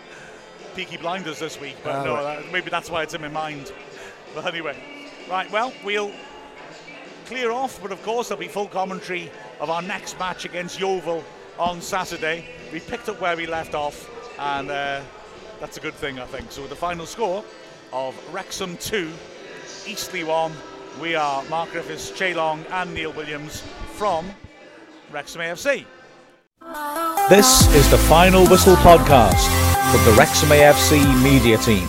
Peaky 0.77 0.99
Blinders 0.99 1.41
this 1.41 1.61
week, 1.61 1.75
but 1.83 1.97
Ah, 1.97 2.05
no, 2.05 2.15
right. 2.15 2.45
that, 2.45 2.53
maybe 2.53 2.71
that's 2.71 2.89
why 2.89 3.03
it's 3.03 3.13
in 3.13 3.21
my 3.23 3.27
mind. 3.27 3.73
But 4.33 4.47
anyway, 4.47 4.77
right, 5.29 5.51
well, 5.51 5.73
we'll 5.83 6.13
clear 7.27 7.51
off, 7.51 7.83
but 7.83 7.91
of 7.91 8.01
course, 8.05 8.29
there'll 8.29 8.41
be 8.41 8.47
full 8.47 8.69
commentary 8.69 9.33
of 9.59 9.69
our 9.69 9.83
next 9.83 10.17
match 10.21 10.45
against 10.45 10.79
Yeovil 10.79 11.25
on 11.59 11.81
Saturday. 11.81 12.45
We 12.73 12.79
picked 12.79 13.09
up 13.09 13.21
where 13.21 13.37
we 13.37 13.47
left 13.47 13.75
off, 13.75 14.09
and 14.39 14.71
uh, 14.71 15.01
that's 15.59 15.77
a 15.77 15.81
good 15.81 15.95
thing, 15.95 16.21
I 16.21 16.27
think. 16.27 16.53
So, 16.53 16.61
with 16.61 16.71
the 16.71 16.77
final 16.77 17.05
score 17.05 17.43
of 17.93 18.15
Wrexham 18.33 18.77
2, 18.77 19.11
Eastleigh 19.91 20.23
1, 20.23 20.53
we 21.01 21.17
are 21.17 21.43
Mark 21.47 21.73
Griffiths, 21.73 22.13
Che 22.13 22.33
Long, 22.33 22.65
and 22.71 22.95
Neil 22.95 23.13
Williams 23.13 23.65
from 23.95 24.25
Wrexham 25.11 25.41
AFC. 25.41 25.85
This 27.29 27.67
is 27.75 27.91
the 27.91 27.99
Final 27.99 28.47
Whistle 28.47 28.77
podcast 28.77 29.49
from 29.91 30.05
the 30.05 30.17
Wrexham 30.17 30.51
AFC 30.51 31.03
media 31.25 31.59
team. 31.59 31.89